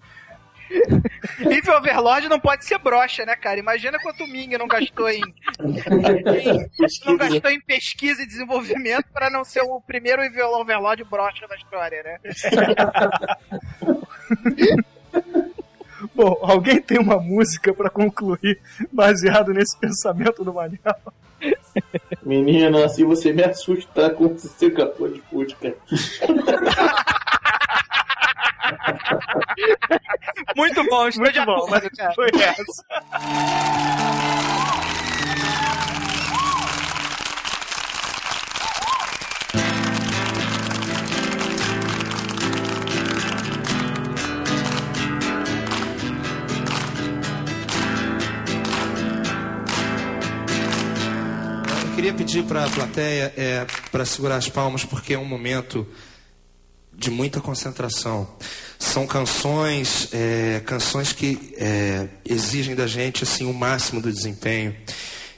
Evil 1.41 1.75
Overlord 1.77 2.29
não 2.29 2.39
pode 2.41 2.65
ser 2.65 2.79
brocha, 2.79 3.25
né, 3.25 3.35
cara? 3.37 3.59
Imagina 3.59 3.99
quanto 3.99 4.25
o 4.25 4.29
Ming 4.29 4.57
não 4.59 4.67
gastou 4.69 5.09
em, 5.09 5.21
em- 5.21 5.35
não 7.07 7.17
gastou 7.17 7.51
em 7.51 7.61
pesquisa 7.61 8.23
e 8.23 8.27
desenvolvimento 8.27 9.07
para 9.13 9.31
não 9.31 9.45
ser 9.45 9.63
o 9.63 9.81
primeiro 9.81 10.23
Evil 10.23 10.49
Overlord 10.53 11.05
brocha 11.05 11.47
da 11.49 11.57
história, 11.57 12.03
né? 12.03 12.19
Bom, 16.15 16.39
alguém 16.43 16.81
tem 16.81 16.99
uma 16.99 17.19
música 17.19 17.73
pra 17.75 17.91
concluir 17.91 18.61
baseado 18.93 19.53
nesse 19.53 19.77
pensamento 19.79 20.45
do 20.45 20.55
Manel? 20.55 20.79
Menina, 22.25 22.85
assim 22.85 23.05
você 23.05 23.33
me 23.33 23.43
assusta 23.45 24.11
com 24.11 24.27
o 24.27 24.39
seu 24.39 24.73
capô 24.73 25.09
de 25.09 25.21
fusca. 25.23 25.75
Muito 30.57 30.85
bom, 30.85 31.09
estou 31.09 31.31
de 31.31 31.39
Muito 31.39 31.47
bom, 31.47 31.57
acordo, 31.57 31.71
mas 31.71 31.89
cara. 31.97 32.15
foi 32.15 32.29
essa. 32.35 32.85
Eu 51.85 51.95
queria 51.95 52.15
pedir 52.15 52.45
para 52.45 52.65
a 52.65 52.71
plateia 52.71 53.33
é, 53.37 53.67
para 53.91 54.05
segurar 54.05 54.37
as 54.37 54.49
palmas, 54.49 54.85
porque 54.85 55.15
é 55.15 55.19
um 55.19 55.25
momento 55.25 55.87
de 56.99 57.11
muita 57.13 57.41
concentração. 57.41 58.29
São 58.77 59.07
canções, 59.07 60.09
é, 60.13 60.61
canções 60.67 61.13
que 61.13 61.55
é, 61.57 62.09
exigem 62.25 62.75
da 62.75 62.89
gente 62.89 63.23
assim 63.23 63.47
o 63.47 63.55
máximo 63.55 64.03
do 64.03 64.13
desempenho. 64.13 64.75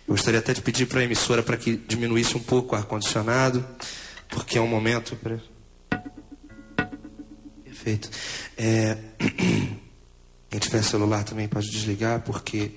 Eu 0.08 0.14
gostaria 0.14 0.40
até 0.40 0.54
de 0.54 0.62
pedir 0.62 0.86
para 0.86 1.00
a 1.00 1.04
emissora 1.04 1.42
para 1.42 1.58
que 1.58 1.76
diminuísse 1.76 2.34
um 2.34 2.40
pouco 2.40 2.74
o 2.74 2.78
ar-condicionado, 2.78 3.64
porque 4.30 4.56
é 4.56 4.60
um 4.60 4.66
momento. 4.66 5.14
Perfeito. 7.62 8.10
É, 8.56 8.96
quem 10.48 10.58
tiver 10.58 10.82
celular 10.82 11.24
também 11.24 11.46
pode 11.46 11.70
desligar, 11.70 12.22
porque 12.22 12.72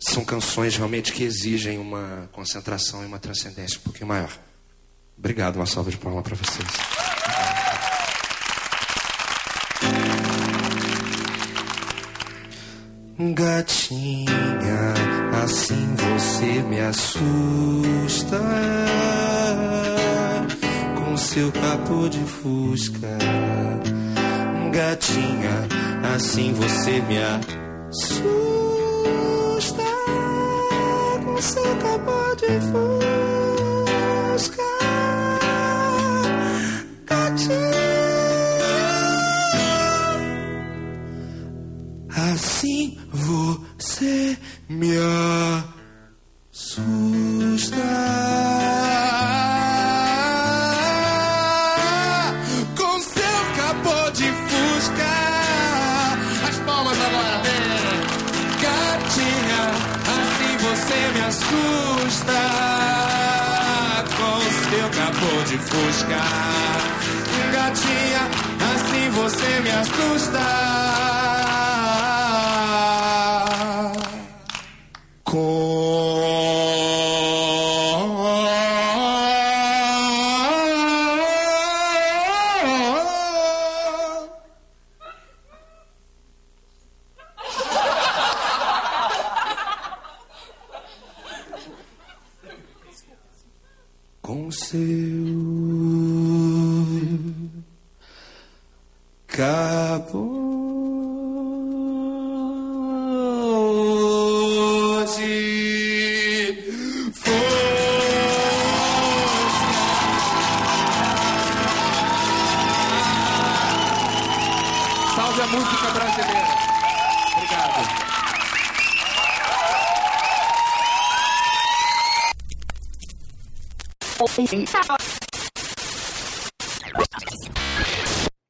são 0.00 0.24
canções 0.24 0.76
realmente 0.76 1.12
que 1.12 1.22
exigem 1.22 1.78
uma 1.78 2.28
concentração 2.32 3.04
e 3.04 3.06
uma 3.06 3.20
transcendência 3.20 3.78
um 3.78 3.82
pouquinho 3.82 4.08
maior. 4.08 4.36
Obrigado, 5.16 5.54
uma 5.54 5.66
salva 5.66 5.88
de 5.88 5.96
palmas 5.96 6.24
para 6.24 6.34
vocês. 6.34 7.01
Gatinha, 13.18 14.94
assim 15.44 15.94
você 15.96 16.62
me 16.62 16.80
assusta 16.80 18.40
com 20.96 21.16
seu 21.16 21.52
capô 21.52 22.08
de 22.08 22.20
fusca. 22.20 23.18
Gatinha, 24.72 25.68
assim 26.14 26.54
você 26.54 27.02
me 27.02 27.18
assusta 27.90 28.22
com 31.22 31.42
seu 31.42 31.76
capô 31.76 32.34
de 32.36 32.60
fusca. 32.60 33.01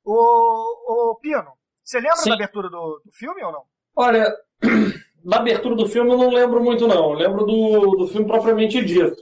Ô, 0.05 1.11
ô 1.11 1.17
Pino, 1.21 1.53
você 1.83 1.99
lembra 1.99 2.17
Sim. 2.17 2.29
da 2.29 2.35
abertura 2.37 2.71
do, 2.71 3.03
do 3.05 3.13
filme 3.13 3.43
ou 3.43 3.51
não? 3.51 3.63
Olha, 3.97 4.33
da 5.25 5.39
abertura 5.39 5.75
do 5.75 5.89
filme 5.89 6.13
eu 6.13 6.19
não 6.19 6.31
lembro 6.31 6.63
muito, 6.63 6.87
não. 6.87 7.11
Eu 7.11 7.19
lembro 7.19 7.45
do, 7.45 7.97
do 7.97 8.07
filme 8.07 8.27
propriamente 8.27 8.85
dito. 8.85 9.17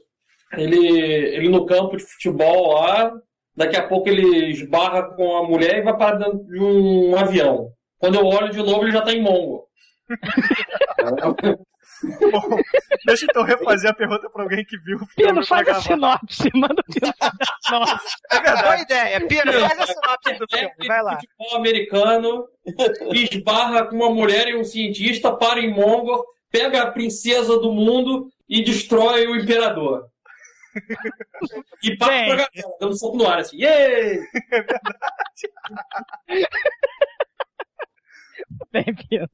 Ele, 0.52 0.86
ele 0.86 1.48
no 1.48 1.64
campo 1.64 1.96
de 1.96 2.04
futebol 2.04 2.74
lá, 2.74 3.10
daqui 3.56 3.76
a 3.76 3.88
pouco 3.88 4.10
ele 4.10 4.50
esbarra 4.50 5.14
com 5.14 5.36
a 5.38 5.48
mulher 5.48 5.78
e 5.78 5.82
vai 5.82 5.96
para 5.96 6.16
dentro 6.16 6.44
de 6.44 6.60
um 6.60 7.16
avião. 7.16 7.72
Quando 7.98 8.16
eu 8.16 8.26
olho 8.26 8.50
de 8.50 8.58
novo, 8.58 8.82
ele 8.82 8.92
já 8.92 9.00
tá 9.00 9.12
em 9.12 9.22
Mongo. 9.22 9.66
Bom, 12.02 12.04
deixa 13.06 13.24
eu 13.24 13.28
então 13.30 13.42
refazer 13.42 13.90
a 13.90 13.94
pergunta 13.94 14.28
pra 14.30 14.42
alguém 14.42 14.64
que 14.64 14.76
viu 14.78 14.96
o 14.96 15.06
filme. 15.06 15.32
Pino, 15.32 15.46
faz 15.46 15.68
a 15.68 15.80
sinopse. 15.80 16.50
Manda 16.54 16.80
o 16.80 16.84
Pino 16.92 17.12
fazer 17.18 17.42
a 17.42 17.56
sinopse. 17.60 18.16
É 18.30 18.40
Boa 18.40 18.54
verdade. 18.54 18.82
ideia. 18.82 19.26
Pino, 19.26 19.52
faz 19.52 19.80
a 19.80 19.86
sinopse 19.86 20.34
do 20.38 20.46
filme. 20.48 20.70
Vai 20.86 21.02
lá. 21.02 21.14
Futebol 21.14 21.56
americano, 21.56 22.48
esbarra 23.14 23.86
com 23.86 23.96
uma 23.96 24.10
mulher 24.10 24.48
e 24.48 24.56
um 24.56 24.64
cientista, 24.64 25.32
para 25.34 25.60
em 25.60 25.72
Mongor, 25.72 26.24
pega 26.50 26.82
a 26.82 26.90
princesa 26.90 27.58
do 27.58 27.72
mundo 27.72 28.28
e 28.48 28.62
destrói 28.64 29.26
o 29.26 29.36
imperador. 29.36 30.08
E 31.82 31.96
passa 31.96 32.12
Bem. 32.12 32.26
pra 32.26 32.36
galera, 32.36 32.76
dando 32.80 32.96
soco 32.96 33.16
no 33.16 33.26
ar, 33.26 33.40
assim, 33.40 33.56
Yay! 33.58 34.20
Bem, 38.72 38.84
Pino. 39.08 39.28